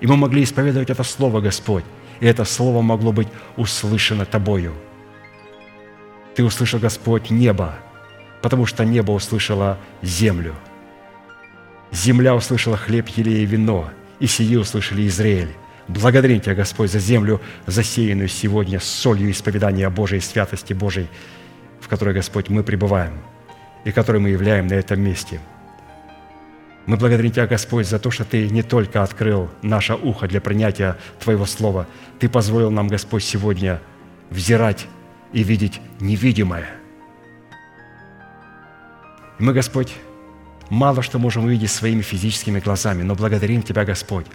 И 0.00 0.06
мы 0.06 0.16
могли 0.16 0.44
исповедовать 0.44 0.90
это 0.90 1.02
Слово, 1.02 1.40
Господь, 1.40 1.84
и 2.20 2.26
это 2.26 2.44
Слово 2.44 2.82
могло 2.82 3.12
быть 3.12 3.28
услышано 3.56 4.24
Тобою. 4.24 4.74
Ты 6.34 6.44
услышал, 6.44 6.78
Господь, 6.78 7.30
небо, 7.30 7.74
потому 8.40 8.64
что 8.64 8.84
небо 8.84 9.10
услышало 9.10 9.78
землю. 10.00 10.54
Земля 11.90 12.34
услышала 12.34 12.76
хлеб, 12.76 13.08
елей 13.08 13.42
и 13.42 13.46
вино, 13.46 13.90
и 14.22 14.26
сии 14.26 14.56
услышали 14.56 15.06
Израиль. 15.08 15.52
Благодарим 15.88 16.40
Тебя, 16.40 16.54
Господь, 16.54 16.90
за 16.90 17.00
землю, 17.00 17.40
засеянную 17.66 18.28
сегодня 18.28 18.80
солью 18.80 19.30
исповедания 19.30 19.90
Божией 19.90 20.20
святости 20.20 20.72
Божией, 20.72 21.08
в 21.80 21.88
которой, 21.88 22.14
Господь, 22.14 22.48
мы 22.48 22.62
пребываем– 22.62 23.12
и 23.84 23.92
который 23.92 24.20
мы 24.20 24.30
являем 24.30 24.66
на 24.66 24.74
этом 24.74 25.00
месте. 25.00 25.40
Мы 26.86 26.96
благодарим 26.96 27.30
Тебя, 27.30 27.46
Господь, 27.46 27.86
за 27.86 27.98
то, 27.98 28.10
что 28.10 28.24
Ты 28.24 28.48
не 28.48 28.62
только 28.62 29.02
открыл 29.02 29.48
наше 29.62 29.94
ухо 29.94 30.26
для 30.26 30.40
принятия 30.40 30.96
Твоего 31.20 31.46
Слова, 31.46 31.86
Ты 32.18 32.28
позволил 32.28 32.70
нам, 32.70 32.88
Господь, 32.88 33.22
сегодня 33.22 33.80
взирать 34.30 34.86
и 35.32 35.42
видеть 35.42 35.80
невидимое. 36.00 36.68
И 39.38 39.42
мы, 39.42 39.52
Господь, 39.52 39.94
мало 40.68 41.02
что 41.02 41.18
можем 41.18 41.44
увидеть 41.44 41.70
своими 41.70 42.02
физическими 42.02 42.60
глазами, 42.60 43.02
но 43.02 43.14
благодарим 43.14 43.62
Тебя, 43.62 43.84
Господь, 43.84 44.26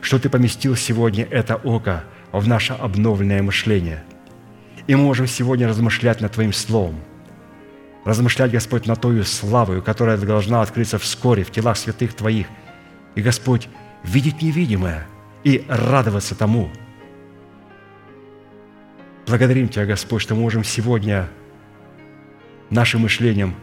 что 0.00 0.18
Ты 0.18 0.28
поместил 0.28 0.76
сегодня 0.76 1.26
это 1.30 1.56
око 1.56 2.04
в 2.32 2.46
наше 2.48 2.72
обновленное 2.72 3.42
мышление. 3.42 4.02
И 4.86 4.94
мы 4.94 5.02
можем 5.02 5.26
сегодня 5.26 5.68
размышлять 5.68 6.20
над 6.20 6.32
Твоим 6.32 6.52
Словом– 6.52 6.96
размышлять, 8.04 8.52
Господь, 8.52 8.86
на 8.86 8.96
тою 8.96 9.24
славою, 9.24 9.82
которая 9.82 10.16
должна 10.18 10.62
открыться 10.62 10.98
вскоре 10.98 11.42
в 11.42 11.50
телах 11.50 11.76
святых 11.76 12.14
Твоих. 12.14 12.46
И, 13.14 13.22
Господь, 13.22 13.68
видеть 14.02 14.42
невидимое 14.42 15.06
и 15.42 15.64
радоваться 15.68 16.34
тому. 16.34 16.70
Благодарим 19.26 19.68
Тебя, 19.68 19.86
Господь, 19.86 20.22
что 20.22 20.34
мы 20.34 20.42
можем 20.42 20.64
сегодня 20.64 21.28
нашим 22.70 23.02
мышлением 23.02 23.54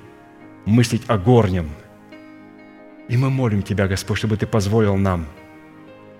мыслить 0.65 1.03
о 1.07 1.17
горнем. 1.17 1.69
И 3.11 3.17
мы 3.17 3.29
молим 3.29 3.61
Тебя, 3.61 3.89
Господь, 3.89 4.19
чтобы 4.19 4.37
Ты 4.37 4.47
позволил 4.47 4.95
нам 4.95 5.27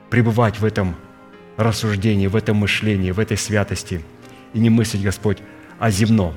пребывать 0.10 0.60
в 0.60 0.66
этом 0.66 0.98
рассуждении, 1.56 2.28
в 2.28 2.36
этом 2.36 2.58
мышлении, 2.58 3.12
в 3.12 3.20
этой 3.20 3.38
святости 3.38 4.02
и 4.54 4.60
не 4.60 4.70
мыслить, 4.70 5.02
Господь, 5.02 5.38
о 5.80 5.90
земном. 5.90 6.34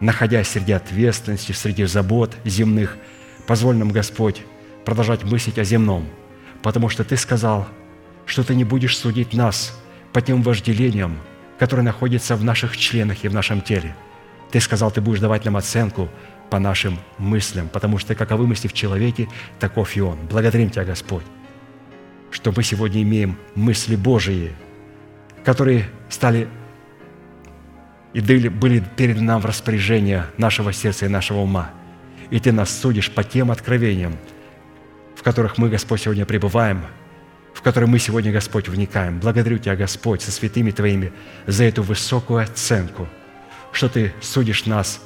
Находясь 0.00 0.48
среди 0.48 0.72
ответственности, 0.72 1.52
среди 1.52 1.84
забот 1.84 2.36
земных, 2.44 2.96
позволь 3.46 3.76
нам, 3.76 3.90
Господь, 3.90 4.42
продолжать 4.84 5.22
мыслить 5.22 5.58
о 5.60 5.64
земном, 5.64 6.08
потому 6.60 6.88
что 6.88 7.04
Ты 7.04 7.16
сказал, 7.16 7.68
что 8.26 8.42
Ты 8.42 8.56
не 8.56 8.64
будешь 8.64 8.98
судить 8.98 9.34
нас 9.34 9.80
по 10.12 10.20
тем 10.20 10.42
вожделениям, 10.42 11.16
которые 11.60 11.84
находятся 11.84 12.34
в 12.34 12.42
наших 12.42 12.76
членах 12.76 13.22
и 13.22 13.28
в 13.28 13.34
нашем 13.34 13.60
теле. 13.60 13.94
Ты 14.50 14.58
сказал, 14.58 14.90
Ты 14.90 15.00
будешь 15.00 15.20
давать 15.20 15.44
нам 15.44 15.56
оценку 15.56 16.08
по 16.50 16.58
нашим 16.58 16.98
мыслям, 17.18 17.68
потому 17.68 17.98
что 17.98 18.14
каковы 18.14 18.46
мысли 18.46 18.68
в 18.68 18.72
человеке, 18.72 19.28
таков 19.58 19.96
и 19.96 20.00
он. 20.00 20.18
Благодарим 20.30 20.70
Тебя, 20.70 20.84
Господь, 20.84 21.24
что 22.30 22.52
мы 22.54 22.62
сегодня 22.62 23.02
имеем 23.02 23.36
мысли 23.54 23.96
Божии, 23.96 24.52
которые 25.44 25.88
стали 26.08 26.48
и 28.14 28.20
были 28.20 28.82
перед 28.96 29.20
нам 29.20 29.40
в 29.40 29.46
распоряжение 29.46 30.26
нашего 30.38 30.72
сердца 30.72 31.06
и 31.06 31.08
нашего 31.08 31.38
ума. 31.38 31.70
И 32.30 32.40
Ты 32.40 32.52
нас 32.52 32.76
судишь 32.80 33.10
по 33.10 33.22
тем 33.22 33.50
откровениям, 33.50 34.16
в 35.14 35.22
которых 35.22 35.58
мы, 35.58 35.68
Господь, 35.68 36.02
сегодня 36.02 36.26
пребываем, 36.26 36.84
в 37.54 37.62
которые 37.62 37.88
мы 37.88 37.98
сегодня, 37.98 38.32
Господь, 38.32 38.68
вникаем. 38.68 39.20
Благодарю 39.20 39.58
Тебя, 39.58 39.76
Господь, 39.76 40.22
со 40.22 40.30
святыми 40.30 40.70
Твоими 40.70 41.12
за 41.46 41.64
эту 41.64 41.82
высокую 41.82 42.42
оценку, 42.42 43.08
что 43.72 43.88
Ты 43.88 44.12
судишь 44.20 44.66
нас 44.66 45.00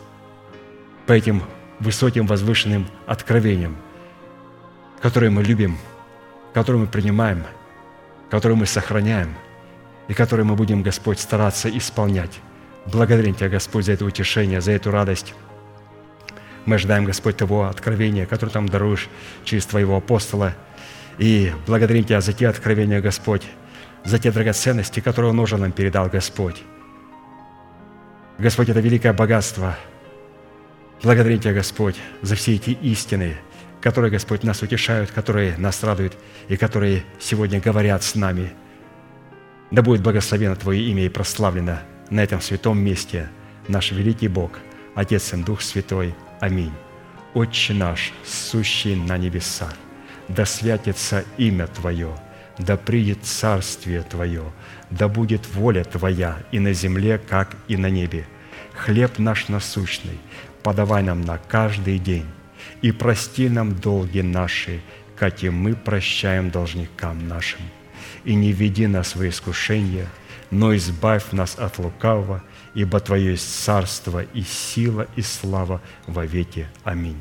по 1.12 1.14
этим 1.14 1.42
высоким 1.78 2.26
возвышенным 2.26 2.86
откровениям, 3.06 3.76
которые 5.02 5.28
мы 5.28 5.42
любим, 5.42 5.76
которые 6.54 6.80
мы 6.80 6.86
принимаем, 6.86 7.44
которые 8.30 8.56
мы 8.56 8.64
сохраняем 8.64 9.34
и 10.08 10.14
которые 10.14 10.46
мы 10.46 10.54
будем, 10.54 10.82
Господь, 10.82 11.20
стараться 11.20 11.68
исполнять. 11.68 12.40
Благодарим 12.86 13.34
Тебя, 13.34 13.50
Господь, 13.50 13.84
за 13.84 13.92
это 13.92 14.06
утешение, 14.06 14.62
за 14.62 14.72
эту 14.72 14.90
радость. 14.90 15.34
Мы 16.64 16.76
ожидаем, 16.76 17.04
Господь, 17.04 17.36
Того 17.36 17.64
откровения, 17.64 18.24
которое 18.24 18.52
Там 18.52 18.66
даруешь 18.66 19.10
через 19.44 19.66
Твоего 19.66 19.98
апостола. 19.98 20.54
И 21.18 21.52
благодарим 21.66 22.04
Тебя 22.04 22.22
за 22.22 22.32
те 22.32 22.48
откровения, 22.48 23.02
Господь, 23.02 23.46
за 24.02 24.18
те 24.18 24.32
драгоценности, 24.32 25.00
которые 25.00 25.32
Он 25.32 25.40
уже 25.40 25.58
нам 25.58 25.72
передал, 25.72 26.08
Господь. 26.08 26.62
Господь, 28.38 28.70
это 28.70 28.80
великое 28.80 29.12
богатство. 29.12 29.76
Благодарим 31.02 31.40
Тебя, 31.40 31.54
Господь, 31.54 31.96
за 32.22 32.34
все 32.34 32.54
эти 32.54 32.70
истины, 32.70 33.36
которые, 33.80 34.10
Господь, 34.10 34.44
нас 34.44 34.62
утешают, 34.62 35.10
которые 35.10 35.56
нас 35.56 35.82
радуют 35.82 36.16
и 36.48 36.56
которые 36.56 37.04
сегодня 37.18 37.60
говорят 37.60 38.02
с 38.02 38.14
нами. 38.14 38.52
Да 39.70 39.82
будет 39.82 40.02
благословено 40.02 40.54
Твое 40.56 40.82
имя 40.82 41.04
и 41.04 41.08
прославлено– 41.08 41.80
на 42.12 42.20
этом 42.20 42.42
святом 42.42 42.78
месте 42.78 43.30
наш 43.68 43.90
великий 43.90 44.28
Бог, 44.28 44.58
Отец 44.94 45.32
и 45.32 45.36
Дух 45.38 45.62
Святой. 45.62 46.14
Аминь. 46.40 46.72
Отче 47.32 47.72
наш, 47.72 48.12
сущий 48.22 48.94
на 48.94 49.16
небесах, 49.16 49.72
да 50.28 50.44
святится 50.44 51.24
имя 51.38 51.66
Твое, 51.68 52.10
да 52.58 52.76
придет 52.76 53.24
царствие 53.24 54.02
Твое, 54.02 54.52
да 54.90 55.08
будет 55.08 55.46
воля 55.54 55.84
Твоя 55.84 56.36
и 56.52 56.58
на 56.58 56.74
земле, 56.74 57.18
как 57.18 57.56
и 57.66 57.78
на 57.78 57.88
небе. 57.88 58.26
Хлеб 58.74 59.18
наш 59.18 59.48
насущный 59.48 60.18
подавай 60.62 61.02
нам 61.02 61.20
на 61.20 61.38
каждый 61.38 61.98
день, 61.98 62.26
и 62.82 62.92
прости 62.92 63.48
нам 63.48 63.74
долги 63.74 64.22
наши, 64.22 64.80
как 65.16 65.42
и 65.42 65.50
мы 65.50 65.74
прощаем 65.74 66.50
должникам 66.50 67.28
нашим. 67.28 67.60
И 68.24 68.34
не 68.34 68.52
веди 68.52 68.86
нас 68.86 69.16
в 69.16 69.28
искушение– 69.28 70.06
но 70.52 70.76
избавь 70.76 71.32
нас 71.32 71.58
от 71.58 71.78
лукавого, 71.78 72.42
ибо 72.74 73.00
Твое 73.00 73.30
есть 73.30 73.64
царство 73.64 74.22
и 74.22 74.42
сила 74.42 75.08
и 75.16 75.22
слава 75.22 75.80
во 76.06 76.26
веки. 76.26 76.68
Аминь. 76.84 77.20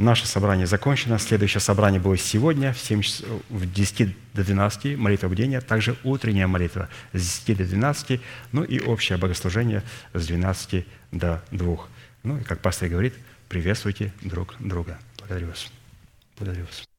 Наше 0.00 0.26
собрание 0.26 0.66
закончено. 0.66 1.18
Следующее 1.18 1.60
собрание 1.60 2.00
будет 2.00 2.22
сегодня 2.22 2.72
в, 2.72 2.78
7 2.78 3.02
часов, 3.02 3.28
в 3.50 3.70
10 3.70 4.16
до 4.32 4.42
12, 4.42 4.96
молитва 4.96 5.28
бдения, 5.28 5.60
также 5.60 5.94
утренняя 6.04 6.46
молитва 6.46 6.88
с 7.12 7.44
10 7.46 7.58
до 7.58 7.64
12, 7.66 8.18
ну 8.52 8.64
и 8.64 8.80
общее 8.80 9.18
богослужение 9.18 9.82
с 10.14 10.26
12 10.26 10.86
до 11.12 11.42
2. 11.50 11.78
Ну 12.22 12.38
и, 12.38 12.42
как 12.44 12.60
пастор 12.60 12.88
говорит, 12.88 13.12
приветствуйте 13.50 14.10
друг 14.22 14.54
друга. 14.58 14.98
Благодарю 15.18 15.48
вас. 15.48 15.70
Благодарю 16.38 16.64
вас. 16.64 16.89